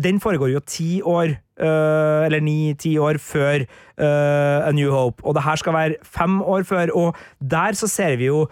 Den 0.05 0.21
foregår 0.21 0.53
jo 0.53 0.61
ti 0.67 1.03
år 1.03 1.29
eller 1.63 2.41
ni-ti 2.41 2.97
år 2.99 3.19
før 3.21 3.65
A 3.99 4.73
New 4.73 4.91
Hope, 4.91 5.25
og 5.25 5.35
det 5.35 5.43
her 5.43 5.57
skal 5.57 5.73
være 5.73 5.95
fem 6.03 6.43
år 6.43 6.63
før, 6.63 6.87
og 6.95 7.15
der 7.39 7.73
så 7.73 7.87
ser 7.89 8.17
vi 8.17 8.27
jo 8.27 8.49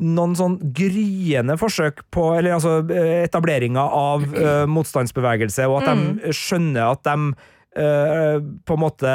noen 0.00 0.34
sånn 0.38 0.58
gryende 0.76 1.56
forsøk 1.60 2.02
på 2.14 2.30
Eller 2.38 2.56
altså 2.56 2.80
eh, 2.88 3.22
etableringa 3.26 3.84
av 3.84 4.26
uh, 4.34 4.66
motstandsbevegelse, 4.70 5.68
og 5.68 5.82
at 5.82 5.90
de 5.92 6.34
skjønner 6.36 6.90
at 6.90 7.04
de 7.06 7.32
Uh, 7.70 8.42
på 8.66 8.74
en 8.74 8.80
måte 8.82 9.10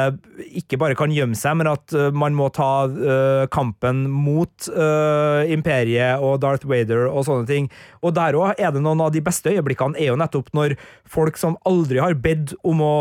ikke 0.56 0.78
bare 0.80 0.96
kan 0.96 1.12
gjemme 1.12 1.36
seg, 1.36 1.58
men 1.60 1.68
at 1.68 1.92
uh, 1.92 2.06
man 2.16 2.32
må 2.32 2.46
ta 2.56 2.86
uh, 2.88 3.44
kampen 3.52 4.06
mot 4.08 4.70
imperiet 5.52 6.24
og 6.24 6.38
Darth 6.40 6.64
Vader 6.64 7.04
og 7.10 7.26
sånne 7.28 7.44
ting. 7.50 7.68
Og 8.06 8.14
der 8.16 8.38
òg 8.38 8.60
er 8.62 8.74
det 8.74 8.82
noen 8.84 9.02
av 9.04 9.12
de 9.14 9.22
beste 9.24 9.52
øyeblikkene, 9.52 9.98
er 9.98 10.12
jo 10.12 10.20
nettopp 10.20 10.52
når 10.56 10.76
folk 11.10 11.40
som 11.40 11.58
aldri 11.68 12.02
har 12.02 12.14
bedt 12.14 12.54
om 12.66 12.82
å 12.84 12.94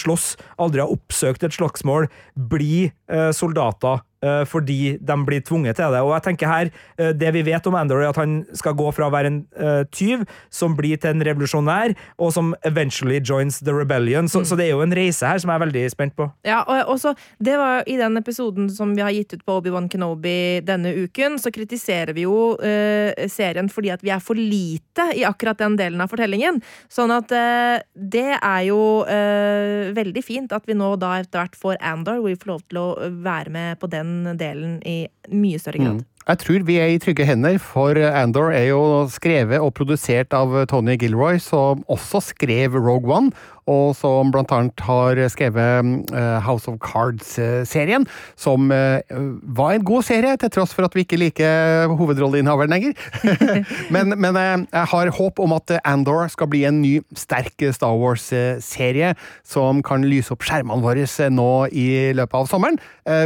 slåss, 0.00 0.34
aldri 0.60 0.84
har 0.84 0.92
oppsøkt 0.92 1.46
et 1.46 1.56
slagsmål, 1.56 2.10
blir 2.36 2.92
eh, 3.08 3.30
soldater 3.36 4.02
eh, 4.24 4.44
fordi 4.48 4.96
de 5.00 5.16
blir 5.26 5.42
tvunget 5.44 5.78
til 5.78 5.92
det. 5.94 6.02
Og 6.04 6.12
jeg 6.16 6.24
tenker 6.28 6.50
her, 6.50 6.70
eh, 6.98 7.12
Det 7.12 7.32
vi 7.34 7.42
vet 7.42 7.66
om 7.66 7.74
Andor, 7.74 8.02
er 8.02 8.08
at 8.08 8.16
han 8.16 8.44
skal 8.54 8.74
gå 8.74 8.92
fra 8.94 9.08
å 9.08 9.12
være 9.12 9.26
en 9.26 9.46
eh, 9.56 9.84
tyv 9.90 10.24
som 10.50 10.76
blir 10.76 10.96
til 10.96 11.10
en 11.10 11.24
revolusjonær, 11.24 11.94
og 12.18 12.32
som 12.32 12.54
eventually 12.64 13.20
joins 13.20 13.60
the 13.60 13.72
rebellion. 13.72 14.28
Så, 14.28 14.44
så 14.44 14.56
det 14.56 14.66
er 14.66 14.76
jo 14.76 14.82
en 14.82 14.94
reise 14.94 15.26
her 15.26 15.38
som 15.38 15.50
jeg 15.50 15.60
er 15.60 15.66
veldig 15.66 15.84
spent 15.90 16.16
på. 16.16 16.30
Ja, 16.46 16.62
og 16.66 16.94
også, 16.94 17.14
det 17.40 17.56
var 17.58 17.82
I 17.86 17.96
den 17.96 18.16
episoden 18.16 18.70
som 18.70 18.94
vi 18.96 19.02
har 19.02 19.14
gitt 19.14 19.34
ut 19.34 19.44
på 19.44 19.60
Obi-Wan 19.60 19.88
Kenobi 19.88 20.60
denne 20.66 20.94
uken, 20.94 21.38
så 21.38 21.52
kritiserer 21.54 22.14
vi 22.16 22.26
jo 22.26 22.56
eh, 22.62 23.28
serien 23.28 23.68
fordi 23.68 23.92
at 23.94 24.02
vi 24.04 24.12
er 24.14 24.17
for 24.24 24.38
lite 24.38 25.10
i 25.16 25.24
akkurat 25.28 25.58
den 25.60 25.76
delen 25.78 26.02
av 26.04 26.12
fortellingen. 26.12 26.60
Sånn 26.92 27.12
at 27.14 27.32
eh, 27.34 27.78
det 27.94 28.30
er 28.36 28.62
jo 28.68 28.80
eh, 29.08 29.90
veldig 29.96 30.24
fint 30.24 30.54
at 30.54 30.68
vi 30.68 30.76
nå 30.78 30.94
da 31.00 31.16
etter 31.20 31.42
hvert 31.42 31.58
får 31.58 31.80
Andor, 31.84 32.20
hvor 32.22 32.32
vi 32.32 32.40
får 32.40 32.52
lov 32.52 32.62
til 32.66 32.82
å 32.82 32.88
være 33.24 33.54
med 33.54 33.80
på 33.80 33.90
den 33.92 34.34
delen 34.40 34.78
i 34.86 35.00
mye 35.32 35.60
større 35.62 35.82
grad. 35.82 36.02
Mm. 36.02 36.17
Jeg 36.28 36.38
tror 36.42 36.64
vi 36.68 36.74
er 36.76 36.90
i 36.92 36.98
trygge 37.00 37.24
hender, 37.24 37.54
for 37.56 37.96
Andor 37.96 38.50
er 38.52 38.66
jo 38.68 38.82
skrevet 39.08 39.62
og 39.64 39.72
produsert 39.78 40.34
av 40.36 40.52
Tony 40.68 40.98
Gilroy, 41.00 41.38
som 41.40 41.80
også 41.88 42.20
skrev 42.20 42.76
Rogue 42.76 43.08
One, 43.08 43.32
og 43.68 43.92
som 43.96 44.32
blant 44.32 44.52
annet 44.54 44.82
har 44.84 45.20
skrevet 45.32 46.12
eh, 46.16 46.36
House 46.44 46.68
of 46.70 46.78
Cards-serien, 46.84 48.06
som 48.36 48.72
eh, 48.72 49.00
var 49.42 49.76
en 49.76 49.86
god 49.88 50.06
serie, 50.08 50.36
til 50.40 50.52
tross 50.52 50.72
for 50.76 50.88
at 50.88 50.96
vi 50.96 51.04
ikke 51.04 51.20
liker 51.20 51.92
hovedrolleinnehaveren 51.98 52.72
lenger. 52.72 52.96
men 53.94 54.16
men 54.16 54.36
eh, 54.40 54.66
jeg 54.72 54.92
har 54.92 55.12
håp 55.18 55.40
om 55.44 55.56
at 55.56 55.78
Andor 55.80 56.28
skal 56.32 56.50
bli 56.52 56.64
en 56.68 56.80
ny, 56.82 56.98
sterk 57.16 57.68
Star 57.72 57.96
Wars-serie 57.96 59.14
som 59.46 59.82
kan 59.84 60.04
lyse 60.04 60.32
opp 60.32 60.44
skjermene 60.44 60.84
våre 60.84 61.08
nå 61.32 61.52
i 61.72 61.88
løpet 62.16 62.36
av 62.36 62.48
sommeren, 62.50 62.76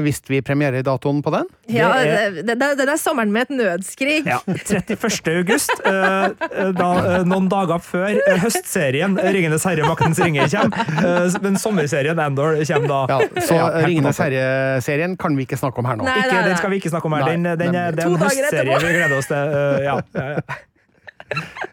hvis 0.05 0.21
vi 0.29 0.43
premierer 0.45 0.85
datoen 0.87 1.23
på 1.25 1.33
den. 1.35 1.49
Ja, 1.71 1.93
Det 1.95 2.09
er- 2.11 2.43
det, 2.43 2.57
det, 2.79 2.89
er 2.89 2.97
sommeren 2.99 3.31
med 3.33 3.43
et 3.43 3.51
nødskrik. 3.55 4.27
Ja, 4.27 4.39
31. 4.47 5.29
august, 5.39 5.71
eh, 5.87 5.93
eh, 5.93 6.73
da, 6.75 6.89
eh, 7.19 7.25
noen 7.25 7.47
dager 7.49 7.79
før 7.79 8.19
høstserien 8.43 9.15
Ringenes 9.17 9.63
herre, 9.65 9.87
maktens 9.87 10.19
ringer 10.19 10.49
kommer. 10.51 11.39
Men 11.43 11.57
sommerserien 11.57 12.19
Andor 12.19 12.59
kommer 12.67 12.89
da. 12.89 13.01
Ja, 13.15 13.47
så 13.47 13.55
Ja, 13.61 13.69
Ringenes 13.87 14.19
herre-serien 14.19 15.17
kan 15.17 15.37
vi 15.39 15.47
ikke 15.47 15.59
snakke 15.61 15.79
om 15.79 15.85
her 15.87 15.97
nå. 15.97 16.05
Nei, 16.05 16.19
Ikke, 16.19 16.35
nei, 16.35 16.43
den 16.49 16.57
skal 16.57 16.71
vi 16.75 16.81
ikke 16.83 16.91
snakke 16.91 17.07
om 17.07 17.13
her. 17.13 17.31
Den, 17.31 17.43
Den, 17.43 17.59
den, 17.59 17.73
den 17.73 17.97
det 17.97 18.05
er 18.05 18.11
en 18.11 18.21
høstserie 18.27 18.83
vi 18.83 18.93
gleder 18.99 19.19
oss 19.19 19.31
til. 19.31 19.57
Ja, 19.87 20.01
ja, 20.19 20.29
ja. 20.37 20.61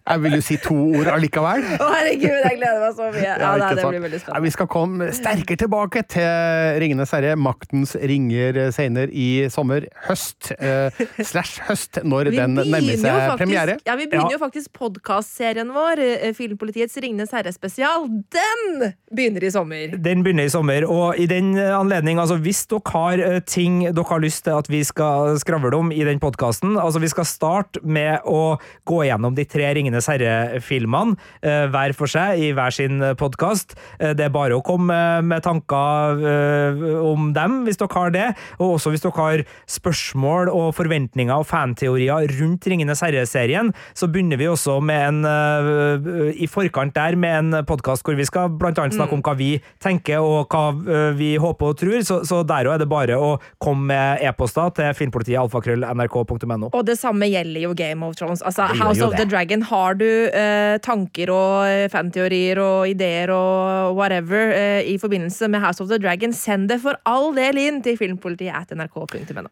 Jeg 0.09 0.21
vil 0.23 0.33
jo 0.39 0.41
si 0.41 0.55
to 0.63 0.75
ord 0.97 1.09
allikevel. 1.13 1.63
Å, 1.77 1.87
herregud, 1.93 2.37
jeg 2.41 2.57
gleder 2.57 2.79
meg 2.81 2.95
så 2.97 3.09
mye! 3.13 3.21
Ja, 3.23 3.35
Ja, 3.39 3.49
nei, 3.61 3.67
det 3.77 3.83
blir 3.85 4.01
veldig 4.07 4.19
Ja, 4.25 4.39
vi 4.41 4.51
skal 4.55 4.67
komme 4.71 5.09
sterkere 5.13 5.59
tilbake 5.61 6.01
til 6.09 6.79
Ringenes 6.81 7.11
herre, 7.13 7.35
maktens 7.37 7.93
ringer 7.99 8.57
senere 8.73 9.11
i 9.13 9.27
sommer. 9.53 9.85
Høst 10.07 10.51
eh, 10.57 10.89
slash 11.21 11.59
høst, 11.67 11.99
når 12.03 12.31
Vi 12.31 12.39
den 12.39 12.55
nærmer 12.57 12.81
seg 12.89 13.05
faktisk- 13.05 13.37
premiere. 13.43 13.77
Ja, 13.85 13.95
vi 13.99 14.07
begynner 14.09 14.33
jo 14.33 14.41
faktisk 14.41 14.73
podkastserien 14.79 15.69
vår, 15.75 16.01
eh, 16.07 16.33
Filmpolitiets 16.37 16.97
Ringenes 17.03 17.31
herre-spesial. 17.35 18.07
Den 18.33 18.93
begynner 19.13 19.45
i 19.45 19.51
sommer! 19.53 19.93
Den 20.09 20.23
begynner 20.25 20.49
i 20.49 20.53
sommer, 20.53 20.85
og 20.89 21.19
i 21.21 21.27
den 21.29 21.53
anledning, 21.59 22.17
altså 22.21 22.39
hvis 22.41 22.63
dere 22.71 22.95
har 22.95 23.23
eh, 23.29 23.39
ting 23.45 23.81
dere 23.85 24.07
har 24.09 24.23
lyst 24.25 24.43
til 24.47 24.57
at 24.57 24.69
vi 24.71 24.81
skal 24.87 25.37
skravle 25.41 25.73
om 25.77 25.91
i 25.93 26.01
den 26.07 26.19
podkasten, 26.21 26.75
altså 26.81 27.01
vi 27.03 27.09
skal 27.13 27.27
starte 27.29 27.81
med 27.85 28.25
å 28.25 28.57
gå 28.89 29.03
gjennom 29.05 29.35
de 29.37 29.45
tre 29.51 29.71
Ringenes 29.77 30.09
herre-filmene 30.09 31.17
eh, 31.41 31.65
hver 31.71 31.95
for 31.97 32.11
seg 32.11 32.41
i 32.41 32.51
hver 32.57 32.73
sin 32.75 33.01
podkast. 33.19 33.75
Det 33.99 34.25
er 34.25 34.33
bare 34.33 34.57
å 34.57 34.63
komme 34.65 34.95
med 35.25 35.43
tanker 35.45 36.23
eh, 36.29 36.83
om 37.03 37.31
dem, 37.35 37.63
hvis 37.65 37.79
dere 37.79 37.95
har 37.95 38.13
det, 38.13 38.27
og 38.59 38.75
også 38.77 38.93
hvis 38.93 39.03
dere 39.03 39.17
har 39.17 39.43
spørsmål 39.69 40.51
og 40.53 40.73
forventninger 40.77 41.33
og 41.35 41.47
fanteorier 41.49 42.29
rundt 42.39 42.67
Ringenes 42.69 43.03
herre-serien, 43.05 43.71
så 43.97 44.09
begynner 44.11 44.39
vi 44.39 44.49
også 44.49 44.79
med 44.83 45.05
en 45.09 45.29
eh, 45.29 46.41
i 46.43 46.49
forkant 46.49 46.95
der 46.95 47.17
med 47.19 47.37
en 47.39 47.65
podkast 47.67 48.05
hvor 48.05 48.17
vi 48.17 48.27
skal 48.27 48.49
annet 48.49 48.95
snakke 48.95 49.15
om 49.17 49.23
hva 49.25 49.35
vi 49.39 49.51
tenker 49.81 50.23
og 50.23 50.51
hva 50.51 50.63
eh, 50.73 51.11
vi 51.17 51.33
håper 51.41 51.73
og 51.73 51.79
tror, 51.79 51.99
så, 52.05 52.21
så 52.27 52.41
der 52.47 52.69
òg 52.69 52.77
er 52.77 52.83
det 52.83 52.89
bare 52.91 53.17
å 53.19 53.31
komme 53.61 53.89
med 53.89 54.23
e-poster 54.25 54.73
til 54.77 54.93
filmpolitiet 54.97 55.39
alfakrøll.nrk.no. 55.41 56.69
Og 56.69 56.83
det 56.85 56.97
samme 56.99 57.29
gjelder 57.29 57.63
jo 57.63 57.73
Game 57.77 58.05
of 58.05 58.17
Thrones. 58.19 58.43
Altså, 58.45 58.67
House 58.79 59.01
of 59.05 59.15
the 59.15 59.23
det. 59.23 59.31
Dragon. 59.39 59.61
Har 59.63 59.95
du 59.95 60.09
eh, 60.35 60.77
tanker 60.83 61.31
og 61.31 61.67
eh, 61.69 61.87
fanteorier 61.91 62.59
og 62.59 62.89
ideer 62.91 63.31
og 63.31 63.95
whatever 63.95 64.51
eh, 64.51 64.83
i 64.83 64.97
forbindelse 64.99 65.47
med 65.47 65.63
House 65.63 65.79
of 65.79 65.87
the 65.87 65.99
Dragon, 65.99 66.33
send 66.33 66.67
det 66.69 66.81
for 66.83 66.99
all 67.07 67.31
del 67.35 67.61
inn 67.61 67.79
til 67.85 67.95
filmpolitiet 67.99 68.51
at 68.51 68.75
nrk.no. 68.75 69.47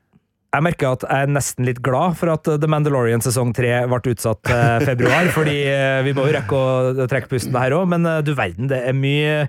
Jeg 0.56 0.64
merker 0.64 0.94
at 0.96 1.04
jeg 1.04 1.26
er 1.28 1.32
nesten 1.36 1.68
litt 1.68 1.82
glad 1.84 2.16
for 2.18 2.32
at 2.32 2.48
The 2.48 2.70
Mandalorian 2.72 3.22
sesong 3.24 3.52
tre 3.56 3.82
ble 3.90 4.14
utsatt 4.14 4.40
til 4.48 4.86
februar, 4.88 5.28
fordi 5.36 5.58
eh, 5.68 6.00
vi 6.08 6.14
må 6.16 6.28
jo 6.30 6.36
rekke 6.38 6.60
å 6.60 7.08
trekke 7.12 7.30
pusten 7.34 7.58
her 7.60 7.76
òg, 7.76 7.90
men 7.92 8.08
eh, 8.08 8.22
du 8.26 8.32
verden, 8.38 8.70
det 8.72 8.80
er 8.88 8.96
mye 8.96 9.42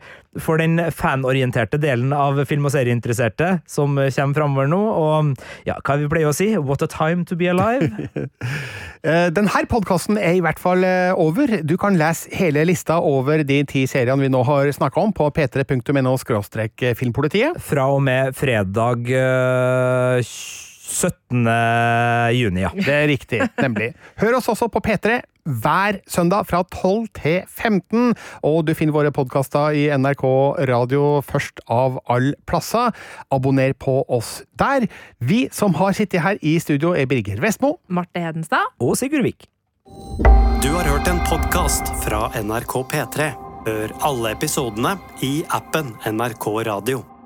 for 0.42 0.60
den 0.60 0.76
fanorienterte 0.94 1.78
delen 1.80 2.12
av 2.14 2.36
film- 2.50 2.66
og 2.68 2.74
serieinteresserte 2.74 3.60
som 3.70 3.96
kommer 3.96 4.36
framover 4.36 4.68
nå. 4.70 4.78
Og 4.78 5.32
ja, 5.66 5.78
hva 5.86 5.96
vi 5.98 6.10
pleier 6.10 6.30
å 6.30 6.36
si? 6.36 6.50
What 6.58 6.84
a 6.84 6.90
time 6.90 7.24
to 7.30 7.38
be 7.38 7.50
alive! 7.50 7.88
Eh, 9.06 9.28
Denne 9.30 9.60
podkasten 9.70 10.16
er 10.18 10.34
i 10.34 10.40
hvert 10.42 10.58
fall 10.58 10.82
eh, 10.82 11.12
over. 11.14 11.60
Du 11.62 11.76
kan 11.78 11.94
lese 11.94 12.26
hele 12.34 12.64
lista 12.66 12.96
over 12.98 13.44
de 13.46 13.60
ti 13.70 13.84
seriene 13.86 14.26
vi 14.26 14.30
nå 14.34 14.40
har 14.42 14.66
snakka 14.74 15.04
om 15.06 15.12
på 15.14 15.28
p3.no 15.36 16.16
filmpolitiet. 16.98 17.60
Fra 17.62 17.86
og 17.94 18.02
med 18.02 18.34
fredag 18.34 19.06
øh, 19.06 20.18
17. 20.88 21.44
juni, 22.34 22.62
ja. 22.64 22.70
Det 22.74 22.94
er 22.94 23.10
riktig, 23.10 23.42
nemlig. 23.60 23.92
Hør 24.22 24.38
oss 24.40 24.48
også 24.48 24.70
på 24.72 24.80
P3 24.84 25.20
hver 25.48 26.00
søndag 26.08 26.46
fra 26.48 26.62
12 26.62 27.06
til 27.16 27.38
15, 27.48 28.14
og 28.44 28.66
du 28.68 28.74
finner 28.76 28.92
våre 28.96 29.12
podkaster 29.14 29.76
i 29.76 29.86
NRK 29.96 30.24
Radio 30.68 31.20
først 31.24 31.62
av 31.72 32.00
all 32.10 32.34
plasser. 32.48 32.92
Abonner 33.32 33.72
på 33.72 34.02
oss 34.08 34.42
der. 34.60 34.88
Vi 35.20 35.46
som 35.52 35.76
har 35.80 35.96
sittet 35.96 36.24
her 36.24 36.40
i 36.42 36.58
studio, 36.60 36.92
er 36.92 37.08
Birger 37.08 37.40
Vestmo. 37.40 37.78
Marte 37.88 38.20
Hedenstad. 38.20 38.74
Og 38.80 38.96
Sigurd 39.00 39.24
Vik. 39.24 39.48
Du 40.62 40.72
har 40.74 40.88
hørt 40.90 41.08
en 41.08 41.20
podkast 41.24 41.92
fra 42.04 42.28
NRK 42.36 42.80
P3. 42.92 43.30
Hør 43.68 43.94
alle 44.04 44.34
episodene 44.36 44.96
i 45.24 45.38
appen 45.48 45.94
NRK 46.08 46.50
Radio. 46.68 47.17